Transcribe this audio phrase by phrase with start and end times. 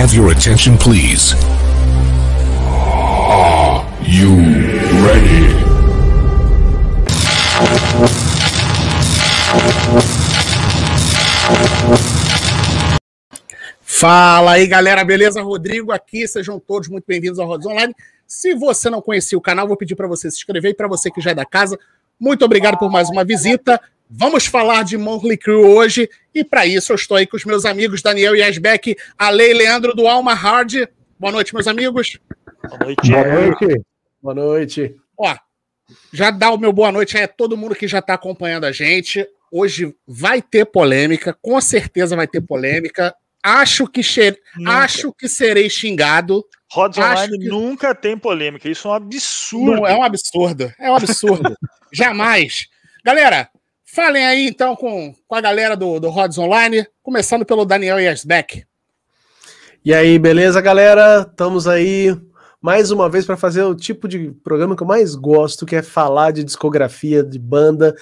[0.00, 1.34] have your attention, please?
[2.64, 4.34] Are you
[5.04, 5.52] ready?
[13.82, 15.42] Fala aí, galera, beleza?
[15.42, 17.94] Rodrigo aqui, sejam todos muito bem-vindos ao Rods Online.
[18.26, 21.10] Se você não conhecia o canal, vou pedir para você se inscrever e para você
[21.10, 21.78] que já é da casa,
[22.18, 23.78] muito obrigado por mais uma visita.
[24.12, 27.64] Vamos falar de Motley Crue hoje e para isso eu estou aí com os meus
[27.64, 30.88] amigos Daniel Yasbeck, Ale e Leandro do Alma Hard.
[31.16, 32.18] Boa noite, meus amigos.
[32.68, 33.08] Boa noite.
[33.08, 33.82] Boa noite.
[34.20, 34.96] Boa noite.
[35.16, 35.36] Ó,
[36.12, 38.72] já dá o meu boa noite aí a todo mundo que já está acompanhando a
[38.72, 39.24] gente.
[39.52, 43.14] Hoje vai ter polêmica, com certeza vai ter polêmica.
[43.40, 44.36] Acho que, che...
[44.66, 46.44] Acho que serei xingado.
[46.72, 47.48] Rods Online que...
[47.48, 48.68] nunca tem polêmica.
[48.68, 49.76] Isso é um absurdo.
[49.76, 50.72] Não, é um absurdo.
[50.80, 51.56] É um absurdo.
[51.92, 52.66] Jamais.
[53.04, 53.48] Galera,
[53.92, 58.64] falem aí então com, com a galera do, do Rods Online, começando pelo Daniel Yersbeck.
[59.84, 61.26] E aí, beleza, galera?
[61.28, 62.16] Estamos aí
[62.60, 65.82] mais uma vez para fazer o tipo de programa que eu mais gosto, que é
[65.82, 67.94] falar de discografia de banda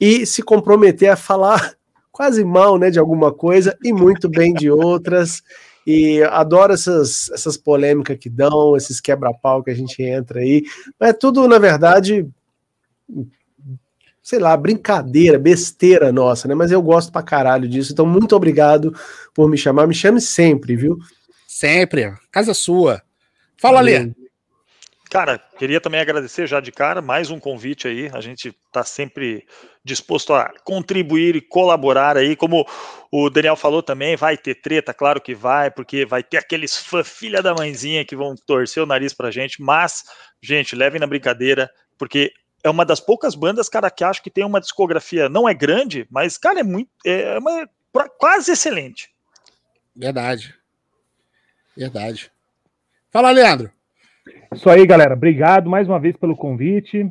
[0.00, 1.74] e se comprometer a falar
[2.10, 5.42] quase mal, né, de alguma coisa e muito bem de outras.
[5.86, 10.64] E adoro essas, essas polêmicas que dão, esses quebra-pau que a gente entra aí.
[10.98, 12.26] É tudo, na verdade,
[14.26, 16.54] sei lá, brincadeira, besteira nossa, né?
[16.56, 17.92] Mas eu gosto pra caralho disso.
[17.92, 18.92] Então, muito obrigado
[19.32, 19.86] por me chamar.
[19.86, 20.98] Me chame sempre, viu?
[21.46, 22.12] Sempre.
[22.32, 23.00] Casa sua.
[23.56, 24.10] Fala, Lê.
[25.08, 28.10] Cara, queria também agradecer já de cara, mais um convite aí.
[28.12, 29.46] A gente está sempre
[29.84, 32.34] disposto a contribuir e colaborar aí.
[32.34, 32.66] Como
[33.12, 37.04] o Daniel falou também, vai ter treta, claro que vai, porque vai ter aqueles fã
[37.04, 39.62] filha da mãezinha que vão torcer o nariz pra gente.
[39.62, 40.02] Mas,
[40.42, 42.32] gente, levem na brincadeira, porque
[42.66, 46.06] é uma das poucas bandas, cara, que acho que tem uma discografia, não é grande,
[46.10, 46.90] mas, cara, é muito.
[47.04, 47.68] É uma,
[48.18, 49.10] quase excelente.
[49.94, 50.54] Verdade.
[51.76, 52.30] Verdade.
[53.10, 53.70] Fala, Leandro.
[54.52, 55.14] Isso aí, galera.
[55.14, 57.10] Obrigado mais uma vez pelo convite,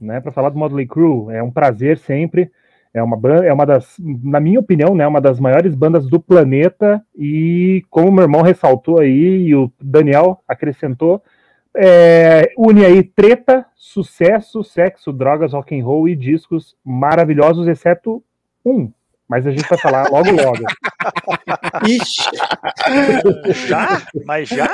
[0.00, 1.34] né, para falar do Motley Crue.
[1.34, 2.50] É um prazer sempre.
[2.94, 6.20] É uma banda, é uma das, na minha opinião, né, uma das maiores bandas do
[6.20, 11.22] planeta e como meu irmão ressaltou aí e o Daniel acrescentou,
[11.76, 18.22] é, une aí treta, sucesso, sexo, drogas, rock and roll e discos maravilhosos, exceto
[18.64, 18.90] um,
[19.28, 20.64] mas a gente vai falar logo logo.
[21.88, 22.22] Ixi.
[23.66, 24.02] Já?
[24.26, 24.70] Mas já?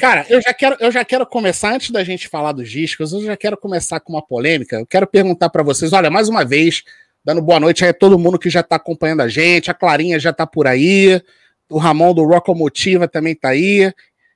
[0.00, 3.22] Cara, eu já quero, eu já quero começar antes da gente falar dos discos, eu
[3.22, 4.76] já quero começar com uma polêmica.
[4.76, 6.84] Eu quero perguntar para vocês, olha, mais uma vez,
[7.24, 10.18] dando boa noite aí a todo mundo que já tá acompanhando a gente, a Clarinha
[10.18, 11.20] já tá por aí,
[11.68, 13.92] o Ramon do Rockomotiva também tá aí.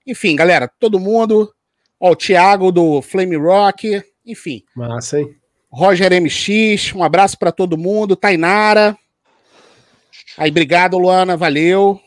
[0.08, 1.52] Enfim, galera, todo mundo,
[2.00, 4.64] ó, o Thiago do Flame Rock, enfim.
[4.74, 5.36] Massa, hein?
[5.70, 8.16] Roger MX, um abraço para todo mundo.
[8.16, 8.96] Tainara.
[10.38, 12.00] Aí, obrigado, Luana, valeu.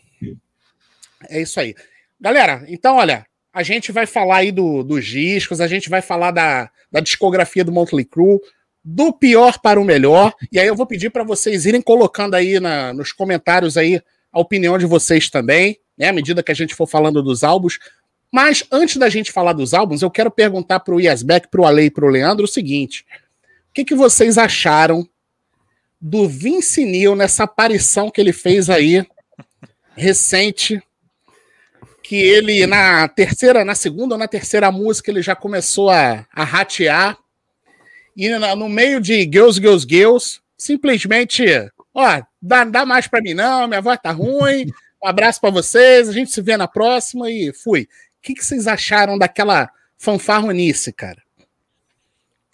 [1.29, 1.75] É isso aí.
[2.19, 3.23] Galera, então, olha,
[3.53, 7.63] a gente vai falar aí do, dos discos, a gente vai falar da, da discografia
[7.63, 8.39] do Motley Crue,
[8.83, 10.33] do pior para o melhor.
[10.51, 14.01] E aí eu vou pedir para vocês irem colocando aí na, nos comentários aí
[14.31, 17.77] a opinião de vocês também, né, à medida que a gente for falando dos álbuns.
[18.31, 21.65] Mas antes da gente falar dos álbuns, eu quero perguntar para o Yasbeck, para o
[21.65, 23.05] Ale e para o Leandro o seguinte:
[23.69, 25.07] o que, que vocês acharam
[25.99, 29.05] do Vince Neil nessa aparição que ele fez aí
[29.95, 30.81] recente?
[32.01, 36.43] Que ele, na terceira, na segunda ou na terceira música, ele já começou a, a
[36.43, 37.17] ratear.
[38.17, 41.45] E no meio de Girls, Girls, Girls, simplesmente,
[41.93, 44.65] ó, dá, dá mais pra mim não, minha voz tá ruim,
[45.03, 47.83] um abraço para vocês, a gente se vê na próxima e fui.
[47.83, 47.87] O
[48.21, 51.21] que, que vocês acharam daquela fanfarronice, cara?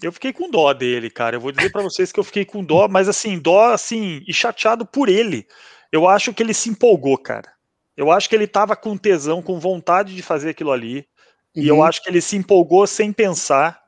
[0.02, 1.36] Eu fiquei com dó dele, cara.
[1.36, 4.34] Eu vou dizer para vocês que eu fiquei com dó, mas assim, dó assim, e
[4.34, 5.48] chateado por ele.
[5.92, 7.52] Eu acho que ele se empolgou, cara.
[7.96, 11.08] Eu acho que ele tava com tesão, com vontade de fazer aquilo ali.
[11.56, 11.64] Uhum.
[11.64, 11.84] E eu uhum.
[11.84, 13.82] acho que ele se empolgou sem pensar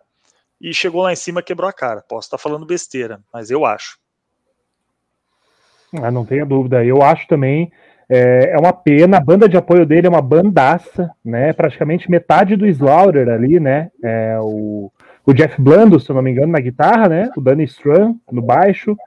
[0.60, 2.02] e chegou lá em cima quebrou a cara.
[2.02, 4.00] Posso estar falando besteira, mas eu acho.
[5.94, 6.84] Ah, não tenha dúvida.
[6.84, 7.72] Eu acho também.
[8.10, 9.18] É, é, uma pena.
[9.18, 11.54] A banda de apoio dele é uma bandaça, né?
[11.54, 13.90] Praticamente metade do Slaughter ali, né?
[14.04, 14.92] É, o
[15.30, 17.30] o Jeff Blando, se eu não me engano, na guitarra, né?
[17.38, 18.98] O Danny Strum no baixo.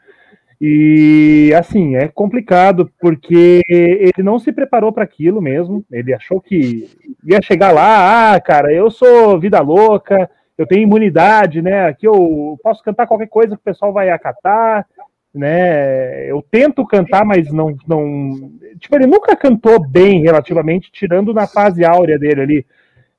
[0.60, 5.84] E assim, é complicado porque ele não se preparou para aquilo mesmo.
[5.90, 6.88] Ele achou que
[7.24, 11.86] ia chegar lá, ah, cara, eu sou vida louca, eu tenho imunidade, né?
[11.86, 14.86] Aqui eu posso cantar qualquer coisa que o pessoal vai acatar,
[15.34, 16.30] né?
[16.30, 21.84] Eu tento cantar, mas não não, tipo, ele nunca cantou bem relativamente, tirando na fase
[21.84, 22.66] áurea dele ali,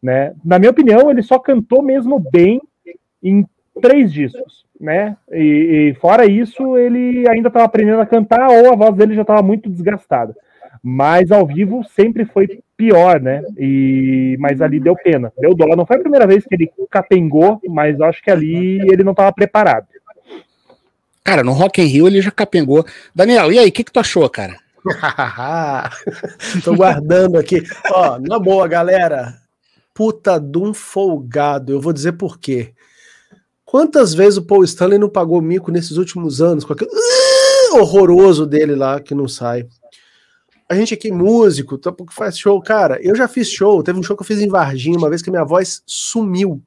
[0.02, 0.34] né?
[0.44, 2.62] Na minha opinião, ele só cantou mesmo bem
[3.22, 3.46] em
[3.82, 5.18] três discos, né?
[5.32, 9.22] E, e fora isso, ele ainda estava aprendendo a cantar ou a voz dele já
[9.22, 10.36] estava muito desgastada.
[10.86, 13.42] Mas ao vivo sempre foi pior, né?
[13.58, 15.74] E, mas ali deu pena, deu dó.
[15.78, 19.32] Não foi a primeira vez que ele capengou, mas acho que ali ele não estava
[19.32, 19.88] preparado.
[21.24, 22.86] Cara, no Rock in Rio ele já capengou.
[23.16, 24.58] Daniel, e aí, o que, que tu achou, cara?
[26.64, 27.64] Tô guardando aqui.
[27.92, 29.36] Ó, na boa, galera.
[29.94, 31.72] Puta de um folgado.
[31.72, 32.74] Eu vou dizer por quê.
[33.64, 38.46] Quantas vezes o Paul Stanley não pagou mico nesses últimos anos com aquele uh, horroroso
[38.46, 39.66] dele lá que não sai?
[40.70, 43.00] A gente aqui, músico, tá, faz show, cara.
[43.02, 43.82] Eu já fiz show.
[43.82, 46.62] Teve um show que eu fiz em Varginha uma vez que minha voz sumiu.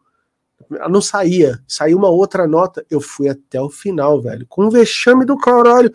[0.71, 1.61] Ela não saía.
[1.67, 2.85] Saiu uma outra nota.
[2.91, 4.47] Eu fui até o final, velho.
[4.49, 5.93] Com um vexame do caralho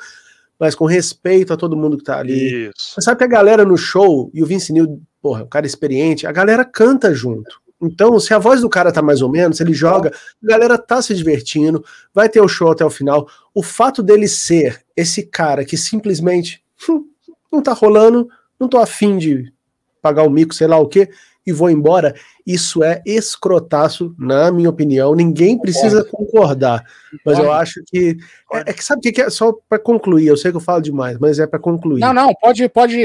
[0.62, 2.70] mas com respeito a todo mundo que tá ali.
[2.70, 3.02] Isso.
[3.02, 6.32] Sabe que a galera no show, e o Vince Neil, porra, o cara experiente, a
[6.32, 7.60] galera canta junto.
[7.82, 11.02] Então, se a voz do cara tá mais ou menos, ele joga, a galera tá
[11.02, 13.28] se divertindo, vai ter o show até o final.
[13.56, 17.06] O fato dele ser esse cara que simplesmente hum,
[17.52, 18.30] não tá rolando,
[18.60, 19.52] não tô afim de
[20.00, 21.10] pagar o mico, sei lá o quê,
[21.46, 22.14] e vou embora,
[22.46, 25.16] isso é escrotaço, na minha opinião.
[25.16, 26.84] Ninguém precisa concordar,
[27.26, 28.18] mas eu acho que.
[28.54, 29.30] É, é que sabe o que é?
[29.30, 32.02] Só para concluir, eu sei que eu falo demais, mas é para concluir.
[32.02, 32.98] Não, não, pode, pode.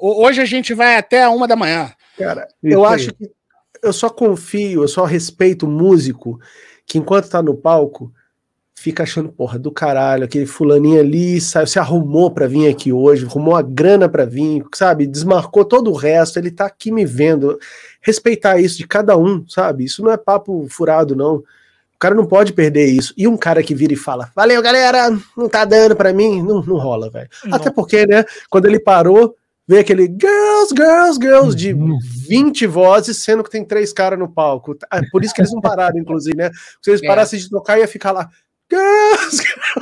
[0.00, 1.92] Hoje a gente vai até uma da manhã.
[2.16, 2.94] Cara, isso eu aí.
[2.94, 3.30] acho que
[3.82, 6.38] eu só confio, eu só respeito o músico
[6.86, 8.12] que enquanto tá no palco,
[8.80, 13.26] fica achando, porra, do caralho, aquele fulaninho ali sabe, se arrumou para vir aqui hoje,
[13.26, 15.06] arrumou a grana para vir, sabe?
[15.06, 17.58] Desmarcou todo o resto, ele tá aqui me vendo.
[18.00, 19.84] Respeitar isso de cada um, sabe?
[19.84, 21.34] Isso não é papo furado, não.
[21.34, 23.12] O cara não pode perder isso.
[23.18, 26.62] E um cara que vira e fala: Valeu, galera, não tá dando para mim, não,
[26.62, 27.28] não rola, velho.
[27.52, 29.36] Até porque, né, quando ele parou,
[29.68, 31.74] veio aquele girls, girls, girls de
[32.26, 32.72] 20 uhum.
[32.72, 34.74] vozes, sendo que tem três caras no palco.
[34.90, 36.50] É por isso que eles não pararam, inclusive, né?
[36.80, 37.06] Se eles é.
[37.06, 38.30] parassem de tocar, ia ficar lá.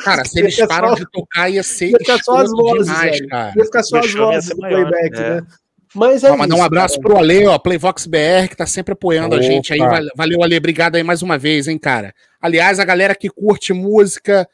[0.03, 3.55] Cara, se eles param de tocar, ia ser ia ficar só as vozes, demais, cara.
[3.57, 5.31] Ia ficar só as vozes do playback, é.
[5.31, 5.47] né?
[5.95, 7.09] Mas é Ó, mandar um abraço cara.
[7.09, 9.45] pro Ale, ó, Playvox BR, que tá sempre apoiando Opa.
[9.45, 9.79] a gente aí.
[10.15, 12.15] Valeu, Ale, obrigado aí mais uma vez, hein, cara.
[12.41, 14.49] Aliás, a galera que curte música,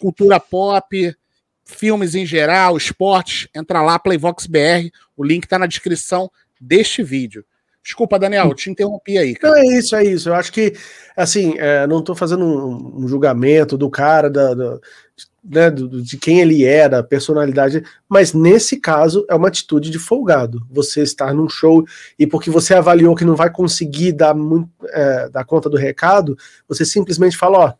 [0.00, 1.14] cultura pop,
[1.64, 6.30] filmes em geral, esportes, entra lá, Playvox BR, o link tá na descrição
[6.60, 7.44] deste vídeo.
[7.82, 9.34] Desculpa, Daniel, te interrompi aí.
[9.34, 9.54] Cara.
[9.54, 10.28] Não, é isso, é isso.
[10.28, 10.72] Eu acho que,
[11.16, 14.78] assim, é, não estou fazendo um, um, julgamento do cara, da, da
[15.44, 19.98] né, do, de quem ele é, da personalidade, mas nesse caso é uma atitude de
[19.98, 20.64] folgado.
[20.70, 21.84] Você estar num show
[22.16, 26.36] e porque você avaliou que não vai conseguir dar, muito, é, dar conta do recado,
[26.68, 27.72] você simplesmente fala: Ó,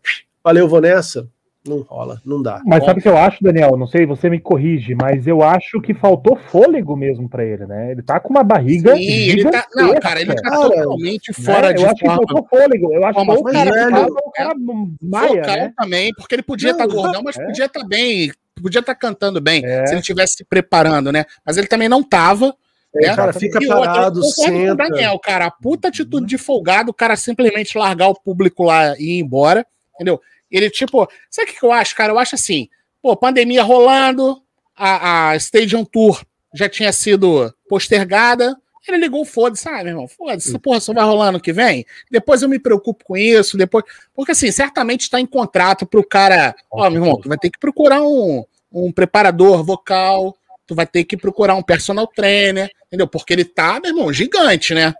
[0.43, 1.29] valeu, vou nessa,
[1.67, 2.61] não rola, não dá.
[2.67, 3.77] Mas sabe o que eu acho, Daniel?
[3.77, 7.93] Não sei, você me corrige, mas eu acho que faltou fôlego mesmo para ele, né?
[7.93, 8.97] Ele tá com uma barriga.
[8.97, 9.67] Sim, ele tá.
[9.73, 11.75] Não, cara, ele tá cara, totalmente fora né?
[11.75, 11.83] de.
[11.83, 12.19] Eu acho forma.
[12.19, 12.93] que faltou fôlego.
[12.93, 14.55] Eu acho que o cara, velho, o cara
[15.01, 15.73] maia, né?
[15.77, 17.45] também, porque ele podia estar tá gordão, mas é.
[17.45, 19.87] podia estar tá bem, podia estar tá cantando bem, é.
[19.87, 21.25] se ele estivesse se preparando, né?
[21.47, 22.53] Mas ele também não tava.
[22.95, 23.17] É, né?
[23.17, 24.75] cara, fica e parado, outra, senta.
[24.75, 29.19] Daniel, cara, a puta atitude de folgado, o cara simplesmente largar o público lá e
[29.19, 30.21] ir embora, entendeu?
[30.53, 32.13] Ele, tipo, sabe o que eu acho, cara?
[32.13, 32.69] Eu acho assim,
[33.01, 34.43] pô, pandemia rolando,
[34.77, 36.23] a, a Stadium Tour
[36.55, 38.57] já tinha sido postergada.
[38.87, 40.09] Ele ligou, foda-se, sabe, irmão?
[40.09, 41.87] Foda-se, essa porra só vai rolar ano que vem.
[42.11, 43.85] Depois eu me preocupo com isso, depois.
[44.13, 46.55] Porque, assim, certamente está em contrato pro cara.
[46.71, 50.37] Ó, meu irmão, tu vai ter que procurar um, um preparador vocal,
[50.67, 53.07] tu vai ter que procurar um personal trainer, entendeu?
[53.07, 54.93] Porque ele tá, meu irmão, gigante, né?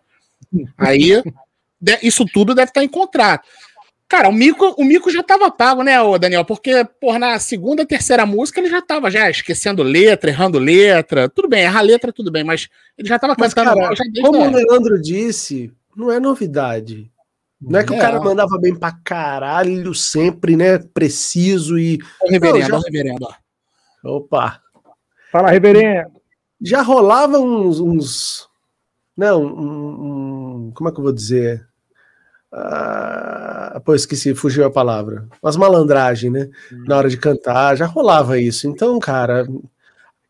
[0.79, 1.21] Aí,
[2.03, 3.49] isso tudo deve estar tá em contrato.
[4.13, 6.45] Cara, o mico, o mico já tava pago, né, ô Daniel?
[6.45, 11.31] Porque, por na segunda, terceira música ele já tava já esquecendo letra, errando letra.
[11.31, 13.81] Tudo bem, errar letra, tudo bem, mas ele já tava mas, cantando.
[13.81, 17.11] Cara, como o Leandro disse, não é novidade.
[17.59, 17.97] Não é que é.
[17.97, 20.77] o cara mandava bem pra caralho sempre, né?
[20.79, 21.99] Preciso e.
[22.21, 22.85] O reverendo, não, já...
[22.85, 23.29] reverendo.
[24.05, 24.61] Opa.
[25.33, 26.13] Fala, reverendo.
[26.61, 27.81] Já rolava uns.
[27.81, 28.47] uns...
[29.17, 31.67] Não, um, um, como é que eu vou dizer?
[32.53, 35.27] Ah, pô, esqueci, fugiu a palavra.
[35.43, 36.51] Umas malandragem, né?
[36.71, 36.85] Hum.
[36.87, 38.69] Na hora de cantar, já rolava isso.
[38.69, 39.47] Então, cara.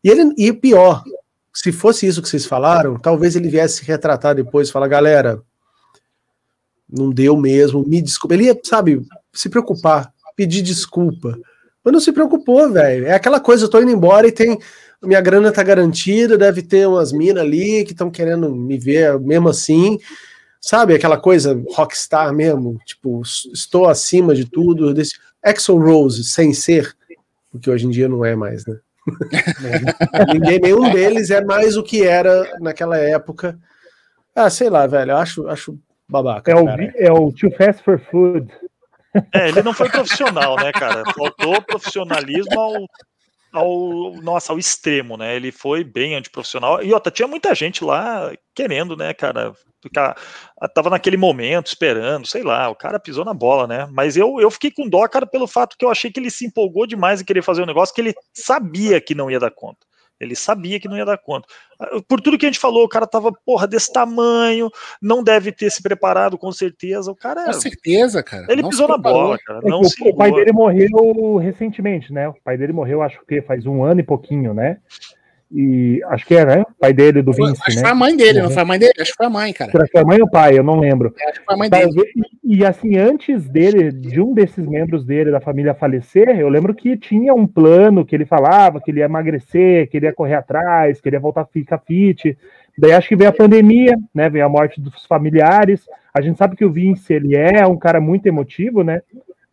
[0.01, 1.03] E, ele, e pior,
[1.53, 5.41] se fosse isso que vocês falaram, talvez ele viesse se retratar depois e falar, galera,
[6.89, 8.35] não deu mesmo, me desculpa.
[8.35, 11.37] Ele ia, sabe, se preocupar, pedir desculpa.
[11.83, 13.05] Mas não se preocupou, velho.
[13.05, 14.57] É aquela coisa, eu tô indo embora e tem.
[15.01, 19.49] Minha grana tá garantida, deve ter umas minas ali que estão querendo me ver mesmo
[19.49, 19.99] assim.
[20.65, 22.79] Sabe aquela coisa rockstar mesmo?
[22.85, 23.21] Tipo,
[23.53, 24.93] estou acima de tudo.
[24.93, 26.95] Desse Axel Rose, sem ser,
[27.51, 28.79] porque hoje em dia não é mais, né?
[30.33, 33.59] Ninguém, nenhum deles é mais o que era naquela época.
[34.33, 35.77] Ah, sei lá, velho, eu acho, acho
[36.07, 36.49] babaca.
[36.49, 38.47] É o, é o Too Fast for Food.
[39.33, 41.03] É, ele não foi profissional, né, cara?
[41.13, 42.87] Faltou profissionalismo ao
[43.51, 45.35] ao, nossa, ao extremo, né?
[45.35, 46.81] Ele foi bem antiprofissional.
[46.81, 50.15] E outra, tinha muita gente lá querendo, né, cara, ficar.
[50.73, 53.87] Tava naquele momento esperando, sei lá, o cara pisou na bola, né?
[53.91, 56.45] Mas eu, eu fiquei com dó, cara, pelo fato que eu achei que ele se
[56.45, 59.85] empolgou demais em querer fazer um negócio que ele sabia que não ia dar conta.
[60.19, 61.47] Ele sabia que não ia dar conta.
[62.07, 64.69] Por tudo que a gente falou, o cara tava, porra, desse tamanho,
[65.01, 67.11] não deve ter se preparado, com certeza.
[67.11, 67.45] O cara.
[67.45, 68.45] Com certeza, cara.
[68.49, 69.59] Ele não pisou na bola, cara.
[69.63, 72.29] É Não se o, o pai dele morreu recentemente, né?
[72.29, 74.77] O pai dele morreu, acho que faz um ano e pouquinho, né?
[75.55, 76.61] E acho que é, né?
[76.61, 77.81] O pai dele, do Vince, acho que né?
[77.81, 78.53] foi a mãe dele, não Uhum.
[78.53, 78.93] foi a mãe dele?
[78.99, 79.71] Acho que foi a mãe, cara.
[79.71, 80.57] Será que foi a mãe ou o pai?
[80.57, 81.13] Eu não lembro.
[81.29, 81.91] Acho que foi a mãe dele.
[82.43, 86.73] E, e, assim, antes dele, de um desses membros dele, da família falecer, eu lembro
[86.73, 90.35] que tinha um plano que ele falava que ele ia emagrecer, que ele ia correr
[90.35, 92.35] atrás, que ele ia voltar a ficar fit.
[92.75, 94.29] Daí acho que veio a pandemia, né?
[94.29, 95.87] Veio a morte dos familiares.
[96.11, 99.01] A gente sabe que o Vince, ele é um cara muito emotivo, né?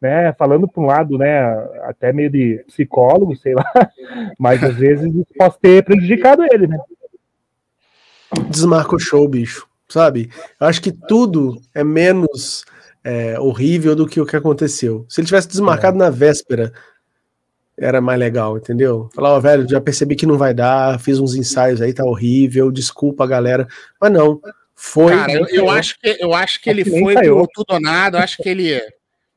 [0.00, 0.32] Né?
[0.32, 1.42] Falando por um lado, né?
[1.84, 3.64] Até meio de psicólogo, sei lá.
[4.38, 6.78] Mas às vezes isso pode ter prejudicado ele, né?
[8.48, 9.68] Desmarca o show, bicho.
[9.88, 10.30] Sabe?
[10.58, 12.64] Eu acho que tudo é menos
[13.02, 15.04] é, horrível do que o que aconteceu.
[15.08, 16.72] Se ele tivesse desmarcado na véspera,
[17.76, 19.10] era mais legal, entendeu?
[19.12, 22.70] Falar, ó, velho, já percebi que não vai dar, fiz uns ensaios aí, tá horrível,
[22.70, 23.66] desculpa, galera.
[24.00, 24.40] Mas não,
[24.74, 25.12] foi.
[25.12, 28.22] Cara, eu, eu acho que, eu acho que ele foi pro tudo ou nada, eu
[28.22, 28.80] acho que ele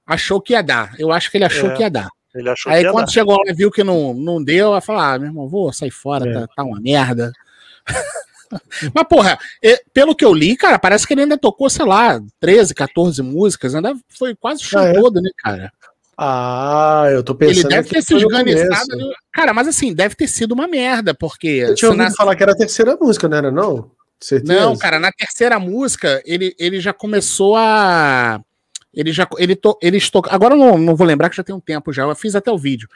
[0.06, 0.94] achou que ia dar.
[0.98, 1.74] Eu acho que ele achou É.
[1.76, 2.10] que ia dar.
[2.36, 3.12] Ele achou Aí que ia quando dar.
[3.12, 5.92] chegou lá e viu que não, não deu, vai falar, ah, meu irmão, vou sair
[5.92, 6.34] fora, É.
[6.34, 7.32] tá, tá uma merda.
[8.94, 9.38] Mas, porra,
[9.94, 13.74] pelo que eu li, cara, parece que ele ainda tocou, sei lá, 13, 14 músicas,
[13.74, 14.94] ainda foi quase o show Ah, é?
[14.94, 15.72] todo, né, cara?
[16.16, 17.66] Ah, eu tô pensando.
[17.66, 18.94] Ele deve ter se organizado.
[18.94, 19.12] ali.
[19.34, 21.48] Cara, mas assim, deve ter sido uma merda, porque.
[21.48, 23.90] Eu tinha ouvido na- falar que era a terceira música, não era, não?
[24.20, 24.54] Certeza?
[24.62, 28.40] Não, cara, na terceira música, ele, ele já começou a.
[28.94, 29.28] Ele já.
[29.38, 31.92] Ele to, eles to, Agora eu não, não vou lembrar que já tem um tempo
[31.92, 32.88] já, eu fiz até o vídeo.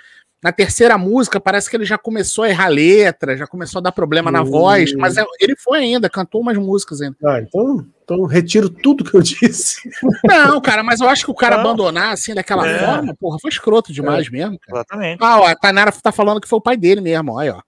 [0.44, 3.92] Na terceira música, parece que ele já começou a errar letra, já começou a dar
[3.92, 7.18] problema na voz, mas é- ele foi ainda, cantou umas músicas ainda.
[7.26, 9.82] Ah, então, então retiro tudo que eu disse.
[10.24, 11.64] Não, cara, mas eu acho que o cara Não.
[11.64, 12.86] abandonar assim daquela É.
[12.86, 14.78] forma, porra, foi escroto demais mesmo, cara.
[14.82, 15.18] Exatamente.
[15.24, 17.62] Ah, ó, a Tainara tá falando que foi o pai dele mesmo, olha, ó.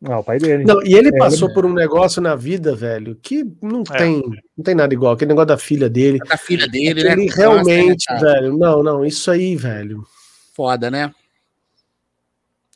[0.00, 0.64] Não, o pai dele.
[0.64, 3.96] Não, e ele É, passou ele- por um negócio na vida, velho, que não É.
[3.96, 4.22] tem,
[4.56, 5.14] não tem nada igual.
[5.14, 6.18] Aquele negócio da filha dele.
[6.18, 7.12] Da filha dele, né?
[7.12, 10.06] ele realmente, né, velho, não, não, isso aí, velho.
[10.54, 11.14] Foda, né?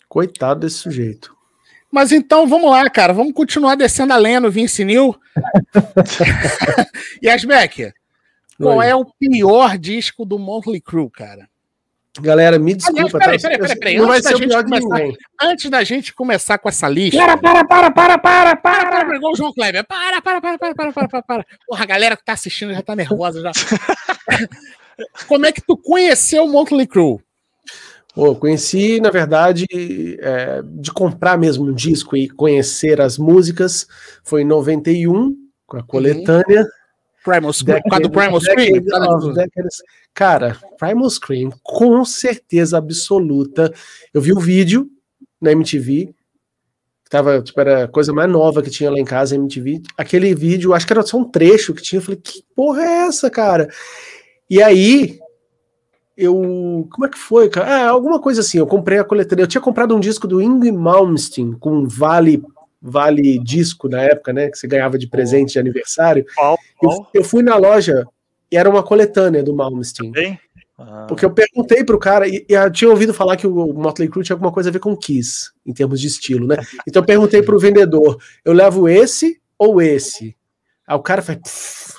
[0.09, 1.37] Coitado desse sujeito.
[1.93, 3.12] Mas então vamos lá, cara.
[3.12, 5.15] Vamos continuar descendo a lenha no Vince Neil.
[7.21, 7.93] e Asbeck,
[8.57, 11.50] qual é o pior disco do Motley Crue, cara?
[12.19, 13.43] Galera, me Aliás, desculpa, peraí, tá?
[13.49, 13.97] peraí, peraí, peraí.
[13.99, 15.17] Não vai Antes da ser o gente pior de começar- ninguém.
[15.43, 17.19] Antes da gente começar com essa lista.
[17.19, 19.05] Para, para, para, para, para, Para, para!
[19.05, 19.87] para, igual o João Kleber.
[19.87, 21.47] Para, para, para, para, para, para, para, para.
[21.69, 23.52] Porra, a galera que tá assistindo já tá nervosa já.
[25.29, 27.19] Como é que tu conheceu o Motley Crue?
[28.12, 29.64] Pô, conheci, na verdade,
[30.21, 33.87] é, de comprar mesmo um disco e conhecer as músicas,
[34.25, 35.33] foi em 91,
[35.64, 36.67] com a coletânea.
[37.25, 38.83] Primal Scream, por causa do Primal Scream?
[40.15, 43.73] Cara, Primal Scream, com certeza absoluta.
[44.12, 44.89] Eu vi o vídeo
[45.41, 46.15] na MTV,
[47.11, 49.83] tava, tipo, era a coisa mais nova que tinha lá em casa, MTV.
[49.97, 51.99] Aquele vídeo, acho que era só um trecho que tinha.
[51.99, 53.69] Eu falei, que porra é essa, cara?
[54.49, 55.19] E aí,
[56.17, 56.87] eu.
[56.91, 57.67] Como é que foi, cara?
[57.67, 58.59] Ah, alguma coisa assim.
[58.59, 59.43] Eu comprei a coletânea.
[59.43, 62.43] Eu tinha comprado um disco do Ingrid Malmsteen com Vale.
[62.83, 64.49] Vale disco na época, né?
[64.51, 66.25] Que você ganhava de presente de aniversário.
[66.35, 66.59] Qual?
[66.83, 67.11] Eu, Qual?
[67.15, 68.07] eu fui na loja
[68.51, 70.11] e era uma coletânea do Malmsteen.
[70.11, 70.39] Bem?
[70.79, 74.09] Ah, Porque eu perguntei pro cara, e, e eu tinha ouvido falar que o Motley
[74.09, 76.57] Crue tinha alguma coisa a ver com Kiss, em termos de estilo, né?
[76.89, 80.35] Então eu perguntei pro vendedor, eu levo esse ou esse?
[80.87, 81.41] Aí o cara falou,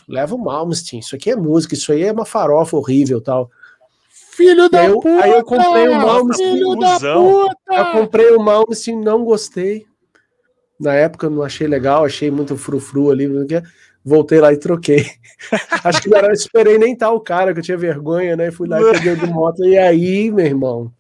[0.10, 3.52] leva o Malmsteen, isso aqui é música, isso aí é uma farofa horrível tal.
[4.10, 5.24] Filho da eu- puta!
[5.26, 7.24] aí eu comprei o Malmsteen, Filho da cuzão.
[7.48, 7.56] puta!
[7.76, 9.86] Eu comprei o Malmsteen, não gostei.
[10.82, 13.46] Na época eu não achei legal, achei muito frufru ali, o
[14.04, 15.06] voltei lá e troquei.
[15.84, 18.52] Acho que não era, eu esperei nem tal o cara, que eu tinha vergonha, né?
[18.52, 19.64] Fui lá e peguei o do moto.
[19.64, 20.92] E aí, meu irmão,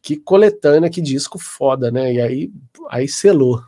[0.00, 2.14] que coletânea, que disco foda, né?
[2.14, 2.50] E aí,
[2.88, 3.60] aí selou.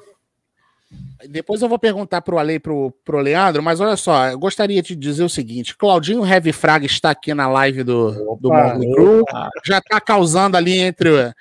[1.28, 4.80] Depois eu vou perguntar pro Ale e pro, pro Leandro, mas olha só, eu gostaria
[4.80, 9.24] de dizer o seguinte: Claudinho Heavy Fraga está aqui na live do, do Opa, Crue,
[9.34, 11.34] Ah, já está causando ali entre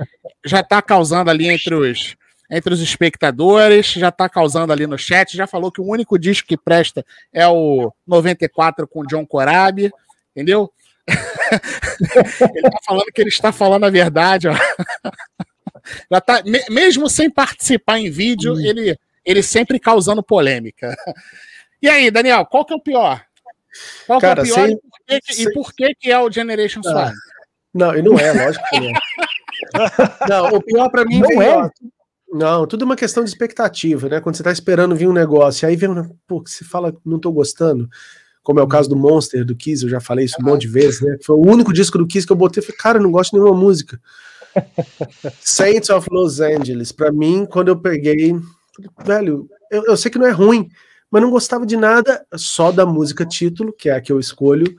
[0.44, 2.18] já tá causando ali entre os
[2.50, 6.48] entre os espectadores, já está causando ali no chat, já falou que o único disco
[6.48, 9.92] que presta é o 94 com John Corabi,
[10.36, 10.72] entendeu?
[12.56, 14.54] ele está falando que ele está falando a verdade, ó.
[16.12, 20.94] Já tá, me- mesmo sem participar em vídeo, ele, ele sempre causando polêmica.
[21.82, 23.24] E aí, Daniel, qual que é o pior?
[24.06, 25.96] Qual Cara, que é o pior sem- e, por que, que- e sem- por que,
[25.96, 27.14] que é o Generation Ah, Swag?
[27.74, 28.94] Não, e não é, lógico que não é.
[30.30, 31.50] Não, o pior pra mim Não é?
[31.56, 31.70] ó,
[32.30, 34.20] Não, tudo é uma questão de expectativa, né?
[34.20, 36.10] Quando você tá esperando vir um negócio, aí vem um.
[36.28, 37.90] Pô, que você fala, não tô gostando.
[38.44, 40.68] Como é o caso do Monster, do Kiss, eu já falei isso um monte de
[40.68, 41.18] vezes, né?
[41.26, 42.62] Foi o único disco do Kiss que eu botei.
[42.62, 44.00] Falei, cara, eu não gosto de nenhuma música.
[45.42, 48.36] Saints of Los Angeles, pra mim, quando eu peguei.
[49.06, 50.70] Velho, eu, eu sei que não é ruim,
[51.10, 54.76] mas não gostava de nada, só da música título, que é a que eu escolho.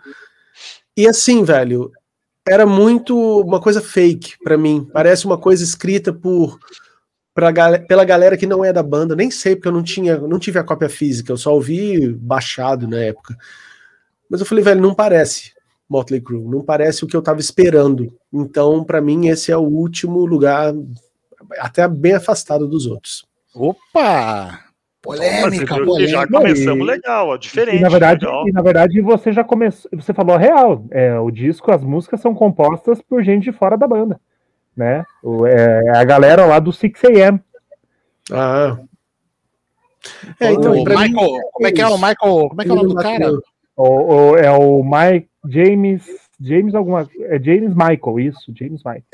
[0.97, 1.93] E assim, velho,
[2.47, 4.88] era muito uma coisa fake pra mim.
[4.93, 6.59] Parece uma coisa escrita por
[7.38, 9.14] pra, pela galera que não é da banda.
[9.14, 12.88] Nem sei, porque eu não tinha, não tive a cópia física, eu só ouvi baixado
[12.88, 13.37] na época.
[14.28, 15.52] Mas eu falei, velho, não parece
[15.88, 18.12] Motley Crue, não parece o que eu tava esperando.
[18.33, 20.75] Então, pra mim, esse é o último lugar,
[21.61, 23.25] até bem afastado dos outros.
[23.54, 24.64] Opa!
[25.00, 26.09] Polêmica, Mas, polêmica.
[26.09, 27.78] já começamos e- legal, ó, diferente.
[27.78, 28.49] E na verdade, legal.
[28.49, 30.85] e, na verdade você já começou, você falou a real.
[30.90, 34.21] É, o disco, as músicas são compostas por gente de fora da banda,
[34.78, 35.04] né?
[35.23, 37.40] O, é a galera lá do 6 AM.
[38.32, 38.78] Ah.
[40.40, 42.16] É, então, o pra mim, Michael, como é que é o Michael?
[42.49, 43.32] Como é que é o nome do cara?
[43.76, 43.82] O,
[44.30, 46.06] o- é o Mike James
[46.40, 49.04] James alguma é James Michael, isso, James Michael.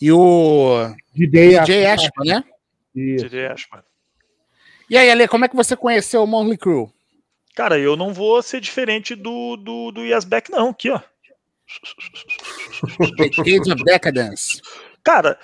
[0.00, 2.44] E o DJ, DJ Ashman, né?
[2.94, 3.26] Isso.
[3.52, 3.84] Acho, mano.
[4.88, 6.88] E aí, Ale, como é que você conheceu o Motley Crue?
[7.54, 10.70] Cara, eu não vou ser diferente do, do, do Yasbeck, não.
[10.70, 11.00] Aqui, ó.
[13.16, 14.60] Decades of Decadence.
[15.02, 15.38] Cara,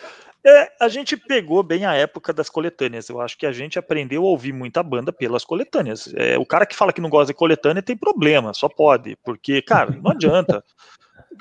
[0.46, 3.08] é, a gente pegou bem a época das coletâneas.
[3.08, 6.12] Eu acho que a gente aprendeu a ouvir muita banda pelas coletâneas.
[6.14, 9.16] É, o cara que fala que não gosta de coletânea tem problema, só pode.
[9.24, 10.62] Porque, cara, não adianta.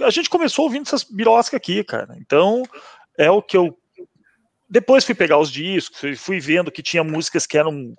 [0.01, 2.15] A gente começou ouvindo essas biroscas aqui, cara.
[2.19, 2.63] Então,
[3.17, 3.77] é o que eu.
[4.69, 7.93] Depois fui pegar os discos, fui- fui vendo que tinha músicas que eram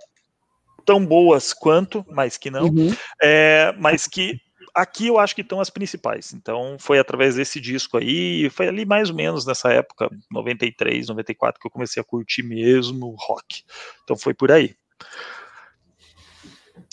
[0.85, 2.65] tão boas quanto, mas que não.
[2.65, 2.95] Uhum.
[3.23, 4.41] É, mas que
[4.75, 6.33] aqui eu acho que estão as principais.
[6.33, 11.61] Então foi através desse disco aí, foi ali mais ou menos nessa época, 93, 94,
[11.61, 13.63] que eu comecei a curtir mesmo rock.
[14.03, 14.75] Então foi por aí.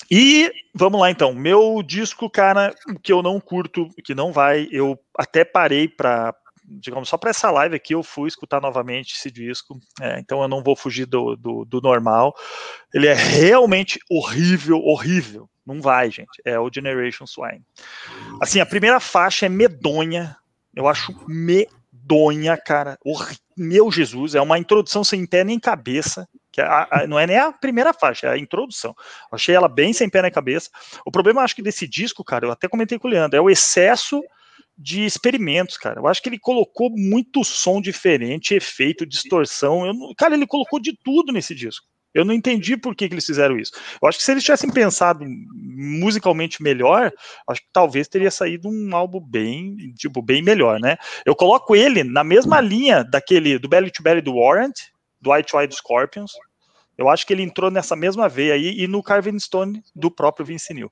[0.10, 5.00] E vamos lá então, meu disco, cara, que eu não curto, que não vai, eu
[5.18, 6.36] até parei para
[6.80, 10.48] digamos, só para essa live aqui eu fui escutar novamente esse disco, é, então eu
[10.48, 12.34] não vou fugir do, do, do normal.
[12.94, 15.50] Ele é realmente horrível, horrível.
[15.74, 16.42] Não vai, gente.
[16.46, 17.64] É o Generation Swine.
[18.42, 20.36] Assim, a primeira faixa é medonha.
[20.76, 22.98] Eu acho medonha, cara.
[23.58, 26.28] Meu Jesus, é uma introdução sem pé nem cabeça.
[26.52, 28.94] Que a- a- não é nem a primeira faixa, é a introdução.
[29.32, 30.70] Eu achei ela bem sem pé nem cabeça.
[31.06, 33.50] O problema, acho que desse disco, cara, eu até comentei com o Leandro, é o
[33.50, 34.22] excesso
[34.78, 36.00] de experimentos, cara.
[36.00, 39.86] Eu acho que ele colocou muito som diferente, efeito, distorção.
[39.86, 41.86] Eu cara, ele colocou de tudo nesse disco.
[42.14, 43.72] Eu não entendi por que, que eles fizeram isso.
[44.02, 47.12] Eu acho que se eles tivessem pensado musicalmente melhor,
[47.48, 50.98] acho que talvez teria saído um álbum bem, tipo, bem melhor, né?
[51.26, 54.76] Eu coloco ele na mesma linha daquele do Belly to Belly do Warrant,
[55.22, 56.34] do White White Scorpions.
[56.98, 60.46] Eu acho que ele entrou nessa mesma veia aí e no Carvin Stone do próprio
[60.46, 60.92] Vince Neil.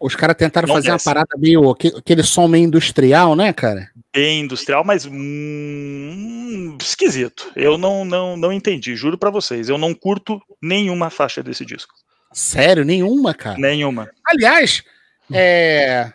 [0.00, 1.06] Os caras tentaram Não fazer desce.
[1.08, 1.70] uma parada meio.
[1.70, 3.88] aque- aquele som meio industrial, né, cara?
[4.14, 7.50] Bem industrial, mas hum, esquisito.
[7.56, 9.68] Eu não, não, não entendi, juro pra vocês.
[9.68, 11.94] Eu não curto nenhuma faixa desse disco.
[12.32, 13.56] Sério, nenhuma, cara.
[13.58, 14.10] Nenhuma.
[14.26, 14.82] Aliás,
[15.32, 16.12] é.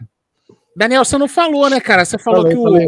[0.76, 2.06] Daniel, você não falou, né, cara?
[2.06, 2.64] Você falou Falei, que o.
[2.64, 2.88] falei.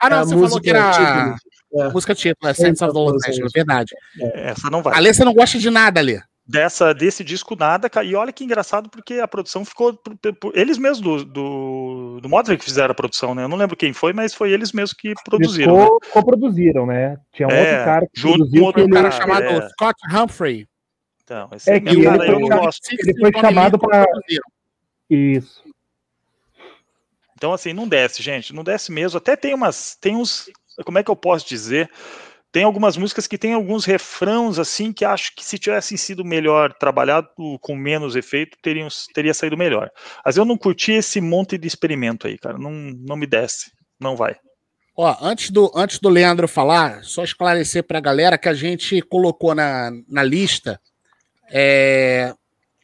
[0.00, 0.90] Ah, não, A você falou que era.
[0.92, 1.36] título.
[1.72, 1.88] É.
[1.92, 3.92] Música título, é Sense of the Los Angeles, verdade.
[4.34, 4.96] Essa não vai.
[4.96, 6.20] Ale, você não gosta de nada, Ale.
[6.46, 10.58] Dessa desse disco nada, e olha que engraçado porque a produção ficou por- por- por-
[10.58, 13.44] eles mesmos do do, do Motley que fizeram a produção, né?
[13.44, 15.76] Eu não lembro quem foi, mas foi eles mesmos que produziram.
[15.76, 15.88] né?
[16.12, 17.16] coproduziram, né?
[17.32, 19.68] Tinha um É, outro cara que junto com produziu outro que Um cara chamado é.
[19.70, 20.66] Scott Humphrey.
[21.22, 22.88] Então, esse É aí que ele cara, foi eu não chamado- gosto.
[22.92, 24.06] ele foi chamado pra-
[25.08, 25.62] Isso.
[27.36, 29.16] Então assim, não desce, gente, não desce mesmo.
[29.18, 30.50] Até tem umas, tem uns,
[30.84, 31.88] como é que eu posso dizer?
[32.52, 36.72] Tem algumas músicas que tem alguns refrãos assim que acho que se tivessem sido melhor
[36.74, 37.28] trabalhado
[37.60, 39.90] com menos efeito, teriam, teria saído melhor.
[40.24, 42.58] Mas eu não curti esse monte de experimento aí, cara.
[42.58, 43.70] Não, não me desce.
[44.00, 44.36] Não vai.
[44.96, 49.54] Ó, antes do, antes do Leandro falar, só esclarecer pra galera que a gente colocou
[49.54, 50.80] na, na lista
[51.50, 52.34] é,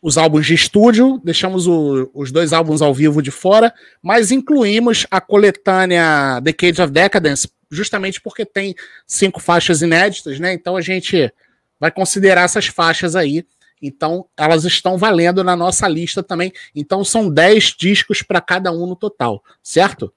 [0.06, 5.04] os álbuns de estúdio, deixamos o- os dois álbuns ao vivo de fora, mas incluímos
[5.10, 8.72] a coletânea Decades of Decadence, justamente porque tem
[9.04, 10.52] cinco faixas inéditas, né?
[10.52, 11.28] Então a gente
[11.80, 13.44] vai considerar essas faixas aí.
[13.82, 16.52] Então, elas estão valendo na nossa lista também.
[16.72, 20.12] Então, são 10 discos para cada um no total, certo?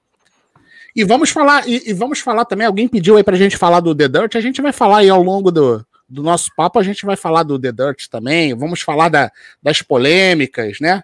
[0.94, 3.92] E vamos falar, e, e vamos falar também, alguém pediu aí pra gente falar do
[3.92, 7.06] The Dirt, a gente vai falar aí ao longo do, do nosso papo, a gente
[7.06, 9.30] vai falar do The Dirt também, vamos falar da-
[9.62, 11.02] das polêmicas, né?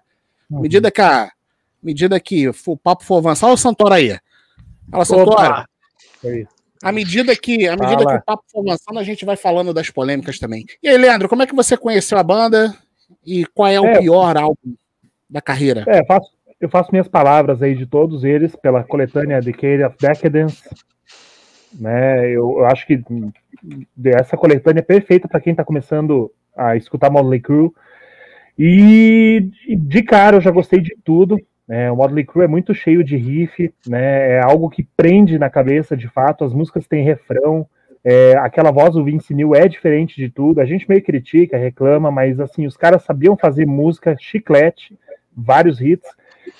[0.52, 1.30] À medida que a
[1.82, 4.18] medida que o papo for avançar, olha o Santoro aí.
[4.90, 5.64] Fala, Santoro.
[6.82, 8.12] À medida que, à medida Fala.
[8.12, 10.64] que o papo for avançando, a gente vai falando das polêmicas também.
[10.82, 12.74] E aí, Leandro, como é que você conheceu a banda
[13.24, 13.98] e qual é o É.
[14.00, 14.74] pior álbum
[15.30, 15.84] da carreira?
[15.86, 20.62] É, faço, eu faço minhas palavras aí de todos eles pela coletânea Decade of Decadence.
[21.72, 22.96] Né, eu, eu acho que
[24.04, 27.70] essa coletânea é perfeita para quem está começando a escutar Motley Crue.
[28.58, 31.38] E de cara eu já gostei de tudo.
[31.68, 35.50] Né, o Motley Crue é muito cheio de riff, né, é algo que prende na
[35.50, 36.44] cabeça de fato.
[36.44, 37.66] As músicas têm refrão,
[38.04, 40.60] é, aquela voz do Vince Neil é diferente de tudo.
[40.60, 44.96] A gente meio critica, reclama, mas assim os caras sabiam fazer música chiclete,
[45.36, 46.08] vários hits.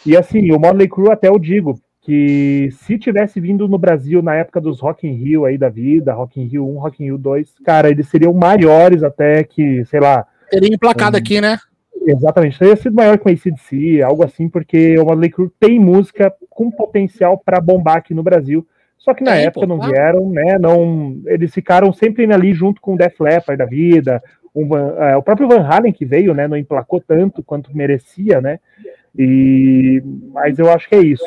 [0.05, 4.37] E assim, o Motley Crue até eu digo que se tivesse vindo no Brasil na
[4.37, 7.19] época dos Rock in Rio aí da vida, Rock in Rio 1, Rock in Rio
[7.19, 11.59] 2, cara, eles seriam maiores até que, sei lá, Teria emplacado aqui, né?
[12.07, 16.33] exatamente, teria sido maior que o ACDC, algo assim, porque o Motley Crue tem música
[16.49, 18.65] com potencial para bombar aqui no Brasil.
[18.97, 19.93] Só que na Tem, época pô, não claro.
[19.93, 20.59] vieram, né?
[20.61, 24.23] Não, eles ficaram sempre ali junto com o Def Leppard da vida.
[24.55, 26.47] um Van- é, o próprio Van Halen que veio, né?
[26.47, 28.61] Não emplacou tanto quanto merecia, né?
[29.19, 30.01] E,
[30.33, 31.25] mas eu acho que é isso.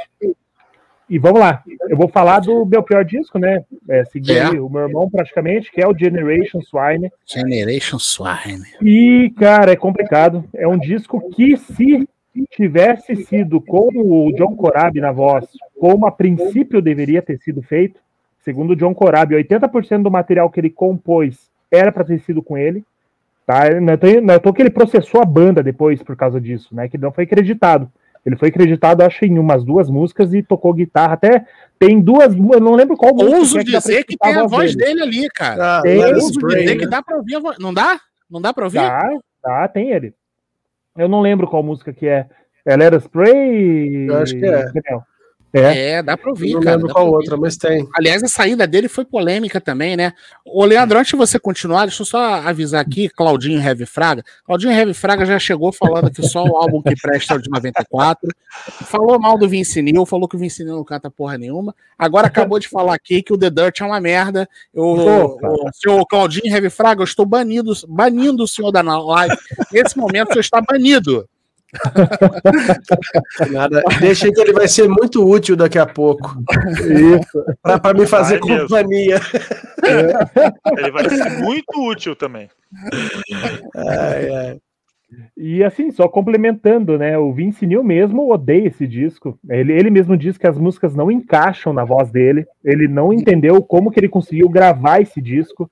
[1.09, 3.63] E vamos lá, eu vou falar do meu pior disco, né?
[3.89, 4.49] É, seguir É.
[4.61, 7.09] o meu irmão praticamente, que é o Generation Swine.
[7.25, 8.63] Generation Swine.
[8.81, 10.43] E, cara, é complicado.
[10.53, 12.07] É um disco que, se
[12.51, 15.45] tivesse sido com o John Corabi na voz,
[15.79, 17.99] como a princípio deveria ter sido feito,
[18.45, 22.57] segundo o John Corabi, 80% do material que ele compôs era para ter sido com
[22.57, 22.83] ele.
[23.47, 23.67] Tá?
[23.81, 26.73] Não é tão- não é tão que ele processou a banda depois por causa disso,
[26.73, 26.87] né?
[26.87, 27.91] Que não foi acreditado.
[28.25, 31.13] Ele foi acreditado, acho, em umas duas músicas e tocou guitarra.
[31.13, 31.45] Até
[31.79, 33.37] tem duas, eu não lembro qual música.
[33.37, 34.93] Ouso é que dá pra dizer que tem a voz dele.
[34.95, 35.79] dele ali, cara.
[35.79, 36.75] Ah, Tem, Ouso dizer né?
[36.75, 37.57] que dá pra ouvir a voz.
[37.59, 37.99] Não dá?
[38.29, 38.77] Não dá pra ouvir?
[38.79, 39.09] Tá,
[39.41, 40.13] tá, tem ele.
[40.97, 42.27] Eu não lembro qual música que é.
[42.65, 44.09] É Let Us Pray?
[44.09, 44.65] Eu acho que é.
[44.65, 45.03] Daniel?
[45.51, 45.91] É.
[45.93, 46.75] É, dá pra ouvir, Não cara.
[46.75, 47.87] lembro dá qual outra, mas tem.
[47.95, 50.13] Aliás, a saída dele foi polêmica também, né?
[50.45, 54.23] Ô, Leandro, antes de você continuar, deixa eu só avisar aqui, Claudinho Heavy Fraga.
[54.45, 57.49] Claudinho Heavy Fraga já chegou falando que só o álbum que presta é o de
[57.49, 58.29] 94.
[58.85, 61.73] Falou mal do Vince Neil, falou que o Vince Neil não canta porra nenhuma.
[61.97, 64.47] Agora acabou de falar aqui que o The Dirt é uma merda.
[64.73, 69.35] Eu, o senhor Claudinho Heavy Fraga, eu estou banido, banindo o senhor da live.
[69.71, 71.27] Nesse momento, o senhor está banido.
[73.51, 73.83] Nada.
[73.99, 76.35] Deixa que ele vai ser muito útil daqui a pouco.
[76.81, 77.45] Isso.
[77.61, 79.19] Pra, pra me fazer Vai companhia.
[80.77, 82.49] Ele vai ser muito útil também.
[83.75, 84.59] Ai, ai.
[85.35, 87.17] E assim, só complementando, né?
[87.17, 89.37] O Vince Neil mesmo odeia esse disco.
[89.49, 92.45] Ele, ele mesmo diz que as músicas não encaixam na voz dele.
[92.63, 95.69] Ele não entendeu como que ele conseguiu gravar esse disco.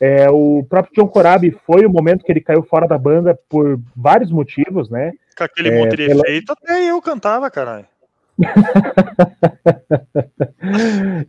[0.00, 3.80] É, o próprio John Corabi foi o momento que ele caiu fora da banda por
[3.96, 5.12] vários motivos, né?
[5.38, 7.86] Com aquele É, monte de pela- efeito, até eu cantava, caralho.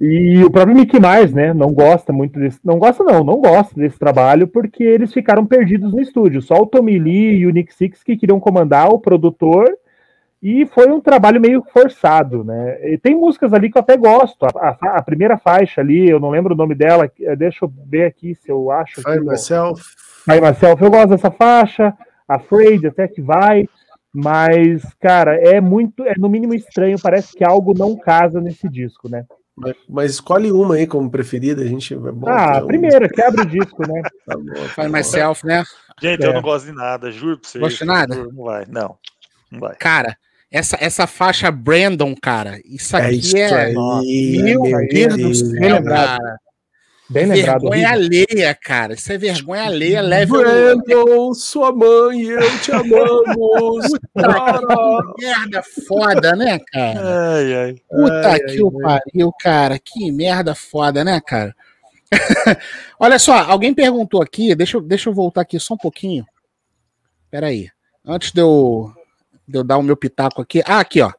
[0.02, 3.74] E o próprio Mickey Mars, né, não gosta muito desse, não gosta não, não gosta
[3.76, 6.42] desse trabalho porque eles ficaram perdidos no estúdio.
[6.42, 9.68] Só o Tommy Lee e o Nick Six que queriam comandar o produtor
[10.42, 12.92] e foi um trabalho meio forçado, né?
[12.94, 14.46] E tem músicas ali que eu até gosto.
[14.46, 17.74] A, a- a primeira faixa ali, eu não lembro o nome dela, eh, deixa eu
[17.88, 19.02] ver aqui se eu acho.
[19.06, 19.82] no- myself.
[20.28, 21.94] By Myself, eu gosto dessa faixa,
[22.28, 23.68] Afraid até que vai,
[24.14, 29.10] mas, cara, é muito, é no mínimo estranho, parece que algo não casa nesse disco,
[29.10, 29.26] né?
[29.56, 33.42] Mas, mas escolhe uma aí como preferida, a gente vai ah, então, a primeira, quebra
[33.44, 34.02] o disco, né?
[34.26, 34.92] Tá bom, tá Find bom.
[34.98, 35.64] myself, né?
[36.02, 36.28] Gente, É.
[36.28, 37.62] eu não gosto de nada, juro pra vocês.
[37.62, 38.16] Gosta de nada?
[38.16, 38.96] Não vai, não.
[39.52, 39.76] Não vai.
[39.76, 40.16] Cara,
[40.50, 43.66] essa, essa faixa Brandon, cara, isso É aqui isso é.
[43.66, 43.74] aí.
[44.44, 45.40] Meu meu Deus do Deus.
[45.40, 46.18] céu, Bem lembrado.
[46.20, 46.40] cara.
[47.10, 47.62] Bem lembrado.
[47.62, 48.94] Vergonha alheia, cara.
[48.94, 50.42] Isso é vergonha alheia, level.
[50.42, 53.86] Brandon, sua mãe e eu te amamos.
[54.16, 54.60] Cara.
[55.18, 57.34] Que merda foda, né, cara?
[57.36, 57.76] Ai, ai.
[57.90, 59.80] Puta Ai, que o pariu, cara.
[59.80, 61.56] Que merda foda, né, cara?
[63.00, 66.26] Olha só, alguém perguntou aqui, deixa, eu- deixa eu voltar aqui só um pouquinho.
[67.32, 67.70] Pera aí.
[68.06, 68.92] Antes de eu,
[69.48, 70.62] de eu dar o meu pitaco aqui.
[70.66, 71.12] Ah, aqui, ó.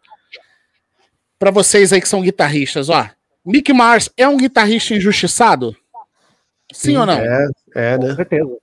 [1.39, 3.09] Pra vocês aí que são guitarristas, ó.
[3.45, 5.75] Mick Mars é um guitarrista injustiçado?
[6.73, 7.15] Sim, ou não?
[7.15, 8.15] É, é, Com né?
[8.15, 8.57] certeza.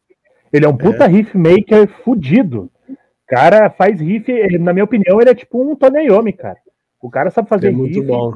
[0.51, 2.71] Ele é um puta riff maker fudido.
[3.27, 6.57] Cara faz riff, ele- na minha opinião, ele é tipo um Tony Iommi, cara.
[7.01, 8.07] O cara sabe fazer É muito riff.
[8.07, 8.33] bom.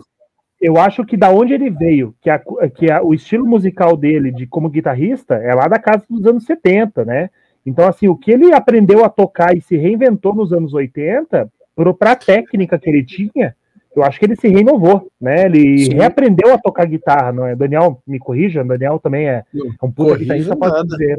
[0.59, 2.39] Eu acho que da onde ele veio, que, a,
[2.75, 6.45] que a- o estilo musical dele de como guitarrista é lá da casa dos anos
[6.45, 7.29] 70, né?
[7.65, 11.93] Então, assim, o que ele aprendeu a tocar e se reinventou nos anos 80, pro,
[11.95, 13.55] pra técnica que ele tinha,
[13.95, 15.45] eu acho que ele se renovou, né?
[15.45, 15.95] Ele Sim.
[15.95, 17.55] reaprendeu a tocar guitarra, não é?
[17.55, 21.17] Daniel, me corrija, Daniel também é, é um puta guitarrista, pode dizer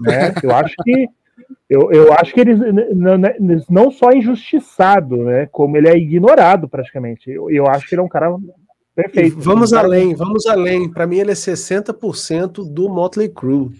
[0.00, 0.34] né?
[0.42, 1.08] Eu acho que
[1.68, 2.58] eu, eu acho que eles
[3.68, 5.46] não só é injustiçado, né?
[5.46, 7.30] Como ele é ignorado praticamente.
[7.30, 8.34] Eu, eu acho que ele é um cara
[8.94, 9.38] Perfeito.
[9.38, 10.90] E vamos além, vamos além.
[10.90, 13.70] Para mim ele é 60% do Motley Crue.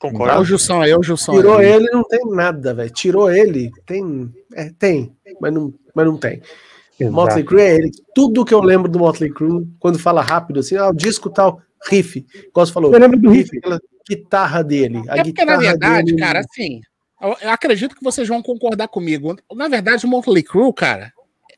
[0.00, 0.32] Concordo.
[0.32, 1.66] É o aí, é o Gilson Tirou aí.
[1.66, 2.90] ele, não tem nada, velho.
[2.90, 4.32] Tirou ele, tem.
[4.54, 6.40] É, tem, mas não, mas não tem.
[7.02, 7.14] Exato.
[7.14, 7.90] Motley Crue é ele.
[8.14, 11.60] Tudo que eu lembro do Motley Crue, quando fala rápido assim, ah, o disco tal,
[11.88, 12.24] riff.
[12.48, 13.56] Igual você falou, Eu lembro do riff.
[13.56, 15.02] aquela guitarra dele.
[15.08, 16.80] A É porque, na verdade, dele, cara, assim,
[17.20, 19.36] eu, acredito que vocês vão concordar comigo.
[19.54, 21.12] Na verdade, o Motley Crue, cara,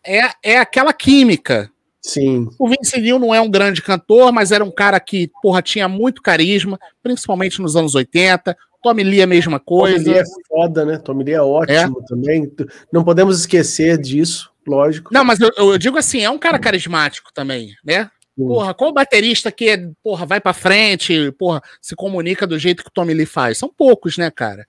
[0.07, 1.71] é, é aquela química.
[2.03, 2.49] Sim.
[2.59, 5.89] O Vince Neil não é um grande cantor, mas era um cara que, porra, tinha
[5.89, 8.55] muito carisma, principalmente nos anos 80.
[8.83, 10.11] Tommy Lee a mesma Tommy coisa.
[10.11, 10.99] Lee é foda, né?
[10.99, 12.53] Tommy Lee é ótimo também.
[12.93, 15.13] Não podemos esquecer disso, lógico.
[15.13, 18.11] Não, mas eu, eu digo assim, é um cara carismático também, né?
[18.37, 22.89] Porra, qual baterista que é, porra, vai pra frente, porra, se comunica do jeito que
[22.89, 23.59] o Tommy Lee faz?
[23.59, 24.67] São poucos, né, cara?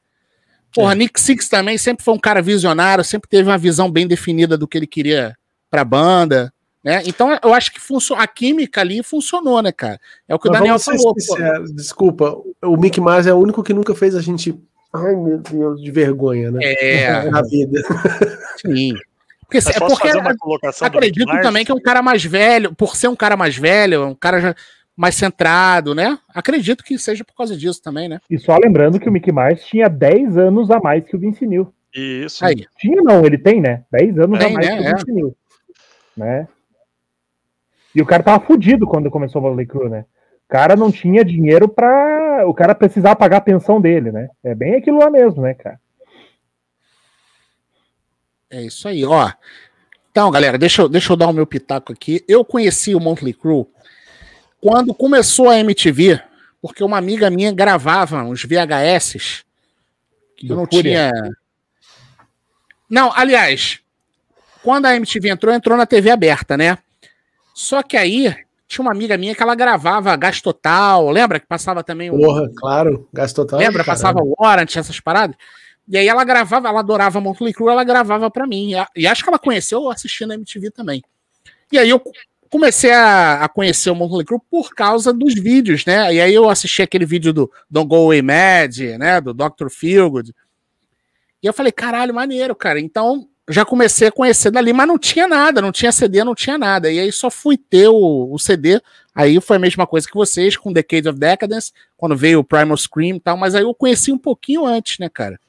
[0.73, 0.95] Porra, É.
[0.95, 4.67] Nick Six também sempre foi um cara visionário, sempre teve uma visão bem definida do
[4.67, 5.35] que ele queria
[5.71, 6.53] pra banda,
[6.83, 7.01] né?
[7.07, 7.79] Então eu acho que
[8.15, 9.99] a química ali funcionou, né, cara?
[10.27, 11.15] É o que Mas o Daniel falou.
[11.73, 14.53] desculpa, o Mick Mars é o único que nunca fez a gente.
[14.93, 16.59] Ai, meu Deus, de vergonha, né?
[16.61, 17.81] É, Na vida.
[18.61, 18.93] sim.
[19.45, 22.23] Porque, Mas é posso porque fazer uma colocação acredito também que é um cara mais
[22.23, 24.55] velho, por ser um cara mais velho, um cara já
[24.95, 26.17] mais centrado, né?
[26.33, 28.19] Acredito que seja por causa disso também, né?
[28.29, 31.45] E só lembrando que o Mickey Mars tinha 10 anos a mais que o Vince
[31.45, 31.71] Neil.
[31.93, 32.43] Isso.
[32.45, 32.65] Aí.
[32.77, 33.83] Tinha não, ele tem, né?
[33.91, 34.77] 10 anos Tem, a mais né?
[34.77, 34.93] que o É.
[34.93, 35.35] Vince Neil.
[36.15, 36.47] Né?
[37.93, 40.05] E o cara tava fudido quando começou o Motley Crue, né?
[40.45, 42.43] O cara não tinha dinheiro pra...
[42.47, 44.29] O cara precisava pagar a pensão dele, né?
[44.43, 45.79] É bem aquilo lá mesmo, né, cara?
[48.49, 49.31] É isso aí, ó.
[50.11, 52.23] Então, galera, deixa eu, deixa eu dar o meu pitaco aqui.
[52.27, 53.65] Eu conheci o Motley Crue
[54.61, 56.21] quando começou a MTV,
[56.61, 59.43] porque uma amiga minha gravava uns VHS
[60.37, 61.11] que eu não tinha.
[62.89, 63.79] Não, aliás,
[64.63, 66.77] quando a MTV entrou, entrou na TV aberta, né?
[67.53, 68.33] Só que aí
[68.67, 72.49] tinha uma amiga minha que ela gravava Gás Total, lembra que passava também o Porra,
[72.55, 73.59] claro, gastou tal.
[73.59, 73.83] Lembra?
[73.83, 75.35] Passava o Warrant, essas paradas.
[75.87, 78.73] E aí ela gravava, ela adorava Motley Crue, ela gravava pra mim.
[78.73, 81.03] E E acho que ela conheceu assistindo a MTV também.
[81.71, 82.01] E aí eu
[82.49, 86.13] comecei a, a conhecer o Motley Crue por causa dos vídeos, né?
[86.13, 89.21] E aí eu assisti aquele vídeo do Don't Go Away Mad, né?
[89.21, 89.69] Do Dr.
[89.69, 90.33] Feelgood.
[91.41, 92.79] E eu falei, caralho, maneiro, cara.
[92.79, 96.57] Então já comecei a conhecer dali, mas não tinha nada, não tinha CD, não tinha
[96.57, 96.91] nada.
[96.91, 98.81] E aí só fui ter o, o CD.
[99.13, 102.75] Aí foi a mesma coisa que vocês, com Decade of Decadence, quando veio o Primal
[102.75, 105.39] Scream e tal, mas aí eu conheci um pouquinho antes, né, cara?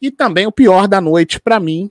[0.00, 1.90] E também o pior da noite pra mim,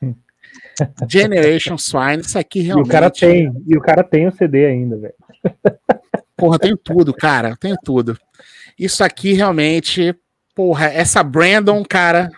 [1.08, 2.88] Generation Swine, isso aqui E realmente...
[2.88, 5.14] o cara tem, e o cara tem o CD ainda, velho.
[6.36, 8.18] Porra, tenho tudo, cara, tenho tudo.
[8.78, 10.12] Isso aqui realmente,
[10.56, 12.30] porra, essa Brandon, cara,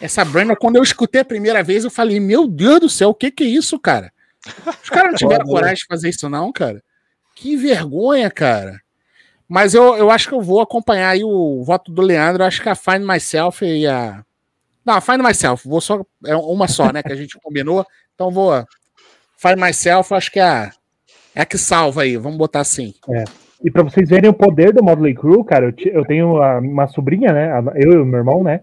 [0.00, 3.14] essa Brandon, quando eu escutei a primeira vez, eu falei, meu Deus do céu, o
[3.14, 4.12] que que é isso, cara?
[4.82, 5.50] Os caras não tiveram né?
[5.50, 6.80] coragem de fazer isso não, cara?
[7.34, 8.80] Que vergonha, cara.
[9.48, 12.62] Mas eu, eu acho que eu vou acompanhar aí o voto do Leandro, eu acho
[12.62, 14.24] que a Find Myself e a...
[14.84, 18.64] Não, Find Myself, vou só, é uma só, né, que a gente combinou, então vou...
[19.36, 20.70] Find Myself, acho que é a,
[21.34, 22.94] é a que salva aí, vamos botar assim.
[23.62, 27.32] E pra vocês verem o poder do Motley Crue, cara, eu, eu tenho uma sobrinha,
[27.32, 27.50] né?
[27.76, 28.60] Eu e o meu irmão, né?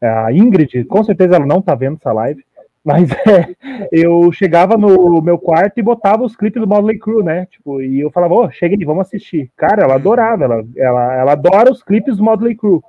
[0.00, 2.42] A Ingrid, com certeza ela não tá vendo essa live,
[2.84, 3.54] mas é,
[3.92, 7.46] eu chegava no meu quarto e botava os clipes do Motley Crue, né?
[7.46, 9.50] Tipo, e eu falava, ô, chega aí, vamos assistir.
[9.56, 12.80] Cara, ela adorava, ela, ela, ela adora os clipes do Motley Crue.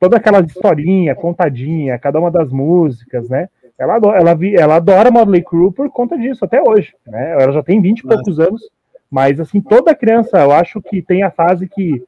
[0.00, 3.48] Toda aquela historinha, contadinha, cada uma das músicas, né?
[3.78, 7.32] Ela adora, ela, ela adora Motley Crue por conta disso, até hoje, né?
[7.32, 8.62] Ela já tem 20 e poucos anos,
[9.10, 12.02] mas assim, toda criança, eu acho que tem a fase que.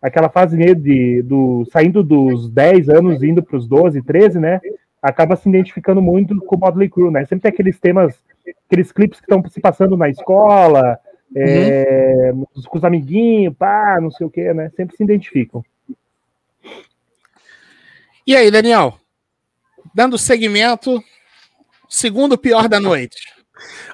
[0.00, 4.60] Aquela fase meio de do, saindo dos 10 anos, indo para os 12, 13, né?
[5.00, 7.24] Acaba se identificando muito com o Motley Crue, né?
[7.24, 8.18] Sempre tem aqueles temas,
[8.66, 10.98] aqueles clipes que estão se passando na escola,
[11.36, 12.32] é,
[12.66, 14.70] com os amiguinhos, pá, não sei o que, né?
[14.76, 15.64] Sempre se identificam.
[18.26, 18.98] E aí, Daniel?
[19.94, 21.02] Dando segmento,
[21.88, 23.16] segundo pior da noite.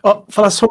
[0.02, 0.66] Ó, falar só.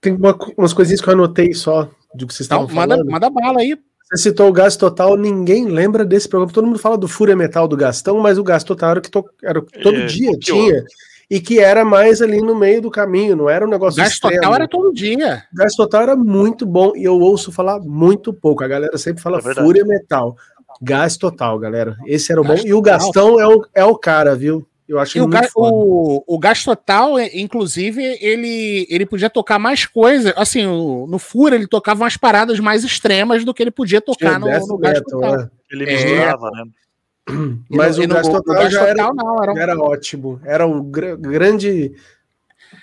[0.00, 3.10] Tem uma- umas coisinhas que eu anotei só do que vocês Então, estavam manda, falando.
[3.10, 3.76] manda bala aí.
[4.10, 6.52] Você citou o Gás Total, ninguém lembra desse programa.
[6.52, 9.10] Todo mundo fala do Fúria Metal do Gastão, mas o Gás Total era o que
[9.10, 10.84] to- era todo É, dia tinha.
[11.30, 14.36] E que era mais ali no meio do caminho, não era um negócio Gás extremo.
[14.36, 15.42] total era todo dia.
[15.52, 18.64] O Gás Total era muito bom e eu ouço falar muito pouco.
[18.64, 19.54] A galera sempre fala É.
[19.54, 20.34] Fúria Metal.
[20.80, 21.96] Gás Total, galera.
[22.06, 22.68] Esse era o Gás bom.
[22.68, 22.98] E o Total.
[22.98, 24.66] Gastão é o, é o cara, viu?
[24.88, 29.58] Eu acho E o, ga- o, o Gás Total, é, inclusive, ele, ele podia tocar
[29.58, 30.32] mais coisas.
[30.36, 34.40] Assim, o- no Fura ele tocava umas paradas mais extremas do que ele podia tocar
[34.40, 35.40] no, no Gás Metal, Total.
[35.40, 35.48] é.
[35.70, 35.92] Ele É.
[35.92, 36.64] misturava, né?
[37.68, 39.58] Mas E o no- Gás no- Total no Gás já era, Total, não, era um-
[39.58, 40.40] era ótimo.
[40.44, 41.92] Era um gra- grande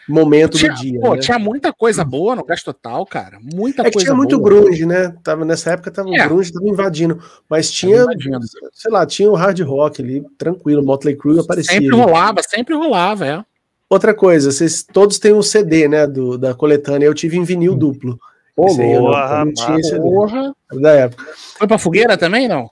[0.08, 1.00] momento Tinha, do dia.
[1.00, 1.20] pô, né?
[1.22, 3.40] tinha muita coisa boa no Gás Total, cara.
[3.42, 4.50] Muita É que coisa tinha muito boa.
[4.50, 5.16] grunge, né?
[5.24, 6.26] Tava, nessa época tava É.
[6.26, 7.20] o grunge tava invadindo.
[7.50, 8.40] Mas tinha, invadindo.
[8.74, 11.74] sei lá, tinha o hard rock ali, tranquilo, Motley Crue aparecia.
[11.74, 11.96] Sempre ali.
[12.04, 13.44] rolava, sempre rolava, é.
[13.90, 17.06] Outra coisa, vocês todos têm um CD, né, do, da coletânea.
[17.06, 18.20] Eu tive em vinil duplo.
[18.58, 20.56] Ô, Esse aí não, boa, eu não tinha esse Porra.
[20.82, 21.26] da época.
[21.58, 22.70] Foi pra fogueira também, não?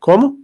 [0.00, 0.36] Como?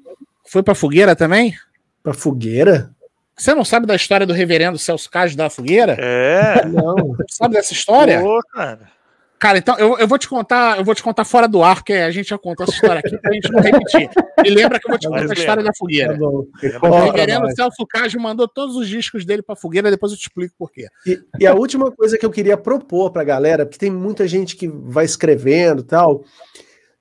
[0.46, 1.54] Foi pra fogueira também?
[2.02, 2.93] Pra fogueira?
[3.36, 5.96] Você não sabe da história do reverendo Celso Cage da fogueira?
[5.98, 6.64] É.
[6.66, 7.16] Não.
[7.28, 8.20] Sabe dessa história?
[8.20, 8.94] Pô, cara.
[9.36, 11.92] Cara, então eu, eu vou te contar, eu vou te contar fora do ar, que
[11.92, 14.08] a gente já contou essa história aqui pra gente não repetir.
[14.42, 15.38] E lembra que eu vou te contar a lembra.
[15.38, 16.16] história da Tá fogueira.
[16.16, 16.46] bom.
[16.82, 20.54] O reverendo Celso Cage mandou todos os discos dele pra fogueira, depois eu te explico
[20.56, 20.86] por quê.
[21.06, 24.56] E, e a última coisa que eu queria propor pra galera, porque tem muita gente
[24.56, 26.24] que vai escrevendo e tal,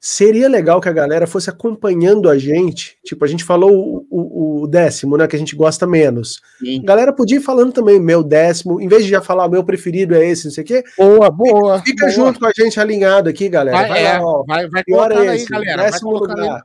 [0.06, 2.98] seria legal que a galera fosse acompanhando a gente.
[3.06, 5.26] Tipo, a gente falou o, o- o décimo, né?
[5.28, 6.42] Que a gente gosta menos.
[6.62, 10.14] A galera podia ir falando também, meu décimo, em vez de já falar meu preferido
[10.14, 11.82] é esse, não sei o quê, Boa, boa.
[11.82, 12.12] fica boa.
[12.12, 13.78] junto com a gente alinhado aqui, galera.
[13.78, 14.44] Vai, Vai, é, lá, ó.
[14.46, 15.78] vai, vai colocando é aí, esse, galera.
[15.84, 16.44] Vai décimo colocando aí.
[16.48, 16.64] lugar.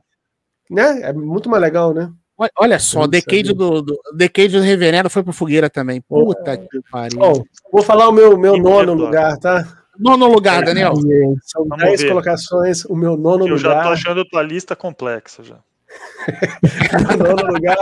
[0.69, 0.99] Né?
[1.03, 2.11] É muito mais legal, né?
[2.37, 3.53] Olha- Olha só, Decade sabia.
[3.55, 6.01] do, do, Decade do Reverendo foi pra fogueira também.
[6.01, 7.19] Puta que pariu.
[7.19, 9.65] Bom, vou falar o meu, meu Que nono lugar, tá?
[9.99, 10.93] Nono lugar, Daniel.
[11.43, 12.07] São Vamos 10 ver.
[12.09, 13.93] colocações, o meu nono Eu já tô lugar.
[13.93, 15.57] achando a tua lista complexa já.
[17.13, 17.77] Em nono lugar,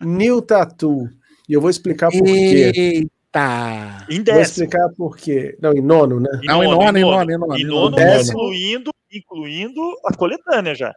[0.00, 1.08] New Tattoo.
[1.48, 2.72] E eu vou explicar por quê.
[2.74, 4.06] Eita.
[4.08, 4.42] Em Vou décimo.
[4.64, 5.56] explicar por quê.
[5.60, 6.28] Não, em nono, né?
[6.44, 7.96] Não, em nono, em nono, em nono, Em em nono, nono.
[7.96, 8.38] Décimo.
[8.38, 10.92] incluindo, incluindo a coletânea já.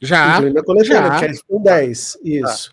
[0.00, 0.36] Já.
[0.36, 1.18] Incluindo a coletânea, já.
[1.18, 2.18] que é com 10.
[2.24, 2.70] Isso.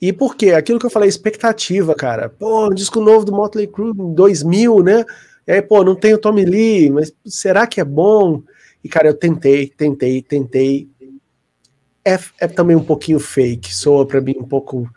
[0.00, 0.52] E por quê?
[0.52, 2.28] Aquilo que eu falei, expectativa, cara.
[2.28, 5.04] Pô, um disco novo do Motley Crue em 2000, né?
[5.46, 8.42] E aí, pô, não tem o Tommy Lee, mas será que é bom?
[8.82, 10.88] E, cara, eu tentei, tentei, tentei.
[12.04, 14.88] É, é também um pouquinho fake, soa pra mim um pouco.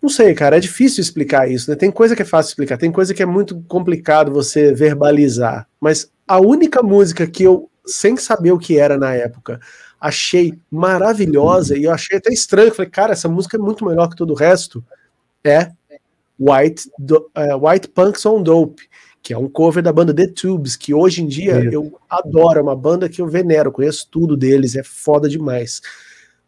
[0.00, 1.76] Não sei, cara, é difícil explicar isso, né?
[1.76, 5.66] Tem coisa que é fácil explicar, tem coisa que é muito complicado você verbalizar.
[5.80, 9.60] Mas a única música que eu, sem saber o que era na época,
[10.00, 12.74] achei maravilhosa e eu achei até estranho.
[12.74, 14.84] Falei, cara, essa música é muito melhor que todo o resto.
[15.42, 15.70] É
[16.38, 18.82] White, Do- é, White Punks on Dope,
[19.22, 21.72] que é um cover da banda The Tubes, que hoje em dia Isso.
[21.72, 25.80] eu adoro, é uma banda que eu venero, conheço tudo deles, é foda demais.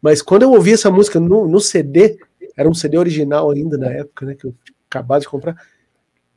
[0.01, 2.17] Mas quando eu ouvi essa música no, no CD,
[2.55, 4.53] era um CD original ainda na época, né, que eu
[4.89, 5.55] acabado de comprar.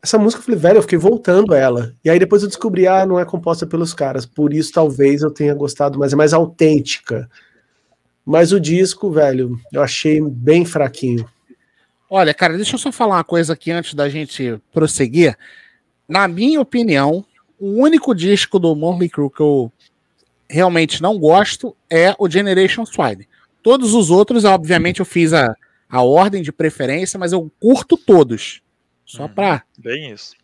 [0.03, 1.95] Essa música eu falei, velho, eu fiquei voltando a ela.
[2.05, 4.25] E aí depois eu descobri, ah, não é composta pelos caras.
[4.25, 7.29] Por isso talvez eu tenha gostado mais, é mais autêntica.
[8.25, 11.27] Mas o disco, velho, eu achei bem fraquinho.
[12.11, 15.39] Olha, cara, deixa eu só falar uma coisa aqui antes da gente prosseguir.
[16.09, 17.25] Na minha opinião,
[17.59, 19.71] o único disco do Motley Crue que eu
[20.49, 23.29] realmente não gosto é o Generation Swine.
[23.63, 25.55] Todos os outros, obviamente, eu fiz a,
[25.89, 28.61] a ordem de preferência, mas eu curto todos.
[29.07, 29.29] Só Hum.
[29.29, 29.63] pra.
[29.79, 30.35] Bem isso.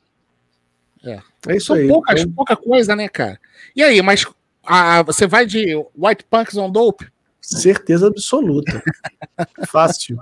[1.04, 1.20] É
[1.56, 1.88] isso São aí.
[1.88, 3.40] poucas, Então, pouca coisa, né, cara?
[3.74, 4.24] E aí, mas
[4.64, 7.06] a- você vai de White Punks on Dope?
[7.40, 8.82] certeza absoluta.
[9.68, 10.18] Fácil.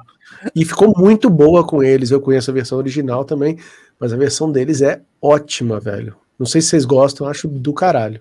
[0.54, 2.10] E ficou muito boa com eles.
[2.10, 3.58] Eu conheço a versão original também,
[3.98, 6.16] mas a versão deles é ótima, velho.
[6.38, 8.20] Não sei se vocês gostam, eu acho do caralho.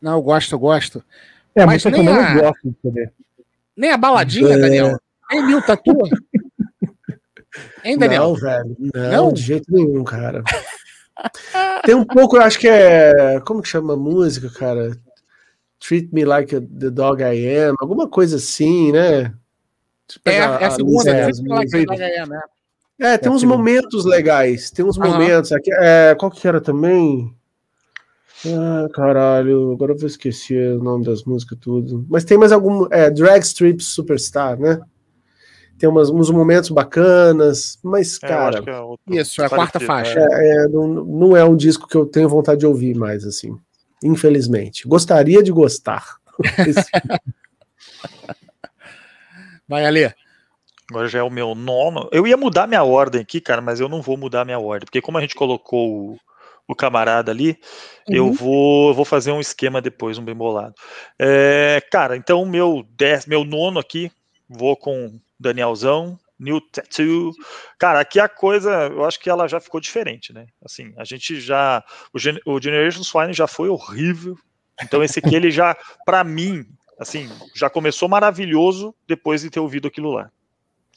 [0.00, 1.02] Não, eu gosto, eu gosto.
[1.54, 3.10] É, Mas eu nem menos a- gosto de CD.
[3.76, 4.58] Nem a baladinha, É.
[4.58, 4.98] Daniel.
[5.30, 5.92] Nem mil tatu.
[7.84, 8.22] Hein, Daniel?
[8.28, 8.76] Não, velho.
[8.94, 9.32] Não, Não?
[9.32, 10.42] de jeito nenhum, cara.
[11.84, 13.40] Tem um pouco, eu acho que é.
[13.40, 14.96] Como que chama a música, cara?
[15.80, 19.32] Treat Me Like a- the Dog I Am, alguma coisa assim, né?
[20.16, 21.12] Eu É, pegar é a segunda.
[21.86, 22.40] vai ganhar, né?
[23.00, 24.70] É, tem É a uns momentos legais.
[24.70, 25.52] Tem uns momentos.
[25.52, 27.32] Aqui, é, qual que era também?
[28.46, 32.04] Ah, caralho, agora eu vou esquecer o nome das músicas tudo.
[32.08, 32.86] Mas tem mais algum.
[32.90, 34.80] É, Drag Strip Superstar, né?
[35.78, 39.48] Tem umas, uns momentos bacanas, mas, É, cara, acho que é outro Isso, é a
[39.48, 40.18] quarta parecido, faixa.
[40.32, 40.64] é.
[40.64, 43.56] é, não, não é um disco que eu tenho vontade de ouvir mais, assim.
[44.02, 44.88] Infelizmente.
[44.88, 46.16] Gostaria de gostar.
[49.68, 50.12] Vai, Ali.
[50.90, 52.08] Agora já é o meu nono.
[52.10, 55.02] Eu ia mudar minha ordem aqui, cara, mas eu não vou mudar minha ordem, porque
[55.02, 56.18] como a gente colocou o,
[56.66, 57.58] o camarada ali,
[58.08, 58.32] eu Uhum.
[58.32, 60.74] vou, eu vou fazer um esquema depois, um bem bolado.
[61.18, 64.10] É, cara, então meu dez, meu nono aqui,
[64.48, 67.32] vou com Danielzão, New Tattoo.
[67.78, 70.46] Cara, aqui a coisa, eu acho que ela já ficou diferente, né?
[70.64, 74.38] Assim, a gente já, o, Gen- o Generation Swine já foi horrível.
[74.82, 76.64] Então esse aqui ele já, pra mim,
[76.98, 80.30] assim, já começou maravilhoso depois de ter ouvido aquilo lá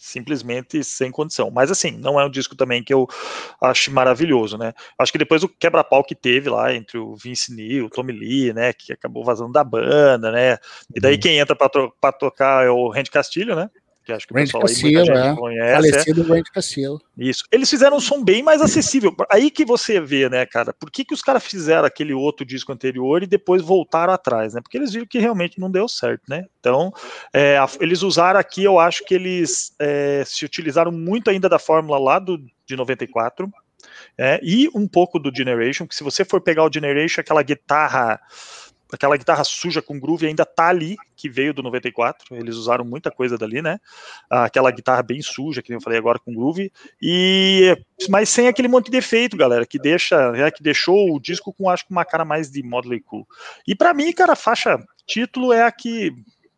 [0.02, 1.52] simplesmente sem condição.
[1.52, 3.08] Mas assim, não é um disco também que eu
[3.62, 4.74] acho maravilhoso, né?
[4.98, 8.52] Acho que depois o quebra-pau que teve lá entre o Vince Neil, o Tommy Lee,
[8.52, 10.58] né, que acabou vazando da banda, né?
[10.96, 13.70] E daí quem entra para tocar é o Randy Castilho, né?
[14.04, 15.36] Que acho que Randy o pessoal aí Cassillo, muita gente é.
[15.36, 15.70] conhece.
[15.70, 15.76] é.
[15.76, 17.02] Falecido Randy Cassillo.
[17.18, 17.44] Isso.
[17.52, 19.16] Eles fizeram um som bem mais acessível.
[19.30, 20.74] Aí que você vê, né, cara?
[20.74, 24.62] Por que, que os caras fizeram aquele outro disco anterior e depois voltaram atrás, né?
[24.62, 26.46] Porque eles viram que realmente não deu certo, né?
[26.60, 26.92] Então,
[27.34, 32.00] é, eles usaram aqui, eu acho que eles é, se utilizaram muito ainda da fórmula
[32.00, 33.52] lá do, de 94.
[34.18, 38.20] é, e um pouco do Generation, que se você for pegar o Generation, aquela guitarra
[38.94, 43.12] aquela guitarra suja com groove ainda tá ali, que veio do 94, eles usaram muita
[43.12, 43.80] coisa dali, né?
[44.30, 46.72] Aquela guitarra bem suja, que eu falei agora com groove,
[47.02, 47.76] e
[48.10, 51.70] mas sem aquele monte de defeito, galera, que deixa, é, que deixou o disco com
[51.70, 53.26] acho que uma cara mais de Motley Crue.
[53.68, 56.12] E pra mim, cara, a faixa título é a que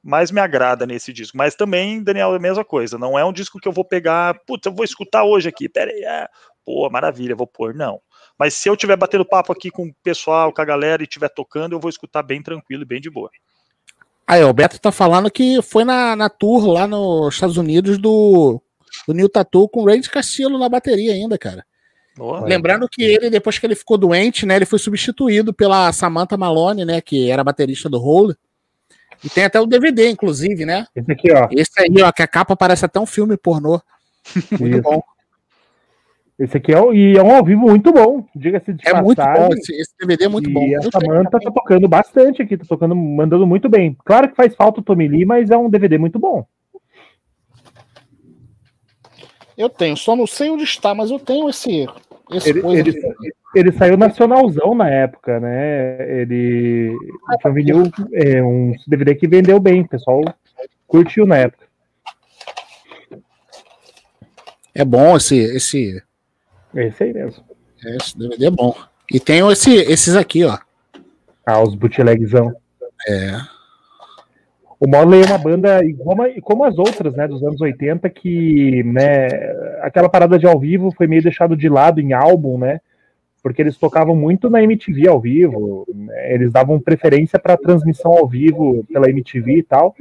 [0.03, 3.31] mais me agrada nesse disco, mas também, Daniel, é a mesma coisa, não é um
[3.31, 6.27] disco que eu vou pegar, putz, eu vou escutar hoje aqui, pera aí, é,
[6.65, 7.99] pô, maravilha, vou pôr, não.
[8.37, 11.29] Mas se eu tiver batendo papo aqui com o pessoal, com a galera e estiver
[11.29, 13.29] tocando, eu vou escutar bem tranquilo e bem de boa.
[14.25, 18.61] Aí, o Beto tá falando que foi na, na tour lá nos Estados Unidos do,
[19.07, 21.65] do New Tattoo com o Randy Castillo na bateria ainda, cara.
[22.15, 22.41] Boa.
[22.41, 26.85] Lembrando que ele, depois que ele ficou doente, né, ele foi substituído pela Samantha Malone,
[26.85, 28.35] né, que era baterista do Hole.
[29.23, 30.85] E tem até o DVD, inclusive, né?
[30.95, 31.47] Esse aqui, ó.
[31.51, 33.81] Esse aí, ó, que a capa parece até um filme pornô.
[34.59, 34.81] Muito Isso.
[34.81, 35.01] bom.
[36.39, 39.17] Esse aqui é, o- e é um ao vivo muito bom, diga-se de É muito
[39.17, 39.47] passagem.
[39.49, 39.53] bom.
[39.53, 40.61] Esse, esse DVD é muito e bom.
[40.61, 43.95] a Eu tenho Samantha tá tocando bastante aqui, tá tocando, mandando muito bem.
[44.03, 46.45] Claro que faz falta o Tommy Lee, mas é um DVD muito bom.
[49.55, 51.87] Eu tenho, só não sei onde está, mas eu tenho esse.
[52.31, 53.01] esse Ele, ele,
[53.55, 56.21] ele saiu nacionalzão na época, né?
[56.21, 56.97] Ele
[57.41, 60.21] foi um é, um DVD que vendeu bem, o pessoal
[60.87, 61.67] curtiu na época.
[64.73, 66.01] É bom esse, esse,
[66.75, 67.43] É esse aí mesmo.
[67.83, 68.75] esse DVD é bom.
[69.11, 70.57] E tem esse, esses aqui, ó.
[71.45, 72.53] Ah, os bootlegzão.
[73.07, 73.37] É.
[74.79, 79.27] O Motley é uma banda igual como as outras, né, dos anos 80, que, né,
[79.81, 82.81] aquela parada de ao vivo foi meio deixado de lado em álbum, né,
[83.41, 88.27] porque eles tocavam muito na MTV ao vivo, né, eles davam preferência para transmissão ao
[88.27, 89.95] vivo pela MTV e tal.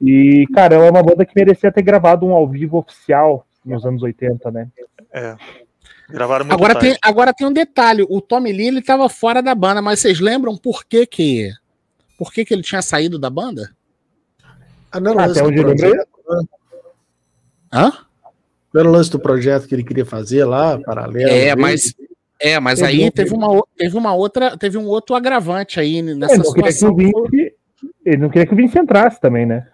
[0.00, 4.00] E, cara, é uma banda que merecia ter gravado um ao vivo oficial nos anos
[4.02, 4.68] 80, né?
[5.12, 5.34] É.
[6.12, 6.88] Gravaram muito Agora tarde.
[6.90, 10.20] tem, agora tem um detalhe: o Tommy Lee ele tava fora da banda, mas vocês
[10.20, 11.50] lembram por que que,
[12.18, 13.70] por que, que ele tinha saído da banda?
[14.92, 15.92] Ah, não Ah, até do onde eu lembrei.
[15.94, 16.02] né?
[17.72, 17.92] Hã?
[18.72, 21.28] Não era o lance do projeto que ele queria fazer lá, paralelo.
[21.28, 21.56] É, dele?
[21.56, 21.94] mas
[22.40, 26.36] é, mas aí teve uma, teve uma outra, teve um outro agravante aí Ele nessa
[26.36, 26.90] não, que situação.
[26.90, 27.54] o Vince,
[28.04, 29.66] ele não queria que o Vince entrasse também, né?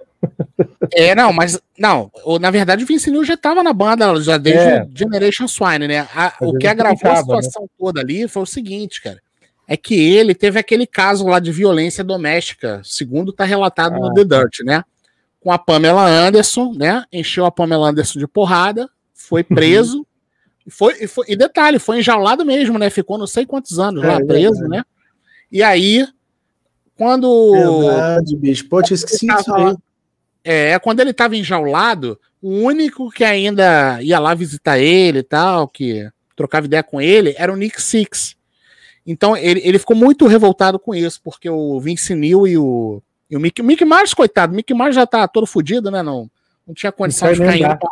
[0.93, 2.11] É, não, mas não,
[2.41, 4.83] na verdade o Vince Neil já estava na banda já desde É.
[4.85, 6.07] o Generation Swine, né?
[6.15, 7.21] A- o que agravou a né?
[7.21, 9.21] situação toda ali foi o seguinte, cara.
[9.69, 14.15] É que ele teve aquele caso lá de violência doméstica, segundo tá relatado no Ah,
[14.15, 14.85] The Dirt, né?
[15.41, 17.05] Com a Pamela Anderson, né?
[17.13, 20.07] Encheu a Pamela Anderson de porrada, foi preso.
[20.65, 22.91] e foi, e foi- e detalhe, foi enjaulado mesmo, né?
[22.91, 24.71] Ficou não sei quantos anos É, lá é preso, verdade.
[24.79, 24.85] né?
[25.51, 26.07] E aí,
[26.97, 27.53] quando.
[27.53, 28.69] Verdade, bicho.
[28.69, 29.75] Pô, tinha esquecido isso aí.
[30.49, 35.67] É, quando ele tava enjaulado, o único que ainda ia lá visitar ele e tal,
[35.67, 38.37] que trocava ideia com ele, era o Nick Six.
[39.05, 43.37] Então ele, ele ficou muito revoltado com isso, porque o Vince Neil e o, e
[43.37, 46.01] o Mickey, o Mickey Mars, coitado, o Mickey Mars já tá todo fudido, né?
[46.03, 46.31] Não,
[46.67, 47.79] não tinha condição Não de ficar indo.
[47.79, 47.91] pra-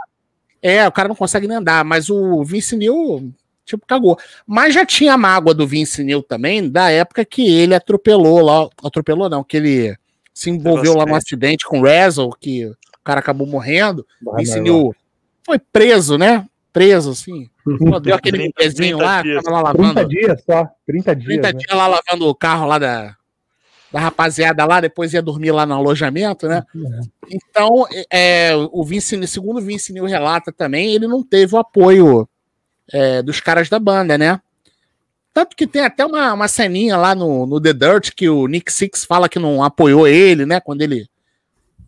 [0.62, 3.32] É, o cara não consegue nem andar, mas o Vince Neil,
[3.64, 4.16] tipo, cagou.
[4.46, 9.28] Mas já tinha mágoa do Vince Neil também, da época que ele atropelou lá, atropelou
[9.28, 9.96] não, que ele
[10.34, 14.04] se envolveu lá no acidente com o Razzle, que o cara acabou morrendo.
[14.28, 14.60] Ah, Vince
[15.44, 16.46] foi preso, né?
[16.72, 17.48] Preso, assim.
[18.02, 19.42] Deu aquele 30 pezinho lá, dias.
[19.44, 20.08] tava lá 30 lavando.
[20.08, 21.26] dias só, 30 dias.
[21.26, 21.52] 30 né?
[21.52, 23.16] dias lá lavando o carro lá da,
[23.92, 26.64] da rapaziada lá, depois ia dormir lá no alojamento, né?
[27.30, 32.28] Então, é, o Vince, segundo o Vince relata também, ele não teve o apoio
[32.92, 34.40] é, dos caras da banda, né?
[35.34, 38.72] Tanto que tem até uma, uma ceninha lá no, no The Dirt que o Nick
[38.72, 40.60] Six fala que não apoiou ele, né?
[40.60, 41.08] Quando ele,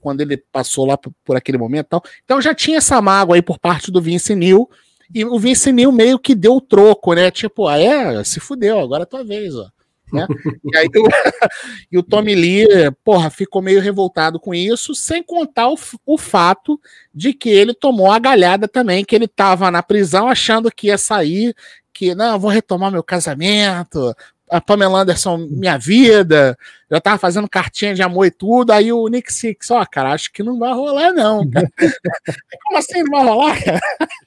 [0.01, 2.03] quando ele passou lá por, por aquele momento tal.
[2.25, 4.69] Então já tinha essa mágoa aí por parte do Vince Neil.
[5.15, 7.31] E o Vince Neil meio que deu o troco, né?
[7.31, 9.69] Tipo, ah, é, se fudeu, agora é tua vez, ó.
[10.13, 10.27] Né?
[10.65, 11.09] e aí o,
[11.93, 12.67] e o Tommy Lee,
[13.05, 16.81] porra, ficou meio revoltado com isso, sem contar o, o fato
[17.15, 20.99] de que ele tomou a galhada também, que ele tava na prisão achando que ia
[20.99, 21.55] sair,
[21.93, 24.15] que não, eu vou retomar meu casamento,
[24.51, 26.57] a Pamela Anderson, minha vida,
[26.91, 30.33] já tava fazendo cartinha de amor e tudo, aí o Nick Six, ó, cara, acho
[30.33, 31.69] que não vai rolar não, cara.
[32.65, 33.81] Como assim não vai rolar, cara?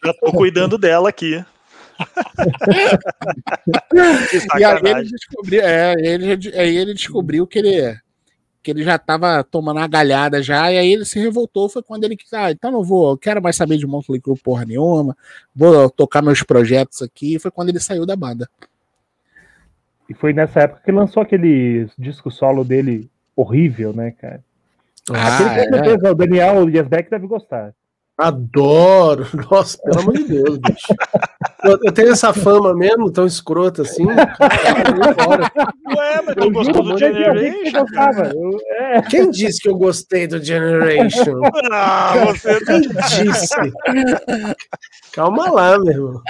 [0.04, 1.44] Já tô cuidando dela aqui.
[4.58, 7.98] E aí ele descobriu, é, ele, aí ele descobriu que ele,
[8.64, 12.04] que ele já tava tomando a galhada já, e aí ele se revoltou, foi quando
[12.04, 15.16] ele quis, ah, então não vou, quero mais saber de Motley Crue porra nenhuma,
[15.56, 18.50] vou tocar meus projetos aqui, foi quando ele saiu da banda.
[20.10, 24.44] E foi nessa época que lançou aquele disco solo dele horrível, né, cara?
[25.12, 25.72] Ah, Aquele é.
[25.72, 26.12] certeza, é.
[26.12, 27.74] o Daniel Yasbeck deve gostar.
[28.20, 29.26] Adoro!
[29.50, 30.94] Nossa, pelo amor de Deus, bicho.
[31.64, 34.06] Eu, eu, tenho essa fama mesmo, tão escrota assim.
[34.06, 35.52] Cara,
[35.96, 37.86] Ué, mas tu gostou do Generation?
[38.34, 39.02] Eu, é.
[39.04, 41.40] Quem disse que eu gostei do Generation?
[41.72, 43.56] Ah, você Quem disse?
[45.14, 46.22] Calma lá, meu irmão.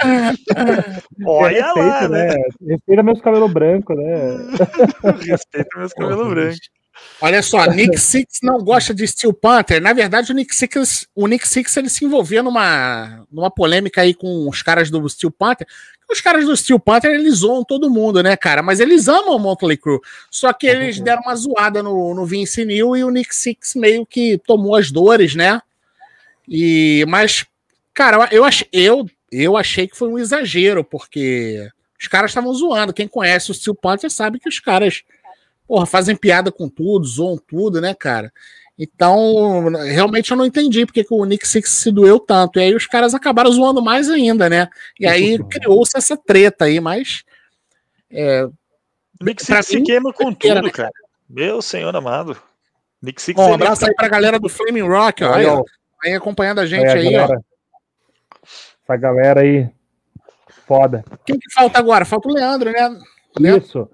[1.26, 2.26] Olha Respeita, lá, né?
[2.28, 2.44] né?
[2.68, 4.36] Respeita meus cabelos brancos, né?
[5.26, 6.79] Respeita meus cabelos brancos.
[7.20, 9.80] Olha só, Nick Six não gosta de Steel Panther.
[9.80, 14.14] Na verdade, o Nick Six, o Nick Six ele se envolveu numa, numa polêmica aí
[14.14, 15.66] com os caras do Steel Panther.
[16.10, 18.62] Os caras do Steel Panther, eles zoam todo mundo, né, cara?
[18.62, 20.00] Mas eles amam o Motley Crue.
[20.28, 24.04] Só que eles deram uma zoada no, no Vince Neil e o Nick Six meio
[24.04, 25.62] que tomou as dores, né?
[26.48, 27.46] E, mas,
[27.94, 31.70] cara, eu, ach, eu, eu achei que foi um exagero, porque
[32.00, 32.92] os caras estavam zoando.
[32.92, 35.04] Quem conhece o Steel Panther sabe que os caras
[35.70, 38.32] porra, fazem piada com tudo, zoam tudo, né, cara?
[38.76, 42.58] Então, realmente eu não entendi porque que o Nick Six se doeu tanto.
[42.58, 44.68] E aí os caras acabaram zoando mais ainda, né?
[44.98, 47.22] E aí criou-se essa treta aí, mas.
[48.10, 48.48] É,
[49.22, 50.70] Nick Six se queima com tudo, né?
[50.70, 50.90] cara.
[51.28, 52.36] Meu senhor amado.
[53.00, 55.34] Nick Six Bom, um abraço aí pra galera do Flaming Rock, ó.
[55.34, 55.62] Aí, ó.
[56.02, 57.38] Aí acompanhando a gente aí, galera.
[57.38, 58.42] ó.
[58.82, 59.70] Essa galera aí.
[60.66, 61.04] Foda.
[61.24, 62.04] Quem que falta agora?
[62.04, 62.98] Falta o Leandro, né?
[63.56, 63.88] Isso.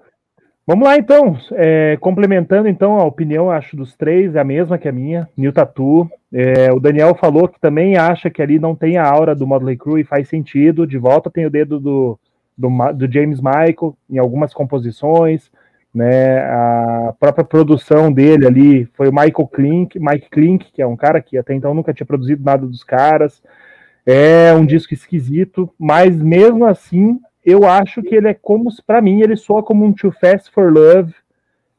[0.67, 1.39] Vamos lá, então.
[1.53, 5.53] É, complementando, então, a opinião, acho, dos três é a mesma que a minha, New
[5.53, 6.11] Tatu.
[6.33, 9.77] É, o Daniel falou que também acha que ali não tem a aura do Modley
[9.77, 10.85] Crew e faz sentido.
[10.85, 12.19] De volta tem o dedo do,
[12.57, 15.49] do, do James Michael em algumas composições.
[15.95, 20.97] Né, a própria produção dele ali foi o Michael Klink, Mike Klink, que é um
[20.97, 23.41] cara que até então nunca tinha produzido nada dos caras.
[24.05, 29.21] É um disco esquisito, mas mesmo assim eu acho que ele é como, para mim,
[29.21, 31.13] ele soa como um Too Fast for Love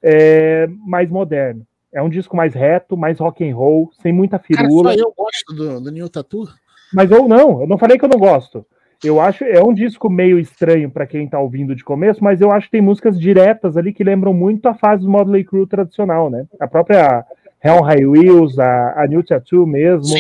[0.03, 1.67] é, mais moderno.
[1.93, 4.91] É um disco mais reto, mais rock and roll, sem muita firula.
[4.91, 6.49] Cara, só eu gosto do, do New Tattoo.
[6.91, 8.65] Mas ou não, eu não falei que eu não gosto.
[9.05, 12.51] Eu acho é um disco meio estranho para quem tá ouvindo de começo, mas eu
[12.51, 16.31] acho que tem músicas diretas ali que lembram muito a fase do Modley Crew tradicional,
[16.31, 16.47] né?
[16.59, 17.27] A própria
[17.63, 20.17] Hell High Wheels, a, a New Tattoo mesmo.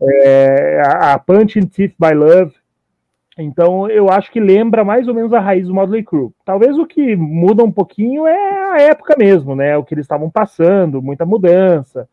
[0.00, 2.52] É, a, a Punch in Teeth by Love,
[3.38, 6.30] então eu acho que lembra mais ou menos a raiz do Motley Crue.
[6.44, 9.76] Talvez o que muda um pouquinho é a época mesmo, né?
[9.76, 12.08] O que eles estavam passando, muita mudança.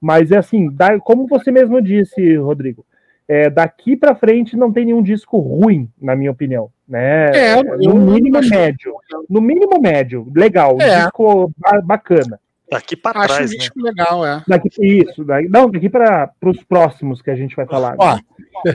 [0.00, 0.68] Mas é assim,
[1.02, 2.84] como você mesmo disse, Rodrigo,
[3.26, 6.70] é, daqui para frente não tem nenhum disco ruim, na minha opinião.
[6.88, 7.30] Né?
[7.34, 8.94] É, no mínimo médio.
[9.28, 11.02] No mínimo médio, legal, um é.
[11.02, 11.50] disco
[11.84, 12.38] bacana.
[12.70, 13.90] Daqui para trás, Acho um disco né?
[13.90, 14.42] legal, é.
[14.46, 17.94] Daqui, isso, daqui, não, daqui para os próximos que a gente vai falar.
[17.96, 18.18] Ó,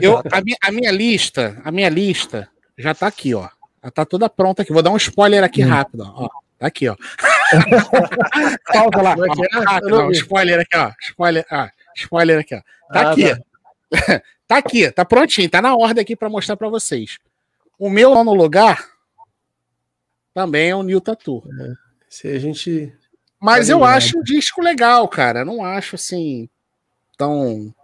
[0.00, 3.48] eu, a, minha, a minha lista, a minha lista já tá aqui, ó.
[3.84, 4.72] Já tá toda pronta aqui.
[4.72, 5.68] Vou dar um spoiler aqui hum.
[5.68, 6.28] rápido, ó.
[6.58, 6.96] Tá aqui, ó.
[8.72, 9.14] Pausa lá.
[9.18, 10.92] Ó, rápido, não, spoiler aqui, ó.
[11.00, 12.60] Spoiler, ah, spoiler aqui, ó.
[12.92, 13.34] Tá ah, aqui.
[13.34, 13.42] Tá.
[14.48, 17.18] tá aqui, tá prontinho, tá na ordem aqui para mostrar para vocês.
[17.78, 18.88] O meu no lugar
[20.32, 21.42] também é o New Tatu.
[21.60, 21.72] É,
[22.08, 22.92] se a gente
[23.42, 25.44] mas eu acho um disco legal, cara.
[25.44, 26.48] Não acho assim
[27.18, 27.74] tão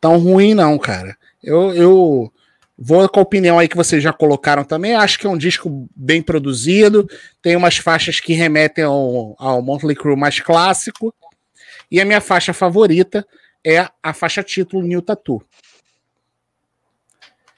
[0.00, 1.16] tão ruim não, cara.
[1.42, 2.32] Eu, eu
[2.78, 4.94] vou com a opinião aí que vocês já colocaram também.
[4.94, 7.08] Acho que é um disco bem produzido.
[7.42, 11.14] Tem umas faixas que remetem ao, ao Motley Crue mais clássico.
[11.90, 13.26] E a minha faixa favorita
[13.64, 15.42] é a faixa título New Tattoo.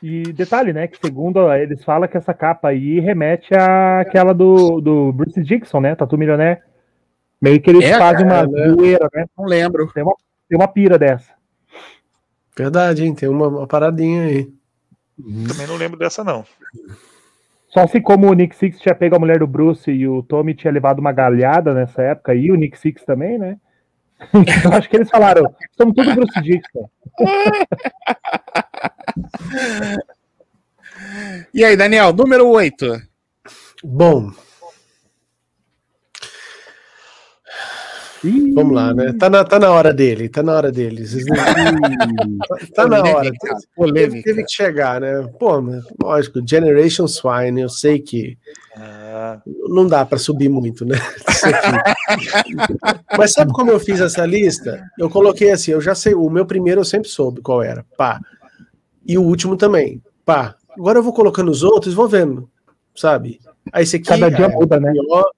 [0.02, 5.12] E detalhe, né, que segundo eles falam que essa capa aí remete àquela do, do
[5.12, 6.60] Bruce Dixon, né, Tatu Milionaire.
[7.40, 9.26] Meio que eles é, fazem cara, uma zoeira, né?
[9.36, 9.90] Não lembro.
[9.92, 10.14] Tem uma,
[10.48, 11.32] tem uma pira dessa.
[12.56, 13.14] Verdade, hein?
[13.14, 14.50] Tem uma, uma paradinha aí.
[15.48, 16.44] Também não lembro dessa, não.
[17.68, 20.54] Só se como o Nick Six tinha pego a mulher do Bruce e o Tommy
[20.54, 23.58] tinha levado uma galhada nessa época, e o Nick Six também, né?
[24.64, 26.88] Eu acho que eles falaram, somos tudo Bruce Dixon.
[31.52, 33.02] e aí, Daniel, número 8.
[33.84, 34.30] Bom,
[38.54, 39.12] Vamos lá, né?
[39.18, 41.04] Tá na, tá na hora dele, tá na hora dele.
[41.26, 43.30] tá, tá na hora.
[43.92, 45.28] Teve, teve, que chegar, né?
[45.38, 45.62] Pô,
[46.02, 48.38] lógico, Generation Swine, eu sei que
[48.76, 49.40] ah.
[49.68, 50.96] não dá para subir muito, né?
[53.16, 54.82] Mas sabe como eu fiz essa lista?
[54.98, 58.20] Eu coloquei assim, eu já sei, o meu primeiro eu sempre soube qual era, pá.
[59.06, 60.56] E o último também, pá.
[60.76, 62.48] Agora eu vou colocando os outros, vou vendo,
[62.94, 63.40] sabe?
[63.72, 64.92] Aí esse aqui Cada dia é muda, né?
[64.92, 65.30] Pior,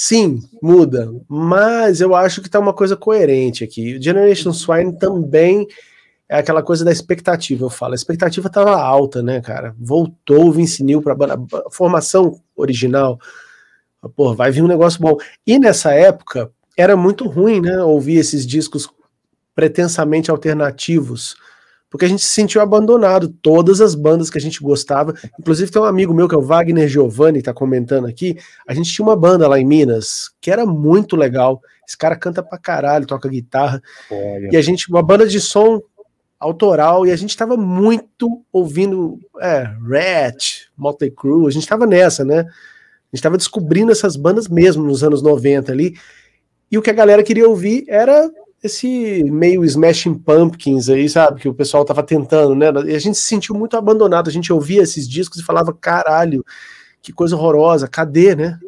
[0.00, 4.00] Sim, muda, mas eu acho que tá uma coisa coerente aqui.
[4.00, 5.66] Generation Swine também
[6.28, 7.94] é aquela coisa da expectativa, eu falo.
[7.94, 9.74] A expectativa tava alta, né, cara?
[9.76, 13.18] Voltou o Vince Neil pra banda, a formação original.
[14.14, 15.16] Pô, vai vir um negócio bom.
[15.44, 18.88] E nessa época era muito ruim, né, ouvir esses discos
[19.52, 21.34] pretensamente alternativos
[21.90, 23.28] porque a gente se sentiu abandonado.
[23.28, 26.42] Todas as bandas que a gente gostava, inclusive tem um amigo meu que é o
[26.42, 28.36] Wagner Giovanni, tá comentando aqui.
[28.66, 31.60] A gente tinha uma banda lá em Minas que era muito legal.
[31.86, 33.82] Esse cara canta pra caralho, toca guitarra.
[34.10, 34.50] Olha.
[34.52, 35.80] E a gente, uma banda de som
[36.38, 42.24] autoral, e a gente tava muito ouvindo é, Rat, Motley Crue, a gente tava nessa,
[42.24, 42.40] né?
[42.40, 45.94] A gente tava descobrindo essas bandas mesmo nos anos 90 ali.
[46.70, 48.30] E o que a galera queria ouvir era
[48.62, 51.40] esse meio Smashing Pumpkins aí, sabe?
[51.40, 52.66] Que o pessoal tava tentando, né?
[52.86, 54.28] E a gente se sentiu muito abandonado.
[54.28, 56.44] A gente ouvia esses discos e falava, caralho,
[57.00, 58.58] que coisa horrorosa, cadê, né?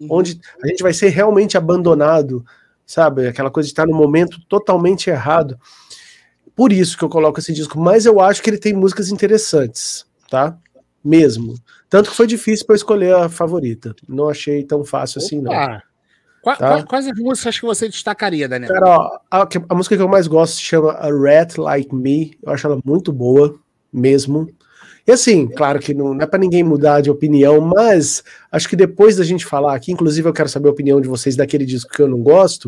[0.00, 0.08] Uhum.
[0.10, 2.44] Onde a gente vai ser realmente abandonado,
[2.86, 3.26] sabe?
[3.26, 5.58] Aquela coisa de estar no momento totalmente errado.
[6.54, 7.78] Por isso que eu coloco esse disco.
[7.78, 10.56] Mas eu acho que ele tem músicas interessantes, tá?
[11.02, 11.54] Mesmo.
[11.88, 13.96] Tanto que foi difícil para escolher a favorita.
[14.08, 15.26] Não achei tão fácil Opa.
[15.26, 15.52] assim, não.
[16.42, 16.82] Qua, tá?
[16.84, 18.72] Quais as músicas que você destacaria, Daniel?
[18.72, 22.36] Cara, ó, a, a, música que eu mais gosto se chama A Rat Like Me.
[22.42, 23.58] Eu acho ela muito boa,
[23.92, 24.48] mesmo.
[25.06, 28.22] E assim, claro que não, não é para ninguém mudar de opinião, mas
[28.52, 31.36] acho que depois da gente falar aqui, inclusive eu quero saber a opinião de vocês
[31.36, 32.66] daquele disco que eu não gosto,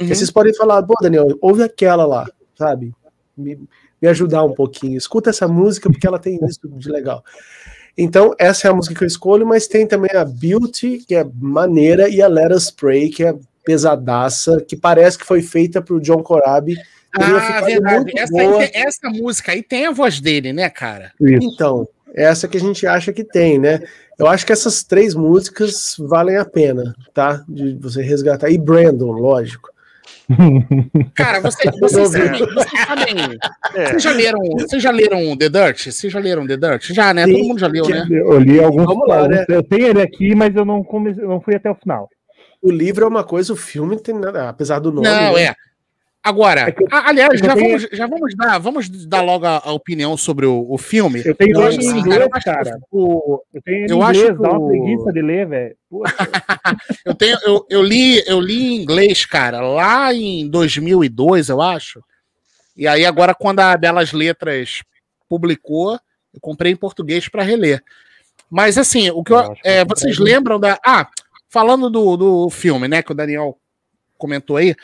[0.00, 0.06] uhum.
[0.06, 2.92] que vocês podem falar, pô, Daniel, ouve aquela lá, sabe?
[3.36, 3.58] Me,
[4.00, 4.96] me ajudar um pouquinho.
[4.96, 7.22] Escuta essa música porque ela tem isso de legal.
[7.96, 11.26] Então, essa é a música que eu escolho, mas tem também a Beauty, que é
[11.40, 13.34] maneira, e a Let Us Pray, que é
[13.64, 16.76] pesadaça, que parece que foi feita pro John Corabi.
[17.14, 18.12] Ah, verdade.
[18.16, 21.12] Essa, essa, música aí tem a voz dele, né, cara?
[21.20, 21.46] Isso.
[21.46, 23.82] Então, essa que a gente acha que tem, né?
[24.18, 27.44] Eu acho que essas três músicas valem a pena, tá?
[27.48, 28.50] De você resgatar.
[28.50, 29.71] E Brandon, lógico.
[31.14, 33.38] Cara, você, vocês, sabem, vocês sabem.
[33.74, 33.86] É.
[33.86, 35.86] Vocês, já leram, vocês já leram The Dirt?
[35.86, 36.92] Vocês já leram The Dirt?
[36.92, 37.24] Já, né?
[37.24, 38.06] Sim, Todo mundo já leu, né?
[38.10, 38.84] Eu li alguns.
[38.84, 39.46] Vamos lá, né?
[39.48, 42.08] Eu tenho ele aqui, mas eu não, comecei, não fui até o final.
[42.60, 45.08] O livro é uma coisa, o filme tem nada, apesar do nome.
[45.08, 45.44] Não, né?
[45.44, 45.54] é.
[46.24, 47.66] Agora, é aliás, já, tenho...
[47.66, 51.20] vamos, já vamos dar, vamos dar logo a, a opinião sobre o, o, filme.
[51.24, 52.78] Eu tenho dois em inglês, cara.
[52.92, 55.76] O, eu tenho eu inglês, acho que dá uma preguiça de ler, velho.
[57.04, 62.00] eu tenho, eu, eu li, eu li em inglês, cara, lá em 2002, eu acho.
[62.76, 64.82] E aí agora quando a Belas Letras
[65.28, 65.98] publicou,
[66.32, 67.82] eu comprei em português para reler.
[68.48, 71.08] Mas assim, o que eu, é, vocês lembram da, ah,
[71.48, 73.58] falando do, do filme, né, que o Daniel
[74.16, 74.76] comentou aí,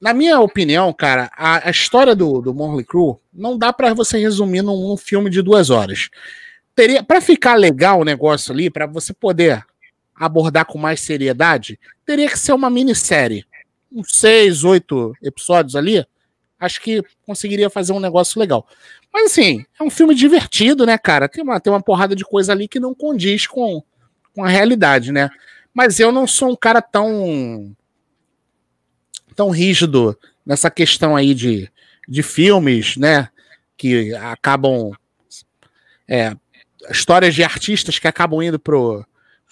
[0.00, 4.18] na minha opinião, cara, a, a história do, do Morley Crew não dá para você
[4.18, 6.08] resumir num, num, filme de duas horas.
[6.74, 9.64] Teria para ficar legal o negócio ali, para você poder
[10.14, 13.44] abordar com mais seriedade, teria que ser uma minissérie,
[13.92, 16.04] uns seis, oito episódios ali.
[16.58, 18.66] Acho que conseguiria fazer um negócio legal.
[19.12, 21.28] Mas assim, é um filme divertido, né, cara?
[21.28, 23.82] Tem uma, tem uma porrada de coisa ali que não condiz com,
[24.34, 25.30] com a realidade, né?
[25.72, 27.74] Mas eu não sou um cara tão
[29.38, 31.70] tão rígido nessa questão aí de,
[32.08, 33.28] de filmes, né?
[33.76, 34.90] Que acabam.
[36.08, 36.34] É,
[36.90, 39.06] histórias de artistas que acabam indo pro,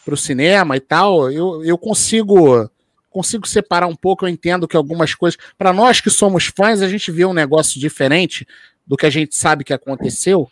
[0.05, 2.69] pro cinema e tal, eu, eu consigo
[3.11, 6.89] consigo separar um pouco, eu entendo que algumas coisas, para nós que somos fãs, a
[6.89, 8.47] gente vê um negócio diferente
[8.87, 10.51] do que a gente sabe que aconteceu.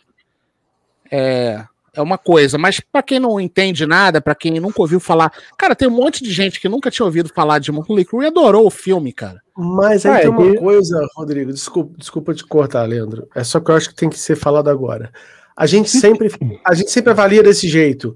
[1.11, 1.63] É,
[1.95, 5.75] é uma coisa, mas para quem não entende nada, para quem nunca ouviu falar, cara,
[5.75, 8.67] tem um monte de gente que nunca tinha ouvido falar de Motley Crue e adorou
[8.67, 9.41] o filme, cara.
[9.57, 10.57] Mas aí ah, tem uma que...
[10.57, 13.27] coisa, Rodrigo, desculpa, desculpa te cortar, Leandro.
[13.33, 15.11] É só que eu acho que tem que ser falado agora.
[15.55, 16.29] A gente sempre,
[16.65, 18.15] a gente sempre avalia desse jeito.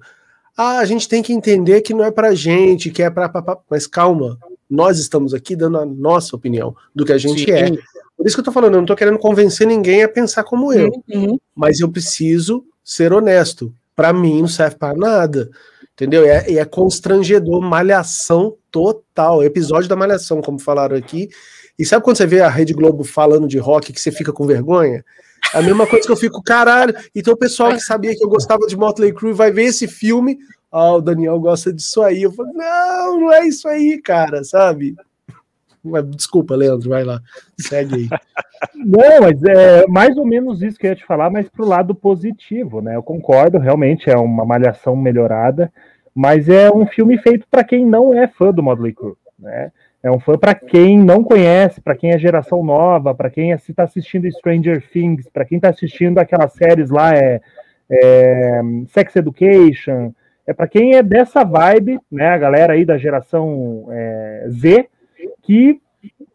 [0.57, 3.41] Ah, a gente tem que entender que não é pra gente, que é pra, pra,
[3.41, 3.57] pra...
[3.69, 4.38] mas calma,
[4.69, 7.51] nós estamos aqui dando a nossa opinião do que a gente Sim.
[7.51, 7.71] é.
[8.17, 10.73] Por isso que eu tô falando, eu não tô querendo convencer ninguém a pensar como
[10.73, 10.91] eu.
[11.07, 11.39] Uhum.
[11.55, 13.71] Mas eu preciso ser honesto.
[13.95, 15.47] Para mim não serve para nada.
[15.93, 16.25] Entendeu?
[16.25, 19.43] E é, é, constrangedor, malhação total.
[19.43, 21.29] Episódio da malhação, como falaram aqui.
[21.77, 24.47] E sabe quando você vê a Rede Globo falando de rock que você fica com
[24.47, 25.05] vergonha?
[25.53, 26.95] A mesma coisa que eu fico, caralho.
[27.13, 30.39] Então o pessoal que sabia que eu gostava de Motley Crue vai ver esse filme.
[30.71, 32.23] Ah, o Daniel gosta disso aí.
[32.23, 34.95] Eu falo, não, não é isso aí, cara, sabe?
[36.09, 37.21] Desculpa, Leandro, vai lá.
[37.59, 38.09] Segue aí.
[38.75, 41.95] Não, mas é mais ou menos isso que eu ia te falar, mas pro lado
[41.95, 42.95] positivo, né?
[42.95, 45.71] Eu concordo, realmente é uma malhação melhorada,
[46.13, 49.71] mas é um filme feito para quem não é fã do Motley Crue, né?
[50.01, 53.84] É um fã para quem não conhece, para quem é geração nova, para quem está
[53.84, 57.41] assistindo Stranger Things, para quem está assistindo aquelas séries lá, é,
[57.89, 60.13] é, Sex Education,
[60.47, 62.30] é para quem é dessa vibe, né?
[62.30, 64.88] A galera aí da geração é, Z,
[65.49, 65.81] que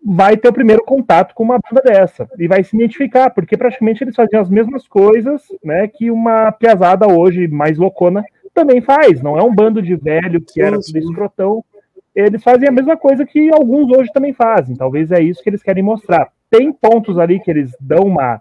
[0.05, 4.03] vai ter o primeiro contato com uma banda dessa e vai se identificar, porque praticamente
[4.03, 9.23] eles faziam as mesmas coisas, né, que uma piazada hoje mais loucona também faz.
[9.23, 11.65] Não é um bando de velho que era tudo escrotão.
[12.13, 14.75] Eles fazem a mesma coisa que alguns hoje também fazem.
[14.75, 16.29] Talvez é isso que eles querem mostrar.
[16.51, 18.41] Tem pontos ali que eles dão uma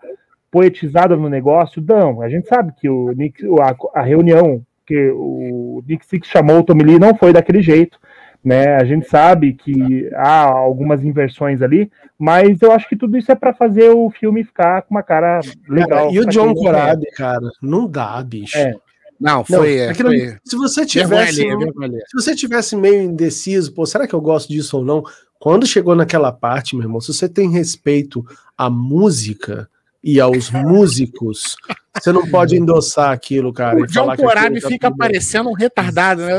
[0.49, 1.79] poetizada no negócio?
[1.79, 2.19] Dão.
[2.19, 6.63] A gente sabe que o Nick, a, a reunião que o Nick Six chamou o
[6.63, 7.99] Tommy Lee não foi daquele jeito.
[8.43, 8.75] Né?
[8.75, 11.89] A gente sabe que há algumas inversões ali,
[12.19, 15.39] mas eu acho que tudo isso é para fazer o filme ficar com uma cara
[15.67, 16.07] legal.
[16.07, 18.57] Cara, e o John Corabi, cara, não dá, bicho.
[18.57, 18.75] É.
[19.19, 19.77] Não, foi.
[19.77, 20.37] Não, aquilo, foi...
[20.43, 21.35] Se você tivesse.
[21.35, 25.03] Se você tivesse meio indeciso, pô, será que eu gosto disso ou não?
[25.39, 28.25] Quando chegou naquela parte, meu irmão, se você tem respeito
[28.57, 29.69] à música
[30.03, 31.55] e aos músicos,
[31.97, 33.79] você não pode endossar aquilo, cara.
[33.79, 36.35] O John Corabi tá fica parecendo um retardado, né?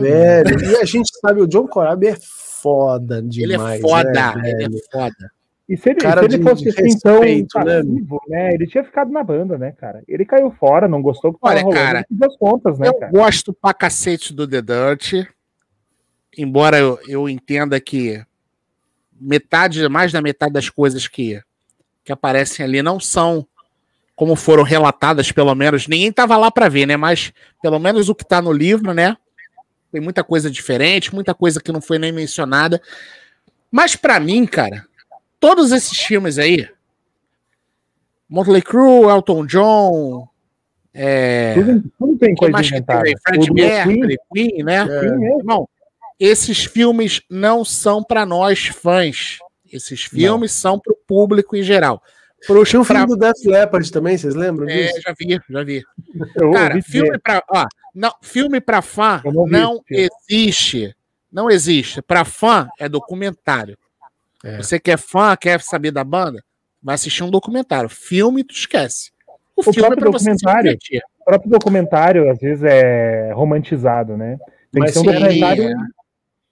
[0.00, 2.16] Velho, e a gente sabe, o John Corabi é
[2.62, 3.72] foda demais.
[3.72, 5.32] Ele é foda, né, ele é foda.
[5.68, 7.20] E se ele, se ele fosse assim tão
[7.52, 8.54] passivo, né?
[8.54, 10.02] Ele tinha ficado na banda, né, cara?
[10.06, 13.10] Ele caiu fora, não gostou que Olha, cara, das contas, né, eu cara?
[13.10, 15.26] gosto pra cacete do The Dirt,
[16.36, 18.22] embora eu, eu entenda que
[19.18, 21.40] metade, mais da metade das coisas que,
[22.04, 23.46] que aparecem ali não são
[24.14, 25.88] como foram relatadas, pelo menos.
[25.88, 26.96] Ninguém tava lá para ver, né?
[26.96, 29.16] Mas pelo menos o que tá no livro, né?
[29.90, 32.80] Tem muita coisa diferente, muita coisa que não foi nem mencionada.
[33.70, 34.84] Mas para mim, cara,
[35.40, 36.68] todos esses filmes aí,
[38.28, 40.28] Motley Crue, Elton John,
[40.92, 41.54] é...
[41.54, 43.02] tudo, tudo tem coisa inventada.
[43.22, 44.86] Fred Mercury, Queen, Queen, né?
[44.88, 45.38] É.
[45.38, 45.68] Irmão,
[46.18, 49.38] esses filmes não são para nós fãs.
[49.74, 50.60] Esses filmes não.
[50.60, 52.00] são para o público em geral.
[52.46, 54.98] Pro, Tinha um filme do Death Leopard também, vocês lembram é, disso?
[54.98, 55.82] É, já vi, já vi.
[56.52, 60.94] Cara, filme para, ó, não, filme para fã não, não existe.
[61.32, 62.00] Não existe.
[62.02, 63.76] Para fã é documentário.
[64.44, 64.58] É.
[64.58, 66.44] Você quer fã, quer saber da banda?
[66.80, 67.88] Vai assistir um documentário.
[67.88, 69.10] Filme, tu esquece.
[69.56, 70.78] O, o filme próprio é documentário,
[71.20, 74.38] o próprio documentário, às vezes, é romantizado, né?
[74.70, 75.68] Tem Mas que ser um documentário.
[75.70, 75.74] É.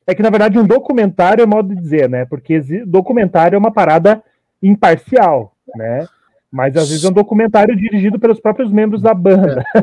[0.06, 2.24] é que, na verdade, um documentário é modo de dizer, né?
[2.24, 4.22] Porque documentário é uma parada
[4.62, 6.06] imparcial, né?
[6.52, 9.64] Mas às vezes é um documentário dirigido pelos próprios membros da banda.
[9.74, 9.82] É.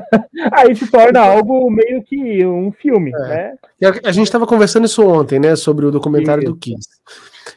[0.54, 3.28] Aí se torna algo meio que um filme, é.
[3.28, 3.54] né?
[3.84, 5.56] A, a, gente estava conversando isso ontem, né?
[5.56, 6.54] Sobre o documentário isso.
[6.54, 6.88] do Kiss.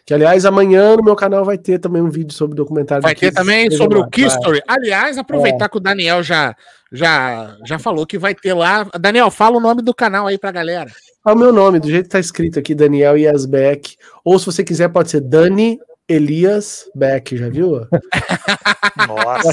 [0.06, 3.14] Que, aliás, amanhã no meu canal vai ter também um vídeo sobre o documentário Vai
[3.14, 4.62] ter Kiss, também sobre o Kiss Story.
[4.66, 5.68] Aliás, aproveitar é.
[5.68, 6.56] que o Daniel já,
[6.92, 8.86] já, já falou que vai ter lá.
[9.00, 10.90] Daniel, fala o nome do canal aí pra galera.
[11.26, 13.96] É o meu nome, do jeito que tá escrito aqui, Daniel Yasbeck.
[14.24, 17.86] Ou se você quiser, pode ser Dani Elias Beck, já viu?
[19.08, 19.52] Nossa.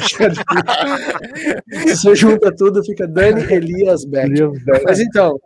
[1.87, 4.29] Você junta tudo, fica Dani Elias Beck.
[4.83, 5.39] Mas então,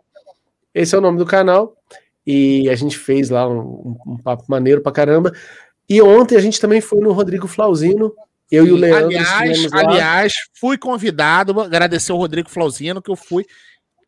[0.74, 1.76] esse é o nome do canal.
[2.26, 5.30] E a gente fez lá um, um, papo maneiro pra caramba.
[5.88, 8.12] E ontem a gente também foi no Rodrigo Flauzino.
[8.50, 9.06] Eu e o Leandro.
[9.06, 13.44] Aliás, aliás, fui convidado, agradecer o Rodrigo Flauzino, que eu fui.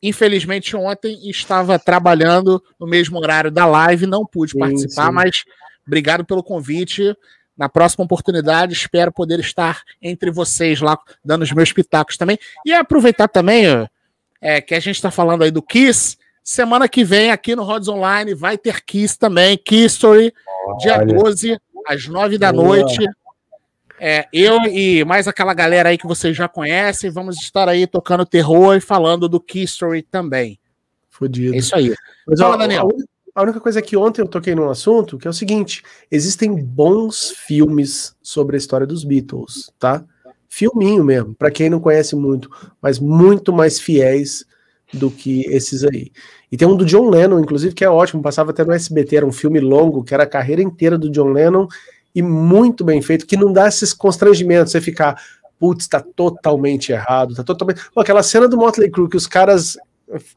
[0.02, 5.12] Infelizmente, ontem estava trabalhando no mesmo horário da live, não pude sim, participar, sim.
[5.12, 5.44] mas
[5.86, 7.16] Obrigado pelo convite.
[7.56, 12.38] Na próxima oportunidade, espero poder estar entre vocês lá, dando os meus pitacos também.
[12.66, 13.64] E aproveitar também
[14.42, 16.18] é, que a gente está falando aí do Kiss.
[16.42, 19.56] Semana que vem, aqui no Rods Online, vai ter Kiss também.
[19.56, 20.34] Kiss Story,
[20.80, 22.66] dia 12, às 9 da Boa.
[22.76, 23.06] noite.
[23.98, 28.26] É, eu e mais aquela galera aí que vocês já conhecem, vamos estar aí tocando
[28.26, 30.58] terror e falando do Kiss Story também.
[31.08, 31.54] Fodido.
[31.54, 31.94] É isso aí.
[32.26, 32.88] Mas, Fala, ó, Daniel.
[33.34, 36.54] A única coisa é que ontem eu toquei num assunto que é o seguinte: existem
[36.54, 40.04] bons filmes sobre a história dos Beatles, tá?
[40.48, 44.44] Filminho mesmo, para quem não conhece muito, mas muito mais fiéis
[44.92, 46.10] do que esses aí.
[46.50, 49.26] E tem um do John Lennon, inclusive, que é ótimo, passava até no SBT, era
[49.26, 51.66] um filme longo, que era a carreira inteira do John Lennon,
[52.16, 55.22] e muito bem feito, que não dá esses constrangimentos, você ficar,
[55.60, 57.80] putz, tá totalmente errado, tá totalmente.
[57.94, 59.76] Pô, aquela cena do Motley Crue, que os caras.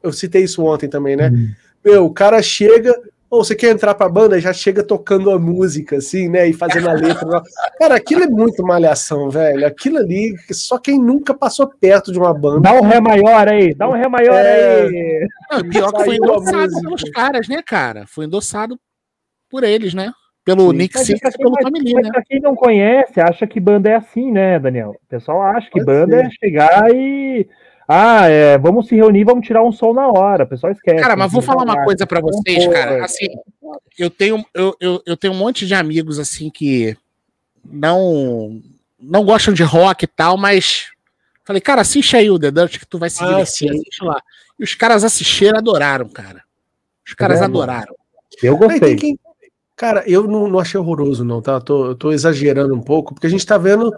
[0.02, 1.30] Eu citei isso ontem também, né?
[1.30, 1.48] Hum
[1.84, 2.94] meu, o cara chega,
[3.28, 6.48] ou você quer entrar pra banda, já chega tocando a música, assim, né?
[6.48, 7.42] E fazendo a letra.
[7.78, 9.66] Cara, aquilo é muito malhação, velho.
[9.66, 12.60] Aquilo ali, só quem nunca passou perto de uma banda.
[12.60, 14.82] Dá um ré maior aí, dá um ré maior é...
[14.82, 15.28] aí.
[15.50, 18.06] Não, pior que foi endossado pelos caras, né, cara?
[18.06, 18.78] Foi endossado
[19.48, 20.12] por eles, né?
[20.44, 20.76] Pelo Sim.
[20.76, 22.08] Nick Six e pelo Tommy Lee, né?
[22.10, 24.90] Pra quem não conhece, acha que banda é assim, né, Daniel?
[24.90, 26.26] O pessoal acha que Pode banda ser.
[26.26, 27.46] é chegar e
[27.86, 30.44] ah, é, vamos se reunir, vamos tirar um som na hora.
[30.44, 31.00] O pessoal esquece.
[31.00, 33.04] Cara, mas vou falar uma coisa para vocês, cara.
[33.04, 33.26] Assim,
[33.98, 36.96] eu tenho, eu, eu, eu tenho um monte de amigos assim que
[37.64, 38.60] não
[38.98, 40.88] não gostam de rock e tal, mas
[41.44, 44.20] falei, cara, assiste aí o The Dirt que tu vai se ah, divertir, assiste lá.
[44.58, 46.42] E os caras assistiram, adoraram, cara.
[47.06, 47.94] Os caras É, adoraram.
[48.42, 48.96] Eu Aí tem gostei.
[48.96, 49.18] quem-
[49.80, 51.52] Cara, eu não, não achei horroroso, não, tá?
[51.52, 53.90] Eu tô, eu tô exagerando um pouco, porque a gente tá vendo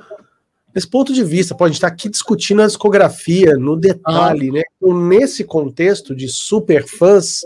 [0.73, 1.57] esse ponto de vista.
[1.59, 4.63] A gente tá aqui discutindo a discografia no detalhe, né?
[4.77, 7.41] Então, nesse contexto de super fãs,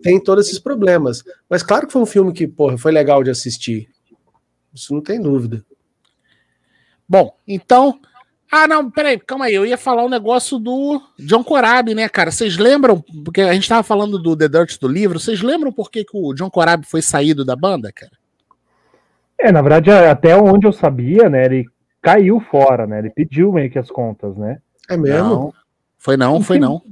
[0.00, 1.24] tem todos esses problemas.
[1.50, 3.88] Mas claro que foi um filme que, porra, foi legal de assistir.
[4.72, 5.66] Isso não tem dúvida.
[7.08, 7.98] Bom, então.
[8.54, 9.54] Ah, não, peraí, calma aí.
[9.54, 12.30] Eu ia falar um negócio do John Corabi, né, cara?
[12.30, 13.02] Vocês lembram?
[13.24, 15.18] Porque a gente tava falando do The Dirt do livro.
[15.18, 18.12] Vocês lembram por que, que o John Corabi foi saído da banda, cara?
[19.40, 21.64] É, na verdade, até onde eu sabia, né, ele
[22.02, 22.98] caiu fora, né?
[22.98, 24.58] Ele pediu meio que as contas, né?
[24.88, 25.18] É mesmo?
[25.28, 25.54] Não, Não.
[25.98, 26.82] Foi não, foi não.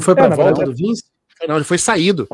[0.00, 1.04] foi pra É, volta verdade- do Vince?
[1.38, 2.26] Foi não, ele foi saído.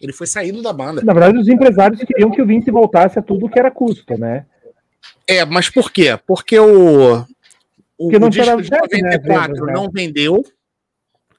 [0.00, 1.02] Ele foi saído da banda.
[1.02, 4.46] Na verdade, os empresários queriam que o Vince voltasse a tudo que era custo, né?
[5.26, 6.18] É, mas por quê?
[6.26, 7.24] Porque o.
[7.98, 9.72] O, o disco de dado certo, né, 94 vendas, né?
[9.72, 10.44] não vendeu.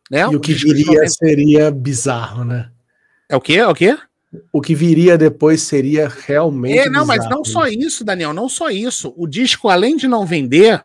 [0.09, 0.21] Né?
[0.21, 2.71] E o que viria 90 seria bizarro, né?
[3.29, 3.55] É o quê?
[3.55, 3.97] É o quê?
[4.51, 6.79] O que viria depois seria realmente.
[6.79, 7.35] É, não, mas bizarro.
[7.35, 9.13] não só isso, Daniel, não só isso.
[9.17, 10.83] O disco, além de não vender,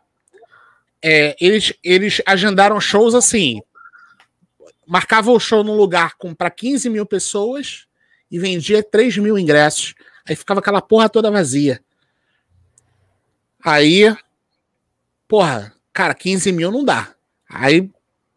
[1.01, 3.61] é, eles, eles agendaram shows assim.
[4.85, 7.85] Marcava o show num lugar para 15 mil pessoas
[8.29, 9.93] e vendia 3 mil ingressos.
[10.27, 11.81] Aí ficava aquela porra toda vazia.
[13.63, 14.15] Aí,
[15.27, 17.13] porra, cara, 15 mil não dá.
[17.49, 17.89] Aí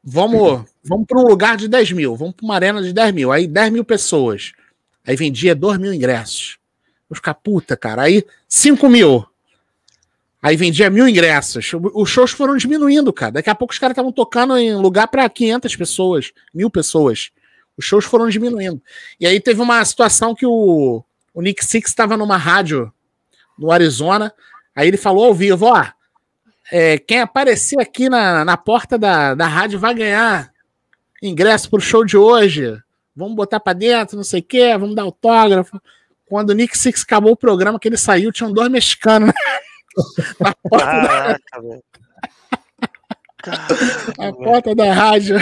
[0.03, 3.33] vamos, vamos para um lugar de 10 mil, vamos para uma arena de 10 mil.
[3.33, 4.53] Aí 10 mil pessoas.
[5.07, 6.59] Aí vendia 2 mil ingressos.
[7.09, 8.03] Vou ficar puta, cara.
[8.03, 9.27] Aí 5 mil.
[10.43, 11.73] Aí vendia mil ingressos.
[11.95, 13.33] Os shows foram diminuindo, cara.
[13.33, 17.31] Daqui a pouco os caras estavam tocando em lugar para 500 pessoas, mil pessoas.
[17.77, 18.81] Os shows foram diminuindo.
[19.19, 21.03] E aí teve uma situação que o,
[21.35, 22.93] o Nick Six estava numa rádio
[23.59, 24.33] no Arizona.
[24.75, 25.85] Aí ele falou ao vivo: ó,
[26.71, 30.51] é, quem aparecer aqui na, na porta da, da rádio vai ganhar
[31.23, 32.77] ingresso pro show de hoje.
[33.15, 35.81] Vamos botar pra dentro, não sei o quê, vamos dar autógrafo.
[36.29, 39.33] Quando o Nick Six acabou o programa, que ele saiu, tinham dois mexicanos
[40.41, 41.83] na porta, da, Caraca, velho.
[44.19, 45.37] na porta da rádio.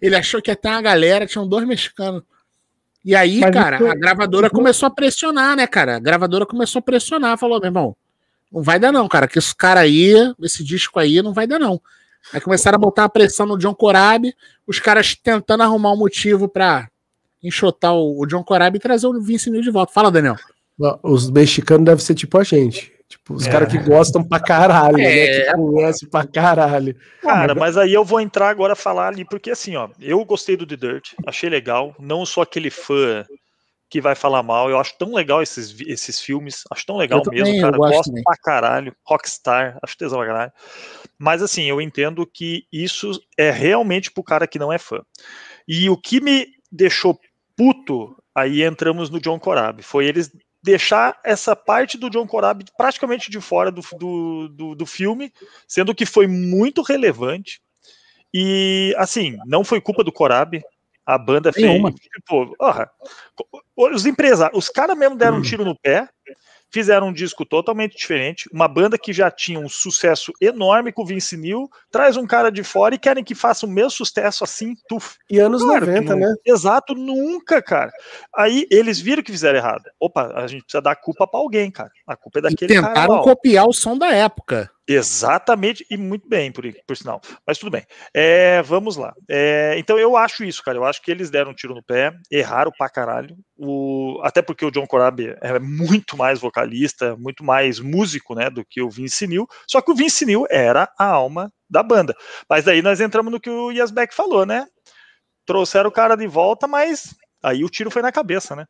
[0.00, 2.22] Ele achou que ia ter uma galera, tinham dois mexicanos.
[3.04, 5.96] E aí, Mas cara, isso- a gravadora começou a pressionar, né, cara?
[5.96, 7.96] A gravadora começou a pressionar, falou, meu irmão,
[8.52, 11.58] não vai dar não, cara, que esse cara aí, esse disco aí, não vai dar
[11.58, 11.80] não.
[12.32, 14.34] Aí começaram a botar a pressão no John Corabi,
[14.66, 16.88] os caras tentando arrumar um motivo pra
[17.42, 19.92] enxotar o, o John Corabi e trazer o Vince Neil de volta.
[19.92, 20.36] Fala, Daniel.
[21.02, 22.92] Os mexicanos devem ser tipo a gente.
[23.08, 23.50] Tipo, os É.
[23.50, 25.04] caras que gostam pra caralho, né?
[25.04, 25.44] É.
[25.46, 26.96] Que conhecem pra caralho.
[27.20, 30.56] Cara, mas aí eu vou entrar agora a falar ali, porque assim, ó, eu gostei
[30.56, 33.24] do The Dirt, achei legal, não sou aquele fã
[33.92, 37.24] que vai falar mal, eu acho tão legal esses, esses filmes, acho tão legal Eu
[37.24, 38.24] também, mesmo, eu cara, gosto gosto também.
[38.24, 40.52] pra caralho, Rockstar, acho tesão pra caralho,
[41.18, 45.02] mas assim, eu entendo que isso é realmente pro cara que não é fã.
[45.68, 47.20] E o que me deixou
[47.54, 50.32] puto, aí entramos no John Corabi, foi eles
[50.64, 55.30] deixar essa parte do John Corabi praticamente de fora do, do, do, do filme,
[55.68, 57.60] sendo que foi muito relevante.
[58.32, 60.62] E assim, não foi culpa do Corabi.
[61.04, 61.66] A banda fez.
[61.66, 61.92] Nenhuma.
[61.92, 62.90] Tipo, orra,
[63.76, 66.08] os empresários, os caras mesmo deram um tiro no pé,
[66.72, 68.48] fizeram um disco totalmente diferente.
[68.52, 72.50] Uma banda que já tinha um sucesso enorme com o Vince Neil, traz um cara
[72.50, 75.16] de fora e querem que faça o mesmo sucesso assim, tuf.
[75.28, 76.20] E anos Claro que 90, não.
[76.20, 76.34] né?
[76.46, 77.92] Exato, nunca, cara.
[78.34, 79.82] Aí eles viram que fizeram errado.
[80.00, 81.90] Opa, a gente precisa dar culpa pra alguém, cara.
[82.06, 82.86] A culpa é E daquele cara.
[82.88, 83.22] tentaram ó.
[83.22, 84.70] copiar o som da época.
[84.86, 87.20] Exatamente, e muito bem, por, por sinal.
[87.46, 87.86] Mas tudo bem.
[88.12, 89.14] É, vamos lá.
[89.28, 90.76] É, então eu acho isso, cara.
[90.76, 93.36] Eu acho que eles deram um tiro no pé, erraram pra caralho.
[93.56, 98.64] O, até porque o John Corabi é muito mais vocalista, muito mais músico, né, do
[98.64, 99.46] que o Vince Neil.
[99.68, 102.14] Só que o Vince Neil era a alma da banda.
[102.48, 104.66] Mas daí nós entramos no que o Yasbeck falou, né?
[105.46, 108.66] Trouxeram o cara de volta, mas aí o tiro foi na cabeça, né?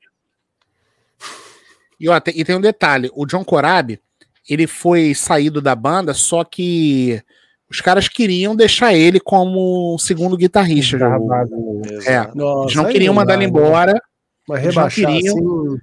[1.99, 4.01] E, ó, tem, e tem um detalhe: o John Corabi,
[4.49, 7.23] ele foi saído da banda, só que
[7.71, 10.99] os caras queriam deixar ele como segundo guitarrista.
[10.99, 11.83] Tá o- vago.
[12.07, 13.49] é, Nossa, eles não queriam mandar ele né?
[13.49, 14.03] embora.
[14.49, 15.37] Mas rebaixar queriam.
[15.37, 15.79] assim.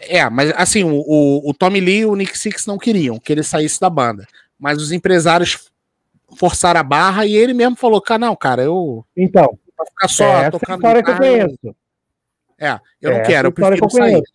[0.00, 3.32] É, mas assim, o, o, o Tommy Lee e o Nick Six não queriam que
[3.32, 4.26] ele saísse da banda.
[4.58, 5.68] Mas os empresários
[6.36, 9.58] forçaram a barra e ele mesmo falou: cara, não, cara, eu Então,
[9.88, 11.76] ficar só é essa tocando história que eu guitarra, conheço.
[12.60, 14.12] É, eu É não essa quero, eu história que prefiro eu sair.
[14.12, 14.32] conheço.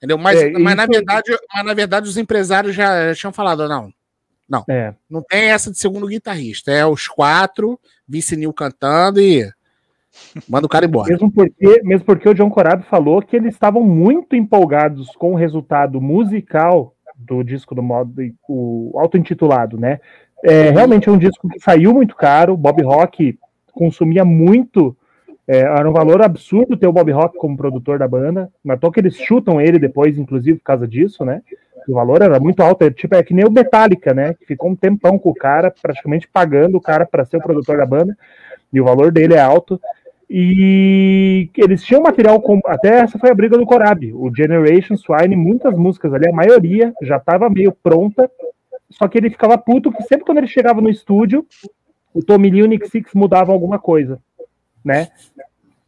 [0.00, 0.16] Entendeu?
[0.16, 3.68] Mas, É, mas, na isso- verdade, mas na verdade os empresários já, já tinham falado,
[3.68, 3.92] não,
[4.68, 4.94] É.
[5.10, 7.78] não tem essa de segundo guitarrista, é os quatro,
[8.08, 9.44] Vince Neil cantando e
[10.48, 11.08] manda o cara embora.
[11.10, 15.36] Mesmo porque, mesmo porque o John Corabi falou que eles estavam muito empolgados com o
[15.36, 18.14] resultado musical do disco do modo
[18.48, 20.00] o auto-intitulado, né?
[20.42, 22.56] É, realmente é um disco que saiu muito caro.
[22.56, 23.38] Bob Rock
[23.74, 24.96] consumia muito.
[25.52, 28.48] É, era um valor absurdo ter o Bob Rock como produtor da banda.
[28.64, 31.42] Na que eles chutam ele depois, inclusive, por causa disso, né?
[31.88, 32.84] O valor era muito alto.
[32.84, 34.34] É, tipo, é que nem o Metallica, né?
[34.34, 37.78] Que ficou um tempão com o cara, praticamente pagando o cara para ser o produtor
[37.78, 38.16] da banda.
[38.72, 39.80] E o valor dele é alto.
[40.30, 42.60] E eles tinham material com.
[42.66, 44.12] Até essa foi a briga do Corab.
[44.12, 48.30] O Generation Swine, muitas músicas ali, a maioria já estava meio pronta.
[48.88, 51.44] Só que ele ficava puto que sempre quando ele chegava no estúdio,
[52.14, 54.20] o Tommy Lee e o Nick Six mudavam alguma coisa,
[54.84, 55.08] né?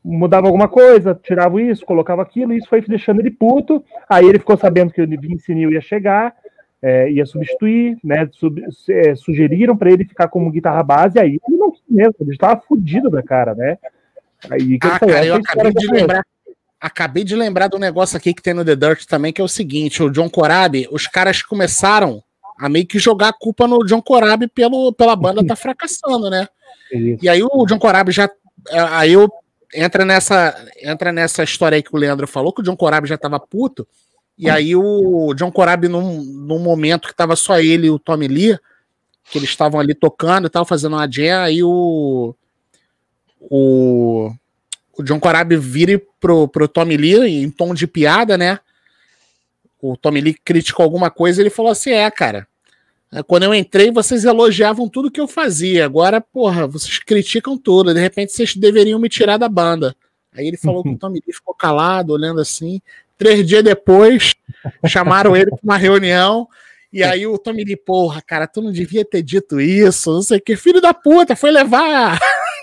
[0.04, 3.84] Mudava alguma coisa, tirava isso, colocava aquilo, e isso foi deixando ele puto.
[4.08, 6.34] Aí ele ficou sabendo que o Vince Neil ia chegar,
[6.82, 8.28] é, ia substituir, né?
[8.32, 12.32] Sub, é, sugeriram para ele ficar como guitarra base, aí ele não quis mesmo, ele
[12.32, 13.78] estava fudido da cara, né?
[14.50, 16.22] Aí, ah, cara, eu acabei de lembrar.
[16.80, 19.48] Acabei de lembrar do negócio aqui que tem no The Dirt também, que é o
[19.48, 22.20] seguinte: o John Corabi, os caras começaram
[22.58, 26.48] a meio que jogar a culpa no John Corabi pelo, pela banda tá fracassando, né?
[26.92, 27.24] Isso.
[27.24, 28.28] E aí o John Corabi já.
[28.68, 29.30] É, aí eu
[29.74, 33.18] entra nessa, entra nessa história aí que o Leandro falou, que o John Corabi já
[33.18, 33.86] tava puto.
[34.38, 38.26] E aí o John Corabi, num, num momento que tava só ele e o Tommy
[38.26, 38.58] Lee,
[39.30, 42.34] que eles estavam ali tocando e tal, fazendo uma jam, aí o
[43.50, 44.32] o,
[44.96, 48.58] o John Corabi vire pro, pro Tommy Lee em tom de piada, né?
[49.80, 52.46] O Tommy Lee criticou alguma coisa ele falou assim: é, cara.
[53.12, 55.84] É, quando eu entrei, vocês elogiavam tudo que eu fazia.
[55.84, 57.92] Agora, porra, vocês criticam tudo.
[57.92, 59.94] De repente, vocês deveriam me tirar da banda.
[60.34, 62.80] Aí ele falou que o Tommy Lee ficou calado, olhando assim.
[63.18, 64.34] Três dias depois,
[64.88, 66.48] chamaram ele para uma reunião.
[66.90, 70.38] E aí o Tommy Lee, porra, cara, tu não devia ter dito isso, não sei
[70.38, 70.56] o que.
[70.56, 72.18] Filho da puta, foi levar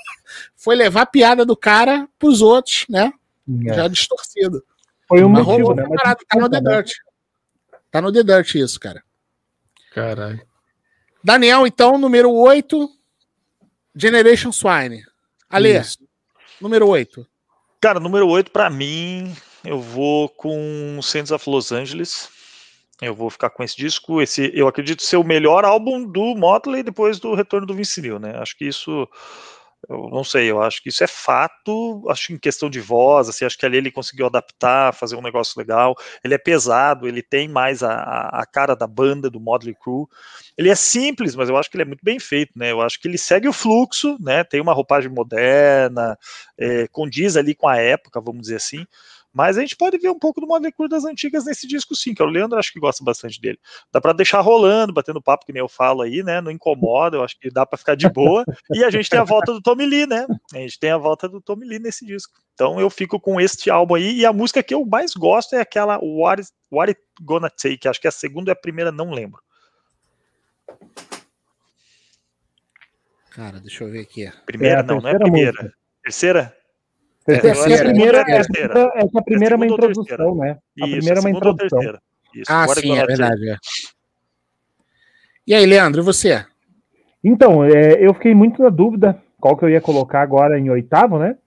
[0.58, 3.14] foi levar a piada do cara pros outros, né?
[3.68, 3.74] É.
[3.74, 4.64] Já distorcido.
[5.08, 5.88] Foi um Mas motivo, né?
[5.96, 6.76] Parado, tá no The né?
[6.76, 6.92] Dirt.
[7.92, 9.04] Tá no The Dirt isso, cara.
[9.92, 10.42] Caralho.
[11.24, 12.90] Daniel, então, número 8,
[13.96, 15.04] Generation Swine.
[15.50, 15.98] Ale, isso.
[16.62, 17.26] número 8.
[17.82, 22.30] Cara, número 8, pra mim, eu vou com Saints of Los Angeles.
[23.02, 24.22] Eu vou ficar com esse disco.
[24.22, 28.20] Esse, eu acredito ser o melhor álbum do Motley depois do retorno do Vince Neil,
[28.20, 28.38] né?
[28.38, 29.08] Acho que isso
[29.90, 33.44] eu não sei, eu acho que isso é fato, acho em questão de voz, assim,
[33.44, 37.48] acho que ali ele conseguiu adaptar, fazer um negócio legal, ele é pesado, ele tem
[37.48, 40.08] mais a, a cara da banda, do Modley Crew,
[40.56, 43.00] ele é simples, mas eu acho que ele é muito bem feito, né, eu acho
[43.00, 46.18] que ele segue o fluxo, né, tem uma roupagem moderna,
[46.58, 48.86] é, condiz ali com a época, vamos dizer assim,
[49.34, 52.14] mas a gente pode ver um pouco do Motley Crue das antigas nesse disco, sim,
[52.14, 53.60] que é o Leandro acho que gosta bastante dele.
[53.92, 56.42] Dá para deixar rolando, batendo papo, que nem eu falo aí, né?
[56.42, 58.44] Não incomoda, eu acho que dá para ficar de boa.
[58.74, 60.26] e a gente tem a volta do Tommy Lee, né?
[60.54, 62.40] A gente tem a volta do Tommy Lee nesse disco.
[62.54, 64.18] Então eu fico com este álbum aí.
[64.18, 67.88] E a música que eu mais gosto é aquela What, is, What It Gonna Take.
[67.88, 69.42] Acho que a segunda e a primeira, não lembro.
[73.30, 74.30] Cara, deixa eu ver aqui.
[74.46, 75.64] Primeira, é não, não é a primeira.
[75.64, 75.78] Música.
[76.04, 76.59] Terceira?
[77.30, 80.58] É, essa, é a primeira, essa, essa primeira é uma introdução, né?
[80.82, 81.80] A Isso, primeira é uma introdução.
[82.34, 83.50] Isso, ah, sim, é verdade.
[83.50, 83.56] É.
[85.46, 86.44] E aí, Leandro, e você?
[87.24, 91.20] Então, é, eu fiquei muito na dúvida qual que eu ia colocar agora em oitavo,
[91.20, 91.38] né?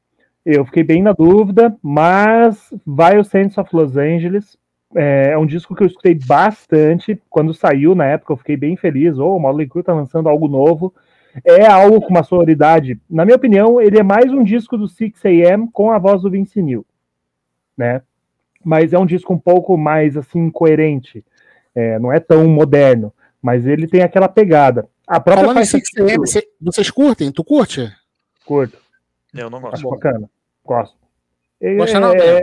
[0.45, 4.57] Eu fiquei bem na dúvida, mas vai o Saints of Los Angeles.
[4.95, 7.21] É, é um disco que eu escutei bastante.
[7.31, 9.19] Quando saiu na época, eu fiquei bem feliz.
[9.19, 10.93] Oh, o Motley Crue tá lançando algo novo
[11.45, 13.01] é algo com uma sonoridade.
[13.09, 16.61] Na minha opinião, ele é mais um disco do 6am com a voz do Vince
[16.61, 16.85] Neil,
[17.77, 18.03] né?
[18.65, 21.25] Mas é um disco um pouco mais assim coerente.
[21.75, 24.89] É, não é tão moderno, mas ele tem aquela pegada.
[25.07, 27.33] A própria Falando faixa 6am, vocês curtem?
[27.33, 27.91] Tu curte?
[28.45, 28.79] Curto.
[29.35, 29.75] Eu não gosto.
[29.75, 30.31] Acho bacana.
[30.65, 30.97] Gosto.
[31.77, 32.01] Gosta é...
[32.01, 32.43] não, né?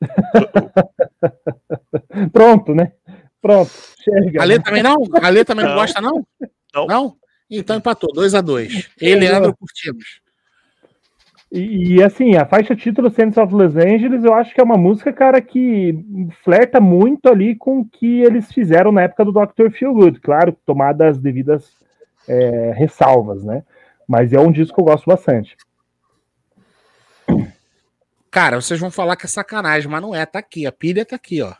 [2.32, 2.92] Pronto, né?
[3.40, 3.70] Pronto.
[4.02, 4.42] Chega.
[4.42, 4.96] A Lê também não?
[5.22, 6.26] A Lê também não gosta, não?
[6.76, 6.86] Não?
[6.86, 7.16] Não?
[7.50, 10.20] Então empatou, 2 a 2 Ele e Leandro curtimos.
[11.50, 14.76] E, e, assim, a faixa título Saints of Los Angeles, eu acho que é uma
[14.76, 15.94] música, cara, que
[16.42, 19.70] flerta muito ali com o que eles fizeram na época do Dr.
[19.70, 20.20] Feelgood.
[20.20, 21.72] Claro, tomadas as devidas
[22.28, 23.62] é, ressalvas, né?
[24.08, 25.56] Mas é um disco que eu gosto bastante.
[28.30, 30.26] Cara, vocês vão falar que é sacanagem, mas não é.
[30.26, 31.54] Tá aqui, a pilha tá aqui, ó.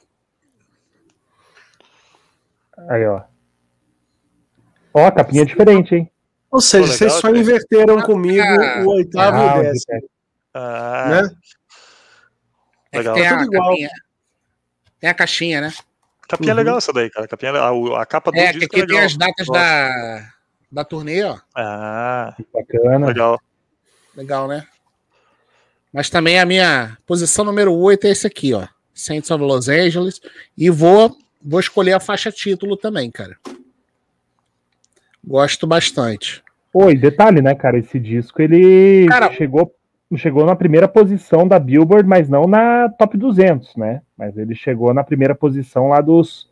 [2.88, 3.22] Aí, ó.
[4.96, 6.10] Ó, a capinha é diferente, hein?
[6.50, 10.08] Ou seja, vocês só inverteram comigo ah, o oitavo ah, e o décimo.
[10.54, 11.36] Ah, né?
[12.92, 13.14] É legal.
[13.14, 13.90] Tem a, capinha,
[14.98, 15.74] tem a caixinha, né?
[16.26, 16.56] Capinha uhum.
[16.56, 17.28] legal essa daí, cara.
[17.28, 20.32] Capinha, a, a capa do é, disco aqui é tem as datas da,
[20.72, 21.36] da turnê, ó.
[21.54, 23.08] Ah, bacana.
[23.08, 23.38] Legal.
[24.16, 24.66] Legal, né?
[25.92, 28.66] Mas também a minha posição número 8 é esse aqui, ó.
[28.94, 30.22] Saints of Los Angeles.
[30.56, 33.36] E vou, vou escolher a faixa título também, cara.
[35.26, 36.42] Gosto bastante.
[36.72, 37.78] Oi, detalhe, né, cara?
[37.78, 39.72] Esse disco ele Cara- chegou,
[40.16, 44.02] chegou na primeira posição da Billboard, mas não na top 200, né?
[44.16, 46.48] Mas ele chegou na primeira posição lá dos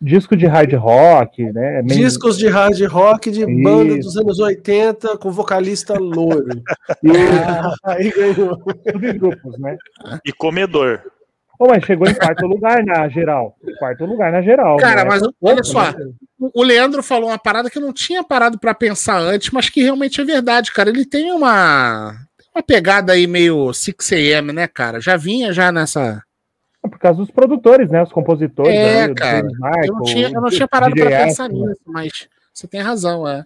[0.00, 1.82] discos de hard rock, né?
[1.82, 4.00] Discos de hard rock de banda Isso.
[4.08, 6.62] dos anos 80 com vocalista loiro.
[7.02, 7.08] e
[7.84, 8.58] Aí ganhou.
[8.92, 9.76] subgrupos, né?
[10.24, 11.00] E comedor.
[11.58, 13.56] Ô, mas chegou em quarto lugar na geral.
[13.78, 14.76] Quarto lugar na geral.
[14.76, 15.08] Cara, né?
[15.10, 15.94] mas olha só,
[16.38, 19.82] o Leandro falou uma parada que eu não tinha parado pra pensar antes, mas que
[19.82, 20.90] realmente é verdade, cara.
[20.90, 22.14] Ele tem uma,
[22.54, 25.00] uma pegada aí meio 6am, né, cara?
[25.00, 26.22] Já vinha já nessa.
[26.82, 28.02] Por causa dos produtores, né?
[28.02, 28.72] Os compositores.
[28.72, 29.42] É, o cara.
[29.42, 33.26] Michael, Eu não tinha, eu não tinha parado pra pensar nisso, mas você tem razão,
[33.26, 33.44] é.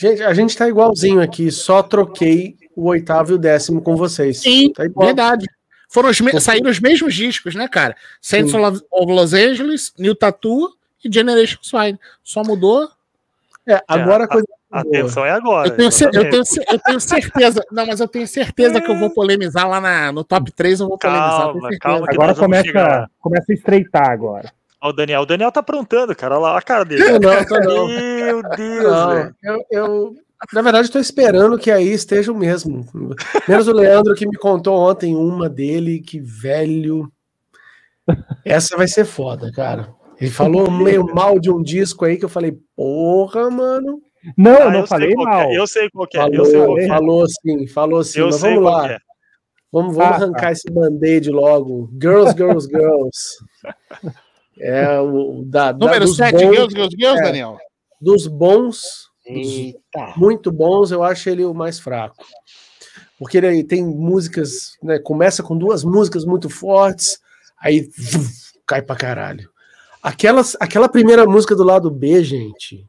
[0.00, 4.38] Gente, a gente tá igualzinho aqui, só troquei o oitavo e o décimo com vocês.
[4.38, 5.06] Sim, Tá igual.
[5.06, 5.46] verdade.
[5.88, 7.96] Foram os me- saíram os mesmos discos, né, cara?
[8.20, 10.70] Saints of Los Angeles, New Tattoo
[11.04, 11.98] e Generation Swine.
[12.22, 12.88] Só mudou.
[13.66, 15.68] É, agora a coisa A atenção é agora.
[15.68, 17.62] Eu tenho, eu, tenho, eu tenho certeza.
[17.72, 20.80] Não, mas eu tenho certeza que eu vou polemizar lá na- no top 3.
[20.80, 21.30] Eu vou polemizar.
[21.40, 21.78] Calma, certeza.
[21.80, 24.52] calma que Agora começa, começa a estreitar agora.
[24.80, 25.22] Ó, o Daniel.
[25.22, 26.34] O Daniel tá aprontando, cara.
[26.38, 27.02] Olha lá a cara dele.
[27.02, 27.88] Eu não, tô não.
[27.88, 29.34] Meu Deus, Não, velho.
[29.42, 30.16] eu, eu,
[30.52, 32.84] na verdade, estou esperando que aí esteja o mesmo.
[33.48, 37.10] Menos o Leandro que me contou ontem uma dele, que velho.
[38.44, 39.92] Essa vai ser foda, cara.
[40.20, 44.00] Ele falou meio mal de um disco aí que eu falei, porra, mano.
[44.36, 45.40] Não, Ah, eu não sei falei que mal.
[45.42, 46.20] é, Eu sei qual que é.
[46.20, 46.86] Falou, Eu sei qual é.
[46.88, 48.92] falou assim, falou assim, Eu mas vamos lá.
[48.92, 48.98] é.
[49.70, 51.90] Vamos, vamos Ah, arrancar esse band-aid logo.
[52.00, 53.18] Girls, girls, girls.
[54.58, 57.22] É o da, da- Número dos 7, bons, Girls, Girls, Girls, é.
[57.24, 57.58] Daniel.
[58.00, 60.14] dos bons, Eita.
[60.16, 62.24] muito bons, eu acho ele o mais fraco.
[63.18, 64.98] Porque ele tem músicas, né?
[64.98, 67.20] Começa com duas músicas muito fortes,
[67.60, 67.88] aí
[68.66, 69.50] cai pra caralho.
[70.02, 72.86] Aquelas, aquela primeira música do lado B, gente,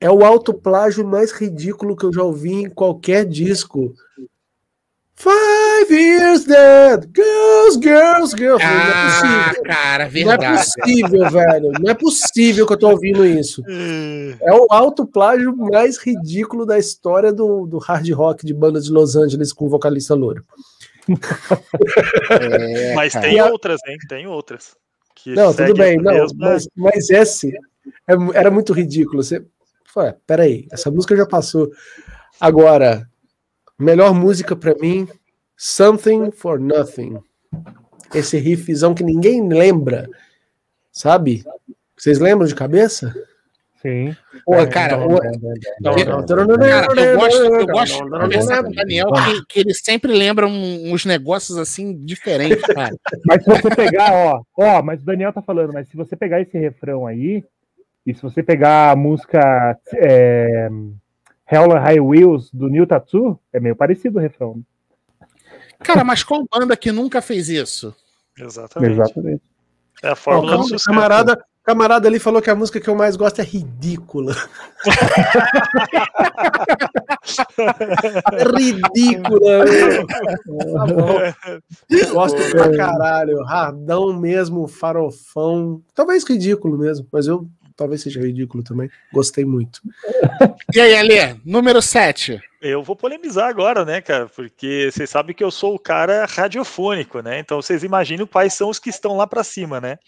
[0.00, 3.94] é o autoplágio mais ridículo que eu já ouvi em qualquer disco.
[5.16, 8.62] Five years dead, girls, girls, girls.
[8.64, 9.62] não é Ah, possível.
[9.64, 10.64] cara, Não é verdade.
[10.64, 11.72] possível, velho.
[11.80, 13.62] Não é possível que eu tô ouvindo isso.
[14.40, 19.14] É o autoplágio mais ridículo da história do, do hard rock de banda de Los
[19.14, 20.44] Angeles com vocalista louro.
[22.30, 23.26] É, Mas cara.
[23.28, 23.96] tem outras, hein?
[24.08, 24.74] Tem outras.
[25.14, 27.52] que Não, tudo bem, não, mas, mas esse
[28.08, 29.22] é era muito ridículo.
[29.22, 29.44] Você,
[29.96, 31.70] Ué, peraí, essa música já passou.
[32.40, 33.08] Agora,
[33.78, 35.06] melhor música pra mim,
[35.56, 37.18] Something for Nothing.
[38.14, 40.08] Esse riffzão que ninguém lembra,
[40.92, 41.44] sabe?
[41.96, 43.14] Vocês lembram de cabeça?
[43.80, 44.16] Sim.
[44.46, 45.18] Pô, cara, o-
[46.86, 50.46] Cara, eu gosto, eu gosto de conversar com o Daniel que, que ele sempre lembra
[50.46, 52.96] um- uns negócios assim diferentes, cara.
[53.26, 56.40] Mas se você pegar, ó, ó, mas o Daniel tá falando, mas se você pegar
[56.40, 57.44] esse refrão aí,
[58.06, 60.68] e se você pegar a música é,
[61.50, 64.62] Hell on High Wheels do New Tattoo, é meio parecido o refrão.
[65.80, 67.94] Cara, mas qual banda que nunca fez isso?
[68.38, 68.92] Exatamente.
[68.92, 69.42] Exatamente.
[70.02, 70.84] É a fórmula sucesso.
[70.84, 74.34] camarada, camarada ali falou que a música que eu mais gosto é ridícula.
[78.56, 79.64] ridícula.
[79.64, 80.06] meu.
[80.06, 81.18] Tá bom.
[82.12, 83.42] Gosto pra caralho.
[83.44, 85.82] Radão mesmo, farofão.
[85.94, 87.46] Talvez ridículo mesmo, mas eu
[87.76, 88.90] talvez seja ridículo também.
[89.12, 89.80] Gostei muito.
[90.74, 92.40] E aí, Alê, número 7.
[92.60, 94.26] Eu vou polemizar agora, né, cara?
[94.26, 97.38] Porque vocês sabem que eu sou o cara radiofônico, né?
[97.38, 99.98] Então vocês imaginam quais são os que estão lá para cima, né?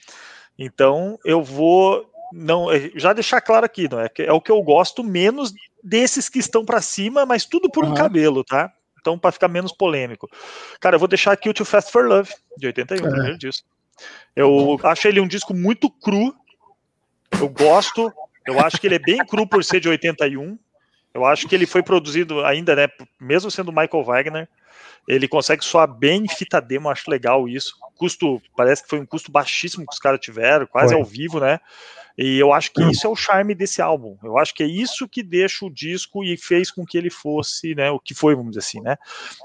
[0.58, 4.10] Então eu vou não eh, já deixar claro aqui, não é?
[4.18, 7.88] É o que eu gosto menos desses que estão para cima, mas tudo por um
[7.88, 7.96] Aham.
[7.96, 8.72] cabelo, tá?
[9.00, 10.28] Então para ficar menos polêmico.
[10.80, 13.10] Cara, eu vou deixar aqui o Too Fast for Love de 81, É.
[13.10, 13.68] primeiro disco.
[14.34, 16.34] Eu acho ele um disco muito cru.
[17.40, 18.12] Eu gosto.
[18.46, 20.58] Eu acho que ele é bem cru por ser de 81.
[21.12, 22.88] Eu acho que ele foi produzido ainda, né?
[23.20, 24.48] Mesmo sendo Michael Wagner,
[25.08, 27.74] ele consegue soar bem em fita demo, acho legal isso.
[27.96, 31.00] Custo, parece que foi um custo baixíssimo que os caras tiveram, quase Foi.
[31.00, 31.58] ao vivo, né?
[32.18, 34.16] E eu acho que isso é o charme desse álbum.
[34.22, 37.74] Eu acho que é isso que deixa o disco e fez com que ele fosse,
[37.74, 37.90] né?
[37.90, 38.96] O que foi, vamos dizer assim, né?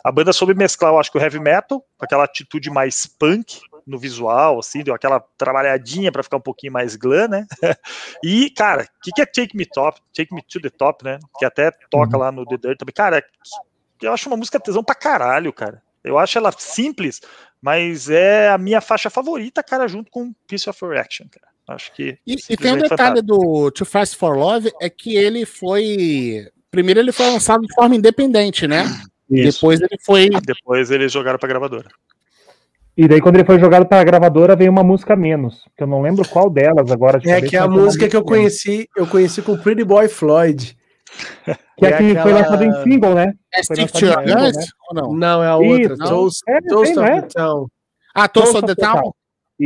[0.04, 3.60] A banda soube mesclar, eu acho que o heavy metal, com aquela atitude mais punk
[3.86, 7.48] no visual, assim, deu aquela trabalhadinha para ficar um pouquinho mais glam, né?
[8.24, 10.00] E, cara, o que, que é Take Me Top?
[10.14, 11.20] Take Me to the Top, né?
[11.40, 12.94] Que até toca lá no The Dirt também.
[12.94, 13.24] Cara,
[14.02, 15.82] eu acho uma música tesão pra caralho, cara.
[16.04, 17.22] Eu acho ela simples,
[17.62, 21.52] mas é a minha faixa favorita, cara, junto com Piece of Reaction, cara.
[21.68, 22.18] Acho que.
[22.26, 26.48] E, e tem um detalhe do Too Fast for Love, é que ele foi.
[26.70, 28.84] Primeiro ele foi lançado de forma independente, né?
[29.30, 29.60] Isso.
[29.60, 30.30] Depois ele foi.
[30.46, 31.90] Depois eles jogaram pra gravadora.
[33.04, 35.64] E daí, quando ele foi jogado pra gravadora, veio uma música a menos.
[35.76, 37.20] Que eu não lembro qual delas agora.
[37.20, 38.38] de É cabeça, que é a foi música que eu a menos.
[38.38, 40.78] conheci, eu conheci com Pretty Boy Floyd.
[41.78, 43.34] Que É é que foi aquela- lançado em single, né?
[43.54, 44.64] É Foi Stick to Your Guns né?
[44.90, 45.14] ou não?
[45.14, 45.98] Não, é a outra.
[45.98, 47.22] Toast, É, Toast of é?
[47.22, 47.68] the Town.
[48.14, 49.12] Ah, Toast Toast of the Town?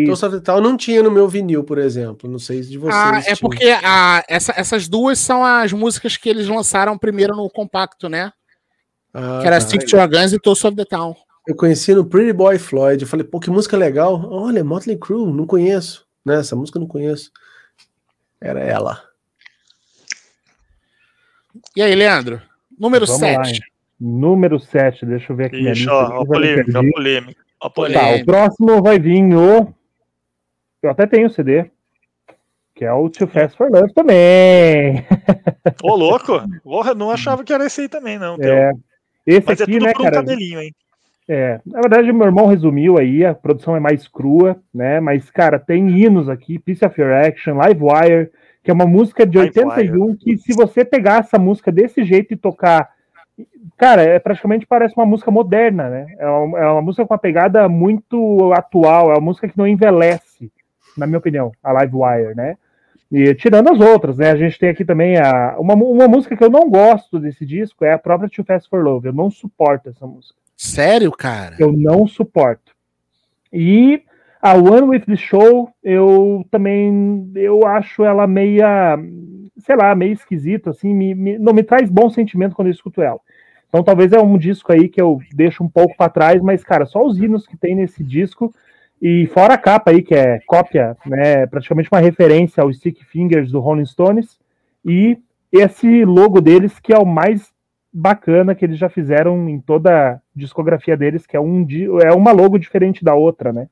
[0.07, 2.29] Toast of the Town não tinha no meu vinil, por exemplo.
[2.29, 2.95] Não sei se de vocês.
[2.95, 7.49] Ah, é porque a, essa- essas duas são as músicas que eles lançaram primeiro no
[7.49, 8.31] compacto, né?
[9.13, 9.61] Ah, que era tá.
[9.61, 11.13] Stick to Your Guns e Toast of the Town.
[11.47, 13.01] Eu conheci no Pretty Boy Floyd.
[13.03, 14.27] Eu falei, pô, que música legal.
[14.31, 16.07] Olha, Motley Crue, não conheço.
[16.25, 16.39] Né?
[16.39, 17.31] Essa música eu não conheço.
[18.41, 19.03] Era ela.
[21.75, 22.41] E aí, Leandro?
[22.77, 23.53] Número Vamos lá, 7.
[23.53, 23.59] hein?
[23.99, 25.93] Número 7, deixa eu ver aqui Ixi, lista.
[25.93, 26.91] ó, eu já me polêmica, ó, perdi.
[26.91, 27.45] polêmica.
[27.61, 28.15] Tá, polêmica.
[28.21, 29.73] o próximo vai vir o.
[30.83, 31.71] Eu até tenho o CD.
[32.75, 35.05] Que é o Too Fast for Love também.
[35.81, 36.33] Ô, louco!
[36.61, 38.37] Porra, não achava que era esse aí também, não.
[38.37, 38.53] teu.
[38.53, 38.71] É,
[39.25, 40.15] esse Mas é aqui, tudo né, por um cara?
[40.17, 40.75] cabelinho, hein?
[41.27, 44.99] É, na verdade, meu irmão resumiu aí, a produção é mais crua, né?
[44.99, 48.31] Mas, cara, tem hinos aqui, Piece of Your Action, Live Wire,
[48.63, 52.33] que é uma música de Live 81, que se você pegar essa música desse jeito
[52.33, 52.91] e tocar,
[53.75, 56.05] cara, é praticamente parece uma música moderna, né?
[56.19, 59.67] É uma, é uma música com uma pegada muito atual, é uma música que não
[59.67, 60.51] envelhece,
[60.95, 62.55] na minha opinião, a Live Wire, né?
[63.11, 64.29] E tirando as outras, né?
[64.29, 67.83] A gente tem aqui também a, uma, uma música que eu não gosto desse disco,
[67.83, 69.07] é a própria Too Fast for Love.
[69.07, 70.44] Eu não suporto essa música.
[70.55, 71.55] Sério, cara?
[71.59, 72.71] Eu não suporto.
[73.51, 74.01] E
[74.41, 78.97] a One with the Show, eu também eu acho ela meia,
[79.57, 83.01] sei lá, meio esquisita, assim, me, me- não me traz bom sentimento quando eu escuto
[83.01, 83.19] ela.
[83.67, 86.85] Então talvez é um disco aí que eu deixo um pouco para trás, mas cara,
[86.85, 88.53] só os hinos que tem nesse disco
[89.01, 93.51] e fora a capa aí que é cópia, né, praticamente uma referência aos Stick Fingers
[93.51, 94.39] do Rolling Stones
[94.85, 95.17] e
[95.51, 97.51] esse logo deles que é o mais
[97.91, 102.31] bacana que eles já fizeram em toda discografia deles, que é um di- é uma
[102.31, 103.67] logo diferente da outra, né?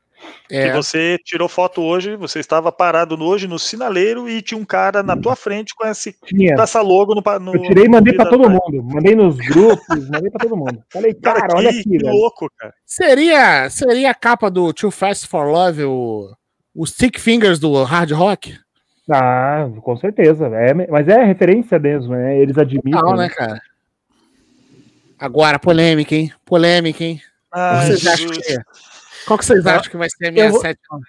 [0.48, 0.74] Que É.
[0.74, 5.04] você tirou foto hoje, você estava parado no- hoje no sinaleiro e tinha um cara
[5.04, 6.56] na tua frente com, esse, Tinha.
[6.56, 8.82] com essa logo no, no Eu tirei e mandei pra da- todo mundo.
[8.84, 10.82] Mandei nos grupos, mandei pra todo mundo.
[10.94, 12.14] Falei, Cara, cara, que, olha aqui, que velho.
[12.14, 12.74] louco, cara.
[12.86, 16.30] Seria, seria a capa do Too Fast for Love o,
[16.74, 18.56] o Stick Fingers do Hard Rock?
[19.12, 20.48] Ah, com certeza.
[20.48, 22.38] É, mas é referência mesmo, né?
[22.40, 22.94] Eles admitem.
[22.94, 23.28] Não, né?
[23.28, 23.60] cara?
[25.24, 26.34] Agora, polêmica, hein?
[26.44, 27.22] Polêmica, hein?
[27.50, 28.58] Ai, que vocês acham que, é?
[29.26, 31.00] qual que vocês acham que vai ser a minha Eu vou- sétima?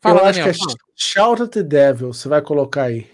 [0.00, 0.44] Fala, eu acho Daniel.
[0.44, 0.76] que é fala.
[0.94, 3.10] Shout at the Devil, você vai colocar aí.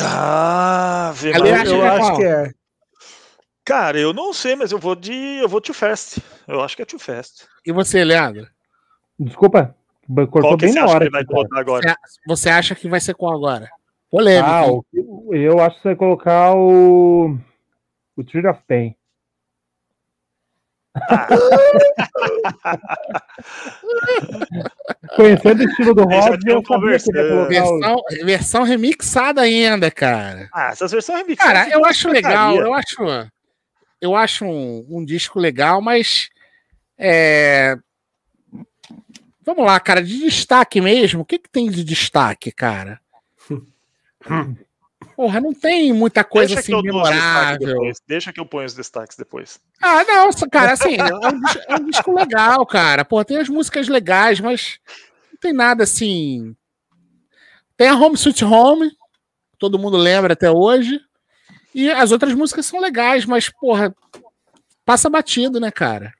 [0.00, 1.44] Ah, acho eu
[1.84, 2.16] é acho qual?
[2.16, 2.50] que é.
[3.64, 5.12] Cara, eu não sei, mas eu vou de.
[5.12, 6.22] Eu vou too fast.
[6.46, 7.44] Eu acho que é too fast.
[7.66, 8.46] E você, Leandro?
[9.18, 9.74] Desculpa,
[10.06, 11.64] cortou Qual que bem você na acha que hora.
[11.82, 13.68] Você- Você acha que vai ser qual agora?
[14.08, 14.48] Polêmica.
[14.48, 14.66] Ah,
[15.32, 17.36] eu acho que você vai colocar o.
[18.16, 18.94] O Tree of Pain.
[25.16, 27.48] Conhecendo o estilo do Rod, eu sabia que ele ia colocar o.
[27.48, 30.48] versão, versão remixada ainda, cara.
[30.52, 31.52] Ah, essas versões remixadas.
[31.52, 33.02] Cara, eu acho legal, eu acho,
[34.00, 36.30] eu acho um, um disco legal, mas
[36.96, 37.76] é...
[39.42, 43.00] vamos lá, cara, de destaque mesmo, o que, que tem de destaque, cara?
[45.16, 47.92] Porra, não tem muita coisa Deixa assim que memorável.
[48.06, 49.60] Deixa que eu ponho os destaques depois.
[49.80, 53.04] Ah, não, cara, assim, é um, dis- é um disco legal, cara.
[53.04, 54.78] Pô, tem as músicas legais, mas
[55.32, 56.54] não tem nada assim.
[57.76, 58.90] Tem a Home Sweet Home,
[59.58, 61.00] todo mundo lembra até hoje.
[61.74, 63.94] E as outras músicas são legais, mas, porra,
[64.84, 66.12] passa batido, né, cara?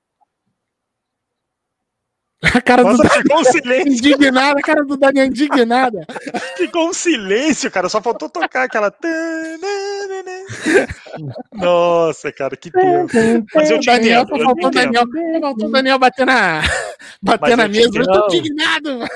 [2.52, 3.92] A cara do Nossa, Daniel ficou um silêncio.
[3.92, 6.06] indignada, a cara do Daniel indignada.
[6.56, 7.88] Ficou um silêncio, cara.
[7.88, 8.92] Só faltou tocar aquela.
[11.52, 13.12] Nossa, cara, que tempo.
[13.54, 14.38] Mas eu te Daniel, entendo.
[14.38, 14.70] só faltou o.
[14.70, 16.62] Daniel, só faltou o Daniel bater na,
[17.22, 17.98] bater Mas na mesa.
[17.98, 19.10] Eu tô indignado, mano.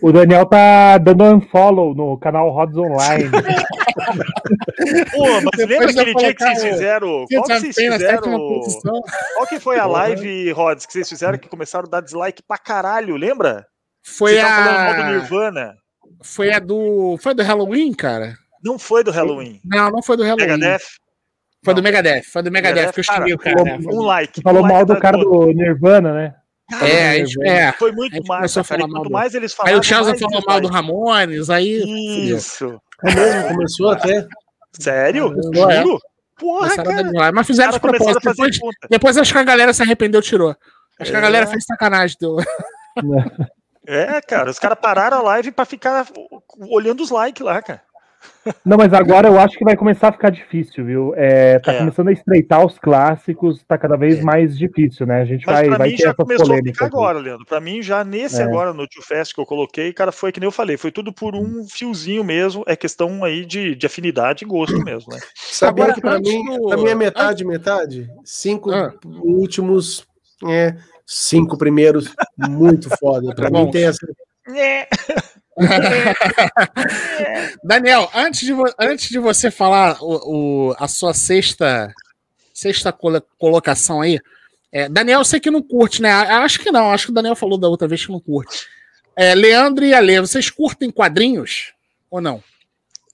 [0.00, 3.30] O Daniel tá dando unfollow no canal Rods Online.
[5.12, 7.26] Pô, mas Depois lembra aquele dia que vocês fizeram?
[7.28, 8.60] Qual que vocês fizeram?
[9.34, 12.58] Qual que foi a live, Rods, que vocês fizeram que começaram a dar dislike pra
[12.58, 13.66] caralho, lembra?
[14.04, 15.10] Foi Vocês mal do a.
[15.10, 15.74] Nirvana.
[16.22, 17.16] Foi a do.
[17.20, 18.36] Foi do Halloween, cara?
[18.62, 19.60] Não foi do Halloween.
[19.64, 20.46] Não, não foi do Halloween.
[20.46, 20.84] Megadeth.
[21.64, 21.84] Foi do Não.
[21.84, 22.22] Megadeth.
[22.32, 23.78] Foi do Megadeth que eu cara, xinguei o cara.
[23.80, 24.40] Um like.
[24.42, 26.34] Falou um like mal do cara do Nirvana, né?
[26.82, 27.72] É, a gente- é.
[27.72, 28.82] Foi muito massa, cara.
[28.82, 29.80] E quanto do- mais eles Aí falavam.
[29.80, 30.68] o Chelsea mais falou mal do.
[30.68, 31.82] Ramones, aí.
[32.30, 32.80] Isso.
[33.04, 34.26] É mesmo, começou até.
[34.78, 35.30] Sério?
[35.32, 35.82] Começou, é.
[35.82, 35.98] Juro?
[36.38, 37.32] Porra, Começaram cara.
[37.32, 38.20] Mas fizeram de propósito.
[38.20, 38.58] Depois,
[38.90, 40.56] depois acho que a galera se arrependeu e tirou.
[40.98, 41.22] Acho que a É.
[41.22, 42.16] galera fez sacanagem.
[42.20, 42.36] Deu...
[43.88, 46.06] É, cara, os caras pararam a live pra ficar
[46.58, 47.80] olhando os likes lá, cara.
[48.64, 51.12] Não, mas agora eu acho que vai começar a ficar difícil, viu?
[51.16, 51.78] É, tá É.
[51.78, 54.22] começando a estreitar os clássicos, tá cada vez É.
[54.22, 55.20] mais difícil, né?
[55.20, 56.94] A gente Mas vai, pra vai mim ter já começou a ficar aqui.
[56.96, 57.44] agora, Leandro.
[57.44, 58.44] Pra mim, já nesse É.
[58.44, 61.12] agora, no Tio Fest que eu coloquei, cara, foi que nem eu falei, foi tudo
[61.12, 62.62] por um fiozinho mesmo.
[62.68, 65.18] É questão aí de, de afinidade e gosto mesmo, né?
[65.34, 68.08] Sabia Agora, que pra mim, do- pra mim é metade, metade?
[68.24, 68.92] Cinco Ah.
[69.04, 70.06] últimos,
[70.48, 73.34] é, cinco primeiros, muito foda.
[73.34, 73.64] Pra Bom.
[73.64, 74.06] mim tem essa.
[75.58, 77.52] É.
[77.64, 81.92] Daniel, antes de, antes de você falar o, o- a sua sexta,
[82.52, 84.18] sexta colo- colocação aí,
[84.72, 86.10] é, Daniel, eu sei que não curte, né?
[86.12, 88.66] Acho que não, acho que o Daniel falou da outra vez que não curte.
[89.16, 91.72] É, Leandro e Ale, vocês curtem quadrinhos
[92.10, 92.42] ou não?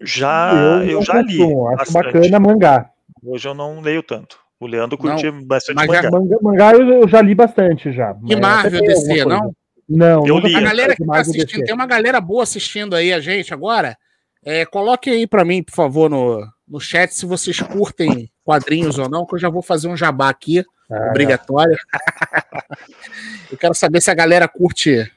[0.00, 0.52] Já,
[0.84, 1.40] eu, não já li.
[1.42, 2.12] Acho bastante.
[2.14, 2.90] bacana mangá.
[3.24, 4.36] Hoje eu não leio tanto.
[4.58, 6.10] O Leandro curtia bastante mas já- mangá.
[6.18, 8.16] Mangá, mangá eu, eu já li bastante já.
[8.28, 9.54] E Marvel, DC, não?
[9.96, 10.54] Não, Eu li.
[10.56, 13.96] A galera que tá assistindo, tem uma galera boa assistindo aí a gente agora.
[14.44, 19.08] É, coloque aí pra mim, por favor, no, no chat se vocês curtem quadrinhos ou
[19.08, 21.76] não, que eu já vou fazer um jabá aqui, Ah, obrigatório.
[23.52, 25.10] eu quero saber se a galera curte.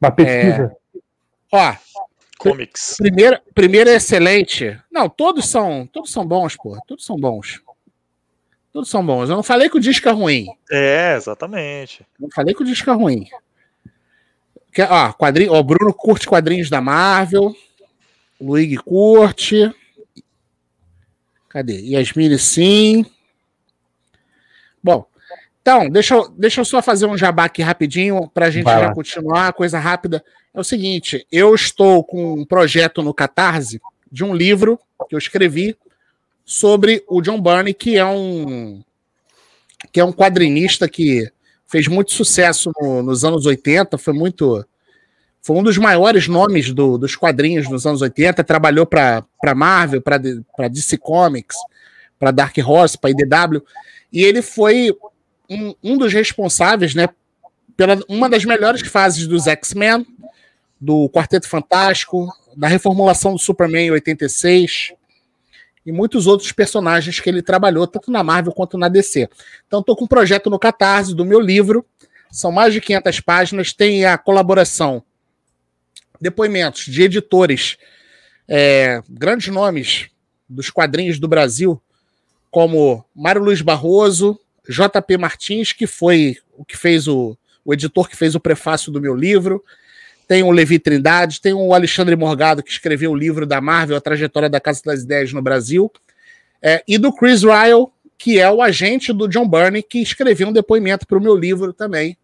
[0.00, 0.76] Uma pesquisa.
[1.50, 1.74] Ó,
[2.38, 2.96] Comics.
[2.98, 4.78] primeiro, primeiro é excelente.
[4.92, 6.78] Não, todos são, todos são bons, pô.
[6.86, 7.62] Todos são bons.
[8.72, 9.30] Todos são bons.
[9.30, 10.46] Eu não falei que o disco é ruim.
[10.70, 12.04] É, exatamente.
[12.18, 13.26] Não falei que o disco é ruim.
[14.74, 17.54] Que- Ó, quadrinho, ó, o Bruno curte quadrinhos da Marvel.
[18.40, 19.72] Luigi curte.
[21.48, 21.80] Cadê?
[21.80, 23.06] Yasmine sim.
[24.82, 25.06] Bom,
[25.62, 28.80] então, deixa eu, deixa eu só fazer um jabá aqui rapidinho para a gente Vai
[28.80, 28.94] já lá.
[28.94, 30.22] continuar, coisa rápida.
[30.52, 33.80] É o seguinte, eu estou com um projeto no Catarse
[34.10, 34.78] de um livro
[35.08, 35.76] que eu escrevi
[36.44, 38.82] sobre o John Byrne, que é um
[39.92, 41.30] que é um quadrinista que
[41.74, 44.64] fez muito sucesso no- nos anos 80, foi muito
[45.42, 49.24] foi um dos maiores nomes do- dos quadrinhos nos anos 80, trabalhou para
[49.56, 51.56] Marvel, para DC Comics,
[52.16, 53.60] para Dark Horse, para IDW,
[54.12, 54.96] e ele foi
[55.50, 57.08] um, um dos responsáveis, né,
[57.76, 60.06] pela uma das melhores fases dos X-Men,
[60.80, 64.92] do Quarteto Fantástico, da reformulação do Superman em 86
[65.84, 69.28] e muitos outros personagens que ele trabalhou, tanto na Marvel quanto na DC.
[69.66, 71.84] Então, estou com um projeto no Catarse do meu livro,
[72.30, 75.02] são mais de 500 páginas, tem a colaboração,
[76.20, 77.76] depoimentos de editores,
[78.48, 80.08] é, grandes nomes
[80.48, 81.80] dos quadrinhos do Brasil,
[82.50, 84.38] como Mário Luiz Barroso,
[84.68, 89.00] JP Martins, que foi o que fez o, o editor que fez o prefácio do
[89.00, 89.62] meu livro,
[90.26, 94.00] tem o Levi Trindade, tem o Alexandre Morgado, que escreveu o livro da Marvel, A
[94.00, 95.90] Trajetória da Casa das Ideias no Brasil,
[96.62, 97.86] é, e do Chris Ryle,
[98.16, 101.72] que é o agente do John Byrne, que escreveu um depoimento para o meu livro
[101.72, 102.16] também.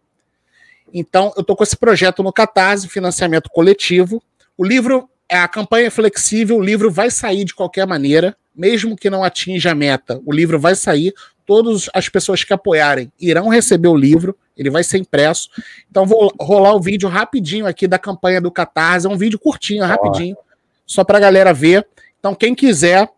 [0.93, 4.21] Então, eu estou com esse projeto no Catarse, financiamento coletivo.
[4.57, 8.97] O livro, é a campanha é flexível, o livro vai sair de qualquer maneira, mesmo
[8.97, 11.13] que não atinja a meta, o livro vai sair.
[11.45, 15.49] Todas as pessoas que apoiarem irão receber o livro, ele vai ser impresso.
[15.89, 19.07] Então, vou rolar o vídeo rapidinho aqui da campanha do Catarse.
[19.07, 20.37] É um vídeo curtinho, rapidinho,
[20.85, 21.87] só para a galera ver.
[22.19, 23.09] Então, quem quiser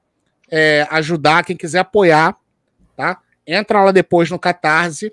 [0.49, 2.35] é, ajudar, quem quiser apoiar,
[2.95, 3.19] tá?
[3.45, 5.11] Entra lá depois no Catarse.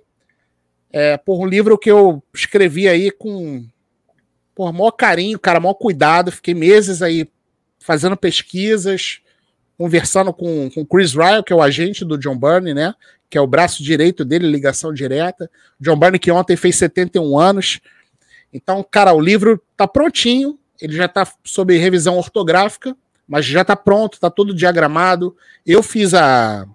[0.92, 3.64] É, por um livro que eu escrevi aí com
[4.54, 6.30] por maior carinho, cara, maior cuidado.
[6.30, 7.26] Fiquei meses aí
[7.78, 9.20] fazendo pesquisas,
[9.80, 12.94] conversando com o Chris Ryle, que é o agente do John Byrne, né?
[13.30, 15.50] Que é o braço direito dele, ligação direta.
[15.80, 17.80] John Byrne, que ontem fez 71 anos.
[18.52, 22.94] Então, cara, o livro tá prontinho, ele já tá sob revisão ortográfica,
[23.26, 25.34] mas já tá pronto, tá todo diagramado.
[25.64, 26.68] Eu fiz a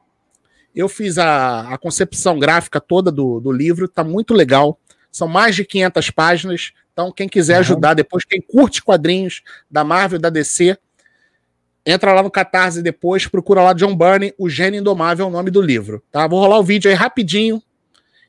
[0.73, 4.79] eu fiz a, a concepção gráfica toda do, do livro, tá muito legal.
[5.11, 6.71] São mais de 500 páginas.
[6.91, 7.59] Então, quem quiser Uhum.
[7.59, 10.75] ajudar depois, quem curte quadrinhos da Marvel, da DC,
[11.85, 15.51] entra lá no Catarse depois, procura lá John Byrne, O Gênio Indomável é o nome
[15.51, 16.01] do livro.
[16.11, 16.27] Tá?
[16.27, 17.61] Vou rolar o vídeo aí rapidinho.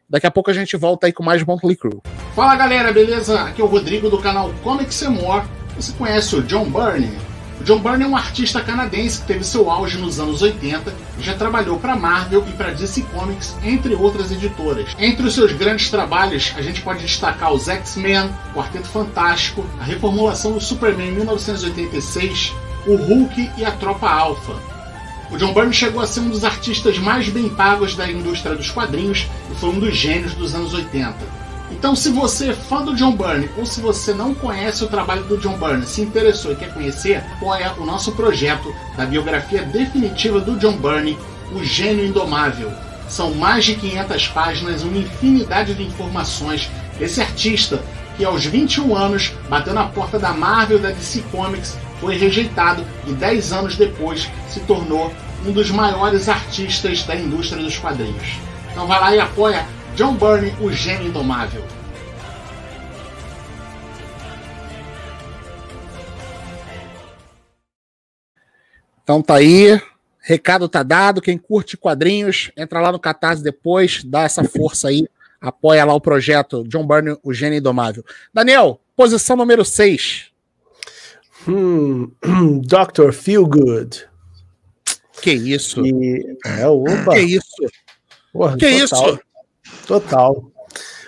[0.08, 2.02] Daqui a pouco a gente volta aí com mais Motley Crew.
[2.34, 3.40] Fala galera, beleza?
[3.40, 5.44] Aqui é o Rodrigo do canal Comics More.
[5.74, 7.10] Você conhece o John Byrne?
[7.60, 11.22] O John Byrne é um artista canadense que teve seu auge nos anos 80 e
[11.22, 14.94] já trabalhou para Marvel e para DC Comics, entre outras editoras.
[14.98, 20.52] Entre os seus grandes trabalhos, a gente pode destacar os X-Men, Quarteto Fantástico, a reformulação
[20.52, 22.54] do Superman em 1986,
[22.86, 24.54] o Hulk e a Tropa Alpha.
[25.30, 28.70] O John Byrne chegou a ser um dos artistas mais bem pagos da indústria dos
[28.70, 31.14] quadrinhos e foi um dos gênios dos anos 80.
[31.72, 35.24] Então, se você é fã do John Byrne ou se você não conhece o trabalho
[35.24, 40.40] do John Byrne, se interessou e quer conhecer, apoia o nosso projeto da biografia definitiva
[40.40, 41.18] do John Byrne,
[41.52, 42.72] O Gênio Indomável.
[43.08, 47.82] São mais de 500 páginas, uma infinidade de informações desse artista
[48.16, 53.12] que aos 21 anos bateu na porta da Marvel da DC Comics, foi rejeitado e
[53.12, 55.12] 10 anos depois se tornou
[55.46, 58.38] um dos maiores artistas da indústria dos quadrinhos.
[58.70, 61.64] Então vai lá e apoia John Byrne, o gênio indomável.
[69.02, 69.80] Então tá aí.
[70.20, 71.22] Recado tá dado.
[71.22, 75.06] Quem curte quadrinhos, entra lá no Catarse depois, dá essa força aí,
[75.40, 78.04] apoia lá o projeto John Byrne, o Gênio Indomável.
[78.34, 80.35] Daniel, posição número 6.
[81.48, 82.10] Hum,
[82.62, 83.12] Dr.
[83.12, 84.08] Feelgood.
[85.20, 85.84] Que isso?
[85.86, 87.14] E, é, opa.
[87.14, 87.46] Que isso?
[88.32, 89.20] Porra, Que total, isso?
[89.86, 90.52] Total.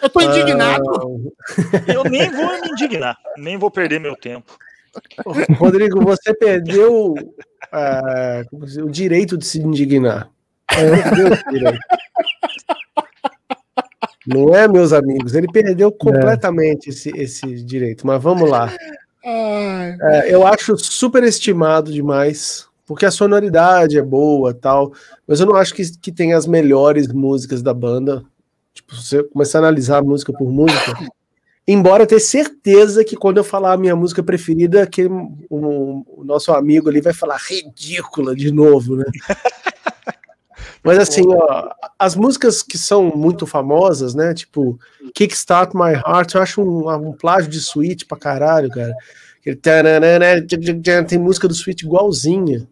[0.02, 1.32] Eu tô indignado.
[1.58, 4.56] Ah, Eu nem vou me indignar, nem vou perder meu tempo.
[5.58, 7.14] Rodrigo, você perdeu
[8.50, 10.30] como dizer, o direito de se indignar.
[10.68, 11.78] Perdeu o direito.
[14.26, 15.34] Não é, meus amigos?
[15.34, 18.06] Ele perdeu completamente esse, esse direito.
[18.06, 18.70] Mas vamos lá.
[20.00, 24.92] É, eu acho super estimado demais, porque a sonoridade é boa tal,
[25.26, 28.24] mas eu não acho que, que tem as melhores músicas da banda.
[28.72, 30.94] Tipo, se você começar a analisar música por música,
[31.66, 35.04] embora eu tenha certeza que quando eu falar a minha música preferida, que
[35.50, 39.04] o, o nosso amigo ali vai falar ridícula de novo, né?
[40.82, 44.32] Mas assim, ó, as músicas que são muito famosas, né?
[44.34, 44.78] Tipo,
[45.14, 48.94] Kickstart My Heart, eu acho um, um plágio de Sweet pra caralho, cara.
[51.06, 52.66] Tem música do Sweet igualzinha,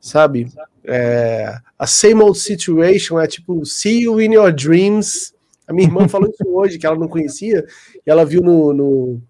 [0.00, 0.48] sabe?
[0.84, 5.34] É, a Same Old Situation é tipo See You in Your Dreams.
[5.66, 7.64] A minha irmã falou isso hoje, que ela não conhecia,
[7.94, 9.22] e ela viu no, no,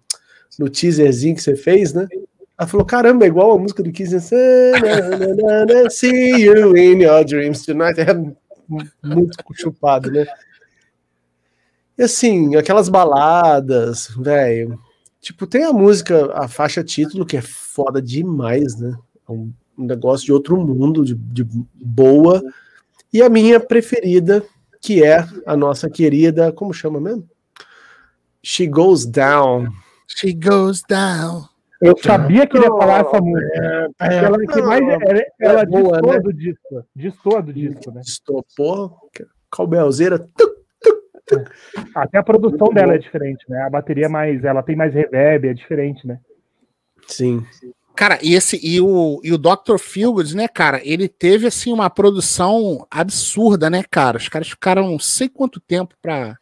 [0.57, 2.07] no teaserzinho que você fez, né?
[2.61, 4.13] Ela falou: caramba, é igual a música do Kiss.
[4.13, 5.89] né?
[5.89, 7.99] See you in your dreams tonight.
[7.99, 8.13] É
[9.03, 10.27] muito chupado, né?
[11.97, 14.79] E assim, aquelas baladas, velho.
[15.19, 18.95] Tipo, tem a música, a faixa título, que é foda demais, né?
[19.27, 21.43] É um, um negócio de outro mundo, de, de
[21.73, 22.43] boa.
[23.11, 24.45] E a minha preferida,
[24.79, 27.27] que é a nossa querida, como chama mesmo?
[28.43, 29.67] She Goes Down.
[30.07, 31.50] She goes down.
[31.81, 33.91] Eu sabia que ele ia falar essa música.
[33.99, 36.19] É, ela que mais, ela, ela é boa, né?
[36.19, 36.85] do disco.
[36.95, 38.01] Destoa do disco, né?
[38.05, 39.09] Estopou,
[39.51, 40.23] calbelzeira.
[41.95, 42.93] Até a produção Muito dela bom.
[42.93, 43.63] é diferente, né?
[43.63, 44.43] A bateria é mais.
[44.43, 46.19] Ela tem mais reverb, é diferente, né?
[47.07, 47.43] Sim.
[47.95, 49.77] Cara, e esse e o, e o Dr.
[49.79, 50.81] Feelgood, né, cara?
[50.83, 54.17] Ele teve assim uma produção absurda, né, cara?
[54.17, 56.37] Os caras ficaram não sei quanto tempo pra,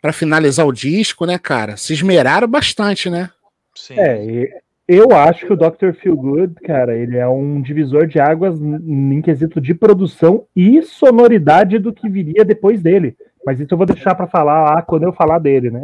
[0.00, 1.76] pra finalizar o disco, né, cara?
[1.76, 3.30] Se esmeraram bastante, né?
[3.74, 3.94] Sim.
[3.98, 5.92] É, eu acho que o Dr.
[6.00, 11.92] Feelgood, cara, ele é um divisor de águas em quesito de produção e sonoridade do
[11.92, 13.16] que viria depois dele.
[13.44, 15.82] Mas isso eu vou deixar pra falar lá quando eu falar dele, né?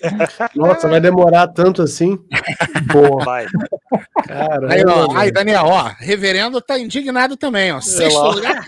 [0.54, 2.18] Nossa, vai demorar tanto assim.
[2.92, 3.24] Boa.
[3.24, 3.46] Vai.
[4.68, 7.80] Aí, ó, aí, Daniel, ó, reverendo tá indignado também, ó.
[7.80, 8.30] Sexto lá.
[8.30, 8.66] lugar.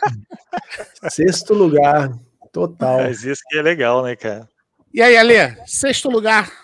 [1.08, 2.12] sexto lugar.
[2.52, 2.98] Total.
[2.98, 4.48] Mas isso que é legal, né, cara?
[4.92, 6.61] E aí, Ale, sexto lugar.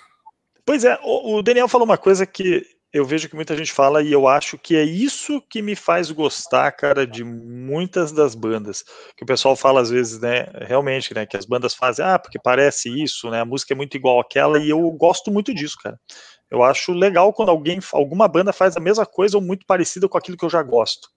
[0.68, 2.62] Pois é, o, Daniel falou uma coisa que
[2.92, 6.10] eu vejo que muita gente fala e eu acho que é isso que me faz
[6.10, 8.84] gostar, cara, de muitas das bandas.
[9.16, 12.38] Que o pessoal fala às vezes, né, realmente, né, que as bandas fazem, ah, porque
[12.38, 15.98] parece isso, né, a música é muito igual àquela e eu gosto muito disso, cara.
[16.50, 20.18] Eu acho legal quando alguém, alguma banda faz a mesma coisa ou muito parecida com
[20.18, 21.08] aquilo que eu já gosto.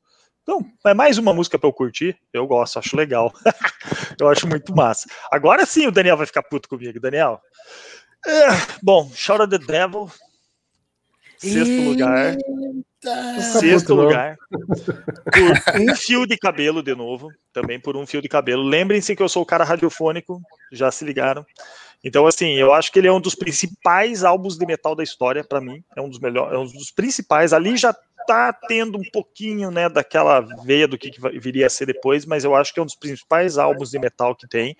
[0.43, 3.33] Então, é mais uma música pra eu curtir, eu gosto, acho legal.
[4.17, 5.09] eu acho muito massa.
[5.29, 7.41] Agora sim o Daniel vai ficar puto comigo, Daniel.
[8.25, 8.49] É,
[8.83, 10.11] bom, Shout of the Devil,
[11.37, 12.37] sexto lugar.
[13.59, 14.37] Sexto lugar.
[14.49, 17.29] Por um fio de cabelo, de novo.
[17.51, 18.61] Também por um fio de cabelo.
[18.61, 20.39] Lembrem-se que eu sou o cara radiofônico,
[20.71, 21.43] já se ligaram.
[22.03, 25.43] Então, assim, eu acho que ele é um dos principais álbuns de metal da história,
[25.43, 25.83] para mim.
[25.95, 27.53] É um dos melhores, é um dos principais.
[27.53, 27.95] Ali já
[28.27, 32.55] tá tendo um pouquinho, né, daquela veia do que, viria a ser depois, mas eu
[32.55, 34.75] acho que é um dos principais álbuns de metal que tem.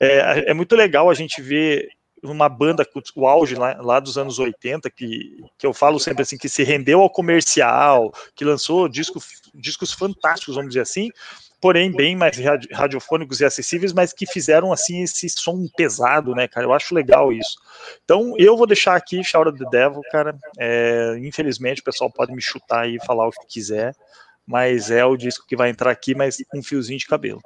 [0.00, 1.88] É, é muito legal a gente ver
[2.22, 6.36] uma banda o auge lá, lá dos anos 80, que, que eu falo sempre assim,
[6.36, 9.20] que se rendeu ao comercial, que lançou disco,
[9.54, 11.10] discos fantásticos, vamos dizer assim,
[11.60, 16.46] porém bem mais radi- radiofônicos e acessíveis, mas que fizeram assim esse som pesado, né,
[16.48, 16.66] cara?
[16.66, 17.58] Eu acho legal isso.
[18.04, 20.36] Então eu vou deixar aqui Shout the Devil, cara.
[20.58, 23.94] É, infelizmente o pessoal pode me chutar e falar o que quiser,
[24.46, 27.40] mas é o disco que vai entrar aqui, mas um fiozinho de cabelo.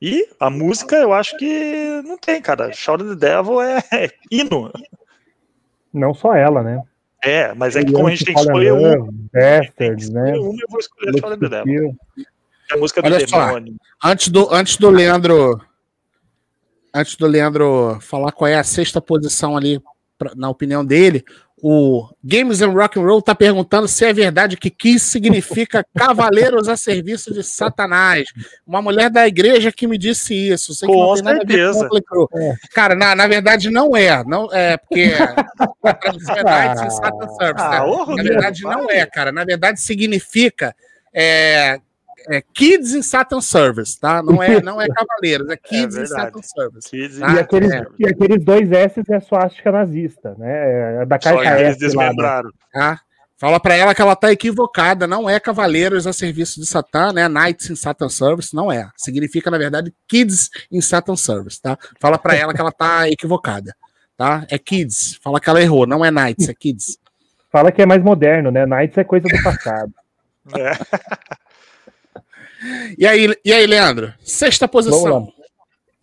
[0.00, 2.72] E a música eu acho que não tem, cara.
[2.72, 4.72] Shout of the Devil é, é hino.
[5.92, 6.82] Não só ela, né?
[7.22, 10.32] É, mas é que como a gente tem que escolher um, Bastards, né?
[10.38, 11.94] um eu vou escolher Shout of the Devil.
[12.70, 13.58] É a música do Olha só.
[14.02, 15.60] Antes do, antes do Leandro.
[16.94, 19.80] Antes do Leandro falar qual é a sexta posição ali,
[20.18, 21.24] pra- na opinião dele,
[21.62, 26.68] o Games and Rock and Roll tá perguntando se é verdade que Kiss significa cavaleiros
[26.68, 28.28] a serviço de Satanás.
[28.66, 30.74] Uma mulher da igreja que me disse isso.
[30.74, 32.02] Sei que Com não tem nada a ver com certeza.
[32.06, 32.26] Crue.
[32.72, 34.24] Cara, na, na verdade não é.
[34.24, 35.12] Não é porque
[35.84, 37.66] a tradução é Knights and Satan Service.
[37.66, 37.80] Ah, né?
[37.82, 39.32] ô, Na verdade, não é, cara.
[39.32, 40.74] Na verdade, significa
[41.12, 41.78] é,
[42.28, 44.22] é Kids in Saturn Service, tá?
[44.22, 46.08] Não é, não é Cavaleiros, é Kids in verdade.
[46.08, 46.90] Saturn Service.
[46.90, 47.86] Kids Ah, E, aqueles, é.
[47.98, 51.02] e aqueles dois S é suástica nazista, né?
[51.02, 51.54] É da eles KKS lá.
[51.62, 51.74] né?
[51.74, 52.50] desmembraram.
[52.72, 53.00] Tá?
[53.38, 57.26] Fala pra ela que ela tá equivocada, não é Cavaleiros a serviço de Satã, né?
[57.26, 58.90] Knights in Saturn Service, não é.
[58.98, 61.78] Significa, na verdade, Kids in Saturn Service, tá?
[61.98, 63.74] Fala pra ela que ela tá equivocada,
[64.16, 64.44] tá?
[64.50, 65.18] É Kids.
[65.22, 66.98] Fala que ela errou, não é Knights, é Kids.
[67.50, 68.66] Fala que é mais moderno, né?
[68.66, 69.92] Knights é coisa do passado.
[70.54, 70.72] É.
[72.98, 74.12] E aí, e aí Leandro?
[74.20, 75.28] Sexta posição.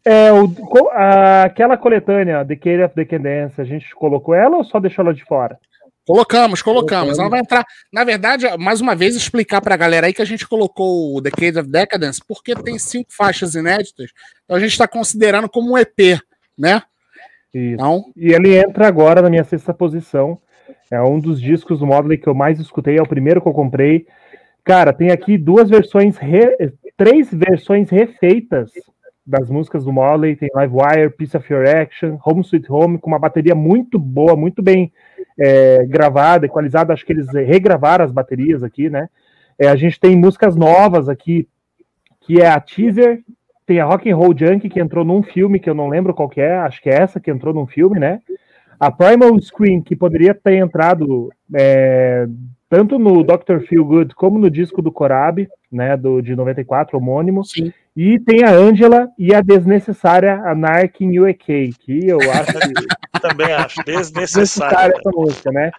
[0.06, 0.50] É, o,
[0.92, 5.24] a- aquela coletânea, Decade of Decadence, a gente colocou ela ou só deixou ela de
[5.26, 5.58] fora?
[6.06, 7.18] Colocamos, colocamos.
[7.18, 7.20] Colocamos.
[7.20, 7.66] Ela vai entrar.
[7.92, 11.60] Na verdade, mais uma vez, explicar pra galera aí que a gente colocou o Decade
[11.60, 14.12] of Decadence porque tem cinco faixas inéditas.
[14.46, 16.18] Então a gente está considerando como um EP,
[16.58, 16.82] né?
[17.54, 17.74] Isso.
[17.74, 20.40] Então, E ele entra agora na minha sexta posição.
[20.90, 23.54] É um dos discos do Modley que eu mais escutei, é o primeiro que eu
[23.54, 24.06] comprei.
[24.68, 28.70] Cara, tem aqui duas versões, re- três versões refeitas
[29.26, 30.36] das músicas do Modley.
[30.36, 34.62] Tem Livewire, Piece of Your Action, Home Sweet Home, com uma bateria muito boa, muito
[34.62, 34.92] bem
[35.40, 36.92] é, gravada, equalizada.
[36.92, 39.08] Acho que eles regravaram as baterias aqui, né?
[39.58, 41.48] É, a gente tem músicas novas aqui,
[42.20, 43.22] que é a Teaser,
[43.66, 46.30] tem a Rock and Roll Junkie, que entrou num filme que eu não lembro qual
[46.36, 48.20] é, acho que é essa que entrou num filme, né?
[48.78, 52.28] A Primal Scream, que poderia ter entrado é,
[52.70, 53.60] tanto no Dr.
[53.68, 57.44] Feel Good como no disco do Corab, né, do, de 94, homônimo.
[57.44, 57.72] sim.
[57.96, 62.60] E tem a Angela e a desnecessária Anarchy in UK, que eu acho que
[63.20, 63.84] Também acho.
[63.84, 65.72] Desnecessária essa música, né?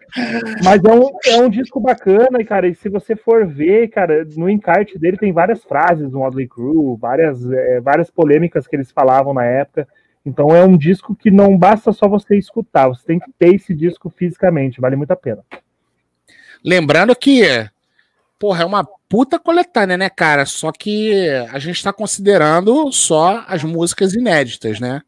[0.65, 4.27] Mas é um, é um disco bacana, e, cara, e se você for ver, cara,
[4.37, 8.91] no encarte dele tem várias frases do Motley Crue, várias, é, várias polêmicas que eles
[8.91, 9.87] falavam na época.
[10.25, 13.75] Então é um disco que não basta só você escutar, você tem que ter esse
[13.75, 15.43] disco fisicamente, vale muito a pena.
[16.65, 17.69] Lembrando que,
[18.39, 20.45] porra, é uma puta coletânea, né, cara?
[20.45, 25.01] Só que a gente tá considerando só as músicas inéditas, né?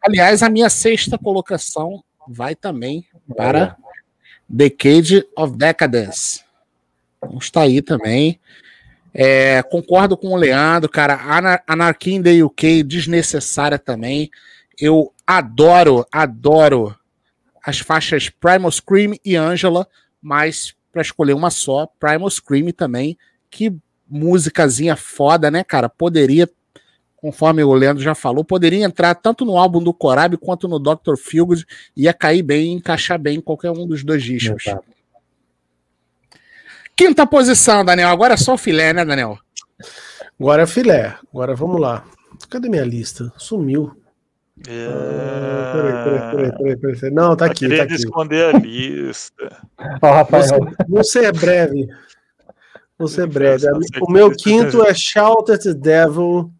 [0.00, 3.06] Aliás, a minha sexta colocação vai também
[3.36, 3.76] para
[4.48, 6.42] Decade of Decadence.
[7.18, 8.38] Então está aí também.
[9.12, 11.14] É, concordo com o Leandro, cara.
[11.14, 14.30] Anar Anarchy in the UK, desnecessária também.
[14.78, 16.94] Eu adoro, adoro
[17.64, 19.88] as faixas Primal Scream e Angela,
[20.24, 23.18] mas para escolher uma só, Primal Scream também.
[23.50, 23.76] Que
[24.08, 25.88] musicazinha foda, né, cara?
[25.88, 26.48] Poderia
[27.16, 31.16] conforme o Leandro já falou, poderia entrar tanto no álbum do Corab quanto no Dr.
[31.16, 31.64] Feelgood,
[31.96, 34.64] ia cair bem, encaixar bem em qualquer um dos dois discos.
[36.94, 38.10] Quinta posição, Daniel.
[38.10, 39.38] Agora é só o filé, né, Daniel?
[40.38, 41.16] Agora é filé.
[41.32, 42.04] Agora vamos lá.
[42.50, 43.32] Cadê minha lista?
[43.38, 43.96] Sumiu.
[44.68, 44.86] É...
[44.88, 47.12] Ah, Peraí, peraí, peraí, peraí, peraí, peraí.
[47.14, 47.94] Não, tá Tá aqui, tá querendo aqui.
[47.94, 49.66] esconder a lista.
[50.00, 51.88] Ó, Rafael, Você, você é breve.
[52.98, 53.66] Você é breve.
[54.00, 56.50] O meu quinto é Shout at the Devil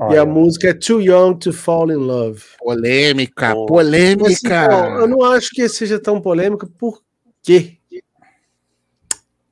[0.00, 2.42] e olha, a música é Too Young to Fall in Love.
[2.58, 3.48] Polêmica.
[3.52, 4.68] Assim, polêmica.
[4.72, 7.00] ó, eu não acho que seja tão polêmico, por
[7.42, 7.76] quê?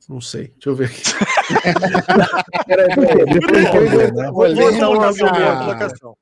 [0.09, 1.03] Não sei, deixa eu ver aqui.
[2.67, 4.31] Peraí, peraí, eu- né?
[4.33, 5.25] vou- então Polêmica.
[5.27, 6.17] na minha colocação.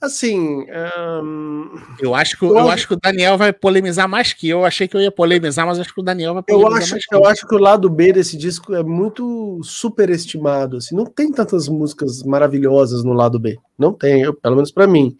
[0.00, 1.68] Assim, ahn,
[1.98, 4.64] Eu acho, que, Eu eu acho- que o Daniel vai polemizar mais que eu.
[4.64, 7.06] Achei que eu ia polemizar, mas acho que o Daniel vai eu polemizar acho, mais
[7.06, 10.76] que eu acho que o lado B desse disco é muito superestimado.
[10.76, 13.56] Assim, não tem tantas músicas maravilhosas no lado B.
[13.78, 15.16] Não tem, eu- pelo menos pra mim,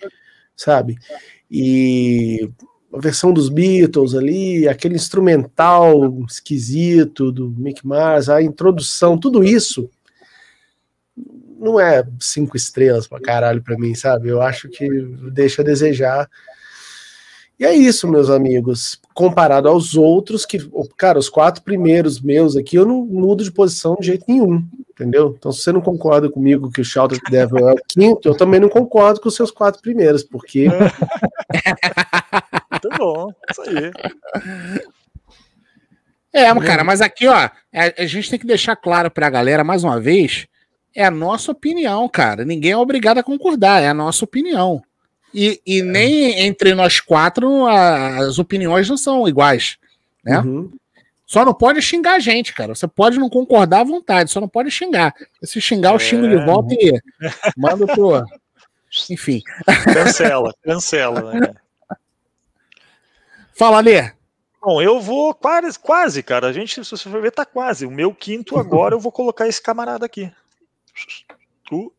[0.55, 0.97] sabe?
[1.51, 2.48] E
[2.93, 9.89] a versão dos Beatles ali, aquele instrumental esquisito do Mick Mars, a introdução, tudo isso
[11.59, 14.28] não é cinco estrelas pra caralho pra mim, sabe?
[14.28, 14.89] Eu acho que
[15.33, 16.28] deixa a desejar.
[17.59, 19.01] E é isso, meus amigos.
[19.15, 20.59] Comparado aos outros, que,
[20.97, 25.35] cara, os quatro primeiros meus aqui, eu não mudo de posição de jeito nenhum, entendeu?
[25.39, 28.61] Então, se você não concorda comigo que o the Devil é o quinto, eu também
[28.61, 30.69] não concordo com os seus quatro primeiros, porque
[32.70, 33.33] Muito bom.
[33.51, 33.91] Isso aí.
[36.33, 39.83] É, cara, mas aqui, ó, a, a gente tem que deixar claro pra galera, mais
[39.83, 40.47] uma vez,
[40.97, 42.44] é a nossa opinião, cara.
[42.44, 44.82] Ninguém é obrigado a concordar, é a nossa opinião.
[45.35, 49.77] E, e nem entre nós quatro a- as opiniões não são iguais,
[50.24, 50.39] né?
[50.40, 50.73] Uhum.
[51.27, 52.74] Só não pode xingar a gente, cara.
[52.74, 55.12] Você pode não concordar à vontade, só não pode xingar.
[55.43, 56.44] Se xingar, eu xingo de É.
[56.44, 56.98] volta e
[57.56, 58.24] mando pro.
[59.10, 59.43] Enfim.
[59.93, 61.35] Cancela, cancela.
[61.35, 61.52] Né?
[63.52, 64.12] Fala, Lê.
[64.62, 66.47] Bom, eu vou quase, quase, cara.
[66.48, 67.86] A gente, se você for ver, tá quase.
[67.86, 70.31] O meu quinto agora eu vou colocar esse camarada aqui.
[71.70, 71.90] O,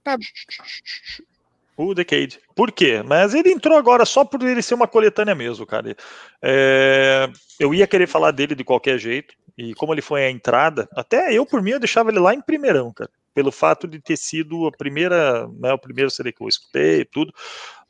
[1.77, 2.39] o Decade.
[2.55, 3.03] Por quê?
[3.05, 5.95] Mas ele entrou agora só por ele ser uma coletânea mesmo, cara.
[6.41, 7.29] É,
[7.59, 9.35] eu ia querer falar dele de qualquer jeito.
[9.57, 12.41] E como ele foi a entrada, até eu, por mim, eu deixava ele lá em
[12.41, 13.09] primeirão, cara.
[13.33, 17.05] Pelo fato de ter sido a primeira, né, o primeiro CD que eu escutei e
[17.05, 17.33] tudo.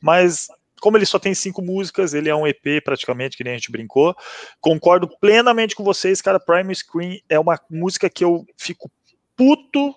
[0.01, 0.47] Mas
[0.79, 3.71] como ele só tem cinco músicas, ele é um EP praticamente, que nem a gente
[3.71, 4.15] brincou.
[4.59, 6.39] Concordo plenamente com vocês, cara.
[6.39, 8.89] Prime Screen é uma música que eu fico
[9.35, 9.95] puto.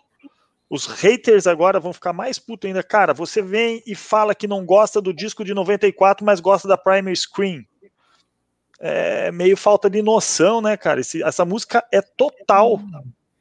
[0.70, 2.82] Os haters agora vão ficar mais puto ainda.
[2.82, 6.78] Cara, você vem e fala que não gosta do disco de 94, mas gosta da
[6.78, 7.66] Prime Screen
[8.80, 11.00] é meio falta de noção, né, cara?
[11.00, 12.80] Esse, essa música é total,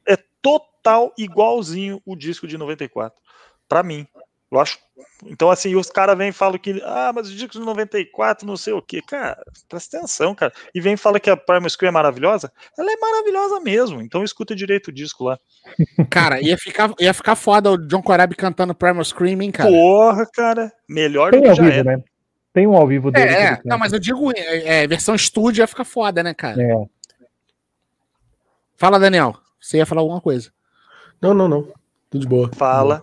[0.06, 3.18] é total igualzinho o disco de 94,
[3.66, 4.06] para mim.
[4.50, 4.78] Eu acho.
[5.26, 8.56] Então, assim, os caras vêm e falam que, ah, mas o disco de 94, não
[8.56, 9.00] sei o que.
[9.00, 10.52] Cara, presta atenção, cara.
[10.74, 12.50] E vem e fala que a Primal Scream é maravilhosa.
[12.76, 14.00] Ela é maravilhosa mesmo.
[14.00, 15.38] Então, escuta direito o disco lá.
[16.10, 19.70] Cara, ia ficar, ia ficar foda o John Corabi cantando Primal Scream, hein, cara?
[19.70, 20.72] Porra, cara.
[20.88, 21.96] Melhor Tem do que ao já vivo, era.
[21.96, 22.02] né?
[22.52, 23.28] Tem um ao vivo dele.
[23.28, 23.52] É, que é.
[23.52, 26.60] ele Não, mas eu digo, é, é, versão estúdio ia ficar foda, né, cara?
[26.60, 26.74] É.
[28.76, 29.36] Fala, Daniel.
[29.60, 30.50] Você ia falar alguma coisa.
[31.22, 31.68] Não, não, não.
[32.08, 32.50] Tudo de boa.
[32.54, 33.00] Fala.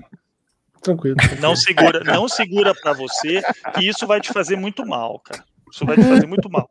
[0.87, 1.15] Tranquilo.
[1.39, 3.41] Não segura, não segura para você,
[3.75, 5.43] que isso vai te fazer muito mal, cara.
[5.71, 6.69] Isso vai te fazer muito mal.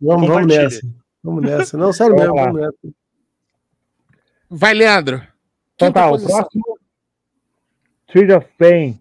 [0.00, 0.80] Vamos, vamos nessa.
[1.22, 1.76] Vamos nessa.
[1.76, 2.44] Não, sério Vamos mesmo, lá.
[2.52, 2.94] vamos nessa.
[4.48, 5.22] Vai, Leandro.
[5.74, 6.78] Então tá, o próximo.
[8.06, 9.00] Street of Pain.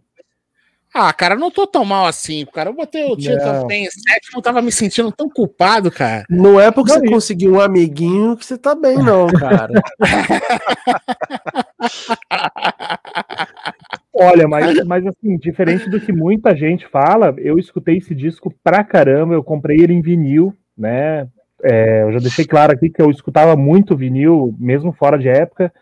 [0.95, 2.69] Ah, cara, não tô tão mal assim, cara.
[2.69, 3.67] Eu botei o Tio Não.
[3.67, 6.23] Tem sétimo, eu tava me sentindo tão culpado, cara.
[6.29, 9.73] Não é porque Não, você e- conseguiu um amiguinho que você tá bem, não, cara.
[14.13, 18.83] Olha, mas, mas assim, diferente do que muita gente fala, eu escutei esse disco pra
[18.83, 21.27] caramba, eu comprei ele em vinil, né?
[21.63, 25.73] É, eu já deixei claro aqui que eu escutava muito vinil, mesmo fora de época,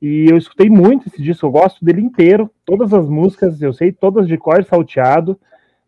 [0.00, 3.90] e eu escutei muito esse disco, eu gosto dele inteiro, todas as músicas, eu sei
[3.90, 5.38] todas de cor salteado,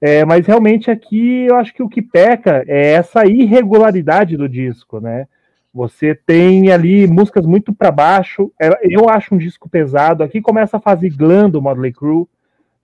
[0.00, 5.00] é, mas realmente aqui eu acho que o que peca é essa irregularidade do disco,
[5.00, 5.26] né?
[5.72, 8.52] Você tem ali músicas muito para baixo.
[8.60, 10.22] é, Eu acho um disco pesado.
[10.22, 12.26] Aqui começa a fase glam do Motley Crue,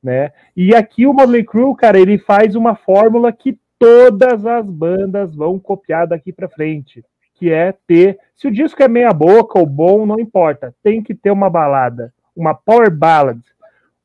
[0.02, 0.32] né?
[0.56, 5.58] E aqui o Motley Crue, cara, ele faz uma fórmula que todas as bandas vão
[5.58, 7.04] copiar daqui para frente,
[7.34, 11.14] que é ter, se o disco é meia boca ou bom, não importa, tem que
[11.14, 13.38] ter uma balada, uma power ballad.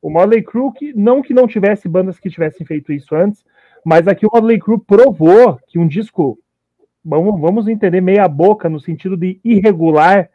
[0.00, 3.42] O Motley Crue, que, não que não tivesse bandas que tivessem feito isso antes,
[3.84, 6.38] mas aqui o Motley Crue provou que um disco
[7.04, 10.30] vamos, vamos entender meia boca no sentido de irregular.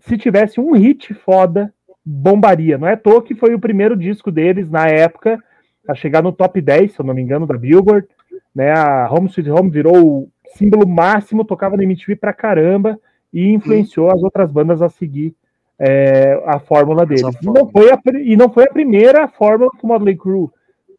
[0.00, 1.72] Se tivesse um hit foda,
[2.04, 2.78] bombaria.
[2.78, 5.42] Não é à toa que foi o primeiro disco deles na época
[5.86, 8.06] a chegar no top 10, se eu não me engano, da Billboard.
[8.54, 12.98] Né, a Home Sweet Home virou o símbolo máximo, tocava na MTV pra caramba
[13.32, 15.34] e influenciou as outras bandas a seguir
[15.78, 17.36] é, a fórmula deles.
[17.42, 20.48] E não, foi a, e não foi a primeira fórmula que o Motley Crue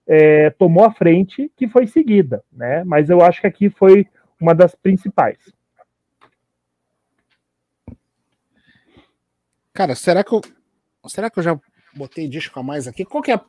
[0.07, 2.83] é, tomou à frente que foi seguida, né?
[2.85, 4.05] Mas eu acho que aqui foi
[4.39, 5.37] uma das principais.
[9.73, 10.41] Cara, será que eu.
[11.07, 11.59] Será que eu já
[11.93, 13.05] botei disco a mais aqui?
[13.05, 13.41] Qual que é a.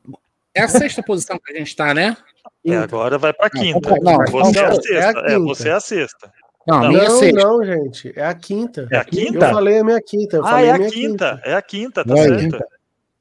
[0.54, 2.16] É a sexta posição que a gente tá, né?
[2.64, 3.90] É, agora vai pra quinta.
[4.00, 4.94] não, você é a não, sexta.
[4.94, 5.38] é a É, quinta.
[5.40, 6.32] você é a sexta.
[6.66, 7.44] Não, Não, minha é não, sexta.
[7.44, 8.12] não, gente.
[8.18, 8.88] É a quinta.
[8.90, 9.50] É a Eu quinta?
[9.50, 10.36] falei a minha quinta.
[10.38, 11.40] Eu Ah, falei é a a minha quinta.
[11.44, 12.40] É a quinta, tá É a certo.
[12.40, 12.66] quinta.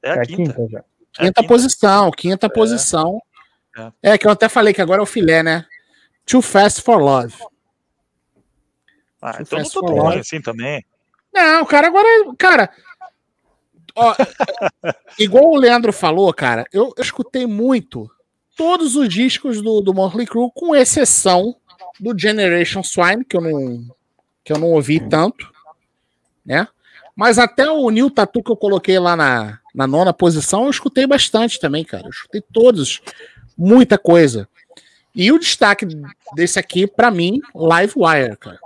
[0.02, 0.52] É a É a quinta.
[0.54, 0.78] quinta.
[0.78, 1.44] É Quinta quinta.
[1.46, 3.22] posição, quinta posição.
[4.02, 4.16] É.
[4.18, 5.66] que eu até falei que agora é o filé, né?
[6.24, 7.34] Too Fast for Love.
[9.26, 10.84] Ah, então não tô tão ruim assim também.
[11.34, 12.06] Não, cara, agora.
[12.38, 12.70] Cara.
[13.96, 14.14] ó,
[15.18, 18.08] igual o Leandro falou, cara, eu, eu escutei muito
[18.56, 21.56] todos os discos do, do Motley Crue, com exceção
[21.98, 23.84] do Generation Swine, que eu não,
[24.44, 25.52] que eu não ouvi tanto,
[26.44, 26.68] né?
[27.16, 31.04] Mas até o New Tatu que eu coloquei lá na, na nona posição, eu escutei
[31.04, 32.04] bastante também, cara.
[32.04, 33.02] Eu escutei todos,
[33.58, 34.48] muita coisa.
[35.12, 35.86] E o destaque
[36.34, 38.60] desse aqui, pra mim, Live Wire, cara.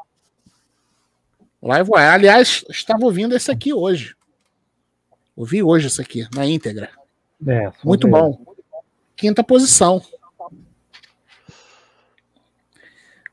[1.62, 2.06] Live Wire.
[2.06, 4.14] Aliás, estava ouvindo esse aqui hoje.
[5.36, 6.90] Ouvi hoje esse aqui, na íntegra.
[7.46, 8.38] É, Muito bom.
[9.16, 10.02] Quinta posição.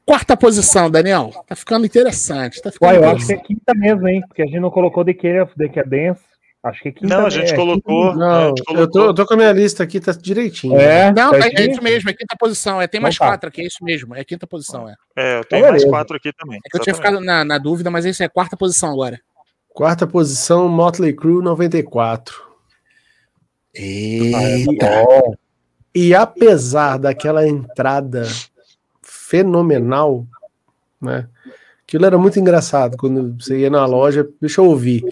[0.06, 1.32] Quarta posição, Daniel.
[1.46, 2.62] Tá ficando interessante.
[2.62, 4.22] Tá ficando Ué, eu acho que é quinta mesmo, hein?
[4.26, 6.22] Porque a gente não colocou The Care of Decadence.
[6.64, 7.16] Acho que quinta.
[7.18, 8.16] Não, a gente é, colocou.
[8.16, 9.02] Não, gente eu tô, colocou.
[9.06, 10.78] eu tô com a minha lista aqui, tá direitinho.
[10.80, 12.82] É, Não, é, é isso mesmo, é quinta posição.
[12.82, 13.34] É, tem mais Então tá.
[13.34, 14.16] quatro aqui, é isso mesmo.
[14.16, 14.96] É quinta posição, é.
[15.16, 15.90] É, eu tenho Então, mais beleza.
[15.90, 16.60] quatro aqui também.
[16.66, 19.20] É que eu tinha ficado na, na dúvida, mas esse é quarta posição agora.
[19.70, 22.42] Quarta posição, Motley Crue 94.
[24.82, 25.34] Ó,
[25.94, 28.24] E apesar daquela entrada
[29.02, 30.26] fenomenal,
[31.02, 31.28] né?
[31.84, 35.04] Aquilo era muito engraçado quando você ia na loja, deixa eu ouvir.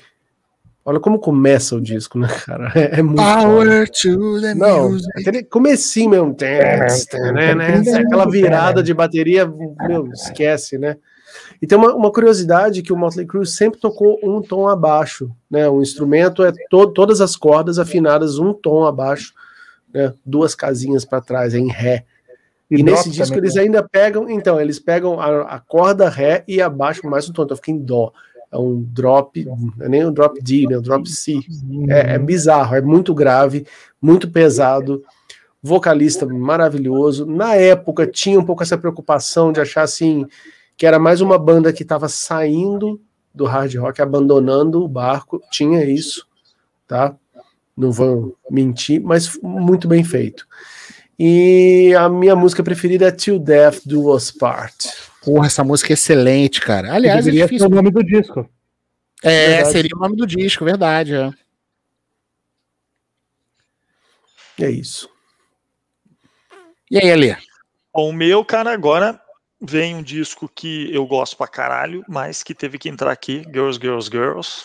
[0.88, 2.72] Olha como começa o disco, né, cara?
[2.76, 3.20] É, é muito.
[3.20, 5.20] Power to the Não, music.
[5.20, 6.36] aquele comecinho mesmo.
[6.36, 10.98] Tens, né, né, Aquela virada de bateria, meu, esquece, né?
[11.60, 15.68] E tem uma, uma curiosidade que o Motley Crue sempre tocou um tom abaixo, né?
[15.68, 19.34] O instrumento é to todas as cordas afinadas um tom abaixo,
[19.92, 20.14] né?
[20.24, 22.06] Duas casinhas para trás, é em ré.
[22.70, 23.62] E, e nesse disco também, eles né?
[23.64, 27.58] ainda pegam, então, eles pegam a, a, corda ré e abaixam mais um tom, então
[27.58, 28.12] fica em dó.
[28.56, 30.78] É um drop, não é nem um drop D, né?
[30.78, 31.40] Um drop C.
[31.90, 33.66] É, é bizarro, é muito grave,
[34.02, 35.04] muito pesado
[35.66, 37.26] vocalista maravilhoso.
[37.26, 40.26] Na época tinha um pouco essa preocupação de achar assim
[40.78, 43.02] que era mais uma banda que estava saindo
[43.34, 45.42] do hard rock, abandonando o barco.
[45.50, 46.28] Tinha isso,
[46.88, 47.16] tá?
[47.76, 50.48] Não vou mentir, mas muito bem feito.
[51.18, 54.90] E a minha música preferida é Till Death Do Us Part.
[55.26, 56.94] Porra, essa música é excelente, cara.
[56.94, 57.58] Aliás, é difícil.
[57.58, 58.48] Ser o nome do disco.
[59.24, 59.72] É, verdade.
[59.72, 61.16] seria o nome do disco, verdade.
[61.16, 61.32] É,
[64.60, 65.10] é isso.
[66.92, 67.36] E aí, Alê?
[67.92, 69.20] O meu, cara, agora
[69.60, 73.80] vem um disco que eu gosto pra caralho, mas que teve que entrar aqui, Girls,
[73.82, 74.64] Girls, Girls.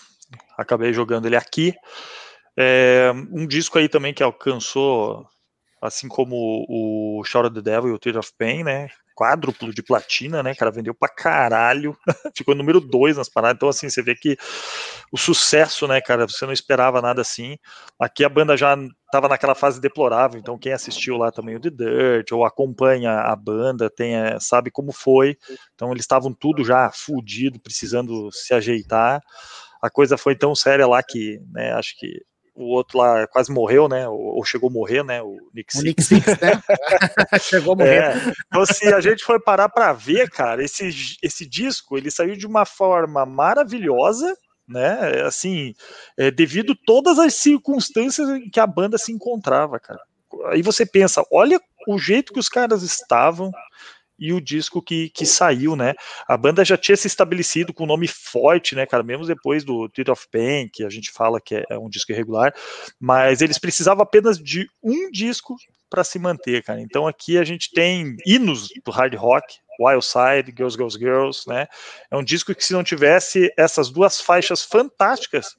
[0.58, 1.74] Acabei jogando ele aqui.
[2.54, 5.26] É, um disco aí também que alcançou,
[5.80, 8.90] assim como o Shout of the Devil e o Tear of Pain, né?
[9.20, 10.70] Quádruplo de platina, né, cara?
[10.70, 11.94] Vendeu pra caralho.
[12.34, 13.56] Ficou número dois nas paradas.
[13.56, 14.34] Então, assim, você vê que
[15.12, 16.26] o sucesso, né, cara?
[16.26, 17.59] Você não esperava nada assim.
[17.98, 18.74] Aqui a banda já
[19.12, 20.40] tava naquela fase deplorável.
[20.40, 24.70] Então, quem assistiu lá também o The Dirt ou acompanha a banda tem, é, sabe
[24.70, 25.36] como foi.
[25.74, 29.20] Então, eles estavam tudo já fudido, precisando se ajeitar.
[29.82, 32.22] A coisa foi tão séria lá que, né, acho que
[32.60, 34.08] o outro lá quase morreu, né?
[34.08, 35.22] Ou, ou chegou a morrer, né?
[35.22, 35.82] O Nick Six.
[35.82, 36.62] O Nick Six, né?
[37.40, 38.02] chegou a morrer.
[38.02, 38.32] É.
[38.46, 42.46] Então, se a gente for parar para ver, cara, esse, esse disco ele saiu de
[42.46, 44.36] uma forma maravilhosa,
[44.68, 45.22] né?
[45.26, 45.74] Assim,
[46.18, 50.00] é, devido todas as circunstâncias em que a banda se encontrava, cara.
[50.46, 53.50] Aí você pensa, olha o jeito que os caras estavam,
[54.20, 55.94] e o disco que, que saiu, né?
[56.28, 59.02] A banda já tinha se estabelecido com o nome forte, né, cara?
[59.02, 62.12] Mesmo depois do Theater of Pain, que a gente fala que é, é um disco
[62.12, 62.55] irregular,
[63.01, 65.56] mas eles precisavam apenas de um disco
[65.88, 66.80] para se manter, cara.
[66.80, 71.66] Então aqui a gente tem hinos do hard rock, Wild Side, Girls, Girls, Girls, né?
[72.10, 75.56] É um disco que se não tivesse essas duas faixas fantásticas,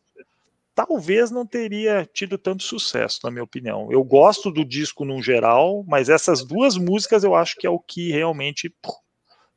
[0.85, 3.91] talvez não teria tido tanto sucesso, na minha opinião.
[3.91, 7.79] Eu gosto do disco no geral, mas essas duas músicas eu acho que é o
[7.79, 8.93] que realmente pô,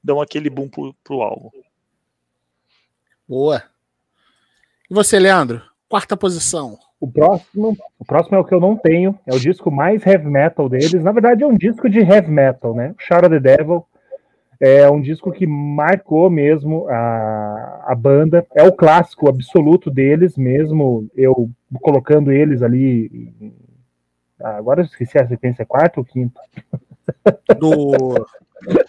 [0.02, 1.50] dão aquele boom pro, pro álbum.
[3.26, 3.62] Boa.
[4.90, 5.62] E você, Leandro?
[5.88, 6.78] Quarta posição.
[7.00, 10.26] O próximo, o próximo é o que eu não tenho, é o disco mais heavy
[10.26, 11.02] metal deles.
[11.02, 12.94] Na verdade, é um disco de heavy metal, né?
[12.98, 13.86] Shout of the Devil.
[14.66, 18.46] É um disco que marcou mesmo a, a banda.
[18.54, 21.50] É o clássico absoluto deles, mesmo eu
[21.82, 23.52] colocando eles ali.
[24.40, 26.40] Agora eu esqueci a sequência, é quarto ou quinto?
[27.60, 28.26] Do.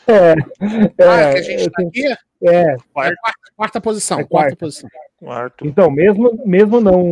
[0.08, 2.06] É, é, ah, que a gente tá aqui?
[2.44, 2.78] É.
[2.94, 3.16] Quarta,
[3.58, 4.20] quarta posição.
[4.20, 4.38] É quarta.
[4.38, 4.90] quarta posição.
[5.20, 5.68] Quarto.
[5.68, 7.04] Então, mesmo, mesmo não.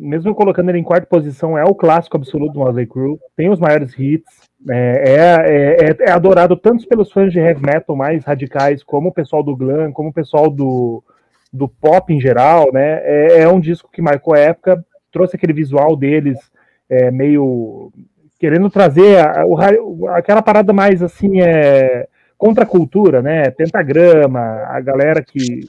[0.00, 3.18] Mesmo colocando ele em quarta posição, é o clássico absoluto do Motley Crue.
[3.36, 4.45] Tem os maiores hits.
[4.68, 9.12] É, é, é, é, adorado tanto pelos fãs de heavy metal mais radicais, como o
[9.12, 11.04] pessoal do glam, como o pessoal do,
[11.52, 13.00] do pop em geral, né?
[13.04, 16.38] É, é um disco que marcou a época, trouxe aquele visual deles
[16.88, 17.92] é, meio
[18.38, 23.50] querendo trazer a, o, aquela parada mais assim é contra a cultura, né?
[23.50, 25.68] Pentagrama, a galera que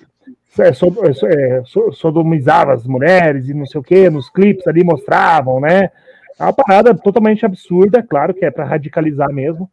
[0.60, 5.92] é, é, sodomizava as mulheres e não sei o que, nos clipes ali mostravam, né?
[6.40, 9.70] É uma parada totalmente absurda, claro que é para radicalizar mesmo,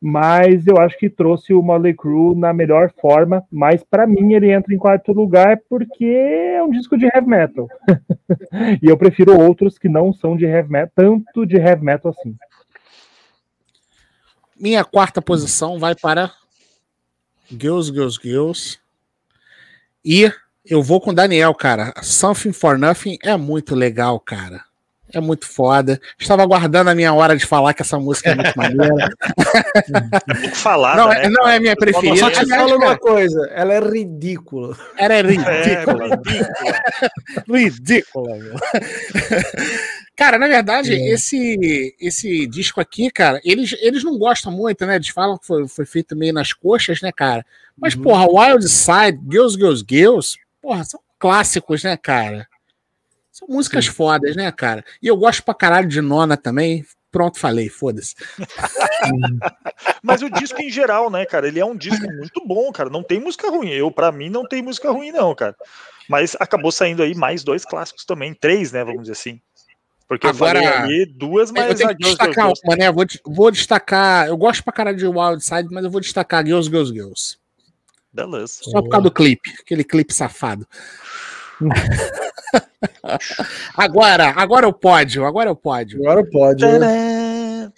[0.00, 4.50] mas eu acho que trouxe o Motley Crue na melhor forma, mas para mim ele
[4.50, 7.68] entra em quarto lugar porque é um disco de heavy metal.
[8.82, 12.36] e eu prefiro outros que não são de heavy metal, tanto de heavy metal assim.
[14.58, 16.30] Minha quarta posição vai para
[17.50, 18.78] Girls, Girls, Girls.
[20.04, 20.30] E
[20.64, 21.92] eu vou com o Daniel, cara.
[22.02, 24.65] Something for Nothing é muito legal, cara.
[25.12, 26.00] É muito foda.
[26.18, 29.08] Estava aguardando a minha hora de falar que essa música é muito maneira.
[30.54, 31.24] falar, não, né?
[31.24, 32.16] É, não é minha preferida.
[32.16, 34.76] Só te falo uma coisa, ela é ridícula.
[34.98, 35.52] Ela é ridícula.
[35.52, 36.22] É, ridícula.
[37.48, 38.60] ridícula
[40.16, 41.12] cara, na verdade, é.
[41.12, 44.96] esse, esse disco aqui, cara, eles, eles não gostam muito, né?
[44.96, 47.44] Eles falam que foi, foi feito meio nas coxas, né, cara?
[47.76, 48.02] Mas, uhum.
[48.02, 52.48] porra, Wild Side, Girls, Girls, Girls, porra, são clássicos, né, cara?
[53.36, 53.90] São músicas Sim.
[53.90, 54.82] fodas, né, cara?
[55.02, 56.86] E eu gosto pra caralho de Nona também.
[57.12, 58.14] Pronto, falei, foda-se.
[60.02, 61.46] Mas o disco em geral, né, cara?
[61.46, 62.88] Ele é um disco muito bom, cara.
[62.88, 63.68] Não tem música ruim.
[63.68, 65.54] Eu, para mim, não tem música ruim, não, cara.
[66.08, 68.32] Mas acabou saindo aí mais dois clássicos também.
[68.32, 68.82] Três, né?
[68.82, 69.38] Vamos dizer assim.
[70.08, 71.68] Porque Agora, eu falei ali duas, mas.
[71.68, 72.90] Eu tenho que destacar uma, né?
[72.90, 74.28] Vou, vou destacar.
[74.28, 77.38] Eu gosto pra caralho de Wild Side, mas eu vou destacar Girls, Girls, Girls.
[78.10, 78.60] Beleza.
[78.62, 80.66] Só por causa do clipe, aquele clipe safado.
[83.76, 86.00] Agora, agora é o pódio, agora é o pódio.
[86.00, 86.64] Agora pode.
[86.64, 87.70] Né?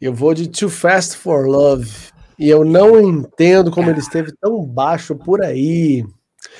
[0.00, 2.12] Eu vou de Too Fast for Love.
[2.38, 6.04] E eu não entendo como ele esteve tão baixo por aí.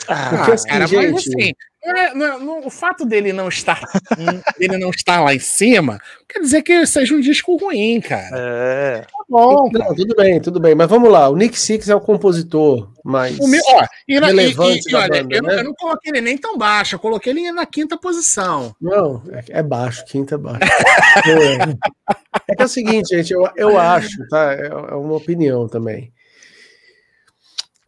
[0.06, 1.12] Ah, Porque, assim, cara, gente...
[1.12, 1.52] mas assim,
[1.84, 3.80] é, não, não, o fato dele não estar
[4.56, 5.98] dele não estar lá em cima
[6.28, 8.30] quer dizer que seja um disco ruim, cara.
[8.34, 9.00] É.
[9.00, 9.68] Tá bom.
[9.70, 10.74] Não, tudo bem, tudo bem.
[10.74, 11.28] Mas vamos lá.
[11.28, 14.94] O Nick Six é o compositor mais o meu, ó, e na, relevante e, e,
[14.94, 15.58] olha, banda, eu, né?
[15.58, 16.94] eu, não coloquei ele nem tão baixo.
[16.94, 18.74] Eu coloquei ele na quinta posição.
[18.80, 20.04] Não, é, é baixo.
[20.06, 20.60] Quinta é baixo.
[21.26, 23.32] é, é que é o seguinte, gente.
[23.32, 24.54] Eu, eu acho, tá?
[24.54, 26.12] É, é uma opinião também.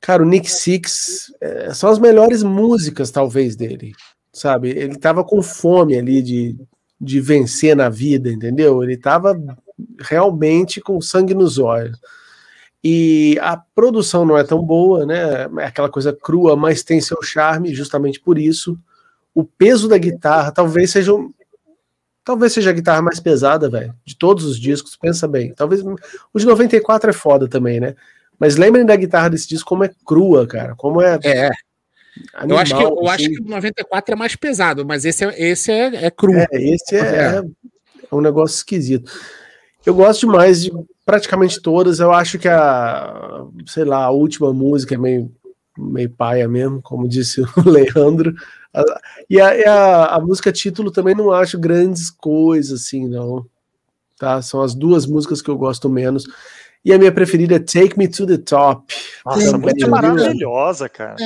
[0.05, 3.95] Cara, o Nick Six é, são as melhores músicas, talvez, dele.
[4.31, 4.69] Sabe?
[4.69, 6.59] Ele tava com fome ali de,
[7.01, 8.83] de vencer na vida, entendeu?
[8.83, 9.35] Ele tava
[9.99, 11.99] realmente com sangue nos olhos.
[12.85, 15.49] E a produção não é tão boa, né?
[15.61, 18.79] É aquela coisa crua, mas tem seu charme, justamente por isso.
[19.35, 21.33] O peso da guitarra talvez seja um,
[22.23, 25.53] Talvez seja a guitarra mais pesada, velho, de todos os discos, pensa bem.
[25.53, 27.95] Talvez o de 94 é foda também, né?
[28.39, 30.75] Mas lembrem da guitarra desse disco como é crua, cara.
[30.77, 31.19] Como é.
[31.25, 31.51] É.
[32.35, 33.09] Animal, eu acho que eu assim.
[33.09, 36.33] acho que o 94 é mais pesado, mas esse é, esse é, é cru.
[36.35, 37.43] É, esse é, é.
[38.11, 39.11] é um negócio esquisito.
[39.85, 40.73] Eu gosto demais de
[41.05, 42.01] praticamente todas.
[42.01, 45.31] Eu acho que a, sei lá, a última música é meio,
[45.77, 48.35] meio paia mesmo, como disse o Leandro.
[49.29, 53.45] E a, a, a música título também não acho grandes coisas, assim, não.
[54.19, 54.41] Tá?
[54.41, 56.25] São as duas músicas que eu gosto menos.
[56.85, 58.95] E a minha preferida é Take Me to the Top.
[59.25, 61.17] Nossa, muito maravilhosa, cara.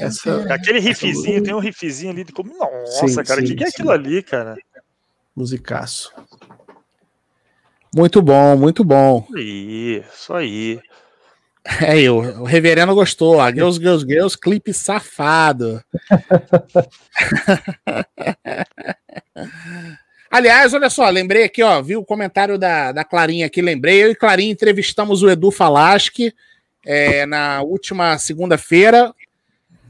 [0.00, 2.56] Essa, Aquele riffzinho, tem um riffzinho ali de como.
[2.56, 4.56] Nossa, sim, cara, o que, que é aquilo ali, cara?
[5.34, 6.12] Musicaço.
[7.94, 9.26] Muito bom, muito bom.
[9.34, 10.80] Isso aí.
[11.82, 13.40] É, eu, o reverendo gostou.
[13.40, 15.82] A Girls, Girls, Girls, clipe safado.
[20.30, 24.04] Aliás, olha só, lembrei aqui, ó, vi o comentário da, da Clarinha aqui, lembrei.
[24.04, 26.34] Eu e Clarinha entrevistamos o Edu Falaschi
[26.84, 29.14] é, na última segunda-feira.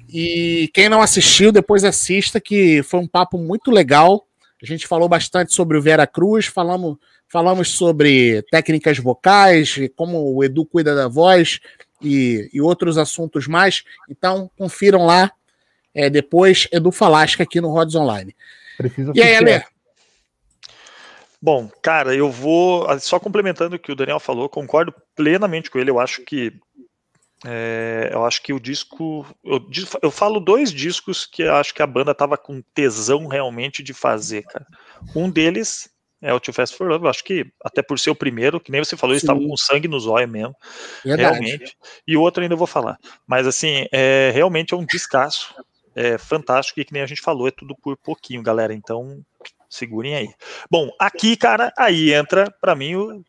[0.09, 4.27] E quem não assistiu, depois assista, que foi um papo muito legal.
[4.63, 6.97] A gente falou bastante sobre o Vera Cruz, falamos,
[7.29, 11.61] falamos sobre técnicas vocais, como o Edu cuida da voz
[12.01, 13.83] e, e outros assuntos mais.
[14.09, 15.31] Então, confiram lá
[15.95, 18.35] é, depois Edu Falasca aqui no Rods Online.
[18.77, 19.63] Precisa e aí, Ale?
[21.41, 25.79] Bom, cara, eu vou ah, só complementando o que o Daniel falou, concordo plenamente com
[25.79, 25.91] ele.
[25.91, 26.53] Eu acho que
[27.47, 29.25] é, eu acho que o disco.
[29.45, 29.65] Eu,
[30.03, 33.95] eu, falo dois discos que eu acho que a banda tava com tesão realmente de
[33.95, 34.67] fazer, cara.
[35.15, 35.89] Um deles
[36.21, 38.73] é o Too Fast for Love, eu acho que até por ser o primeiro, que
[38.73, 40.55] nem você falou, eles estavam com sangue nos olhos mesmo.
[41.05, 41.39] Verdade.
[41.39, 41.77] Realmente.
[42.07, 42.99] E o outro ainda eu vou falar.
[43.25, 45.55] Mas assim, é, realmente é um descasso.
[45.95, 48.73] É fantástico, e que nem a gente falou, é tudo por pouquinho, galera.
[48.73, 49.21] Então,
[49.69, 50.29] Segurem aí.
[50.71, 53.23] Bom, aqui, cara, aí entra para mim o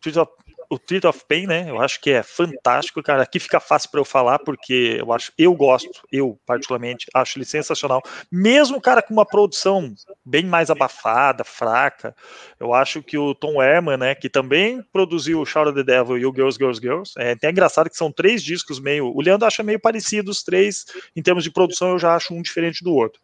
[0.69, 1.65] o Treat of Pain, né?
[1.67, 3.23] Eu acho que é fantástico, cara.
[3.23, 7.45] Aqui fica fácil para eu falar, porque eu acho, eu gosto, eu particularmente acho ele
[7.45, 8.01] sensacional.
[8.31, 9.91] Mesmo, cara, com uma produção
[10.23, 12.15] bem mais abafada, fraca,
[12.59, 16.19] eu acho que o Tom Herman, né, que também produziu o Shout of the Devil
[16.19, 19.07] e o Girls, Girls, Girls, é até engraçado que são três discos meio.
[19.07, 20.85] O Leandro acha meio parecido os três,
[21.15, 23.19] em termos de produção, eu já acho um diferente do outro.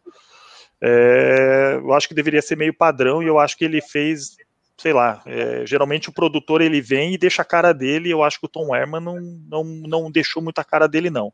[0.82, 4.36] É, eu acho que deveria ser meio padrão e eu acho que ele fez,
[4.76, 8.38] sei lá, é, geralmente o produtor ele vem e deixa a cara dele, eu acho
[8.38, 11.32] que o Tom Herman não, não, não deixou muito a cara dele não.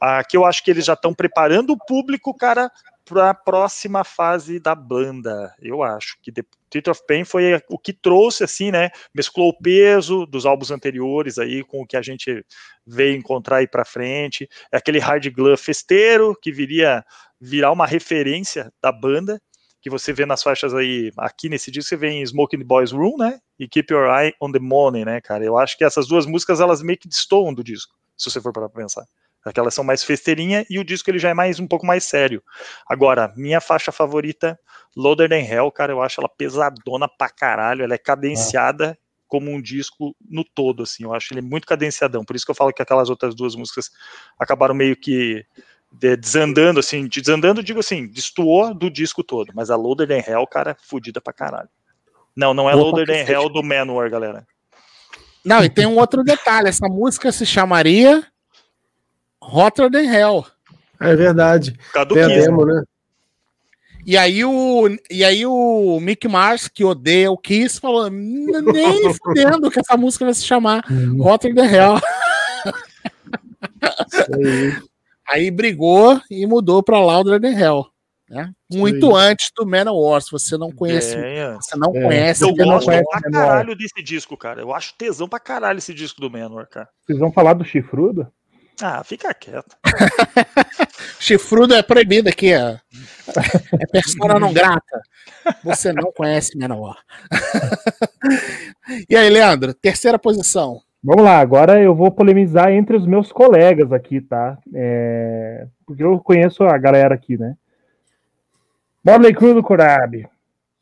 [0.00, 2.70] Aqui eu acho que eles já estão preparando o público, cara,
[3.08, 6.42] para a próxima fase da banda, eu acho que The
[6.90, 11.64] of Pain foi o que trouxe, assim, né, mesclou o peso dos álbuns anteriores aí
[11.64, 12.44] com o que a gente
[12.86, 17.02] veio encontrar aí para frente, é aquele hard glove festeiro que viria
[17.40, 19.40] virar uma referência da banda,
[19.80, 23.16] que você vê nas faixas aí, aqui nesse disco você vê em Smoking Boys Room,
[23.16, 26.26] né, e Keep Your Eye on the Money, né, cara, eu acho que essas duas
[26.26, 29.04] músicas, elas meio que destoam do disco, se você for para pensar.
[29.44, 32.42] Aquelas são mais festeirinha e o disco ele já é mais um pouco mais sério.
[32.86, 34.58] Agora, minha faixa favorita,
[34.96, 38.96] Loader Than Hell, cara, eu acho ela pesadona pra caralho, ela é cadenciada é.
[39.28, 42.54] como um disco no todo, assim, eu acho ele muito cadenciadão, por isso que eu
[42.54, 43.90] falo que aquelas outras duas músicas
[44.38, 45.46] acabaram meio que
[45.90, 50.76] desandando, assim, desandando, digo assim, destoou do disco todo, mas a Loader Than Hell, cara,
[50.82, 51.68] fodida pra caralho.
[52.36, 54.46] Não, não é Boa Loader Than Hell do Manowar, galera.
[55.44, 58.24] Não, e tem um outro detalhe, essa música se chamaria
[59.40, 60.46] Hotter Than Hell.
[61.00, 61.78] É verdade.
[62.12, 62.82] Tem a demo, né?
[64.04, 69.70] E aí o, e aí o Mick Mars, que odeia o Kiss, falou, nem fudendo
[69.70, 70.82] que essa música vai se chamar
[71.20, 72.00] Hotter Than Hell.
[75.28, 77.86] Aí brigou e mudou para Louder Than Hell.
[78.30, 78.50] Né?
[78.70, 81.16] Muito antes do Manowar, se você não conhece.
[81.16, 82.02] É, Você não É.
[82.02, 82.44] conhece.
[82.44, 84.60] eu gosto conhece pra caralho desse disco, cara.
[84.60, 86.88] Eu acho tesão pra caralho esse disco do Manowar, cara.
[87.06, 88.30] Vocês vão falar do chifrudo?
[88.80, 89.74] Ah, fica quieto.
[91.18, 92.52] Chifrudo é proibido aqui.
[92.52, 92.78] É,
[93.80, 95.00] é persona não grata.
[95.64, 96.96] Você não conhece Manowar.
[99.08, 99.74] e aí, Leandro?
[99.74, 100.80] Terceira posição.
[101.02, 104.58] Vamos lá, agora eu vou polemizar entre os meus colegas aqui, tá?
[104.74, 107.54] É, Porque eu conheço a galera aqui, né?
[109.04, 110.26] Motley Crue do Corabi.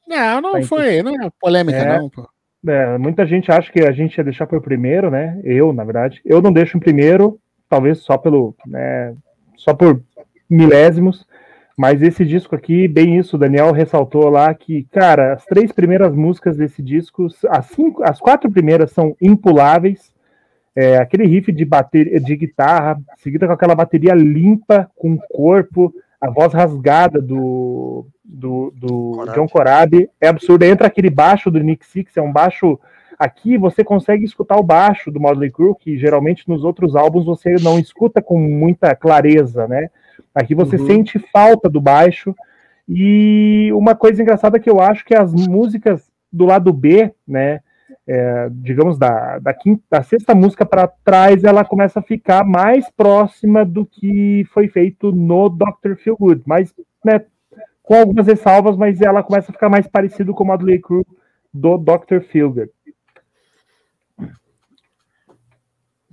[0.09, 1.99] Não, não Tá foi, não é polêmica, É.
[1.99, 2.09] não.
[2.09, 2.27] Pô.
[2.67, 5.39] É, muita gente acha que a gente ia deixar por primeiro, né?
[5.45, 6.21] Eu, na verdade.
[6.25, 7.39] Eu não deixo em primeiro,
[7.69, 8.57] talvez só pelo.
[8.67, 9.15] Né,
[9.57, 10.03] só por
[10.49, 11.27] milésimos.
[11.77, 16.15] Mas esse disco aqui, bem isso, o Daniel ressaltou lá que, cara, as três primeiras
[16.15, 20.11] músicas desse disco, as, cinco, as quatro primeiras são impuláveis.
[20.75, 26.31] É, aquele riff de, bater, de guitarra, seguida com aquela bateria limpa, com corpo, a
[26.31, 29.35] voz rasgada do, do, do Corabi.
[29.35, 30.65] John Corabi, é absurdo.
[30.65, 32.79] Entra aquele baixo do Nick Six, é um baixo.
[33.19, 37.55] Aqui você consegue escutar o baixo do Motley Crue, que geralmente nos outros álbuns você
[37.63, 39.91] não escuta com muita clareza, né?
[40.37, 40.87] Aqui você Uhum.
[40.87, 42.35] sente falta do baixo.
[42.89, 47.61] E uma coisa engraçada que eu acho que as músicas do lado B, né?
[48.07, 52.89] é, digamos, da, da, quinta, da sexta música para trás, ela começa a ficar mais
[52.91, 55.97] próxima do que foi feito no Dr.
[55.97, 56.73] Feel Good, mas
[57.05, 57.25] né,
[57.83, 61.05] com algumas ressalvas, mas ela começa a ficar mais parecido com o Motley Crue
[61.53, 62.21] do Dr.
[62.31, 62.71] Feel Good.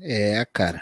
[0.01, 0.81] É, cara.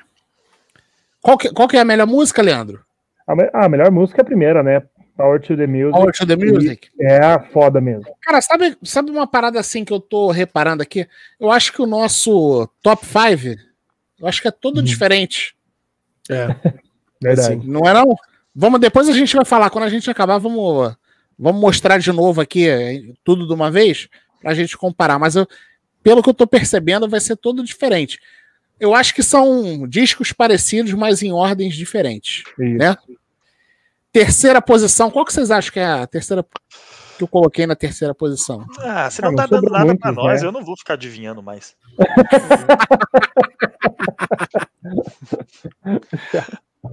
[1.21, 2.83] Qual que, qual que é a melhor música, Leandro?
[3.27, 4.81] A, me- a melhor música é a primeira, né?
[5.17, 5.91] Power to the Music.
[5.91, 6.89] Power to the Music.
[6.99, 8.05] É a foda mesmo.
[8.21, 11.07] Cara, sabe, sabe uma parada assim que eu tô reparando aqui?
[11.39, 13.59] Eu acho que o nosso top 5,
[14.19, 15.55] eu acho que é todo diferente.
[16.29, 16.47] É.
[17.21, 17.53] Verdade.
[17.57, 17.67] Assim.
[17.67, 18.15] Não é não?
[18.55, 20.95] Vamos, depois a gente vai falar, quando a gente acabar, vamos,
[21.37, 24.09] vamos mostrar de novo aqui eh, tudo de uma vez,
[24.41, 25.19] pra gente comparar.
[25.19, 25.47] Mas eu,
[26.01, 28.19] pelo que eu tô percebendo, vai ser todo diferente.
[28.81, 32.43] Eu acho que são discos parecidos, mas em ordens diferentes.
[32.59, 32.77] Isso.
[32.77, 32.97] né?
[34.11, 36.43] Terceira posição, qual que vocês acham que é a terceira
[37.15, 38.65] que eu coloquei na terceira posição?
[38.79, 40.47] Ah, você Ah, não não tá dando nada muitos, pra nós, né?
[40.47, 41.75] eu não vou ficar adivinhando mais.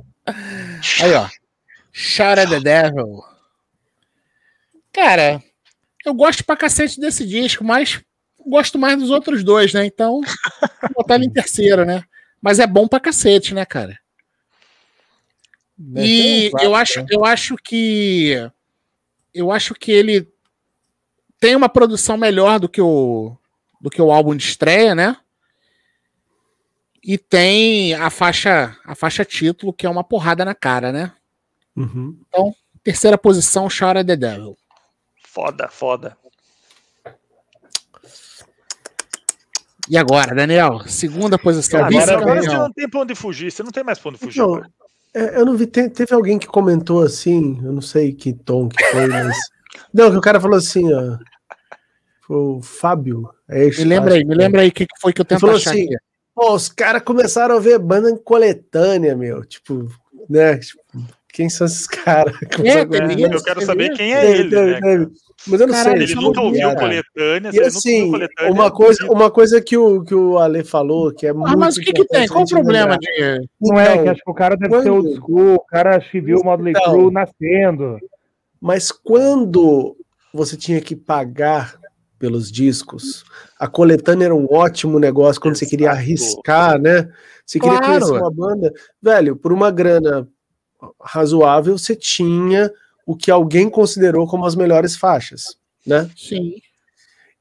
[1.01, 1.27] Aí, ó.
[1.93, 3.23] Shout at the Devil.
[4.93, 5.43] Cara,
[6.05, 8.01] eu gosto pra cacete desse disco, mas
[8.49, 9.85] gosto mais dos outros dois, né?
[9.87, 10.21] Então,
[10.83, 12.03] vou botar ele em terceiro, né?
[12.41, 13.99] Mas é bom pra cacete, né, cara?
[15.97, 18.51] E eu acho, eu acho que
[19.33, 20.29] eu acho que ele
[21.39, 23.37] tem uma produção melhor do que o
[23.81, 25.17] do que o álbum de estreia, né?
[27.03, 31.13] E tem a faixa a faixa título que é uma porrada na cara, né?
[31.77, 32.19] Uhum.
[32.83, 34.57] Terceira posição, at the Devil.
[35.23, 36.17] Foda, foda.
[39.91, 40.81] E agora, Daniel?
[40.87, 41.85] Segunda posição.
[41.85, 44.19] Agora- Agora, agora você não tem pra onde fugir, você não tem mais pra onde
[44.19, 44.41] fugir.
[44.41, 44.63] Então,
[45.15, 48.69] é, eu não vi, te- teve alguém que comentou assim, eu não sei que tom
[48.69, 49.37] que foi, mas.
[49.95, 51.17] Não, que o cara falou assim, ó.
[52.27, 53.29] Foi o Fábio.
[53.49, 54.37] É Me lembra aí, me que é.
[54.45, 55.89] lembra aí o que que foi que eu tento falou achar assim.
[56.35, 59.45] Pô, os caras começaram a ver banda em coletânea, meu.
[59.47, 59.89] Tipo,
[60.29, 60.59] né?
[60.59, 60.83] Tipo,
[61.33, 62.35] quem são esses caras?
[62.65, 65.07] É, É, eu quero saber quem é ele, né?
[65.47, 66.17] Mas eu não Caralho, sei.
[66.17, 68.53] Ele nunca não ouviu coletânea, E assim, ouviu coletânea.
[68.53, 71.77] uma coisa, uma coisa que o, que o Ale falou, que é muito Ah, mas
[71.77, 72.27] o que que tem?
[72.27, 73.07] Qual o problema de...
[73.61, 75.99] Não é, Então, que acho que o cara deve ser quando- old school, o cara
[76.13, 76.93] viu o Motley Então.
[76.93, 77.99] Crue nascendo.
[78.61, 79.97] Mas quando
[80.35, 81.79] você tinha que pagar
[82.19, 83.25] pelos discos,
[83.61, 85.99] a coletânea era um ótimo negócio quando você queria Exato.
[86.01, 87.09] arriscar, né?
[87.47, 88.01] Você queria Claro.
[88.01, 90.29] conhecer uma banda, velho, por uma grana
[91.01, 92.71] razoável, você tinha
[93.09, 95.57] o que alguém considerou como as melhores faixas,
[95.87, 96.11] né?
[96.15, 96.57] Sim.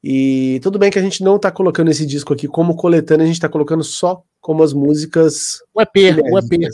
[0.02, 3.28] E tudo bem que a gente não tá colocando esse disco aqui como coletânea, a
[3.28, 6.70] gente tá colocando só como as músicas O EP, o EP.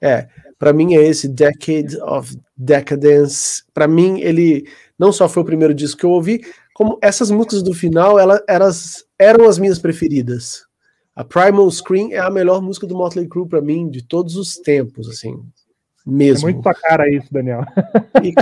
[0.00, 3.64] É, pra mim é esse Decade of Decadence.
[3.74, 6.40] Pra mim ele não só foi o primeiro disco que eu ouvi,
[6.72, 10.62] como essas músicas do final, ela, elas eram as minhas preferidas.
[11.12, 14.54] A Primal Scream é a melhor música do Motley Crue pra mim de todos os
[14.58, 15.42] tempos, assim.
[16.08, 16.48] É Mesmo.
[16.48, 17.60] muito sua cara isso, Daniel.
[18.24, 18.32] E,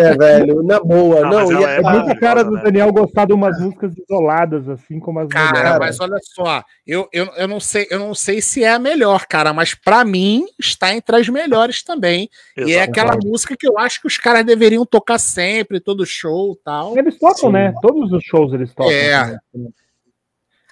[0.00, 1.20] é, velho, na boa.
[1.22, 2.62] Não, não, é- é É cara do né?
[2.62, 5.78] Daniel gostar de umas músicas isoladas, assim como as Cara, melhores.
[5.80, 9.26] mas olha só, eu, eu, eu, não sei, eu não sei se é a melhor,
[9.26, 12.30] cara, mas pra mim está entre as melhores também.
[12.56, 12.90] E é Exato.
[12.90, 16.96] aquela música que eu acho que os caras deveriam tocar sempre, todo show e tal.
[16.96, 17.52] Eles tocam, Sim.
[17.52, 17.74] né?
[17.82, 18.90] Todos os shows eles tocam.
[18.92, 19.26] É.
[19.54, 19.68] né?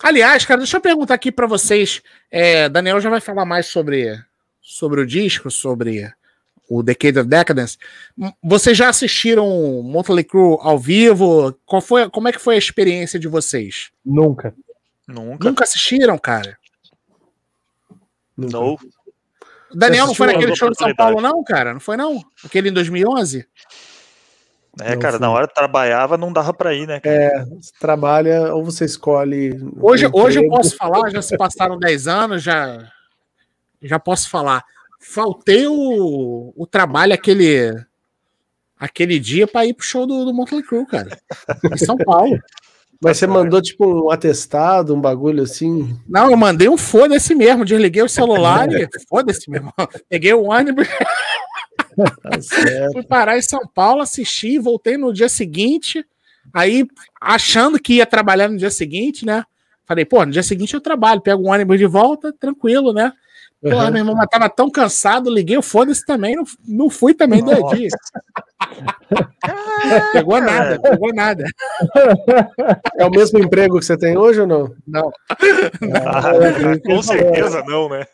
[0.03, 2.01] Aliás, cara, deixa eu perguntar aqui pra vocês.
[2.31, 4.17] é, Daniel já vai falar mais sobre,
[4.63, 6.09] sobre o disco, sobre
[6.69, 7.79] o Decade of Decadence.
[8.43, 9.47] Vocês já assistiram
[9.83, 11.53] Motley Crue ao vivo?
[11.65, 13.91] Qual foi, como é que foi a experiência de vocês?
[14.05, 14.55] Nunca.
[15.07, 15.49] Nunca.
[15.49, 16.59] Nunca assistiram, cara?
[18.37, 18.77] Não.
[19.75, 20.95] Daniel não foi naquele show de São?
[20.95, 21.73] Paulo, não, cara?
[21.73, 22.23] Não foi, não?
[22.45, 23.47] Aquele em 2011?
[24.81, 25.21] É, Não cara, fui.
[25.21, 27.01] na hora que trabalhava não dava pra ir, né?
[27.01, 27.47] cara?
[27.61, 29.59] Você trabalha ou você escolhe.
[29.81, 32.89] Hoje, um hoje eu posso falar, já se passaram 10 anos, já,
[33.83, 34.65] já posso falar.
[34.99, 37.73] Faltei o, o trabalho aquele,
[38.79, 41.19] aquele dia para ir pro show do, do Motley Crue, cara.
[41.73, 42.39] Em São Paulo.
[43.01, 45.97] Mas você mandou tipo um atestado, um bagulho assim.
[46.09, 47.65] Não, eu mandei um foda-se mesmo.
[47.65, 49.73] Desliguei o celular e foda-se mesmo.
[50.11, 50.89] Peguei o ônibus,
[51.99, 52.39] Tá
[52.93, 56.05] fui parar em São Paulo, assisti, voltei no dia seguinte.
[56.53, 56.87] Aí,
[57.21, 59.45] achando que ia trabalhar no dia seguinte, né?
[59.85, 63.13] Falei, pô, no dia seguinte eu trabalho, pego um ônibus de volta, tranquilo, né?
[63.61, 63.91] Porra, Uhum.
[63.91, 67.75] meu irmão, mas tava tão cansado, liguei o foda-se também, não, não fui também Nossa.
[67.75, 67.93] dias.
[70.13, 71.45] pegou nada, pegou nada.
[72.97, 74.73] É o mesmo emprego que você tem hoje ou não?
[74.87, 75.11] Não.
[76.05, 78.07] Ah, é, com certeza não, né?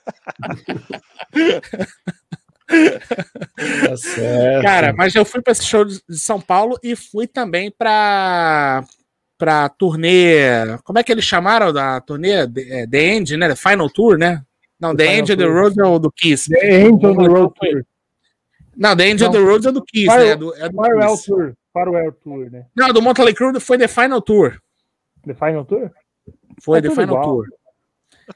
[2.66, 4.62] Tá certo.
[4.62, 8.82] Cara, mas eu fui pra esse show de São Paulo e fui também pra,
[9.36, 10.78] pra turnê.
[10.84, 12.46] Como é que eles chamaram da turnê?
[12.48, 13.48] The, é, The End, né?
[13.48, 14.42] The Final Tour, né?
[14.88, 15.48] Não, The, End of the.
[15.48, 16.50] Road é o do Kiss.
[16.50, 17.84] The End on the Road Tour.
[18.76, 20.28] Não, The End of the Road é do Kiss, Fire- né?
[20.30, 21.26] É do, é do Farewell Kiss.
[21.26, 21.54] Tour.
[21.72, 22.66] Farewell Tour, né?
[22.76, 24.58] Não, do Motley Crue foi The Final Tour.
[25.26, 25.90] The Final Tour?
[26.60, 27.22] Foi É The Final igual.
[27.24, 27.46] Tour.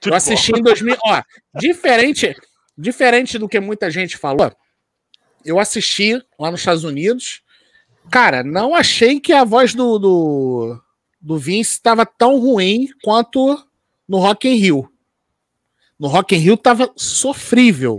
[0.01, 0.97] Tudo Eu assisti em 2000.
[1.05, 1.23] Ó,
[1.59, 2.37] diferente,
[2.77, 4.53] diferente do que muita gente falou,
[5.45, 7.43] eu assisti lá nos Estados Unidos.
[8.11, 10.81] Cara, não achei que a voz do, do,
[11.21, 13.63] do Vince estava tão ruim quanto
[14.09, 14.91] no Rock in Rio.
[15.99, 17.99] No Rock in Rio tava sofrível.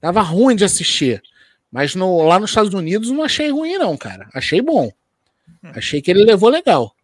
[0.00, 1.22] Tava ruim de assistir.
[1.70, 4.28] Mas no, lá nos Estados Unidos não achei ruim, não, cara.
[4.32, 4.90] Achei bom.
[5.62, 6.94] Achei que ele levou legal.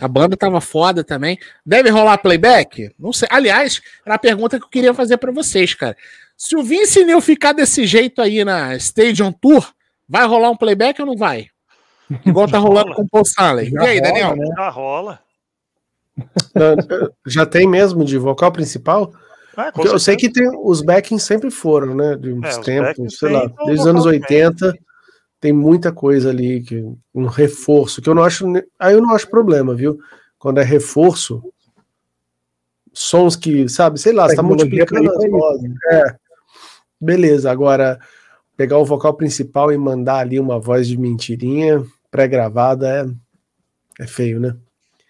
[0.00, 1.38] A banda tava foda também.
[1.64, 2.92] Deve rolar playback?
[2.98, 3.28] Não sei.
[3.30, 5.96] Aliás, era a pergunta que eu queria fazer pra vocês, cara.
[6.36, 9.72] Se o Vince Neil ficar desse jeito aí na Stadium Tour,
[10.08, 11.46] vai rolar um playback ou não vai?
[12.26, 13.70] Igual tá rolando com o Paul Stanley.
[13.72, 14.36] E aí, rola, Daniel?
[14.36, 14.46] né?
[14.56, 15.20] Já rola.
[17.26, 19.12] Já tem mesmo de vocal principal?
[19.56, 22.16] Ah, eu sei que tem, os backings sempre foram, né?
[22.16, 24.20] De uns É, os tempos, sei tem lá, desde os anos também.
[24.20, 24.74] 80
[25.40, 26.82] tem muita coisa ali, que,
[27.12, 28.46] um reforço, que eu não acho.
[28.78, 29.98] Aí eu não acho problema, viu?
[30.38, 31.42] Quando é reforço,
[32.92, 35.70] sons que, sabe, sei lá, você tá multiplicando as isso, vozes.
[35.90, 36.16] É.
[37.00, 37.98] Beleza, agora
[38.56, 42.88] pegar o vocal principal e mandar ali uma voz de mentirinha pré-gravada
[43.98, 44.56] é, é feio, né?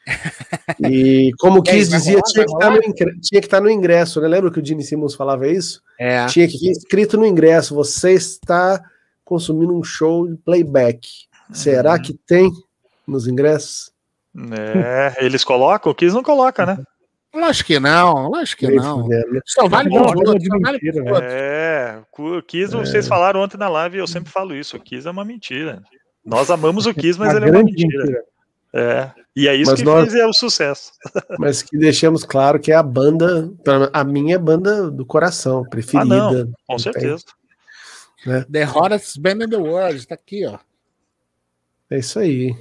[0.91, 2.23] E como o Kiss vai dizia, rolar?
[2.33, 4.29] tinha que, estar no ingre- tinha que estar no ingresso, né?
[4.29, 5.81] Lembra que o Gene Simmons falava isso?
[5.99, 6.27] É.
[6.27, 8.83] Tinha que vir escrito no ingresso: você está
[9.25, 11.07] consumindo um show de playback.
[11.53, 12.03] Será Uhum.
[12.03, 12.51] que tem
[13.07, 13.93] nos ingressos?
[14.53, 16.79] É, eles colocam, o Kiss não coloca, né?
[17.35, 19.07] Lógico que não, lógico que não.
[19.09, 19.23] né?
[19.47, 20.79] Só vale Não, pros não, outros, vale.
[21.23, 25.11] É, o Kiss, vocês falaram ontem na live, eu sempre falo isso, o Kiss é
[25.11, 25.83] uma mentira.
[26.25, 27.99] Nós amamos o Kiss, mas ele é uma mentira.
[28.05, 28.23] mentira.
[28.75, 30.93] É, e é isso Mas que nós- fez é o sucesso.
[31.39, 33.53] Mas que deixemos claro que é a banda,
[33.93, 36.15] a minha banda do coração, preferida.
[36.15, 36.79] Ah, não, Com tem.
[36.79, 37.25] certeza.
[38.51, 40.59] The Hottest Band in the World, tá aqui, ó.
[41.91, 42.55] É isso aí.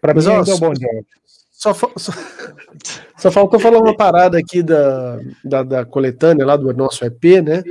[0.00, 0.72] Pra Mas, mim ó, ainda é o só-.
[1.52, 2.12] Só, só,
[3.18, 7.62] só faltou falar uma parada aqui da, da, da coletânea lá do nosso EP, né?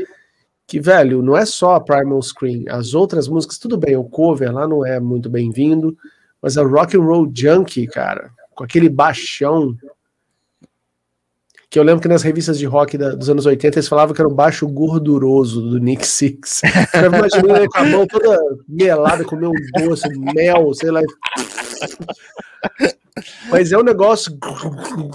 [0.67, 2.65] Que, velho, não é só a Primal Screen.
[2.69, 5.97] As outras músicas, tudo bem, o cover lá não é muito bem-vindo,
[6.41, 9.75] mas a Rock and Roll Junkie, cara, com aquele baixão.
[11.69, 14.19] Que eu lembro que nas revistas de rock da- dos anos 80 eles falavam que
[14.19, 16.61] era o baixo gorduroso do Nick Six.
[16.95, 21.01] Eu imaginei ele com a mão toda melada, comer um doce, mel, sei lá.
[23.51, 24.35] Mas é um negócio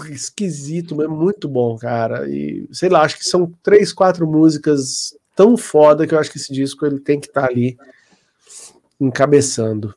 [0.09, 2.25] esquisito, mas muito bom, cara.
[2.29, 6.37] E sei lá, acho que são três, quatro músicas tão foda que eu acho que
[6.37, 7.77] esse disco ele tem que estar ali
[8.99, 9.93] encabeçando.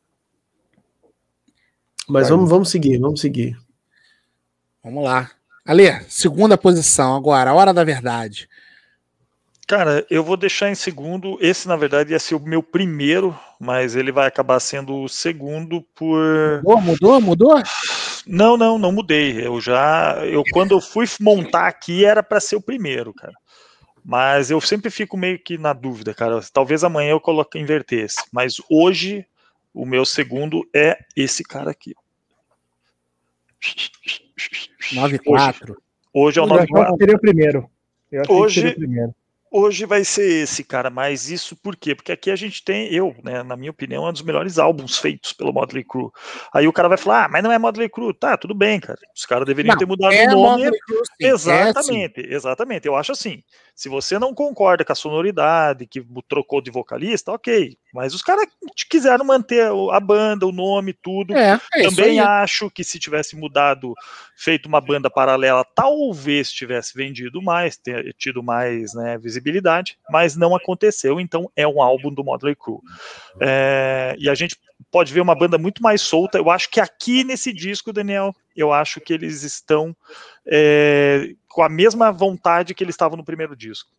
[2.08, 3.56] Mas vamos, vamos seguir, vamos seguir.
[4.82, 5.30] Vamos lá.
[5.64, 8.48] Ale, segunda posição agora, a hora da verdade.
[9.66, 11.36] Cara, eu vou deixar em segundo.
[11.42, 15.82] Esse, na verdade, ia ser o meu primeiro, mas ele vai acabar sendo o segundo
[15.94, 16.62] por.
[16.64, 17.62] Mudou, mudou, mudou?
[18.26, 19.46] Não, não, não mudei.
[19.46, 20.24] Eu já.
[20.24, 23.34] Eu, quando eu fui montar aqui, era para ser o primeiro, cara.
[24.02, 26.40] Mas eu sempre fico meio que na dúvida, cara.
[26.50, 28.22] Talvez amanhã eu coloque inverter esse.
[28.32, 29.26] Mas hoje,
[29.74, 31.94] o meu segundo é esse cara aqui.
[34.94, 35.76] 9-4.
[36.12, 36.92] Hoje é o Eu achava 94.
[36.92, 37.70] que seria o primeiro.
[38.10, 39.14] Eu Hoje- que seria o primeiro.
[39.50, 41.94] hoje vai ser esse, cara, mas isso por quê?
[41.94, 45.32] Porque aqui a gente tem, eu, né, na minha opinião, um dos melhores álbuns feitos
[45.32, 46.10] pelo Motley Crue.
[46.52, 48.14] Aí o cara vai falar, ah, mas não é Motley Crue.
[48.14, 48.98] Tá, tudo bem, cara.
[49.14, 50.70] Os caras deveriam Não, ter mudado é o nome.
[50.80, 52.86] Crue, é, Exatamente, exatamente.
[52.86, 53.42] Eu acho assim,
[53.78, 57.78] se você não concorda com a sonoridade, que trocou de vocalista, ok.
[57.94, 58.44] Mas os caras
[58.90, 61.32] quiseram manter a banda, o nome, tudo.
[61.32, 63.94] É, é Também acho que se tivesse mudado,
[64.34, 70.56] feito uma banda paralela, talvez tivesse vendido mais, ter tido mais né, visibilidade, mas não
[70.56, 72.80] aconteceu, então é um álbum do Motley Crue.
[73.40, 74.56] É, e a gente
[74.90, 76.36] pode ver uma banda muito mais solta.
[76.36, 79.94] Eu acho que aqui nesse disco, Daniel, eu acho que eles estão
[80.44, 83.90] é, com a mesma vontade que eles estavam no primeiro disco.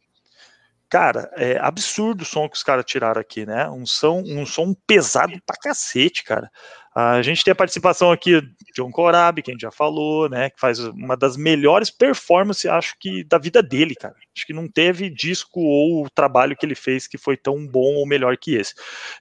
[0.89, 3.69] Cara, é absurdo o som que os caras tiraram aqui, né?
[3.69, 6.49] Um som, um som pesado pra cacete, cara.
[6.95, 10.49] A gente tem a participação aqui de John Corabi, que a gente já falou, né?
[10.49, 14.15] Que faz uma das melhores performances, acho que, da vida dele, cara.
[14.33, 18.07] Acho que não teve disco ou trabalho que ele fez que foi tão bom ou
[18.07, 18.73] melhor que esse.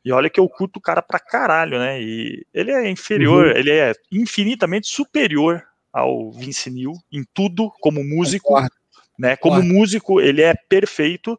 [0.04, 2.00] E olha que eu curto o cara pra caralho, né?
[2.00, 8.48] E ele é inferior, ele é infinitamente superior ao Vince Neil em tudo, como músico,
[8.48, 8.74] Concordo.
[9.18, 9.36] né?
[9.36, 9.74] Como Concordo.
[9.74, 11.38] músico, ele é perfeito.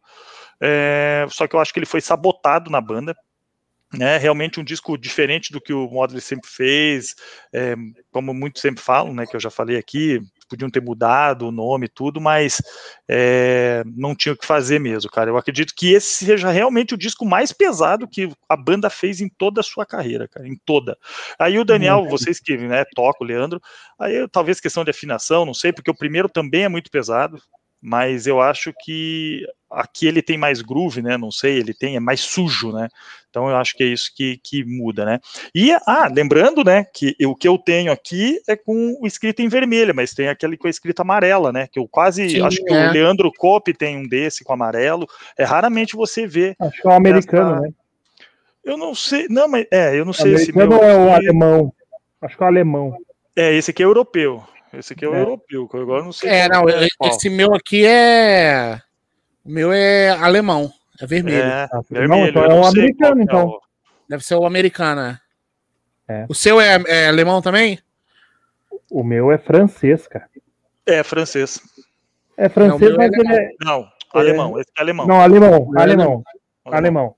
[0.61, 3.15] é, só que eu acho que ele foi sabotado na banda.
[3.91, 7.15] Né, realmente um disco diferente do que o Modley sempre fez,
[7.51, 7.73] é,
[8.11, 10.19] como muitos sempre falam, né, que eu já falei aqui,
[10.49, 12.61] podiam ter mudado o nome e tudo, mas
[13.07, 15.29] é, não tinha o que fazer mesmo, cara.
[15.29, 19.29] Eu acredito que esse seja realmente o disco mais pesado que a banda fez em
[19.29, 20.97] toda a sua carreira, cara, em toda.
[21.37, 23.61] Aí o Daniel, vocês que né, tocam, o Leandro,
[23.99, 27.39] aí talvez questão de afinação, não sei, porque o primeiro também é muito pesado,
[27.81, 31.17] mas eu acho que aqui ele tem mais groove, né?
[31.17, 32.87] Não sei, ele tem é mais sujo, né?
[33.29, 35.19] Então eu acho que é isso que, que muda, né?
[35.53, 39.47] E ah, lembrando, né, que o que eu tenho aqui é com o escrito em
[39.47, 41.67] vermelho, mas tem aquele com a escrita amarela, né?
[41.67, 42.89] Que eu quase Sim, acho que é.
[42.89, 45.07] o Leandro Cope tem um desse com amarelo.
[45.37, 46.55] É raramente você vê.
[46.59, 47.69] Acho que é um americano, Essa- né?
[48.63, 51.73] Eu não sei, não, mas é, eu não sei se meu é o alemão?
[52.21, 52.97] Acho que é o alemão.
[53.35, 54.43] é esse aqui é europeu.
[54.73, 55.21] Esse aqui é o É.
[55.21, 56.29] europeu, que eu agora não sei.
[56.29, 57.09] É, não, é qual.
[57.11, 58.79] esse meu aqui é.
[59.43, 60.71] O meu é alemão,
[61.01, 61.41] é vermelho.
[61.43, 62.09] É, Ah, vermelho.
[62.09, 63.47] não, então é um não sei americano, é então.
[63.47, 63.61] o-
[64.07, 65.19] Deve ser o americano, né?
[66.07, 66.25] É.
[66.27, 67.79] O seu é, é alemão também?
[68.89, 70.27] O meu é francês, cara.
[70.85, 71.59] É francês.
[72.35, 73.49] É francês, é mas ele é.
[73.63, 74.59] Não, alemão.
[74.59, 75.05] Esse é alemão.
[75.07, 76.23] Não, alemão, Não é alemão,
[76.65, 77.15] alemão,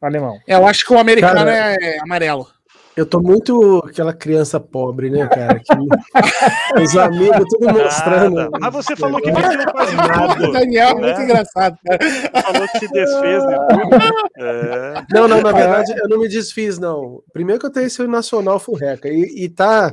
[0.00, 0.38] alemão.
[0.46, 2.46] É, eu acho que o americano Cara, é amarelo.
[2.96, 5.58] Eu tô muito aquela criança pobre, né, cara?
[5.58, 5.72] Que
[6.82, 8.34] os amigos tudo mostrando.
[8.36, 8.58] Nada.
[8.60, 10.48] Mas você falou que vendeu quase tudo.
[10.48, 11.00] O Daniel é né?
[11.00, 12.42] muito engraçado, cara.
[12.42, 14.14] falou que se desfez de tudo.
[14.38, 17.20] É, Não, não, na verdade, eu não me desfiz, não.
[17.32, 19.92] Primeiro que eu tenho esse Nacional Furreca e, e tá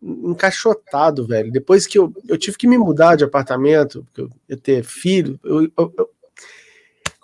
[0.00, 1.50] encaixotado, velho.
[1.50, 5.38] Depois que eu, eu tive que me mudar de apartamento, porque eu ia ter filho,
[5.44, 6.10] eu, eu- eu-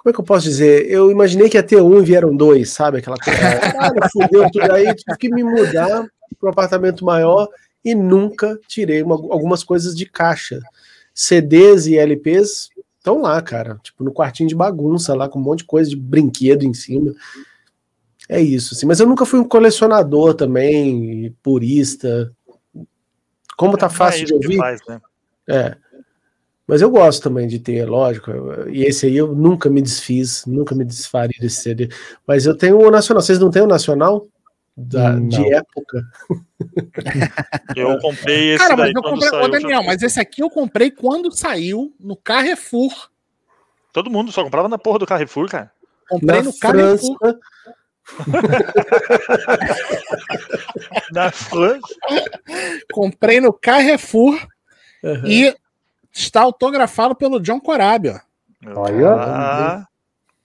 [0.05, 0.87] como é que eu posso dizer?
[0.91, 2.99] Eu imaginei que ia ter um e vieram dois, sabe?
[2.99, 3.39] Aquela coisa.
[3.73, 6.07] Cara, fudeu tudo aí, tive que me mudar
[6.39, 7.49] para um apartamento maior
[7.83, 10.61] e nunca tirei uma- algumas coisas de caixa.
[11.15, 12.69] CDs e LPs
[12.99, 13.79] estão lá, cara.
[13.83, 17.15] Tipo, no quartinho de bagunça, lá com um monte de coisa de brinquedo em cima.
[18.29, 18.85] É isso, assim.
[18.85, 22.31] Mas eu nunca fui um colecionador também, purista.
[23.57, 25.01] Como tá é fácil de isso que ouvir, faz, né?
[25.49, 25.77] é.
[26.67, 28.31] Mas eu gosto também de ter, lógico.
[28.71, 31.89] E esse aí eu nunca me desfiz, nunca me desfaria desse CD.
[32.27, 33.23] Mas eu tenho o Nacional.
[33.23, 34.27] Vocês não têm o Nacional?
[34.77, 35.29] Da, Não.
[35.29, 36.03] de época?
[37.77, 39.29] Eu comprei esse Cara, mas daí eu comprei.
[39.31, 39.41] saiu.
[39.41, 39.87] Ô, já Daniel, fui.
[39.87, 42.93] mas esse aqui eu comprei quando saiu no Carrefour.
[43.93, 45.71] Todo mundo só comprava na porra do Carrefour, cara.
[46.09, 47.41] Comprei Na no França, Carrefour.
[51.13, 51.95] Na França.
[52.93, 54.35] Comprei no Carrefour
[55.05, 55.29] aham.
[55.29, 55.55] e
[56.15, 58.19] está autografado pelo John Corabi, ó.
[58.81, 59.11] Olha.
[59.15, 59.87] Ah,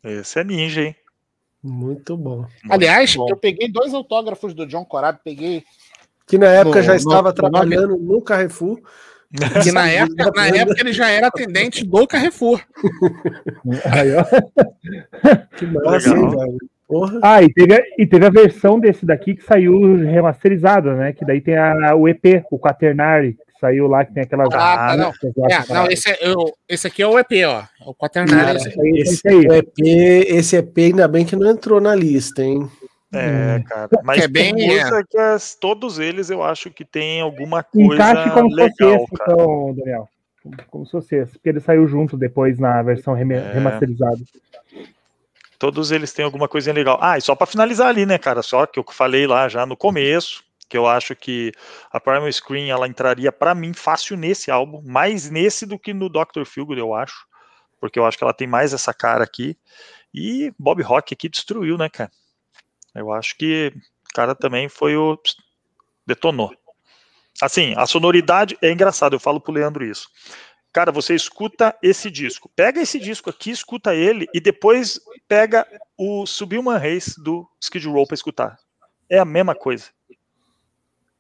[0.03, 0.95] esse é ninja, hein?
[1.61, 2.37] muito bom.
[2.39, 3.27] Muito Aliás, bom.
[3.29, 5.63] eu peguei dois autógrafos do John Corabi, peguei
[6.25, 8.79] Que na época No- já no- estava no trabalhando no Carrefour.
[9.63, 12.61] que na época, na época ele já era atendente do Carrefour.
[13.91, 14.23] Aí, ó.
[15.57, 16.57] Que massa, hein, velho?
[16.87, 17.19] Porra.
[17.21, 21.13] Ah, e teve, a- e teve a versão desse daqui que saiu remasterizada, né?
[21.13, 24.47] Que daí tem a, o EP, o Quaternary, saiu lá, que tem aquelas.
[24.53, 25.09] Ah, tá, não.
[25.49, 27.59] É, não, esse, é, eu- esse aqui é o EP, ó.
[27.61, 28.45] É o quaternário.
[28.45, 29.27] Cara, esse esse.
[29.27, 29.79] EP,
[30.27, 32.69] esse EP ainda bem que não entrou na lista, hein?
[33.13, 33.89] É, cara.
[34.03, 37.93] Mas é bem, tem música que as- todos eles eu acho que tem alguma coisa
[37.95, 39.33] Encaixe como se fosse legal, esse, cara.
[39.33, 40.09] então, Daniel.
[40.69, 43.51] Como- se fosse esse, porque ele saiu junto depois na versão reme- É.
[43.51, 44.17] remasterizada.
[45.57, 46.97] Todos eles têm alguma coisinha legal.
[47.01, 48.41] Ah, e só para finalizar ali, né, cara?
[48.41, 51.51] Só que eu falei lá já no começo, que eu acho que
[51.91, 56.07] a Primal Screen ela entraria para mim fácil nesse álbum, mais nesse do que no
[56.07, 56.45] Dr.
[56.45, 57.27] Feelgood, eu acho.
[57.79, 59.57] porque eu acho que ela tem mais essa cara aqui.
[60.13, 62.11] E Bob Rock aqui destruiu, né, cara?
[62.93, 63.73] Eu acho que
[64.11, 65.17] o cara também foi o.
[66.05, 66.51] detonou.
[67.41, 70.09] Assim, a sonoridade é engraçado, eu falo pro Leandro isso.
[70.71, 72.51] Cara, você escuta esse disco.
[72.55, 75.65] Pega esse disco aqui, escuta ele e depois pega
[75.97, 78.57] o Subilman Reis do Skid Row para escutar.
[79.09, 79.85] É a mesma coisa.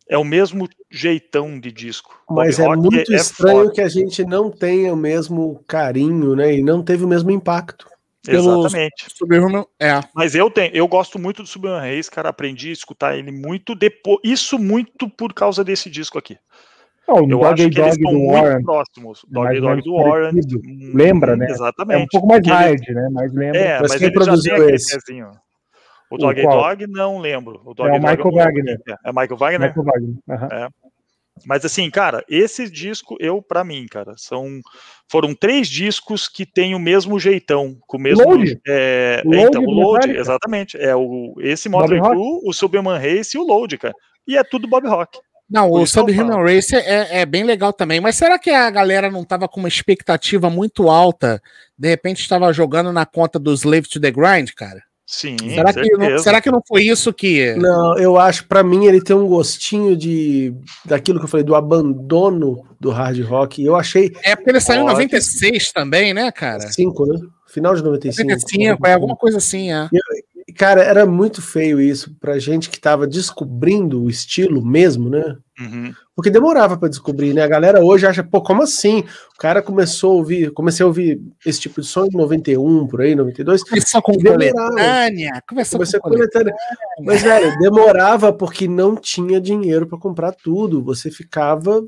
[0.09, 2.19] É o mesmo jeitão de disco.
[2.27, 6.35] Mas Bob é Rock muito é estranho que a gente não tenha o mesmo carinho,
[6.35, 6.55] né?
[6.55, 7.87] E não teve o mesmo impacto.
[8.27, 9.05] Exatamente.
[9.15, 10.01] Subhuman, é.
[10.13, 13.73] Mas eu tenho, eu gosto muito do Subhuman Reis, cara, aprendi a escutar ele muito
[13.75, 16.37] depois, isso muito por causa desse disco aqui.
[17.07, 19.25] Não, eu Dog acho que Dog eles estão muito Warren, próximos.
[19.27, 20.31] Dog Dog do Warren.
[20.93, 21.47] Lembra, né?
[21.49, 22.01] Exatamente.
[22.01, 23.09] É um pouco mais hard, né?
[23.11, 23.59] Mas lembra.
[23.59, 24.97] É, mas, mas quem produziu esse?
[26.09, 27.61] O Dog Dog não lembro.
[27.65, 28.81] O Dog é o Michael Wagner.
[29.05, 29.69] É Michael Wagner?
[29.69, 30.15] Michael Wagner.
[30.27, 30.47] Uhum.
[30.51, 30.69] É.
[31.45, 34.59] Mas assim, cara, esse disco, eu, para mim, cara, são
[35.09, 38.23] foram três discos que tem o mesmo jeitão, com o mesmo.
[38.23, 38.59] Load.
[38.67, 40.77] É, Load então, o Load, exatamente.
[40.77, 43.93] É o, esse Motley Crue, o Subhuman Race e o Load, cara.
[44.27, 45.19] E é tudo Bob Rock.
[45.49, 49.23] Não, o Subhuman Race é, é, bem legal também, mas será que a galera não
[49.23, 51.41] tava com uma expectativa muito alta?
[51.75, 54.83] De repente estava jogando na conta do Slave to the Grind, cara?
[55.11, 57.55] Sim, será que, não, será que não foi isso que.
[57.55, 60.53] Não, eu acho, para mim, ele tem um gostinho de.
[60.85, 63.65] daquilo que eu falei, do abandono do hard rock.
[63.65, 64.11] Eu achei.
[64.23, 66.59] É porque ele saiu em 96 também, né, cara?
[66.59, 67.19] 5, né?
[67.47, 68.29] Final de 95.
[68.29, 69.89] 95, é alguma coisa assim, é.
[70.59, 75.37] Cara, era muito feio isso pra gente que tava descobrindo o estilo mesmo, né?
[75.57, 75.93] Uhum.
[76.13, 77.41] Porque demorava para descobrir, né?
[77.43, 79.05] A galera hoje acha, pô, como assim?
[79.33, 82.99] O cara começou a ouvir, comecei a ouvir esse tipo de som em 91, por
[82.99, 83.63] aí, 92.
[83.63, 85.41] Começou com coletânea.
[85.47, 86.53] Começou com coletânea.
[87.05, 90.83] Mas, velho, demorava porque não tinha dinheiro para comprar tudo.
[90.83, 91.81] Você ficava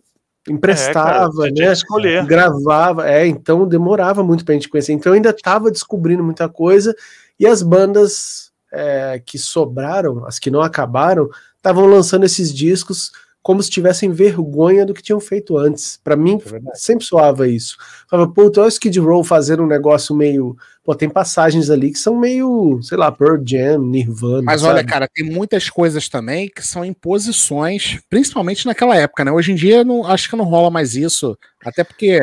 [0.49, 1.73] emprestava, é, cara, né?
[1.73, 2.25] Escolher.
[2.25, 4.93] Gravava, é, então demorava muito pra gente conhecer.
[4.93, 6.95] Então eu ainda tava descobrindo muita coisa
[7.37, 13.11] e as bandas é, que sobraram, as que não acabaram, estavam lançando esses discos
[13.41, 15.99] como se tivessem vergonha do que tinham feito antes.
[16.03, 16.39] Para mim,
[16.71, 17.75] é sempre soava isso.
[18.07, 20.55] Falava, pô, olha o Skid Row fazendo um negócio meio.
[20.83, 24.43] Pô, tem passagens ali que são meio, sei lá, Pearl Jam, Nirvana.
[24.43, 24.73] Mas sabe?
[24.73, 29.31] olha, cara, tem muitas coisas também que são imposições, principalmente naquela época, né?
[29.31, 32.19] Hoje em dia, não, acho que não rola mais isso, até porque.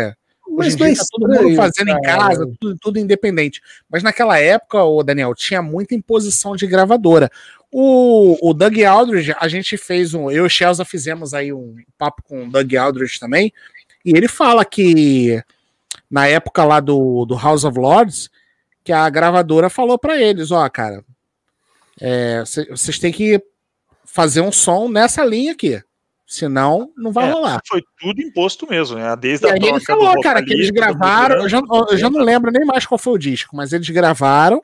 [0.59, 1.99] Hoje em dia tá todo mundo fazendo cara.
[1.99, 3.61] em casa, tudo, tudo independente.
[3.89, 7.31] Mas naquela época, o Daniel, tinha muita imposição de gravadora.
[7.71, 10.31] O, o Doug Aldridge, a gente fez um.
[10.31, 13.53] Eu e o Chelsea fizemos aí um papo com o Doug Aldridge também.
[14.05, 15.43] E ele fala que
[16.11, 18.31] na época lá do, do House of Lords,
[18.83, 21.05] que a gravadora falou para eles: ó, cara,
[22.71, 23.43] vocês é, têm que
[24.05, 25.83] fazer um som nessa linha aqui.
[26.29, 27.61] Senão, não vai é, rolar.
[27.67, 29.17] Foi tudo imposto mesmo, né?
[29.17, 31.37] Desde e a aí ele falou, cara, que eles gravaram.
[31.37, 31.61] Eu já,
[31.91, 34.63] eu já não lembro nem mais qual foi o disco, mas eles gravaram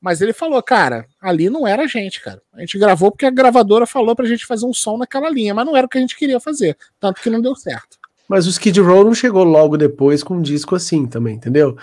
[0.00, 2.40] mas ele falou, cara, ali não era a gente, cara.
[2.54, 5.66] A gente gravou porque a gravadora falou pra gente fazer um som naquela linha, mas
[5.66, 6.76] não era o que a gente queria fazer.
[7.00, 7.98] Tanto que não deu certo.
[8.28, 11.76] Mas o Skid Row não chegou logo depois com um disco assim também, entendeu?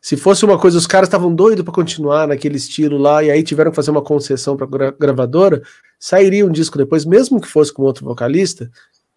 [0.00, 3.42] Se fosse uma coisa, os caras estavam doidos para continuar naquele estilo lá, e aí
[3.42, 5.62] tiveram que fazer uma concessão pra gra gravadora,
[6.00, 8.70] sairia um disco depois, mesmo que fosse com outro vocalista,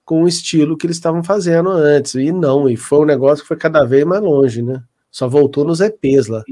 [0.04, 2.14] com o estilo que eles estavam fazendo antes.
[2.16, 4.84] E não, e foi um negócio que foi cada vez mais longe, né?
[5.10, 6.44] Só voltou nos EPs lá.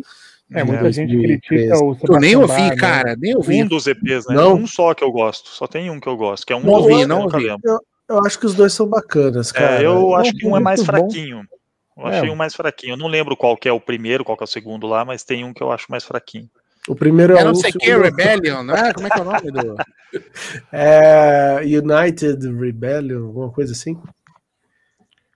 [0.54, 2.76] É, muita é, gente critica o Sebastião Eu nem ouvi, Bar, né?
[2.76, 3.16] cara, né?
[3.20, 3.64] nem ouvi.
[3.64, 4.36] Um dos EPs, né?
[4.36, 4.56] Não.
[4.56, 5.50] Um só que eu gosto.
[5.50, 7.48] Só tem um que eu gosto, que é um não ouvi, não ouvi.
[7.48, 7.80] Eu,
[8.10, 9.82] eu, acho que os dois são bacanas, é, cara.
[9.82, 11.44] É, eu acho que um é mais fraquinho.
[11.98, 12.32] Eu achei é.
[12.32, 12.94] um mais fraquinho.
[12.94, 15.24] Eu não lembro qual que é o primeiro, qual que é o segundo lá, mas
[15.24, 16.50] tem um que eu acho mais fraquinho.
[16.88, 18.92] O primeiro é, é não sei que, Rebellion, né?
[18.94, 19.76] Como é que é o nome do.
[20.74, 23.98] É United Rebellion, alguma coisa assim?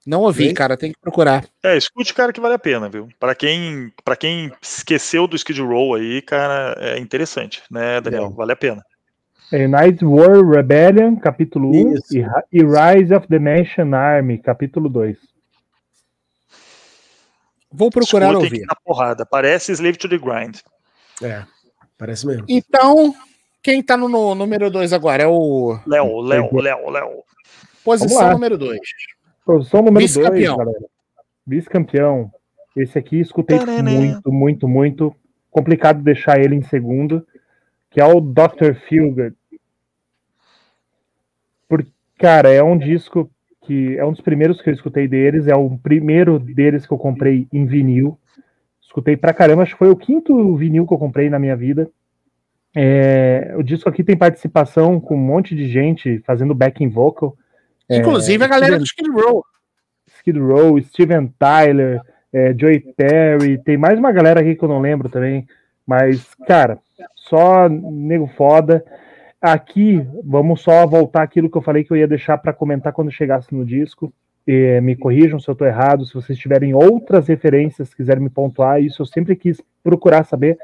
[0.06, 1.46] Não ouvi, cara, tem que procurar.
[1.64, 3.08] É, escute, cara, que vale a pena, viu?
[3.20, 8.26] Para quem, para quem esqueceu do Skid Row aí, cara, é interessante, né, Daniel?
[8.26, 8.30] É.
[8.30, 8.86] Vale a pena.
[9.52, 15.18] É, Night War Rebellion, capítulo 1, e, e, Rise of the Nation Army, capítulo 2.
[17.72, 18.68] Vou procurar Escutem ouvir.
[18.68, 19.26] Que porrada.
[19.26, 20.60] Parece Slave to the Grind.
[21.22, 21.44] É,
[21.98, 22.46] parece mesmo.
[22.48, 23.14] Então,
[23.64, 25.24] quem tá no, no número 2 agora?
[25.24, 25.80] É o.
[25.88, 27.24] Léo, Léo, Léo, Léo.
[27.84, 28.80] Posição número 2.
[29.46, 30.72] Posição número 2, galera.
[31.46, 32.32] Vice-campeão.
[32.76, 35.16] Esse aqui escutei muito, muito, muito.
[35.50, 37.26] Complicado deixar ele em segundo,
[37.90, 38.76] que é o Dr.
[38.90, 39.36] Feelgood.
[41.70, 43.30] Porque, cara, é um disco
[43.66, 46.98] que é um dos primeiros que eu escutei deles, é o primeiro deles que eu
[46.98, 48.20] comprei em vinil.
[48.96, 51.92] Escutei pra caramba, acho que foi o quinto vinil que eu comprei na minha vida.
[52.74, 57.36] É, o disco aqui tem participação com um monte de gente fazendo backing vocal.
[57.90, 59.46] Inclusive é, a galera Steven, do Skid Row.
[60.08, 62.00] Skid Row, Steven Tyler,
[62.32, 65.46] é, Joey Perry, tem mais uma galera aqui que eu não lembro também,
[65.86, 66.80] mas, cara,
[67.18, 68.82] só nego foda.
[69.42, 73.12] Aqui, vamos só voltar aquilo que eu falei que eu ia deixar para comentar quando
[73.12, 74.14] chegasse no disco.
[74.48, 78.82] E, me corrijam se eu estou errado, se vocês tiverem outras referências, quiserem me pontuar,
[78.82, 80.58] isso eu sempre quis procurar saber.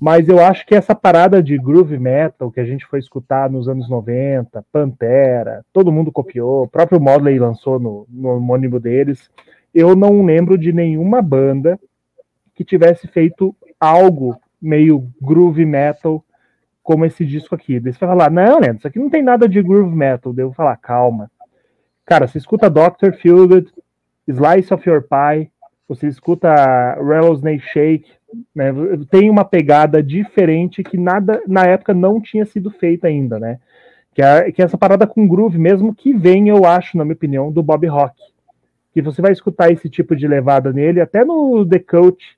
[0.00, 3.68] Mas eu acho que essa parada de groove metal que a gente foi escutar nos
[3.68, 9.30] anos 90, Pantera, todo mundo copiou, o próprio Modley lançou no, no homônimo deles.
[9.74, 11.78] Eu não lembro de nenhuma banda
[12.54, 16.24] que tivesse feito algo meio groove metal
[16.82, 17.78] como esse disco aqui.
[17.78, 20.32] Daí você vai falar, não, Leandro, isso aqui não tem nada de groove metal.
[20.32, 21.30] Vou falar, calma.
[22.10, 23.12] Cara, você escuta Dr.
[23.22, 23.72] Feelgood,
[24.26, 25.48] Slice of Your Pie,
[25.86, 26.52] você escuta
[26.94, 28.10] Rattlesnake Shake,
[28.52, 28.72] né,
[29.08, 33.60] tem uma pegada diferente que nada na época não tinha sido feita ainda, né?
[34.12, 37.14] Que é, que é essa parada com groove mesmo que vem, eu acho, na minha
[37.14, 38.20] opinião, do Bob Rock.
[38.92, 42.36] Que você vai escutar esse tipo de levada nele, até no The Coach,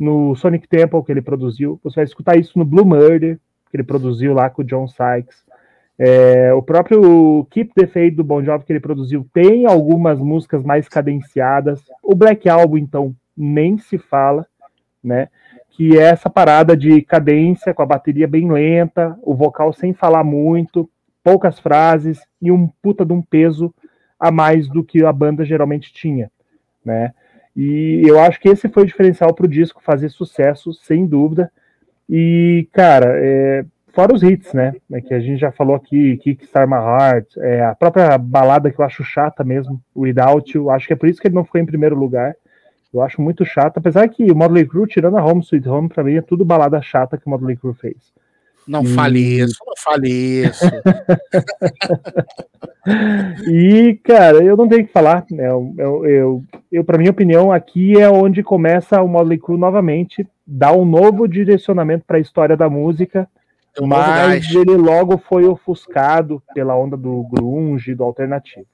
[0.00, 3.38] no Sonic Temple que ele produziu, você vai escutar isso no Blue Murder,
[3.70, 5.44] que ele produziu lá com o John Sykes.
[5.98, 10.88] É, o próprio Keep the do Bon Jovi que ele produziu tem algumas músicas mais
[10.88, 11.80] cadenciadas.
[12.02, 14.46] O Black Album, então, nem se fala
[15.02, 15.28] né?
[15.70, 20.22] Que é essa parada de cadência com a bateria bem lenta, o vocal sem falar
[20.22, 20.88] muito,
[21.24, 23.74] poucas frases e um puta de um peso
[24.18, 26.30] a mais do que a banda geralmente tinha,
[26.84, 27.12] né?
[27.56, 31.52] E eu acho que esse foi o diferencial para o disco fazer sucesso, sem dúvida.
[32.08, 34.74] E, cara, é, fora os hits, né?
[34.90, 38.80] É que a gente já falou aqui, Kickstar My Heart, é, a própria balada que
[38.80, 41.60] eu acho chata mesmo, Without You, acho que é por isso que ele não ficou
[41.60, 42.34] em primeiro lugar.
[42.92, 46.04] Eu acho muito chato, apesar que o Model Crew, tirando a Home Sweet Home, pra
[46.04, 48.12] mim é tudo balada chata que o Model Crew fez.
[48.66, 48.88] Não e...
[48.88, 50.64] fale isso, não fale isso.
[53.50, 55.24] e, cara, eu não tenho que falar.
[55.30, 55.48] Né?
[55.48, 60.26] Eu, eu, eu, eu para minha opinião, aqui é onde começa o Model Crew novamente,
[60.46, 63.28] dá um novo direcionamento para a história da música,
[63.80, 68.66] mas ele logo foi ofuscado pela onda do grunge, do alternativo.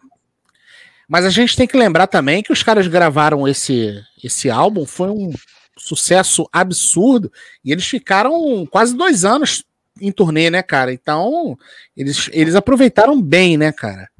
[1.08, 5.08] Mas a gente tem que lembrar também que os caras gravaram esse, esse álbum, foi
[5.08, 5.32] um
[5.78, 7.32] sucesso absurdo,
[7.64, 9.64] e eles ficaram quase dois anos
[10.00, 10.92] em turnê, né, cara?
[10.92, 11.56] Então,
[11.96, 14.10] eles, eles aproveitaram bem, né, cara?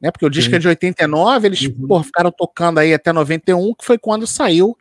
[0.00, 0.56] Né, porque o disco Sim.
[0.56, 1.86] é de 89, eles uhum.
[1.86, 4.76] pô, ficaram tocando aí até 91, que foi quando saiu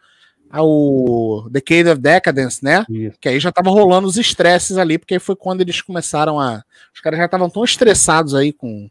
[0.58, 2.84] o Decade of Decadence, né?
[2.90, 3.18] Isso.
[3.20, 6.64] Que aí já tava rolando os estresses ali, porque aí foi quando eles começaram a.
[6.94, 8.90] Os caras já estavam tão estressados aí com,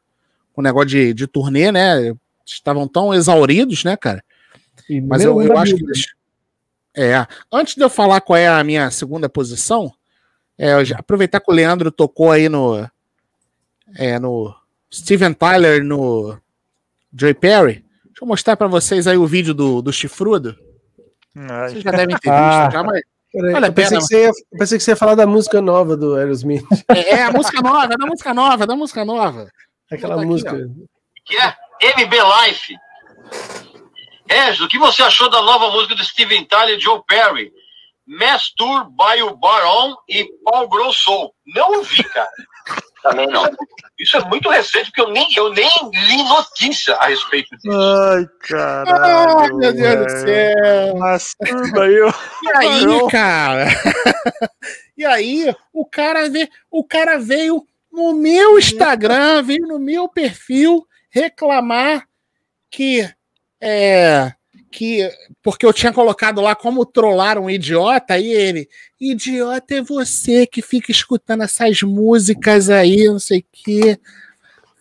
[0.54, 2.14] o negócio de, de turnê, né?
[2.46, 4.22] Estavam tão exauridos, né, cara?
[4.88, 5.84] E Mas eu, eu acho que.
[5.84, 6.06] Eles...
[6.96, 7.26] É.
[7.52, 9.92] Antes de eu falar qual é a minha segunda posição,
[10.56, 12.88] é, aproveitar que o Leandro tocou aí no.
[13.96, 14.54] É, no
[14.92, 16.38] Steven Tyler, no
[17.12, 17.84] Joy Perry.
[18.04, 20.56] Deixa eu mostrar para vocês aí o vídeo do, do chifrudo.
[21.50, 21.68] Ai.
[21.68, 22.70] Vocês já devem ter visto, ah.
[22.70, 23.00] já, mas.
[23.34, 26.64] eu, pensei que ia, eu, pensei que você ia falar da música nova do Aerosmith.
[26.88, 29.48] É, é a música nova, é da música nova, é da música nova.
[29.90, 30.50] Aquela música.
[30.52, 30.86] Aqui,
[31.24, 32.74] que é MB Life.
[34.30, 37.52] Regis, o que você achou da nova música do Steven Tyler e Joe Perry?
[38.06, 41.32] Mastur by o Baron e Paul Grosso.
[41.46, 42.28] Não ouvi, cara.
[43.02, 43.48] Também não.
[43.98, 47.70] Isso é muito recente, porque eu nem, eu nem li notícia a respeito disso.
[47.70, 49.38] Ai, caralho.
[49.38, 50.96] Ai, meu Deus do céu.
[50.96, 52.12] Masturba eu.
[52.44, 53.66] E aí, cara?
[54.96, 60.86] e aí, o cara, veio, o cara veio no meu Instagram, veio no meu perfil
[61.10, 62.06] reclamar
[62.70, 63.08] que
[63.60, 64.32] é
[64.70, 65.10] que
[65.42, 68.68] porque eu tinha colocado lá como trollar um idiota e ele,
[69.00, 73.98] idiota é você que fica escutando essas músicas aí, não sei o quê.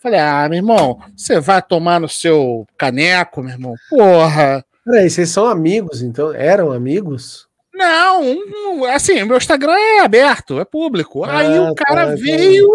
[0.00, 3.74] Falei, ah, meu irmão, você vai tomar no seu caneco, meu irmão?
[3.90, 4.64] Porra.
[4.84, 6.32] Peraí, vocês são amigos, então?
[6.32, 7.48] Eram amigos?
[7.74, 11.24] Não, assim, meu Instagram é aberto, é público.
[11.24, 12.66] Ah, aí o cara tá, veio,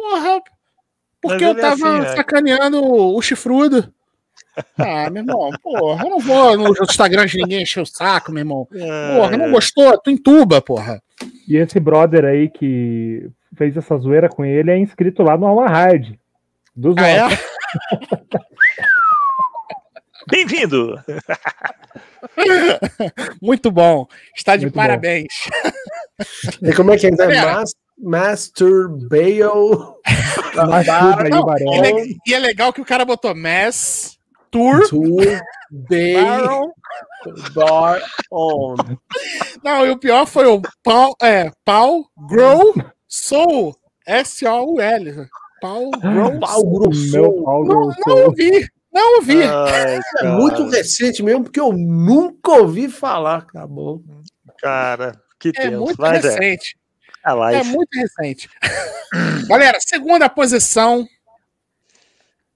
[0.00, 0.42] Porra,
[1.20, 3.92] porque eu é tava é assim, sacaneando o chifrudo.
[4.78, 8.40] Ah, meu irmão, porra, eu não vou no Instagram de ninguém encher o saco, meu
[8.40, 8.66] irmão.
[8.72, 9.98] É, porra, não gostou?
[9.98, 11.02] Tu entuba, porra.
[11.46, 15.68] E esse brother aí que fez essa zoeira com ele é inscrito lá no Alma
[15.68, 16.14] Hard.
[16.74, 17.20] Dos ah, é?
[20.30, 21.02] Bem-vindo!
[23.42, 24.06] Muito bom.
[24.36, 25.26] Está de Muito parabéns.
[26.62, 26.68] Bom.
[26.68, 27.10] E como é que é?
[27.10, 29.40] Mas, Master Bale.
[32.06, 34.19] e, e é legal que o cara botou Mass
[34.50, 35.40] Tour, Tour
[35.70, 36.72] Baron
[37.54, 38.00] Bar
[38.32, 38.74] On.
[39.62, 42.74] Não, e o pior foi o Paul, é, Paul Grow
[43.08, 43.76] Soul.
[44.06, 45.28] S-O-U-L.
[45.60, 47.64] Paul Grow Paul Grow Soul.
[47.64, 48.68] Não, não ouvi.
[48.92, 49.42] Não ouvi.
[49.42, 53.38] Ai, É muito recente mesmo, porque eu nunca ouvi falar.
[53.38, 54.02] Acabou.
[54.58, 55.78] Cara, que é tenso.
[55.78, 56.76] muito Mas é, recente.
[57.24, 58.48] É muito recente.
[59.46, 61.06] Galera, segunda posição.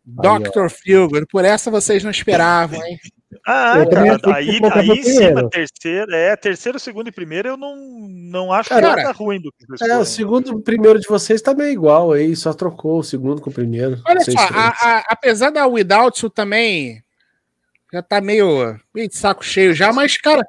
[0.04, 0.68] Dr.
[0.68, 1.26] Feelgood.
[1.30, 2.98] Por essa vocês não esperavam, hein?
[3.46, 7.76] Ah, Eu cara, aí, aí em cima, terceiro, é, terceiro, segundo e primeiro, eu não,
[7.76, 11.06] não acho Cara, nada ruim do que vocês É, o segundo e o primeiro de
[11.06, 14.00] vocês tá meio igual aí, só trocou o segundo com o primeiro.
[14.06, 17.02] Olha só, a- a- apesar da Without You também
[17.92, 20.42] já tá meio, meio de saco cheio já, mas, cara,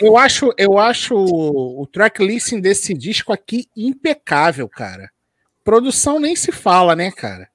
[0.00, 5.10] eu acho, eu acho o, o track listing desse disco aqui impecável, cara.
[5.64, 7.48] Produção nem se fala, né, cara?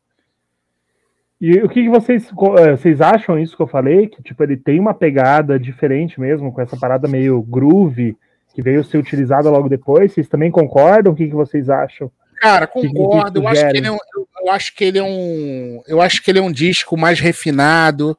[1.44, 2.26] E o que, que vocês,
[2.60, 4.08] eh, vocês acham isso que eu falei?
[4.08, 8.16] Que tipo, ele tem uma pegada diferente mesmo, com essa parada meio groove,
[8.56, 10.14] que veio ser utilizada logo depois.
[10.14, 11.12] Vocês também concordam?
[11.12, 12.10] O que, que vocês acham?
[12.40, 13.42] Cara, que concordo.
[13.42, 13.98] Eu acho que, ele é um,
[14.42, 15.84] eu acho que ele é um.
[15.86, 18.18] Eu acho que ele é um disco mais refinado.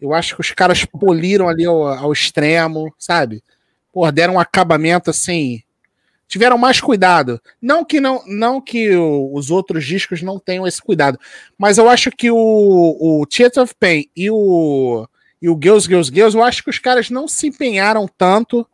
[0.00, 3.42] Eu acho que os caras poliram ali ao, ao extremo, sabe?
[3.92, 5.62] Pô, deram um acabamento assim.
[6.26, 7.40] Tiveram mais cuidado.
[7.60, 11.18] Não que não, não que o- os outros discos não tenham esse cuidado,
[11.58, 12.36] mas eu acho que o,
[13.00, 15.06] o Theater of Pain e o
[15.40, 18.66] e o Girls Girls Girls, eu acho que os caras não se empenharam tanto,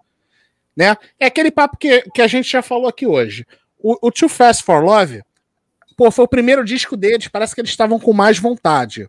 [0.76, 0.96] né?
[1.18, 3.44] É aquele papo que, que a gente já falou aqui hoje.
[3.76, 5.20] O, o Too Fast for Love,
[5.96, 9.08] pô, foi o primeiro disco deles, parece que eles estavam com mais vontade.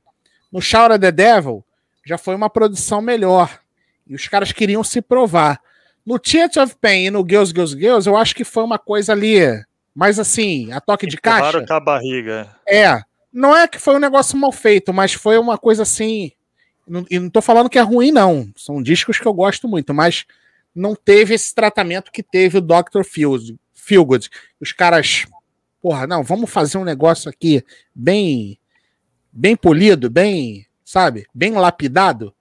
[0.51, 1.63] No Shout at the Devil,
[2.03, 3.59] já foi uma produção melhor.
[4.07, 5.61] E os caras queriam se provar.
[6.11, 9.13] No Theater of Pain e no Girls, Girls, Girls, eu acho que foi uma coisa
[9.13, 9.39] ali,
[9.95, 11.65] mais assim, a toque de caixa.
[11.65, 12.53] com a barriga.
[12.67, 13.01] É.
[13.31, 16.33] Não é que foi um negócio mal feito, mas foi uma coisa assim.
[16.85, 18.51] não- E não tô falando que é ruim, não.
[18.57, 20.25] São discos que eu gosto muito, mas
[20.75, 23.03] não teve esse tratamento que teve o Dr.
[23.05, 23.57] Feelgood.
[23.73, 24.29] Feelgood.
[24.59, 25.25] Os caras,
[25.81, 27.63] porra, não, vamos fazer um negócio aqui
[27.95, 28.59] bem,
[29.31, 32.33] bem polido, bem, sabe, bem lapidado.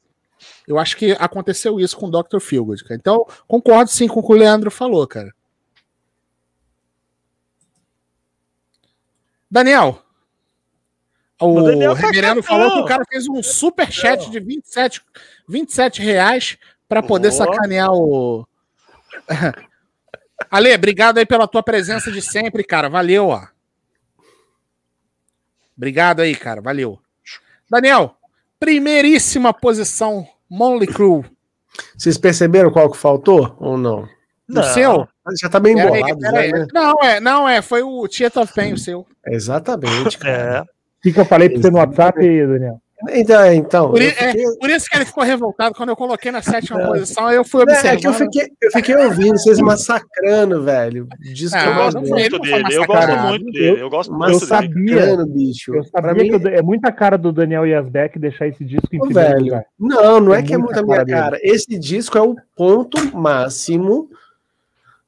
[0.71, 2.39] Eu acho que aconteceu isso com o Dr.
[2.39, 2.95] Feelgood, cara.
[2.95, 5.35] Então, concordo sim com o que o Leandro falou, cara.
[9.51, 10.01] Daniel,
[11.41, 12.43] o, O Daniel tá reverendo cagando.
[12.45, 15.03] falou que o cara fez um super chat de 27,
[15.49, 16.57] 27 reais
[16.89, 17.33] para poder Ó.
[17.33, 18.47] sacanear o.
[20.49, 22.89] Ale, obrigado aí pela tua presença de sempre, cara.
[22.89, 23.45] Valeu, ó.
[25.77, 26.61] Obrigado aí, cara.
[26.61, 27.01] Valeu.
[27.69, 28.17] Daniel,
[28.61, 31.25] primeiríssima posição, Monly Crew.
[31.97, 34.09] Vocês perceberam qual que faltou ou não?
[34.49, 34.63] Não.
[34.65, 35.09] seu?
[35.41, 36.03] Já tá bem aí.
[36.17, 36.67] né?
[36.73, 37.63] Não, é, não, é.
[37.63, 38.07] Foi o
[38.55, 39.07] Pain, o seu.
[39.27, 40.59] Exatamente, cara.
[40.59, 40.61] É.
[40.63, 40.67] O
[41.03, 42.81] que, que eu falei pra você no WhatsApp, Daniel?
[43.09, 45.75] Então, então Por, é, fiquei- por isso que ele ficou revoltado.
[45.75, 47.93] Quando eu coloquei na sétima posição, aí eu fui É, observando.
[47.93, 51.09] é que eu fiquei, eu fiquei ouvindo vocês massacrando, velho.
[51.19, 52.77] Diz que Ah, eu Eu gosto muito dele.
[52.77, 53.81] Eu gosto muito dele.
[53.83, 54.47] Eu gosto muito dele.
[54.47, 54.95] sabia.
[54.97, 55.75] massacrando, bicho.
[55.75, 58.89] Eu Pra sabia mim, que eu- é muita cara do Daniel Yazbek deixar esse disco
[58.95, 59.65] em Ô, primeiro velho, lugar.
[59.79, 61.19] não, não é É que é muita muito a minha cara dele.
[61.19, 61.39] cara.
[61.43, 64.11] Esse disco é o ponto máximo,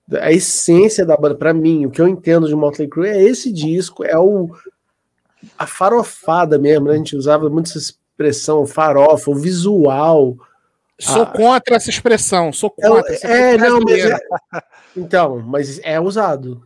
[0.08, 1.34] da- a essência da banda.
[1.34, 4.50] Pra mim, o que eu entendo de Motley Crue é esse disco, é o
[5.62, 6.94] a farofada mesmo, né?
[6.94, 10.36] A gente usava muito essa expressão, farofa, o visual.
[11.00, 11.26] Sou Ah.
[11.26, 12.52] contra essa expressão.
[12.52, 13.12] Sou É, contra.
[13.14, 14.18] essa é, não, mas é,
[14.96, 16.62] então, mas é usado.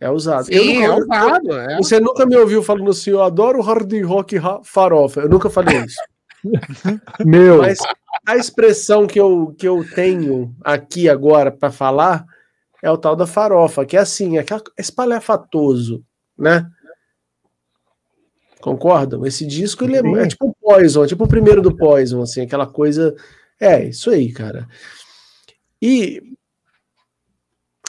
[0.00, 0.46] É usado.
[0.46, 1.52] Sim, é nunca- usado.
[1.58, 1.76] É.
[1.78, 5.20] Você nunca me ouviu falando assim, eu adoro hard rock farofa.
[5.20, 5.96] Eu nunca falei isso.
[7.24, 7.78] Meu, Mas
[8.26, 12.24] a expressão que eu, que eu tenho aqui agora para falar
[12.82, 16.02] é o tal da farofa, que é assim, é aquela- espalhafatoso,
[16.38, 16.66] né?
[18.64, 19.26] Concordam?
[19.26, 22.40] Esse disco ele é, é tipo o Poison, é tipo o primeiro do Poison, assim,
[22.40, 23.14] aquela coisa.
[23.60, 24.66] É, isso aí, cara.
[25.82, 26.22] E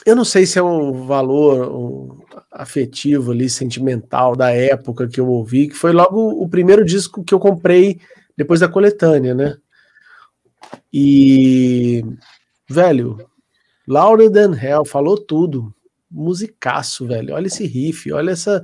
[0.04, 2.20] eu não sei se é um valor um
[2.52, 7.32] afetivo ali, sentimental da época que eu ouvi, que foi logo o primeiro disco que
[7.32, 7.98] eu comprei
[8.36, 9.56] depois da coletânea, né?
[10.92, 12.04] E,
[12.68, 13.16] velho,
[13.88, 15.74] Louder Than Hell falou tudo.
[16.10, 17.34] Musicaço, velho.
[17.34, 18.62] Olha esse riff, olha essa,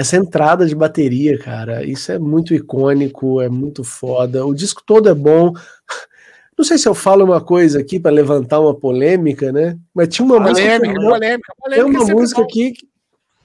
[0.00, 1.84] essa entrada de bateria, cara.
[1.84, 4.46] Isso é muito icônico, é muito foda.
[4.46, 5.52] O disco todo é bom.
[6.56, 9.78] Não sei se eu falo uma coisa aqui para levantar uma polêmica, né?
[9.94, 10.66] Mas tinha uma música.
[10.78, 12.02] Polêmica, não- polêmica, tem polêmica.
[12.04, 12.72] uma música aqui.
[12.72, 12.88] que-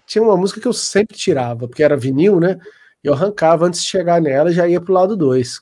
[0.07, 2.57] Tinha uma música que eu sempre tirava, porque era vinil, né?
[3.03, 5.60] Eu arrancava antes de chegar nela e já ia pro lado 2.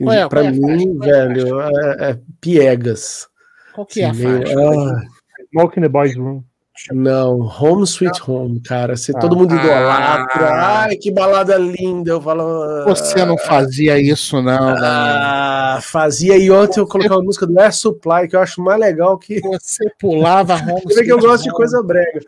[0.00, 0.28] Qual é?
[0.28, 3.28] Pra Qual é mim, é velho, é, é piegas.
[3.74, 4.54] Qual que é a faixa?
[4.58, 6.42] ah, the Boys Room.
[6.92, 8.96] Não, Home Sweet Home, cara.
[8.96, 9.18] Se Ah.
[9.18, 10.48] todo mundo idolatra.
[10.48, 10.82] Ah.
[10.84, 12.10] Ai, que balada linda.
[12.12, 12.84] Eu falo.
[12.86, 14.74] Você não fazia isso, não.
[14.78, 16.36] Ah, fazia.
[16.36, 19.40] E ontem eu coloquei uma música do Air Supply, que eu acho mais legal que.
[19.40, 21.56] Você pulava Home Você vê que eu Sweet gosto de Home.
[21.56, 22.20] coisa brega.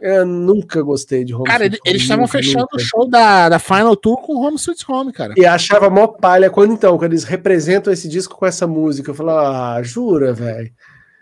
[0.00, 2.76] Eu nunca gostei de Home Cara, Sweet ele- eles estavam fechando nunca.
[2.76, 5.32] o show da, da Final Tour com Home Sweet Home, cara.
[5.36, 9.10] E achava mó palha quando então, quando eles representam esse disco com essa música.
[9.10, 10.70] Eu falo, ah, jura, velho?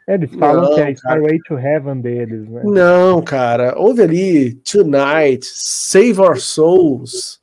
[0.09, 0.91] É, Eles falam Não, que é.
[0.93, 2.63] Starway to Heaven deles, né?
[2.65, 3.75] Não, cara.
[3.79, 7.41] Houve ali Tonight, Save Our Souls,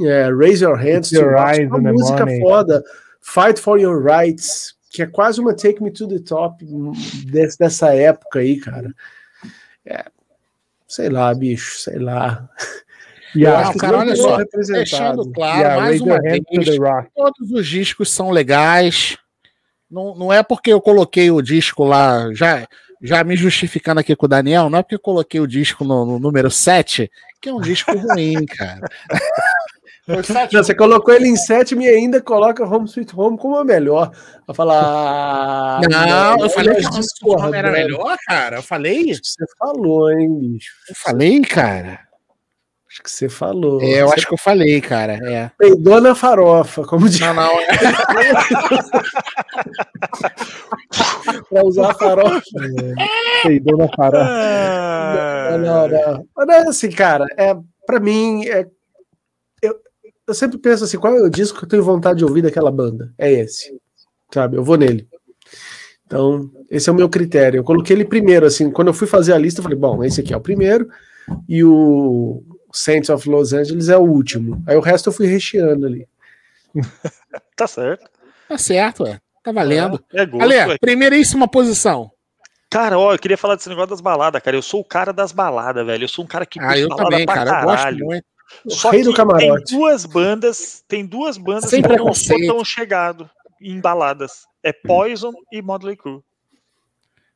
[0.00, 2.40] é, Raise Your Hands, Your Eyes uma música Money.
[2.40, 2.84] foda.
[3.22, 6.64] Fight for Your Rights, que é quase uma Take Me to the Top
[7.26, 8.92] desse- dessa época aí, cara.
[9.86, 10.04] É,
[10.86, 12.48] sei lá, bicho, sei lá.
[13.34, 14.38] E acho que cara, não olha só.
[14.66, 16.40] Deixando a claro, mais Raise uma vez,
[17.14, 19.16] todos os discos são legais.
[19.90, 22.66] Não, não é porque eu coloquei o disco lá, já,
[23.02, 26.04] já me justificando aqui com o Daniel, não é porque eu coloquei o disco no,
[26.06, 27.10] no número 7,
[27.40, 28.80] que é um disco ruim, cara.
[30.24, 33.64] Sete- Não, você colocou ele em sétimo e ainda coloca Home Sweet Home como a
[33.64, 34.10] melhor.
[34.44, 35.80] Vai falar.
[35.88, 38.56] Não, eu falei que Home Sweet Home era melhor, cara.
[38.56, 39.14] Eu falei?
[39.14, 40.72] Você falou, hein, bicho.
[40.88, 42.00] Eu falei, cara.
[43.00, 43.80] Acho que você falou.
[43.80, 45.14] É, eu Você acho que eu falei, cara.
[45.14, 45.50] É.
[45.56, 47.48] peidou na farofa, como diz Não, não.
[51.48, 52.42] pra usar a farofa.
[53.42, 54.26] Peidou na farofa.
[54.28, 56.26] Ah, Não, não, não.
[56.36, 57.56] Mas é assim, cara, é,
[57.86, 58.66] pra mim, é,
[59.62, 59.74] eu,
[60.28, 62.70] eu sempre penso assim, qual é o disco que eu tenho vontade de ouvir daquela
[62.70, 63.14] banda?
[63.16, 63.80] É esse,
[64.32, 64.58] sabe?
[64.58, 65.08] Eu vou nele.
[66.06, 67.60] Então, esse é o meu critério.
[67.60, 70.20] Eu coloquei ele primeiro, assim, quando eu fui fazer a lista, eu falei, bom, esse
[70.20, 70.86] aqui é o primeiro,
[71.48, 74.62] e o Saints of Los Angeles é o último.
[74.66, 76.06] Aí o resto eu fui recheando ali.
[77.56, 78.08] Tá certo.
[78.48, 79.20] Tá certo, ué.
[79.42, 80.02] Tá valendo.
[80.12, 80.78] É gosto, Ale, é.
[80.78, 82.10] primeiríssima posição.
[82.70, 84.56] Cara, ó, eu queria falar desse negócio das baladas, cara.
[84.56, 86.04] Eu sou o cara das baladas, velho.
[86.04, 87.50] Eu sou um cara que Ah, eu balada também, pra cara.
[87.50, 88.04] Eu gosto caralho.
[88.06, 88.24] muito.
[88.68, 89.64] Só Rei que do camarote.
[89.64, 92.46] tem duas bandas, tem duas bandas Sem que eu não sou preconceito.
[92.54, 93.30] tão chegado
[93.60, 94.44] em baladas.
[94.62, 96.20] É Poison e Motley Crue.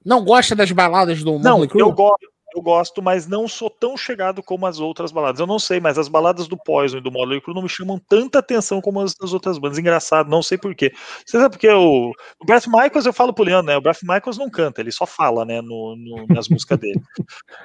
[0.05, 1.81] Não gosta das baladas do Não, Motley Crue?
[1.83, 5.41] eu gosto, eu gosto, mas não sou tão chegado como as outras baladas.
[5.41, 8.39] Eu não sei, mas as baladas do Poison e do Motley não me chamam tanta
[8.39, 9.79] atenção como as das outras bandas.
[9.79, 10.93] Engraçado, não sei porquê.
[11.27, 12.11] Você sabe porque o,
[12.41, 13.77] o Brett Michaels, eu falo pro Leandro, né?
[13.77, 17.01] O Brett Michaels não canta, ele só fala, né, no, no- nas músicas dele.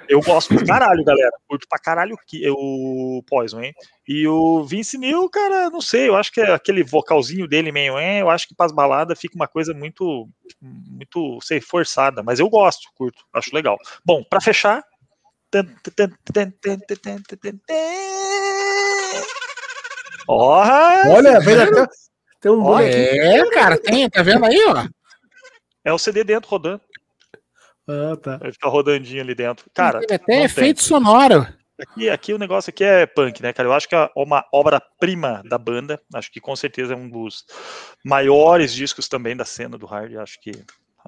[0.07, 1.31] Eu gosto pra caralho, galera.
[1.47, 2.15] Curto pra caralho
[2.51, 3.73] o Poison, hein?
[4.11, 7.95] E o Vince Neil, cara, não sei, eu acho que é aquele vocalzinho dele meio
[7.95, 10.27] é, eu acho que para as baladas fica uma coisa muito,
[10.59, 13.77] muito, sei, forçada, mas eu gosto, curto, acho legal.
[14.03, 14.83] Bom, para fechar.
[20.27, 20.53] Oh,
[21.11, 21.85] Olha, vem até,
[22.41, 24.87] tem um oh, É, cara, tem, tá vendo aí, ó?
[25.85, 26.81] É o CD dentro rodando.
[27.87, 28.37] Ah, tá.
[28.37, 29.69] Vai ficar rodandinho ali dentro.
[29.71, 30.87] Cara, tem até efeito tem.
[30.87, 31.47] sonoro.
[31.79, 33.69] Aqui, aqui o negócio aqui é punk, né, cara?
[33.69, 36.01] Eu acho que é uma obra-prima da banda.
[36.13, 37.45] Acho que com certeza é um dos
[38.03, 40.15] maiores discos também da cena do hard.
[40.17, 40.51] Acho que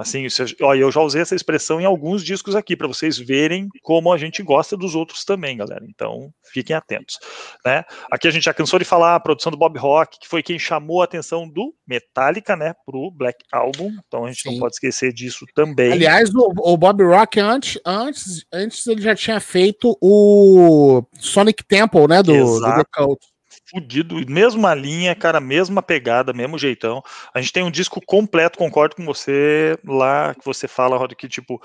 [0.01, 0.27] assim,
[0.61, 4.17] ó, eu já usei essa expressão em alguns discos aqui para vocês verem como a
[4.17, 5.85] gente gosta dos outros também, galera.
[5.87, 7.17] Então, fiquem atentos,
[7.65, 7.83] né?
[8.11, 10.59] Aqui a gente já cansou de falar a produção do Bob Rock, que foi quem
[10.59, 13.91] chamou a atenção do Metallica, né, pro Black Album.
[14.07, 14.51] Então a gente Sim.
[14.51, 15.91] não pode esquecer disso também.
[15.91, 22.07] Aliás, o, o Bob Rock, antes, antes, antes ele já tinha feito o Sonic Temple,
[22.07, 22.23] né?
[22.23, 22.61] Do, do.
[22.61, 23.30] The Cult.
[23.71, 27.01] Fudido, mesma linha, cara, mesma pegada, mesmo jeitão.
[27.33, 31.29] A gente tem um disco completo, concordo com você lá que você fala, Rod, que
[31.29, 31.61] tipo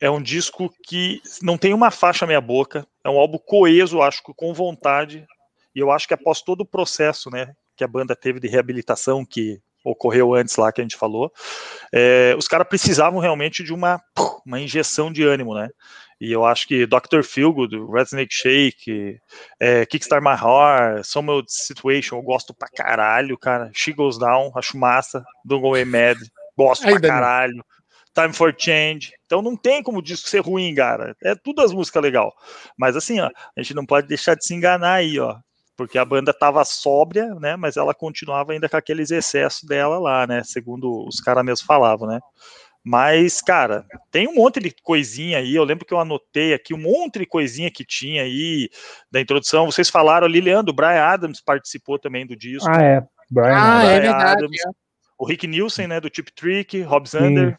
[0.00, 4.22] é um disco que não tem uma faixa meia boca, é um álbum coeso, acho
[4.22, 5.26] que com vontade.
[5.74, 9.24] E eu acho que após todo o processo, né, que a banda teve de reabilitação
[9.24, 11.30] que ocorreu antes lá que a gente falou,
[11.92, 14.00] é, os caras precisavam realmente de uma
[14.44, 15.68] uma injeção de ânimo, né?
[16.20, 17.22] E eu acho que Dr.
[17.22, 19.18] Feelgood, Red Snake Shake,
[19.58, 23.70] é, Kickstart My Heart, Some Old Situation, eu gosto pra caralho, cara.
[23.72, 25.24] She Goes Down, acho massa.
[25.44, 26.18] Don't Go Mad,
[26.56, 27.20] gosto Aí, pra Daniel.
[27.20, 27.64] caralho.
[28.14, 29.12] Time for Change.
[29.24, 31.16] Então não tem como o disco ser ruim, cara.
[31.22, 32.34] É tudo as músicas legal.
[32.76, 35.38] Mas assim, ó, a gente não pode deixar de se enganar aí, ó.
[35.76, 37.56] Porque a banda tava sóbria, né?
[37.56, 40.42] Mas ela continuava ainda com aqueles excessos dela lá, né?
[40.44, 42.20] Segundo os caras mesmos falavam, né?
[42.82, 45.54] Mas, cara, tem um monte de coisinha aí.
[45.54, 48.70] Eu lembro que eu anotei aqui um monte de coisinha que tinha aí
[49.10, 49.66] da introdução.
[49.66, 52.68] Vocês falaram ali, Leandro, o Brian Adams participou também do disco.
[52.70, 53.06] Ah, é.
[53.30, 53.54] Brian.
[53.54, 54.44] Ah, Brian é verdade.
[54.44, 54.60] Adams.
[55.18, 57.54] O Rick Nielsen, né, do Tip Trick, Rob Zander,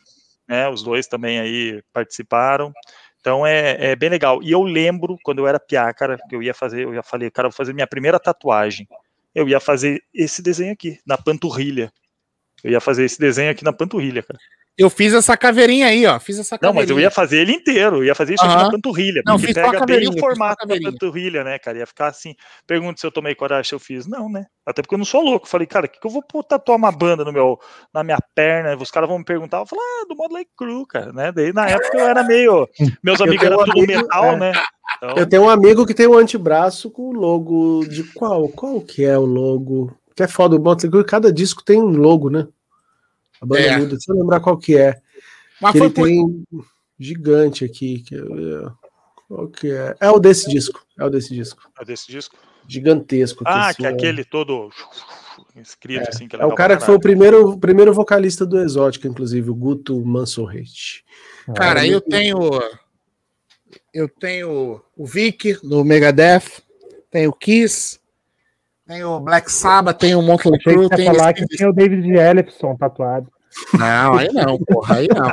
[0.47, 2.73] né, os dois também aí participaram.
[3.19, 4.41] Então é, é bem legal.
[4.41, 7.29] E eu lembro, quando eu era piá, cara, que eu ia fazer, eu já falei,
[7.29, 8.87] cara, vou fazer minha primeira tatuagem.
[9.33, 11.93] Eu ia fazer esse desenho aqui, na panturrilha.
[12.63, 14.39] Eu ia fazer esse desenho aqui na panturrilha, cara.
[14.77, 16.19] Eu fiz essa caveirinha aí, ó.
[16.19, 16.81] Fiz essa Não, caveirinha.
[16.83, 19.53] mas eu ia fazer ele inteiro, eu ia fazer isso aqui na panturrilha, Não, fiz
[19.53, 21.77] pega bem caveirinha, o formato da panturrilha, né, cara?
[21.79, 22.33] Ia ficar assim.
[22.65, 24.07] Pergunta se eu tomei coragem se eu fiz.
[24.07, 24.45] Não, né?
[24.65, 25.47] Até porque eu não sou louco.
[25.47, 27.59] Falei, cara, o que, que eu vou pô- tatuar uma banda no meu,
[27.93, 28.75] na minha perna?
[28.81, 29.59] Os caras vão me perguntar.
[29.59, 31.31] Eu falo, ah, do Motley Crue, cara, né?
[31.31, 32.67] Daí na época eu era meio.
[33.03, 34.39] Meus amigos eram um tudo amigo- metal, é.
[34.39, 34.51] né?
[34.97, 38.47] Então, Eu tenho um amigo que tem um antebraço com o logo de qual?
[38.49, 39.95] Qual que é o logo?
[40.15, 42.47] Que é foda, o Motley Crue, cada disco tem um logo, né?
[43.41, 43.77] A banda É.
[43.77, 45.01] muda, deixa eu lembrar qual que é.
[45.59, 46.05] Mas que foi ele por...
[46.05, 46.45] tem
[46.99, 47.99] gigante aqui.
[48.01, 48.71] Que é,
[49.27, 49.95] qual que é?
[49.99, 50.85] É o desse disco.
[50.97, 51.69] É o desse disco.
[51.79, 52.35] é desse disco.
[52.67, 53.43] Gigantesco.
[53.45, 54.69] Ah, assim, que é aquele todo
[55.55, 56.27] escrito assim.
[56.27, 59.49] Que É o legal cara que foi o primeiro, o primeiro vocalista do Exótica, inclusive,
[59.49, 61.03] o Guto Mansorrete.
[61.55, 62.37] Cara, eu tenho.
[63.93, 66.61] Eu tenho o Vic do Megadeth,
[67.09, 67.99] tenho o Kiss,
[68.91, 71.73] tenho o Black Sabbath, tenho o Motley Crue, você ia tenho falar que tinha o
[71.73, 73.31] David Ellefson tatuado.
[73.73, 75.31] Não, aí não, porra, aí não.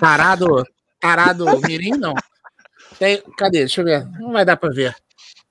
[0.00, 0.66] Tarado,
[1.00, 2.14] tarado mirim, não.
[2.98, 3.60] Tem, cadê?
[3.60, 4.04] Deixa eu ver.
[4.18, 4.94] Não vai dar pra ver.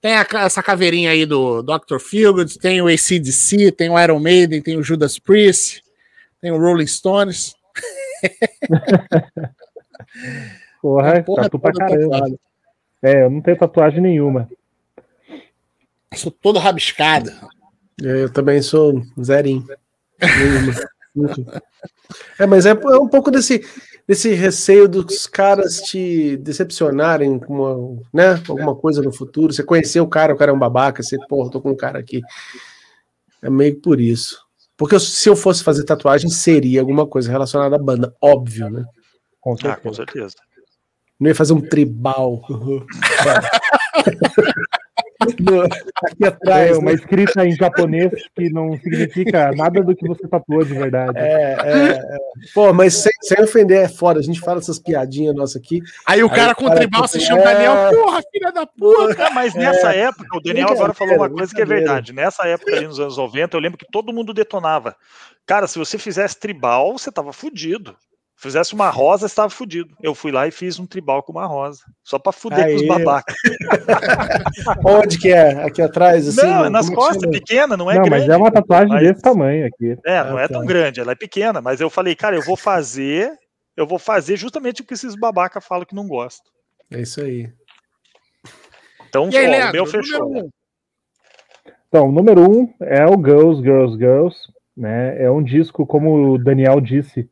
[0.01, 1.99] Tem a essa caveirinha aí do Dr.
[1.99, 5.81] Feelgood, tem o ACDC, tem o Iron Maiden, tem o Judas Priest,
[6.41, 7.55] tem o Rolling Stones.
[10.81, 12.27] Porra, Porra tatu pra caramba.
[13.01, 14.49] É, eu não tenho tatuagem nenhuma.
[16.15, 17.29] Sou todo rabiscado.
[18.01, 19.65] É, Eu também sou zerinho.
[22.39, 23.63] É, mas é, é um pouco desse,
[24.07, 29.53] desse receio dos caras te decepcionarem com uma, né, alguma coisa no futuro.
[29.53, 31.99] Você conhecer o cara, o cara é um babaca, você, porra, tô com um cara
[31.99, 32.21] aqui.
[33.41, 34.39] É meio por isso.
[34.75, 38.83] Porque eu- se eu fosse fazer tatuagem, seria alguma coisa relacionada à banda, óbvio, né?
[39.41, 39.95] Com Ah, com certeza.
[39.95, 40.35] certeza.
[41.19, 42.41] Não ia fazer um tribal.
[45.39, 46.69] No- aqui atrás.
[46.69, 46.77] É, né?
[46.77, 51.17] uma escrita em japonês que não significa nada do que você tatuou de verdade.
[51.17, 52.17] É, é, é.
[52.53, 54.19] Pô, mas sem, sem ofender é foda.
[54.19, 55.81] A gente fala essas piadinhas nossas aqui.
[56.07, 57.43] Aí o Aí cara o com cara tribal que- assistindo o é.
[57.43, 59.25] Daniel, porra, filha da puta.
[59.27, 62.13] Ah, mas nessa época, o Daniel agora falou uma coisa que é verdade.
[62.13, 64.95] Nessa época ali nos anos 90, eu lembro que todo mundo detonava.
[65.45, 67.95] Cara, se você fizesse tribal, você tava fudido.
[68.41, 69.93] Fizesse uma rosa, você tava fudido.
[70.01, 71.81] Eu fui lá e fiz um tribal com uma rosa.
[72.03, 72.87] Só pra fuder com os Aê.
[72.87, 73.35] babacas.
[74.85, 75.61] Onde que é?
[75.63, 76.47] Aqui atrás, assim?
[76.47, 77.33] não, é nas que costas, chama?
[77.33, 78.21] pequena, não é não, grande.
[78.27, 79.97] mas é uma tatuagem Mas- desse tamanho aqui.
[80.05, 80.53] É, não Ah, é tá.
[80.53, 83.31] tão grande, ela é pequena, mas eu falei, cara, eu vou fazer,
[83.75, 86.49] eu vou fazer justamente o que esses babaca falam que não gostam.
[86.91, 87.51] É isso aí.
[89.09, 90.19] Então, E aí, ó, o meu fechou.
[90.19, 90.49] número um.
[91.89, 94.37] Então, o número um é o Girls, Girls, Girls.
[94.77, 95.21] Né?
[95.23, 97.29] É um disco, como o Daniel disse,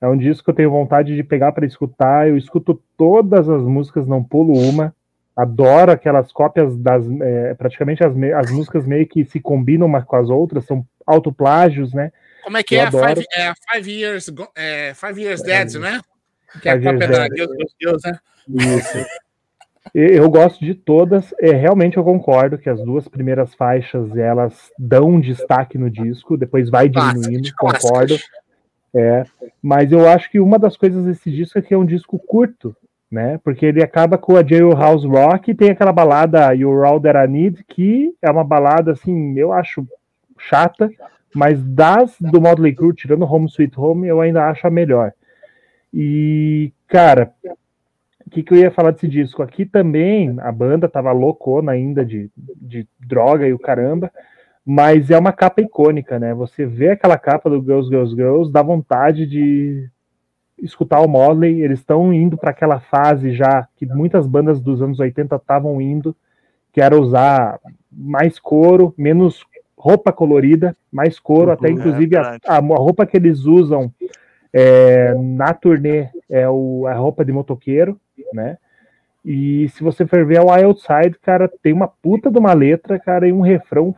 [0.00, 2.28] é um disco que eu tenho vontade de pegar para escutar.
[2.28, 4.94] Eu escuto todas as músicas, não pulo uma.
[5.36, 7.04] Adoro aquelas cópias das.
[7.20, 11.92] é, praticamente as, as músicas meio que se combinam umas com as outras, são autoplágios,
[11.92, 12.12] né?
[12.42, 12.86] Como é que Eu é?
[12.86, 13.16] adoro.
[13.16, 13.52] Five, é?
[13.72, 16.00] Five Years, é, Five Years Dead, né?
[16.60, 17.28] Que é a cópia da.
[17.28, 18.18] Deus, Deus, Deus, né?
[18.48, 19.06] Isso.
[19.94, 21.34] Eu gosto de todas.
[21.40, 26.36] É, realmente eu concordo que as duas primeiras faixas elas dão um destaque no disco,
[26.36, 28.18] depois vai diminuindo, Clássicas, concordo.
[28.94, 29.24] É,
[29.62, 32.74] mas eu acho que uma das coisas desse disco é que é um disco curto,
[33.10, 33.38] né?
[33.44, 37.28] Porque ele acaba com a Jailhouse Rock e tem aquela balada You're All That I
[37.28, 39.86] Need, que é uma balada assim, eu acho
[40.38, 40.90] chata,
[41.34, 45.12] mas das do Motley Crue, tirando Home Sweet Home, eu ainda acho a melhor.
[45.92, 47.32] E, cara,
[48.26, 49.42] o que, que eu ia falar desse disco?
[49.42, 54.10] Aqui também a banda tava loucona ainda de, de droga e o caramba,
[54.64, 56.34] mas é uma capa icônica, né?
[56.34, 59.88] Você vê aquela capa do Girls, Girls, Girls, dá vontade de
[60.58, 61.62] escutar o Motley.
[61.62, 66.14] Eles estão indo para aquela fase já que muitas bandas dos anos 80 estavam indo,
[66.72, 67.58] que era usar
[67.90, 69.44] mais couro, menos
[69.76, 73.90] roupa colorida, mais couro, até é inclusive a, a roupa que eles usam
[74.52, 77.98] é, na turnê é o, a roupa de motoqueiro,
[78.34, 78.58] né?
[79.24, 82.98] E se você for ver o Wild Side, cara, tem uma puta de uma letra,
[82.98, 83.94] cara, e um refrão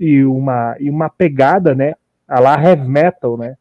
[0.00, 1.94] e uma, e uma pegada, né?
[2.26, 3.56] A lá heavy metal, né?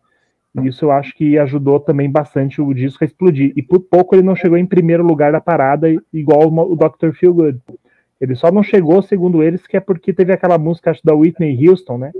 [0.56, 3.54] E Isso eu acho que ajudou também bastante o disco a explodir.
[3.56, 7.12] E por pouco ele não chegou em primeiro lugar da parada, igual o Dr.
[7.14, 7.60] Feelgood.
[8.22, 11.68] Ele só não chegou, segundo eles, que é porque teve aquela música acho, da Whitney
[11.68, 12.12] Houston, né?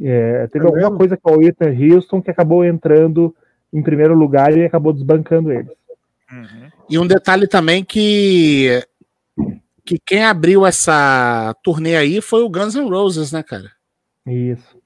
[0.00, 0.98] É, teve É alguma mesmo?
[0.98, 3.34] coisa com a Whitney Houston que acabou entrando
[3.72, 5.72] em primeiro lugar e acabou desbancando eles.
[6.32, 6.68] Uhum.
[6.90, 8.82] E um detalhe também que
[9.84, 13.70] que quem abriu essa turnê aí foi o Guns N' Roses, né, cara?
[14.26, 14.78] Isso.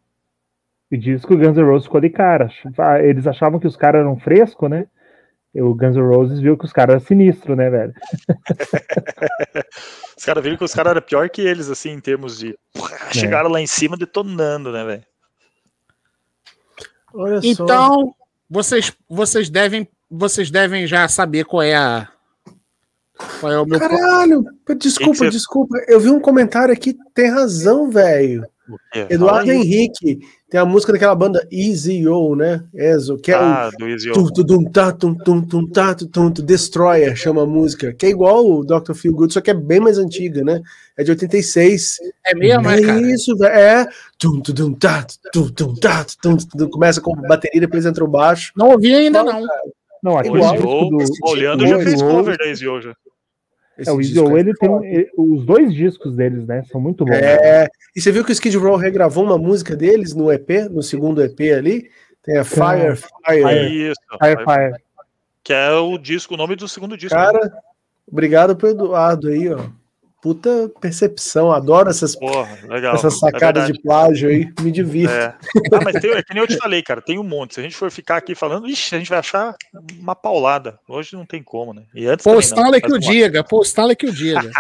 [0.90, 2.50] E diz que o Guns N' Roses ficou de cara.
[2.78, 4.86] Ah, Eles achavam que os caras eram frescos, né?
[5.54, 7.94] E o Guns N' Roses viu que os caras eram sinistros, né, velho?
[10.16, 12.56] Os caras viram que os caras eram pior que eles, assim, em termos de.
[13.12, 15.04] Chegaram lá em cima detonando, né, velho?
[17.12, 17.48] Olha só.
[17.48, 18.14] Então,
[18.48, 22.08] vocês, vocês, devem, vocês devem já saber qual é a.
[23.40, 23.78] Qual é o meu.
[23.78, 24.44] Caralho,
[24.78, 25.76] desculpa, você- desculpa.
[25.86, 28.44] Eu vi um comentário aqui, tem razão, velho.
[28.68, 28.78] O?
[29.12, 29.52] Eduardo.
[29.52, 32.64] Henrique tem a música daquela banda Easy O, né?
[32.72, 38.06] Ezo, que é Ah, o do Easy tum, tá, tá, Destroyer, chama a música, que
[38.06, 38.94] é igual o Dr.
[38.94, 40.62] Feel Good, só que é bem mais antiga, né?
[40.96, 41.98] É de 86.
[42.24, 43.00] É mesmo, é, é cara?
[43.00, 43.54] isso, velho.
[43.54, 43.88] É.
[44.18, 45.74] Tum, tum, tum, tum, tum,
[46.22, 48.52] tum, tum, começa com bateria, depois entra o baixo.
[48.56, 49.40] Não ouvi ainda, não.
[49.40, 49.48] Não,
[50.18, 50.52] aqui O Igual.
[50.52, 50.54] o
[51.00, 51.26] Easy do.
[51.26, 52.94] O o Leandro já fez cover da Easy já.
[53.76, 54.86] Esse É, o Easy é ele tem foda.
[54.86, 56.62] ele- os dois discos deles, né?
[56.70, 57.14] São muito bons.
[57.14, 57.66] É,
[57.96, 61.22] e você viu que o Skid Row regravou uma música deles no EP, no segundo
[61.22, 61.90] EP ali?
[62.22, 63.88] Tem a Fire, Fire.
[63.90, 64.00] Isso.
[64.22, 64.84] Fire, Fire.
[65.42, 67.14] Que é o disco, o nome do segundo disco.
[67.14, 67.52] Cara,
[68.10, 69.58] obrigado pro Eduardo aí, ó.
[70.24, 72.94] Puta percepção, adoro essas, Porra, legal.
[72.94, 73.72] essas É sacadas verdade.
[73.74, 75.12] de plágio aí, me divirto.
[75.12, 75.36] É.
[75.70, 77.52] Ah, mas tem, é que nem eu te falei, cara, tem um monte.
[77.52, 79.54] Se a gente for ficar aqui falando, ixi, a gente vai achar
[80.00, 80.78] uma paulada.
[80.88, 81.82] Hoje não tem como, né?
[81.94, 84.50] E antes também não, Stanley que o diga, Paul Stanley que o diga.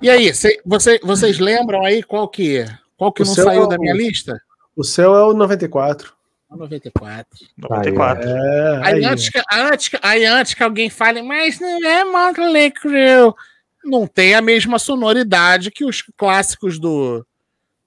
[0.00, 2.64] e aí, cê- você- vocês lembram aí qual que,
[2.96, 4.40] qual que O não saiu é o- da minha lista?
[4.76, 6.12] O seu é o 94.
[6.54, 7.28] A 94.
[7.58, 8.28] 94.
[8.28, 12.04] É, Aí, aí, antes que, antes, que- aí antes que alguém fale, mas não é
[12.04, 13.34] Motley Crue.
[13.84, 17.26] Não tem a mesma sonoridade que os clássicos do,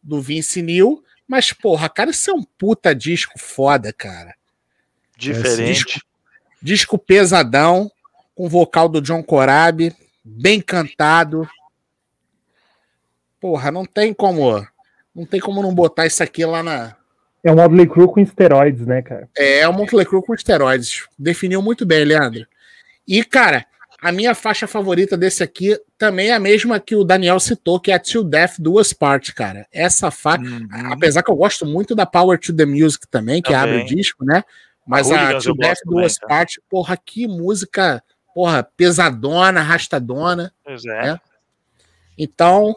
[0.03, 1.01] do Vince Neil.
[1.27, 4.35] Mas, porra, cara, isso é um puta disco foda, cara.
[5.17, 6.01] Diferente.
[6.61, 7.91] Disco pesadão,
[8.35, 11.49] com vocal do John Corabi, bem cantado.
[13.39, 14.65] Porra, não tem como.
[15.15, 16.95] Não tem como não botar isso aqui lá na.
[17.43, 19.29] É um Motley Crue com esteroides, né, cara?
[19.37, 21.05] É o Motley Crue com esteroides.
[21.17, 22.45] Definiu muito bem, Leandro.
[23.07, 23.65] E, cara,
[24.01, 27.91] a minha faixa favorita desse aqui também é a mesma que o Daniel citou, que
[27.91, 29.65] é a Till Death Duas Partes, cara.
[29.71, 30.43] Essa faixa.
[30.43, 30.67] Uhum.
[30.91, 33.81] Apesar que eu gosto muito da Power to the Music também, que Também.
[33.81, 34.43] abre o disco, né?
[34.85, 36.19] Mas a, Hooligans Till Death também, Duas.
[36.19, 40.53] Partes, porra, que música, porra, pesadona, arrastadona.
[40.63, 41.09] Pois é.
[41.09, 41.19] É.
[42.17, 42.75] Então,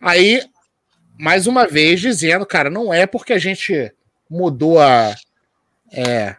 [0.00, 0.42] aí,
[1.18, 3.92] mais uma vez dizendo, cara, não é porque a gente
[4.28, 5.14] mudou a.
[5.92, 6.36] é,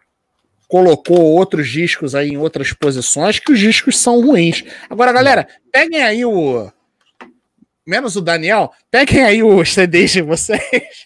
[0.68, 4.64] colocou outros discos aí em outras posições que os discos são ruins.
[4.90, 6.72] Agora, galera, peguem aí o.
[7.86, 10.60] Menos o Daniel, peguem aí os CDs de vocês.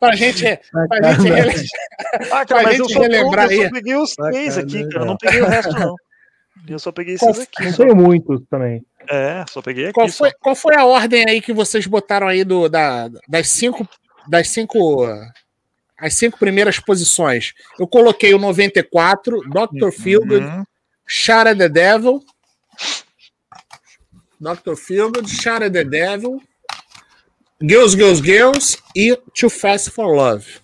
[0.00, 0.42] pra gente,
[0.88, 1.66] pra gente rele-
[2.14, 3.70] Ah, Pra cara, mas eu gente só, relembrar eu só aí.
[3.70, 5.02] peguei os três aqui, Bacana, cara.
[5.02, 5.94] Eu não peguei o resto, não.
[6.68, 7.64] Eu só peguei esses aqui.
[7.64, 8.84] Não tenho muitos também.
[9.08, 9.94] É, só peguei aqui.
[9.94, 10.18] Qual só.
[10.18, 13.88] foi, qual foi a ordem aí que vocês botaram aí do, da, das cinco.
[14.28, 15.06] Das cinco.
[15.98, 17.52] As cinco primeiras posições.
[17.78, 19.90] Eu coloquei o 94, Dr.
[19.92, 20.64] Feelgood, Uhum.
[21.06, 22.24] Shot at the Devil.
[24.40, 24.74] Dr.
[24.74, 26.40] Feelgood, Shot at the Devil.
[27.60, 30.60] Girls, Girls, Girls e Too Fast for Love.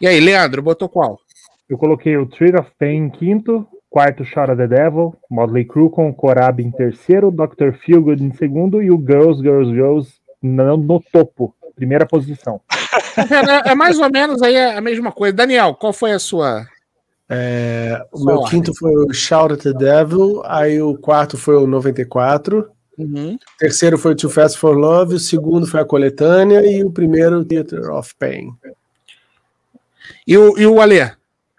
[0.00, 1.18] E aí, Leandro, botou qual?
[1.68, 5.90] Eu coloquei o Tree of Pain em quinto, quarto Shot of the Devil, Motley Crue
[5.90, 7.72] com Corab em terceiro, Dr.
[7.84, 12.60] Feelgood em segundo e o Girls, Girls, Girls no, no topo, primeira posição.
[13.16, 15.34] É, é mais ou menos aí a mesma coisa.
[15.34, 16.66] Daniel, qual foi a sua.
[17.28, 18.50] É, o meu ordem.
[18.50, 23.34] quinto foi o Shout at the Devil, aí o quarto foi o 94, Uhum.
[23.34, 26.90] o terceiro foi o Too Fast for Love, o segundo foi a coletânea e o
[26.90, 28.50] primeiro Theater of Pain.
[30.26, 31.10] E o, e o Alê?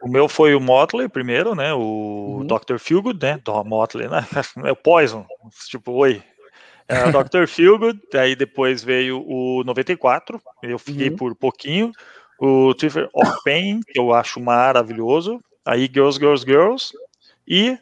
[0.01, 1.73] O meu foi o Motley primeiro, né?
[1.73, 2.47] O Uhum.
[2.47, 2.77] Dr.
[2.79, 3.39] Feelgood, né?
[3.43, 4.25] Do Motley, né?
[4.67, 5.25] É o Poison.
[5.67, 6.23] Tipo, oi.
[6.87, 7.45] É, o Dr.
[7.47, 11.15] Feelgood, aí depois veio o 94, eu fiquei Uhum.
[11.15, 11.91] por pouquinho.
[12.39, 15.41] O Trigger of Pain, que eu acho maravilhoso.
[15.65, 16.93] Aí Girls, Girls, Girls.
[17.45, 17.77] E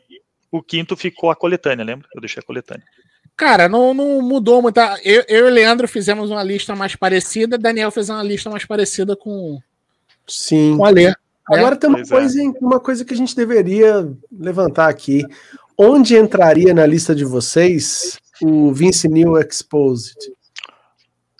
[0.51, 2.07] o quinto ficou a coletânea, lembra?
[2.15, 2.83] Eu deixei a coletânea.
[3.35, 4.79] Cara, não, não mudou muito.
[5.03, 8.65] Eu, eu e o Leandro fizemos uma lista mais parecida, Daniel fez uma lista mais
[8.65, 9.61] parecida com,
[10.25, 10.75] Sim.
[10.75, 11.13] com o Alê.
[11.49, 12.05] Agora tem uma é.
[12.05, 15.23] coisa, uma coisa que a gente deveria levantar aqui.
[15.77, 20.15] Onde entraria na lista de vocês o Vince Neil Exposed?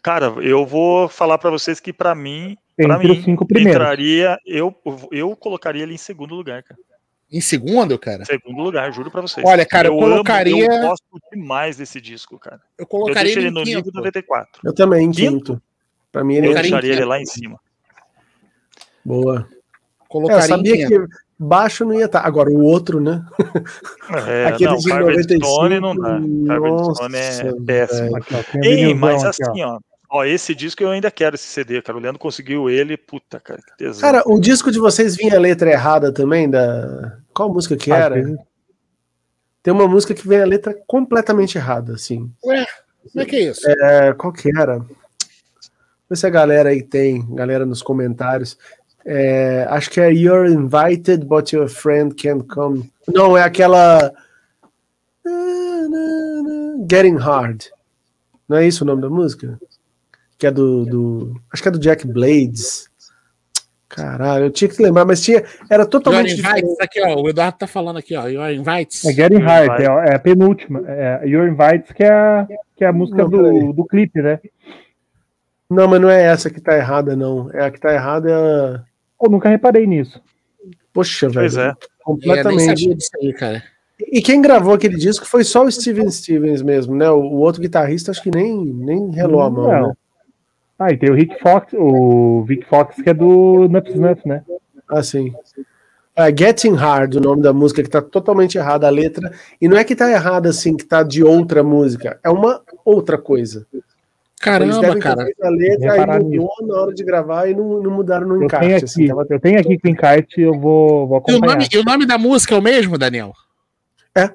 [0.03, 3.35] Cara, eu vou falar pra vocês que pra mim, pra Entre mim
[3.69, 4.73] entraria, eu,
[5.11, 6.79] eu colocaria ele em segundo lugar, cara.
[7.29, 9.45] Em segundo, cara, Segundo lugar, juro pra vocês.
[9.45, 11.03] Olha, cara, eu amo, colocaria- eu gosto
[11.33, 12.61] demais desse disco, cara.
[12.77, 13.97] eu Eu colocaria deixo ele no em nível quinto.
[13.97, 14.61] 94.
[14.63, 15.31] Eu também, em Quinto?
[15.55, 15.61] quinto.
[16.09, 17.59] Pra mim ele Eu é deixaria ele lá em cima.
[19.03, 19.45] boa.
[20.07, 20.99] É, eu Colocaria em sabia que
[21.37, 22.21] baixo não ia estar.
[22.21, 23.23] Agora o outro, né?
[24.27, 26.09] É, Aquele não, de Carver 95, Stone não dá.
[26.47, 28.15] Carver nossa, Stone é péssimo.
[28.17, 29.79] Aqui, ó, tem Ei, mas aqui, assim, ó.
[30.09, 31.97] Ó, esse disco eu ainda quero esse CD, cara.
[31.97, 33.99] O Leandro conseguiu ele, puta, cara, que tesão.
[33.99, 37.17] Cara, o disco de vocês vinha a letra errada também da.
[37.33, 38.15] Qual música que era?
[38.15, 38.37] vezes-
[39.61, 42.31] Tem uma música que vem a letra completamente errada, assim.
[42.45, 42.65] Ué,
[43.11, 43.69] como é que é isso?
[43.69, 44.79] É, qual que era?
[46.09, 48.57] Vê se a galera aí tem, galera nos comentários.
[49.09, 52.91] É, acho que é You're invited, but your friend can't come.
[53.07, 54.11] Não, é aquela.
[56.91, 57.67] Getting Hard.
[58.49, 59.57] Não é isso o nome da música?
[60.37, 60.85] Que é do.
[60.85, 62.89] do acho que é do Jack Blades.
[63.87, 65.41] Caralho, eu tinha que lembrar, mas tinha.
[65.69, 66.41] Era totalmente.
[66.41, 67.21] Your Invites, aqui, ó.
[67.21, 68.27] O Eduardo tá falando aqui, ó.
[68.27, 69.05] Your Invites.
[69.05, 70.83] É Getting Hard, é, é, a penúltima.
[70.85, 72.45] É Your Invites, que é a,
[72.75, 74.41] que é a música não, do, do clipe, né?
[75.69, 77.49] Não, mas não é essa que tá errada, não.
[77.53, 78.87] É a que tá errada é a.
[79.21, 80.21] Eu nunca reparei nisso.
[80.93, 81.41] Poxa, velho.
[81.41, 81.73] Pois é.
[82.03, 82.63] Completamente.
[82.63, 83.63] É, nem sabia disso aí, cara.
[83.99, 87.09] E quem gravou aquele disco foi só o Steven Stevens mesmo, né?
[87.09, 89.87] O, o outro guitarrista acho que nem, nem relou a mão, Não.
[89.87, 89.93] né?
[90.79, 94.43] Ah, e tem o Rick Fox, o Vic Fox, que é do Nuts Nuts, né?
[94.87, 95.33] Ah, sim.
[96.15, 99.31] É, Getting Hard, o nome da música, que tá totalmente errada a letra.
[99.59, 102.19] E não é que tá errada assim, que tá de outra música.
[102.23, 103.65] É uma outra coisa.
[104.39, 105.25] Caramba, cara.
[105.41, 108.65] a letra, mudou na hora de gravar e não, não mudaram no Eu encarte.
[108.65, 111.53] tenho aqui, assim, tava- eu tenho aqui com encarte, eu vou, vou E o, acompanhar.
[111.55, 113.33] nome, e o nome da música é o mesmo, Daniel?
[114.15, 114.31] A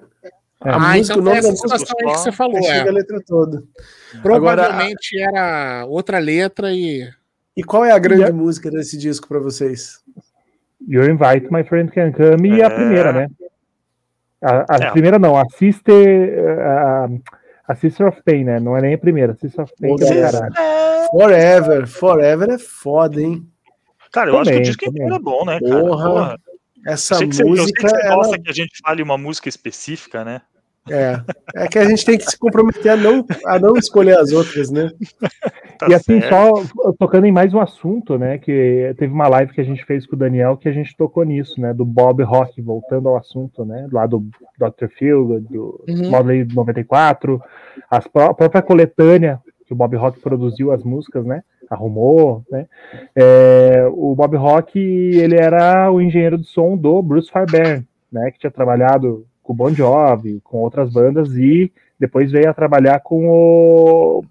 [0.77, 2.59] ah, música, então o nome essa situação aí que você falou.
[2.59, 2.91] é, a É.
[2.91, 3.63] letra toda.
[4.23, 7.09] Provavelmente era outra letra e.
[7.57, 10.01] E qual é a grande a- música desse disco pra vocês?
[10.89, 12.71] Your Invite, My Friend Can Come, e a É.
[12.71, 13.29] primeira, né?
[14.43, 14.91] A, a É.
[14.91, 17.09] primeira não, a Sister, a,
[17.67, 18.61] a Sister of Pain, né?
[18.61, 20.55] Não é nem a primeira, a Sister of Pain é caralho.
[21.11, 21.87] Forever.
[21.87, 23.47] Forever é foda, hein?
[24.13, 25.03] Cara, eu acho que o Também, disco também.
[25.03, 25.81] inteiro é bom, né, cara?
[25.81, 26.09] Porra.
[26.11, 26.39] Porra.
[26.87, 28.73] Essa Eu sei que você, eu sei música, que você ela- gosta que a gente
[28.85, 30.43] fale uma música específica, né?
[30.91, 31.21] É,
[31.55, 34.71] é que a gente tem que se comprometer a não, a não escolher as outras,
[34.71, 34.91] né?
[35.79, 36.67] Tá e assim, certo.
[36.75, 38.39] só tocando em mais um assunto, né?
[38.39, 41.25] Que teve uma live que a gente fez com o Daniel que a gente tocou
[41.25, 41.73] nisso, né?
[41.73, 43.87] Do Bob Rock, voltando ao assunto, né?
[43.93, 44.27] Lá do
[44.59, 44.89] Dr.
[44.99, 46.11] Phil, do Uhum.
[46.11, 47.41] Model 94,
[47.91, 51.43] as pró- a própria coletânea que o Bob Rock produziu as músicas, né?
[51.71, 52.67] Arrumou, né?
[53.15, 58.31] É, o Bob Rock, ele era o engenheiro de som do Bruce Fairbairn, né?
[58.33, 63.01] Que tinha trabalhado com o Bon Jovi, com outras bandas e depois veio a trabalhar
[63.01, 64.25] com o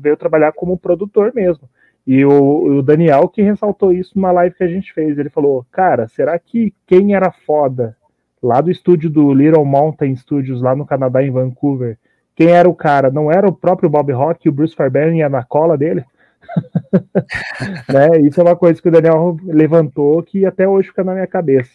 [0.00, 1.68] veio trabalhar como produtor mesmo.
[2.06, 5.18] E o, o Daniel que ressaltou isso numa live que a gente fez.
[5.18, 7.96] Ele falou: Cara, será que quem era foda
[8.42, 11.98] lá do estúdio do Little Mountain Studios, lá no Canadá, em Vancouver,
[12.34, 13.10] quem era o cara?
[13.10, 16.04] Não era o próprio Bob Rock e o Bruce Fairbairn ia na cola dele?
[17.92, 18.20] né?
[18.20, 21.72] Isso é uma coisa que o Daniel levantou que até hoje fica na minha cabeça.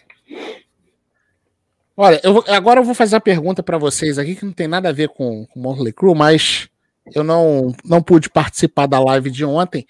[1.96, 4.90] Olha, eu agora eu vou fazer a pergunta para vocês aqui que não tem nada
[4.90, 6.68] a ver com o Motley Crue, mas
[7.14, 9.86] eu não, não pude participar da live de ontem,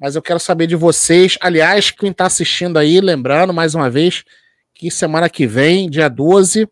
[0.00, 1.36] mas eu quero saber de vocês.
[1.42, 4.24] Aliás, quem está assistindo aí, lembrando mais uma vez
[4.74, 6.66] que semana que vem, dia 12,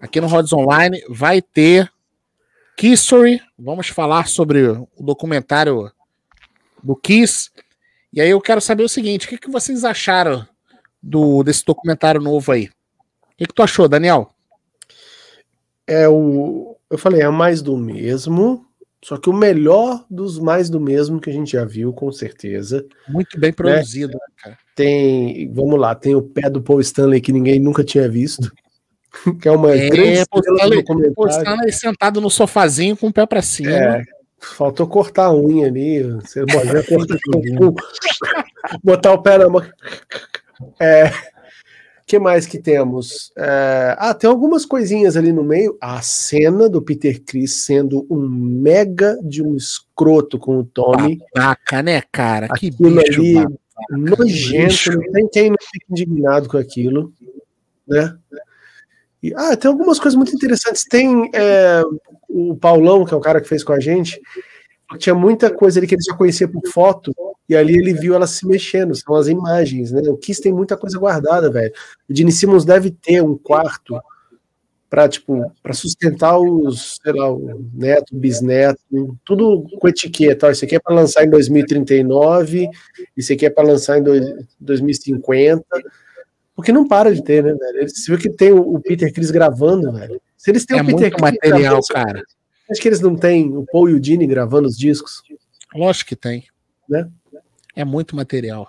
[0.00, 1.92] aqui no Rods Online, vai ter
[2.78, 3.42] Kissory.
[3.58, 5.92] Vamos falar sobre o documentário
[6.82, 7.50] do Kiss.
[8.10, 10.48] E aí eu quero saber o seguinte: o que, que vocês acharam
[11.02, 12.70] do, desse documentário novo aí?
[13.38, 14.30] O que, que tu achou, Daniel?
[15.86, 16.76] É o.
[16.90, 18.66] Eu falei, é mais do mesmo.
[19.04, 22.84] Só que o melhor dos mais do mesmo que a gente já viu, com certeza.
[23.08, 24.58] Muito bem produzido, né, cara.
[24.74, 25.48] Tem.
[25.52, 28.50] Vamos lá, tem o pé do Paul Stanley que ninguém nunca tinha visto.
[29.40, 30.84] Que é uma É, grande Paul Stanley-.
[31.14, 33.70] Pô, Stanley sentado no sofazinho com o pé pra cima.
[33.70, 34.02] É,
[34.38, 36.02] faltou cortar a unha ali.
[36.02, 36.44] Você
[37.58, 37.74] com-
[38.84, 39.62] botar o pé na mão.
[40.78, 41.10] É,
[42.08, 43.30] que mais que temos?
[43.36, 45.76] É, ah, tem algumas coisinhas ali no meio.
[45.78, 51.18] A cena do Peter Chris sendo um mega de um escroto com o Tommy.
[51.34, 52.48] Babaca, né, cara?
[52.48, 53.20] Que Aquilo bicho.
[53.20, 53.58] ali, babaca.
[53.90, 54.90] nojento.
[54.92, 57.12] Não tem quem não fique indignado com aquilo.
[57.86, 58.16] Né?
[59.22, 60.84] E, ah, tem algumas coisas muito interessantes.
[60.84, 61.82] Tem é,
[62.26, 64.18] o Paulão, que é o cara que fez com a gente,
[64.96, 67.12] tinha muita coisa ali que ele já conhecia por foto,
[67.48, 70.02] e ali ele viu ela se mexendo, são as imagens, né?
[70.08, 71.72] O Kiss tem muita coisa guardada, velho.
[72.08, 73.98] O Gene Simmons deve ter um quarto
[74.90, 78.80] para tipo, para sustentar os, sei lá, o neto, bisneto,
[79.24, 80.50] tudo com etiqueta.
[80.50, 82.68] Isso aqui é para lançar em 2039,
[83.16, 85.64] isso aqui é para lançar em dois- 2050.
[86.54, 87.88] Porque não para de ter, né, velho?
[87.88, 90.20] Você viu que tem o, o Peter Chris gravando, velho.
[90.36, 92.22] Se eles têm É o Peter muito Chris material, gravando, cara.
[92.70, 95.22] Acho que eles não têm o Paul e o Dini gravando os discos.
[95.74, 96.44] Lógico que tem.
[96.88, 97.08] Né?
[97.78, 98.68] É muito material.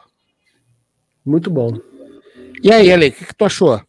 [1.26, 1.80] Muito bom.
[2.62, 3.82] E aí, Ale, o que, que tu achou?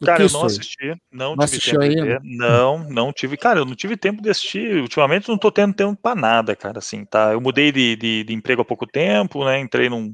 [0.00, 2.04] do Cara, eu não assisti, não, Não tive tempo de ainda?
[2.04, 2.20] ver.
[2.24, 3.36] Não, não tive.
[3.36, 4.82] Cara, eu não tive tempo de assistir.
[4.82, 7.32] Ultimamente não tô tendo tempo pra nada, cara, assim, tá?
[7.32, 9.60] Eu mudei de, de, de emprego há pouco tempo, né?
[9.60, 10.10] Entrei num.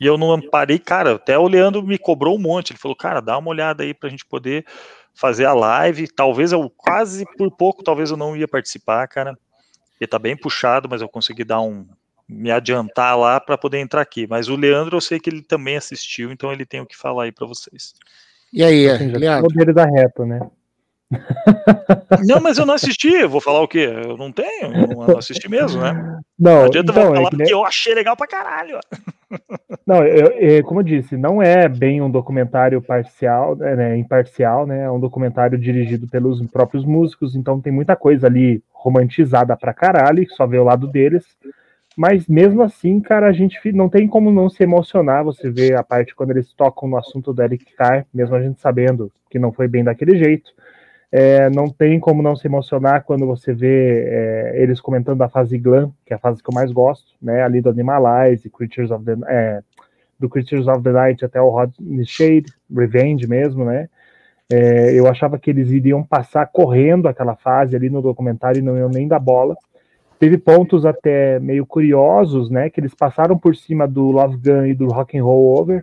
[0.00, 1.16] E eu não parei, cara.
[1.16, 2.70] Até o Leandro me cobrou um monte.
[2.70, 4.64] Ele falou, cara, dá uma olhada aí pra gente poder
[5.12, 6.08] fazer a live.
[6.08, 9.36] Talvez eu quase por pouco, talvez eu não ia participar, cara.
[9.90, 11.86] Porque tá bem puxado, mas eu consegui dar um
[12.30, 14.26] me adiantar lá para poder entrar aqui.
[14.28, 17.24] Mas o Leandro, eu sei que ele também assistiu, então ele tem o que falar
[17.24, 17.94] aí para vocês.
[18.52, 19.50] E aí, já Leandro?
[19.50, 20.40] ficou dele da reta, né?
[22.26, 23.08] Não, mas eu não assisti.
[23.12, 23.90] Eu vou falar o quê?
[24.04, 25.92] Eu não tenho, eu não assisti mesmo, né?
[26.38, 28.78] Não, Não adianta então, eu é falar que nem- eu achei legal pra caralho.
[29.86, 34.82] Não, eu, eu- como eu disse, não é bem um documentário parcial, né, imparcial, né?
[34.82, 40.26] É um documentário dirigido pelos próprios músicos, então tem muita coisa ali romantizada pra caralho,
[40.26, 41.24] que só vê o lado deles.
[41.96, 45.24] Mas mesmo assim, cara, a gente não tem como não se emocionar.
[45.24, 48.60] Você vê a parte quando eles tocam no assunto do Eric Carr, mesmo a gente
[48.60, 50.50] sabendo que não foi bem daquele jeito.
[51.12, 55.58] É, não tem como não se emocionar quando você vê é, eles comentando a fase
[55.58, 57.42] glam, que é a fase que eu mais gosto, né?
[57.42, 59.60] Ali do Animalize, Creatures of the, é,
[60.18, 63.88] do Creatures of the Night até o the Shade, Revenge mesmo, né?
[64.52, 68.76] É, eu achava que eles iriam passar correndo aquela fase ali no documentário e não
[68.76, 69.56] iam nem dar bola.
[70.20, 72.68] Teve pontos até meio curiosos, né?
[72.68, 75.82] Que eles passaram por cima do Love Gun e do Rock and Roll Over,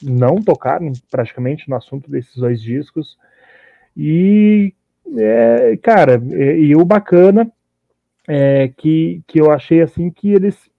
[0.00, 3.18] não tocaram praticamente no assunto desses dois discos.
[3.96, 4.72] E,
[5.16, 7.50] é, cara, e, e o bacana
[8.28, 10.70] é que, que eu achei assim que eles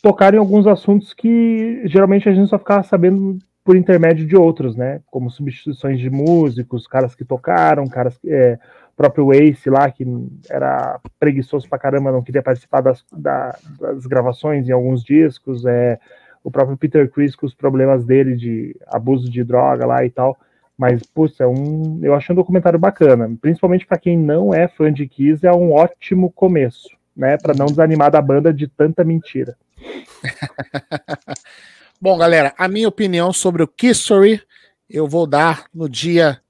[0.00, 3.36] tocaram em alguns assuntos que geralmente a gente só ficava sabendo
[3.68, 5.02] por intermédio de outros, né?
[5.10, 8.32] Como substituições de músicos, caras que tocaram, caras que.
[8.32, 8.58] É,
[8.96, 10.06] próprio Ace lá, que
[10.48, 16.00] era preguiçoso pra caramba, não queria participar das, da- das gravações em alguns discos, é,
[16.42, 20.34] o próprio Peter Chris com os problemas dele de abuso de droga lá e tal.
[20.76, 24.90] Mas, putz, é um, eu achei um documentário bacana, principalmente para quem não é fã
[24.90, 27.36] de Kiss, é um ótimo começo, né?
[27.36, 29.58] Para não desanimar da banda de tanta mentira.
[32.00, 34.40] Bom, galera, a minha opinião sobre o Kissory
[34.88, 36.40] eu vou dar no dia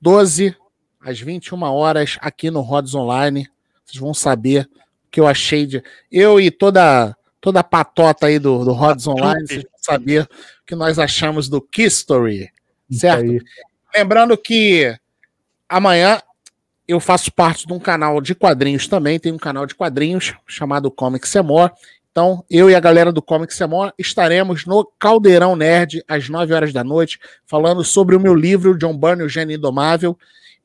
[0.00, 0.56] 12,
[0.98, 3.46] às 21 horas, aqui no Rods Online.
[3.84, 4.68] Vocês vão saber
[5.06, 5.82] o que eu achei de.
[6.10, 10.66] Eu e toda, toda a patota aí do, do Rods Online, vocês vão saber o
[10.66, 12.50] que nós achamos do Kissory.
[12.88, 13.44] Isso Certo?
[13.94, 14.98] Lembrando que
[15.68, 16.22] amanhã
[16.88, 20.90] eu faço parte de um canal de quadrinhos também, tem um canal de quadrinhos chamado
[20.90, 21.70] Comic Semor.
[22.16, 26.72] Então, eu e a galera do Comic Semor estaremos no Caldeirão Nerd às 9 horas
[26.72, 30.16] da noite, falando sobre o meu livro John Byrne, o Gênio Indomável.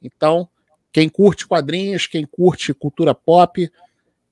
[0.02, 0.48] Então,
[0.94, 3.70] quem curte quadrinhos, quem curte cultura pop,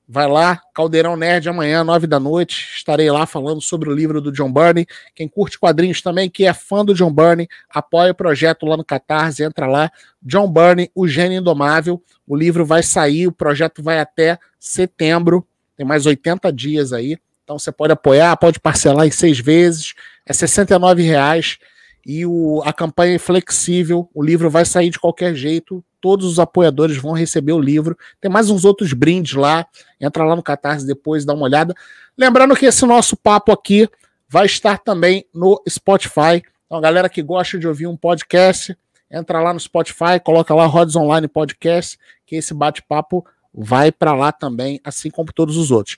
[0.07, 4.31] vai lá, Caldeirão Nerd amanhã, 9 da noite, estarei lá falando sobre o livro do
[4.31, 4.87] John Byrne.
[5.13, 8.85] Quem curte quadrinhos também, que é fã do John Byrne, apoia o projeto lá no
[8.85, 9.91] Catarse, entra lá,
[10.21, 12.01] John Byrne, o Gênio Indomável.
[12.25, 15.45] O livro vai sair, o projeto vai até setembro,
[15.79, 17.17] tem mais 80 dias aí.
[17.41, 19.93] Então você pode apoiar, pode parcelar em seis vezes,
[20.25, 21.57] é 69 reais
[22.05, 26.37] e o, a campanha é flexível, o livro vai sair de qualquer jeito, todos os
[26.37, 27.97] apoiadores vão receber o livro.
[28.19, 29.65] Tem mais uns outros brindes lá,
[30.01, 31.73] entra lá no Catarse depois, dá uma olhada.
[32.17, 33.87] Lembrando que esse nosso papo aqui
[34.27, 36.43] vai estar também no Spotify.
[36.65, 38.77] Então, a galera que gosta de ouvir um podcast,
[39.09, 44.31] entra lá no Spotify, coloca lá Rods Online Podcast, que esse bate-papo vai para lá
[44.31, 45.97] também, assim como todos os outros.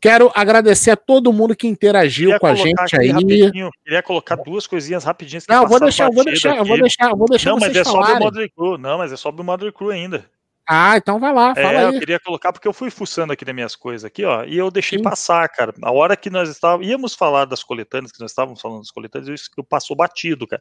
[0.00, 3.72] Quero agradecer a todo mundo que interagiu Queria com a gente aí.
[3.84, 5.44] Queria colocar duas coisinhas rapidinhas.
[5.44, 7.98] que Não, vou deixar, vou deixar, vou deixar, eu vou deixar Não, mas é sobre
[7.98, 8.24] o falarem.
[8.24, 8.78] Modern Crew.
[8.78, 10.24] Não, mas é sobre o Modern Crew ainda.
[10.70, 11.98] Ah, então vai lá, fala É, eu aí.
[11.98, 14.98] queria colocar porque eu fui fuçando aqui nas minhas coisas aqui, ó, e eu deixei
[14.98, 15.02] Sim.
[15.02, 15.72] passar, cara.
[15.82, 19.40] A hora que nós estávamos, íamos falar das coletâneas, que nós estávamos falando das coletâneas,
[19.40, 20.60] isso que passou batido, cara.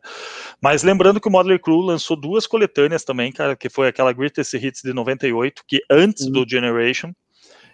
[0.61, 4.53] Mas lembrando que o Modeler Crew lançou duas coletâneas também, cara, que foi aquela Greatest
[4.53, 7.11] Hits de 98, que antes do Generation,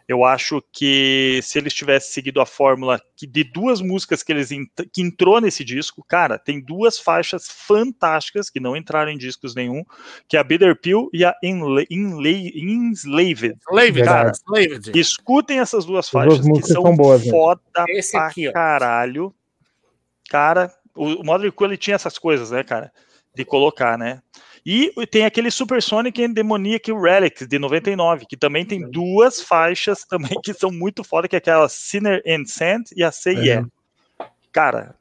[0.08, 4.52] eu acho que se eles tivessem seguido a fórmula que de duas músicas que eles
[4.52, 9.56] ent- que entrou nesse disco, cara, tem duas faixas fantásticas que não entraram em discos
[9.56, 9.84] nenhum,
[10.28, 13.58] que é a Bitter Pill e a Enslaved.
[13.70, 14.92] Slaved, Cara, Slaved.
[15.00, 17.32] Escutem essas duas As faixas duas que são, são boas, né?
[17.32, 19.34] foda Esse pra aqui, caralho.
[20.30, 22.92] Cara, o, o Modern Crew ele tinha essas coisas, né, cara?
[23.36, 24.22] De colocar, né?
[24.66, 30.40] E tem aquele Supersonic and Demoniac Relics de 99, que também tem duas faixas também
[30.42, 33.44] que são muito foda, que é aquela Sinner and Sand e a Say É.
[33.44, 33.68] Yeah.
[34.52, 34.96] Cara,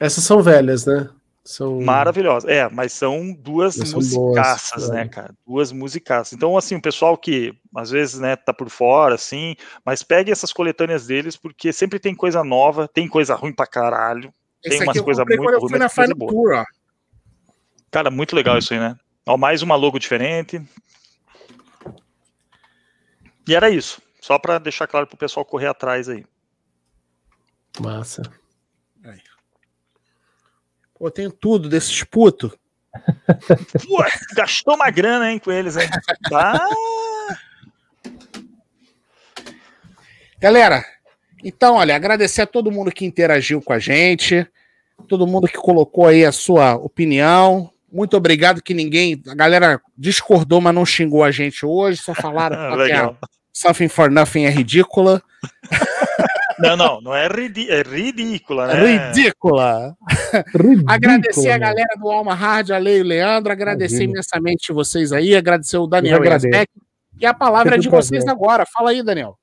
[0.00, 1.08] Essas são velhas, né?
[1.48, 1.80] São...
[1.80, 2.50] maravilhosa.
[2.50, 4.92] É, mas são duas boas, musicaças, é.
[4.92, 5.34] né, cara?
[5.46, 6.34] Duas musicaças.
[6.34, 10.52] Então, assim, o pessoal que às vezes, né, tá por fora, assim, mas pegue essas
[10.52, 14.30] coletâneas deles, porque sempre tem coisa nova, tem coisa ruim pra caralho.
[14.62, 16.28] Esse tem umas coisas muito quando eu ruins, fui na Final.
[16.28, 16.64] Tour, ó.
[17.90, 18.96] Cara, muito legal isso aí, né?
[19.26, 20.62] Ó, mais uma logo diferente.
[23.46, 24.00] E era isso.
[24.20, 26.24] Só pra deixar claro pro pessoal correr atrás aí.
[27.80, 28.22] Massa.
[30.98, 32.50] Pô, eu tenho tudo desses putos.
[33.86, 35.88] Pô, gastou uma grana, hein, com eles, hein?
[36.34, 36.58] Ah,
[40.38, 40.84] Galera,
[41.42, 44.46] Então, olha, agradecer a todo mundo que interagiu com a gente,
[45.06, 47.72] todo mundo que colocou aí a sua opinião.
[47.90, 52.56] Muito obrigado que ninguém, a galera discordou, mas não xingou a gente hoje, só falaram
[52.84, 53.14] que a
[53.52, 55.22] Something for Nothing é ridícula.
[56.60, 59.12] Não, não, não é, ridí é ridícula, né?
[59.12, 59.96] Ridícula.
[60.88, 64.12] agradecer a galera do Alma Hard, a Lei e o Leandro, agradecer Imagina.
[64.14, 66.66] imensamente vocês aí, agradecer o Daniel e
[67.20, 68.66] E a palavra é de vocês agora.
[68.66, 69.38] Fala aí, Daniel.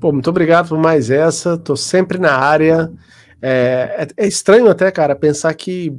[0.00, 1.56] Pô, muito obrigado por mais essa.
[1.56, 2.90] Tô sempre na área.
[3.40, 5.96] É, é, é estranho até, cara, pensar que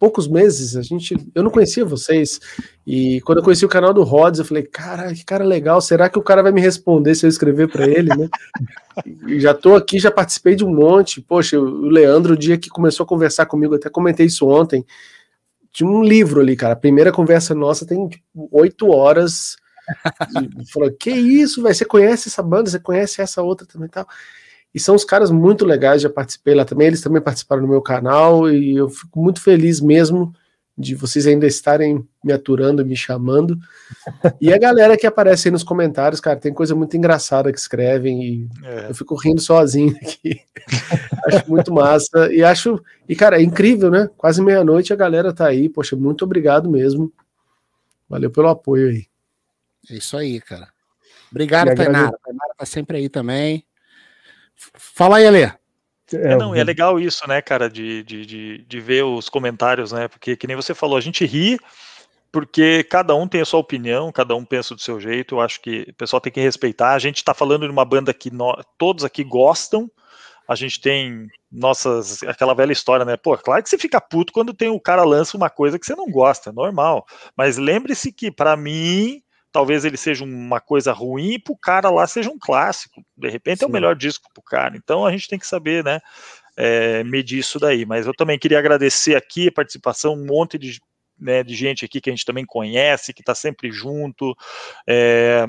[0.00, 2.40] poucos meses, a gente, eu não conhecia vocês,
[2.86, 6.08] e quando eu conheci o canal do Rods, eu falei, cara, que cara legal, será
[6.08, 8.30] que o cara vai me responder se eu escrever para ele, né?
[9.38, 13.04] já tô aqui, já participei de um monte, poxa, o Leandro, o dia que começou
[13.04, 14.86] a conversar comigo, até comentei isso ontem,
[15.70, 19.56] tinha um livro ali, cara, a primeira conversa nossa tem tipo, oito horas,
[20.72, 24.08] falou, que isso, velho, você conhece essa banda, você conhece essa outra também tal,
[24.74, 27.82] e são os caras muito legais, já participei lá também, eles também participaram do meu
[27.82, 30.32] canal, e eu fico muito feliz mesmo
[30.80, 33.58] de vocês ainda estarem me aturando, me chamando.
[34.40, 38.22] E a galera que aparece aí nos comentários, cara, tem coisa muito engraçada que escrevem
[38.22, 38.86] e é.
[38.88, 40.40] eu fico rindo sozinho aqui.
[41.26, 42.32] acho muito massa.
[42.32, 42.82] E acho.
[43.06, 44.08] E, cara, é incrível, né?
[44.16, 45.68] Quase meia-noite a galera tá aí.
[45.68, 47.12] Poxa, muito obrigado mesmo.
[48.08, 49.06] Valeu pelo apoio aí.
[49.90, 50.68] É isso aí, cara.
[51.30, 52.18] Obrigado, Tainara.
[52.24, 53.64] Tainara tá sempre aí também.
[54.74, 55.50] Fala aí, Alê.
[56.12, 60.08] É, não, é legal isso, né, cara, de, de, de, de, ver os comentários, né?
[60.08, 61.56] Porque, que nem você falou, a gente ri
[62.32, 65.34] porque cada um tem a sua opinião, cada um pensa do seu jeito.
[65.34, 66.92] Eu acho que o pessoal tem que respeitar.
[66.92, 69.90] A gente está falando de uma banda que nós, todos aqui gostam.
[70.46, 72.22] A gente tem nossas.
[72.22, 73.16] aquela velha história, né?
[73.16, 75.94] Pô, claro que você fica puto quando tem o cara lança uma coisa que você
[75.94, 77.04] não gosta, é normal.
[77.36, 79.22] Mas lembre-se que, para mim,
[79.52, 83.04] talvez ele seja uma coisa ruim e pro cara lá seja um clássico.
[83.16, 83.64] De repente Sim.
[83.64, 84.76] é o melhor disco pro cara.
[84.76, 86.00] Então a gente tem que saber, né,
[86.56, 87.84] é, medir isso daí.
[87.84, 90.80] Mas eu também queria agradecer aqui a participação, um monte de,
[91.18, 94.36] né, de gente aqui que a gente também conhece, que está sempre junto.
[94.86, 95.46] É,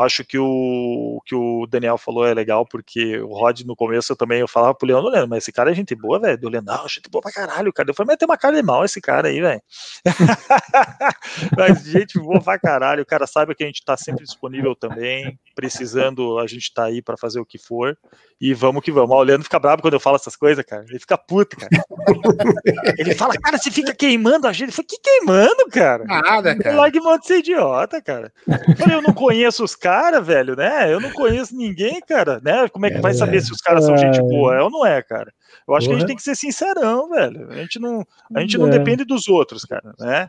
[0.00, 4.16] acho que o que o Daniel falou é legal, porque o Rod, no começo, eu
[4.16, 6.38] também eu falava pro Leandro, Leandro, mas esse cara é gente boa, velho.
[6.38, 7.90] Do Leandro, não, gente boa pra caralho, cara.
[7.90, 9.62] Eu falei, mas tem uma cara de mal esse cara aí, velho.
[11.56, 13.02] mas gente boa pra caralho.
[13.02, 15.38] O cara sabe que a gente tá sempre disponível também.
[15.54, 17.96] Precisando, a gente tá aí para fazer o que for.
[18.40, 19.16] E vamos que vamos.
[19.16, 20.84] o Leandro fica bravo quando eu falo essas coisas, cara.
[20.88, 21.70] Ele fica puto, cara.
[22.96, 24.68] Ele fala, cara, você fica queimando a gente.
[24.68, 26.04] Eu falei, que queimando, cara?
[26.04, 26.76] Nada, cara.
[26.76, 28.32] Largue mão de ser idiota, cara.
[28.46, 30.92] Eu falei, eu não conheço os caras cara, velho, né?
[30.92, 32.68] Eu não conheço ninguém, cara, né?
[32.68, 34.54] Como é que vai saber se os caras são gente boa?
[34.54, 35.32] É ou não é, cara?
[35.66, 37.50] Eu acho que a gente tem que ser sincerão, velho.
[37.50, 38.70] A gente não, a gente não é.
[38.70, 40.28] depende dos outros, cara, né?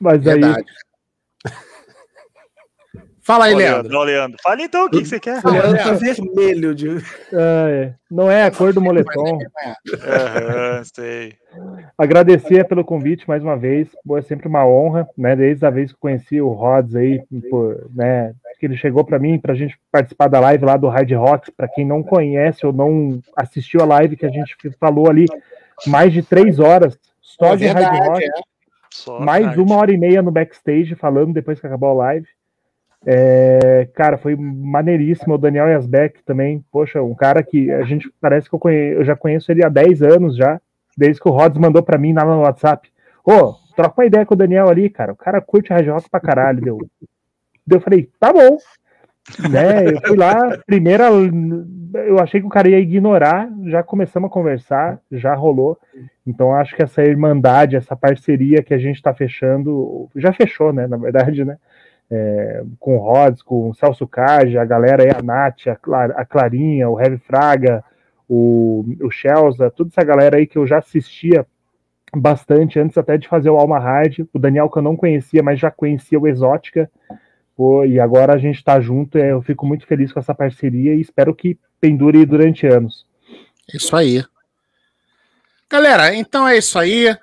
[0.00, 0.64] Mas aí, Verdade.
[3.24, 3.82] Fala aí, Leandro.
[3.82, 4.04] Leandro.
[4.04, 4.38] Leandro.
[4.42, 5.40] Fala então o que, que você quer.
[5.44, 6.74] O Leandro tá vermelho.
[6.74, 6.96] De...
[7.32, 9.38] É, não é a cor do moletom.
[9.38, 11.34] Uhum, sei.
[11.96, 13.88] Agradecer pelo convite mais uma vez.
[14.16, 15.36] É sempre uma honra, né?
[15.36, 18.34] Desde a vez que conheci o Rods aí, pô, né?
[18.58, 21.50] Que ele chegou para mim para a gente participar da live lá do Hard Rocks.
[21.56, 25.26] Para quem não conhece ou não assistiu a live que a gente falou ali,
[25.86, 28.24] mais de três horas só é de verdade, Hard Rock.
[28.24, 29.24] É.
[29.24, 32.26] Mais uma hora e meia no backstage falando depois que acabou a live.
[33.04, 35.34] É, cara, foi maneiríssimo.
[35.34, 39.04] O Daniel Yasbeck também, poxa, um cara que a gente parece que eu, conhe, eu
[39.04, 40.60] já conheço ele há 10 anos já,
[40.96, 42.88] desde que o Rods mandou para mim lá no WhatsApp.
[43.24, 45.12] Ô, oh, troca uma ideia com o Daniel ali, cara.
[45.12, 46.60] O cara curte hard rock pra caralho.
[46.60, 46.78] Deu.
[47.70, 48.56] Eu falei, tá bom.
[49.48, 51.04] Né, eu fui lá, primeira,
[51.94, 55.78] eu achei que o cara ia ignorar, já começamos a conversar, já rolou.
[56.26, 60.88] Então acho que essa irmandade, essa parceria que a gente está fechando, já fechou, né?
[60.88, 61.56] Na verdade, né?
[62.10, 66.10] É, com o Rods, com o Celso Cage, a galera aí, a Nath, a, Clar,
[66.12, 67.82] a Clarinha, o Heavy Fraga,
[68.28, 71.46] o, o Chelsea, toda essa galera aí que eu já assistia
[72.14, 75.58] bastante antes até de fazer o Alma Hard, o Daniel que eu não conhecia, mas
[75.58, 76.90] já conhecia o Exótica,
[77.56, 80.94] pô, e agora a gente está junto, é, eu fico muito feliz com essa parceria
[80.94, 83.06] e espero que pendure durante anos.
[83.72, 84.22] Isso aí.
[85.70, 87.16] Galera, então é isso aí.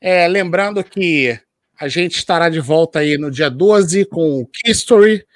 [0.00, 1.38] É, lembrando que
[1.78, 5.26] a gente estará de volta aí no dia 12 com o History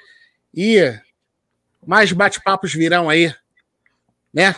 [0.55, 0.92] e
[1.86, 3.34] mais bate-papos virão aí,
[4.33, 4.55] né?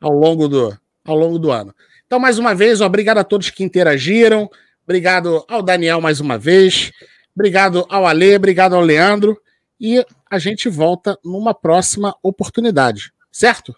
[0.00, 1.74] Ao longo do, ao longo do ano.
[2.06, 4.50] Então, mais uma vez, obrigado a todos que interagiram.
[4.84, 6.92] Obrigado ao Daniel mais uma vez.
[7.34, 9.40] Obrigado ao Ale, obrigado ao Leandro.
[9.80, 13.76] E a gente volta numa próxima oportunidade, certo?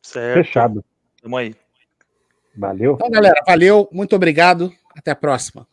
[0.00, 0.44] Certo.
[0.44, 0.84] Fechado.
[1.20, 1.54] Tamo aí.
[2.56, 2.94] Valeu.
[2.94, 3.88] Então, galera, valeu.
[3.92, 4.72] Muito obrigado.
[4.94, 5.66] Até a próxima.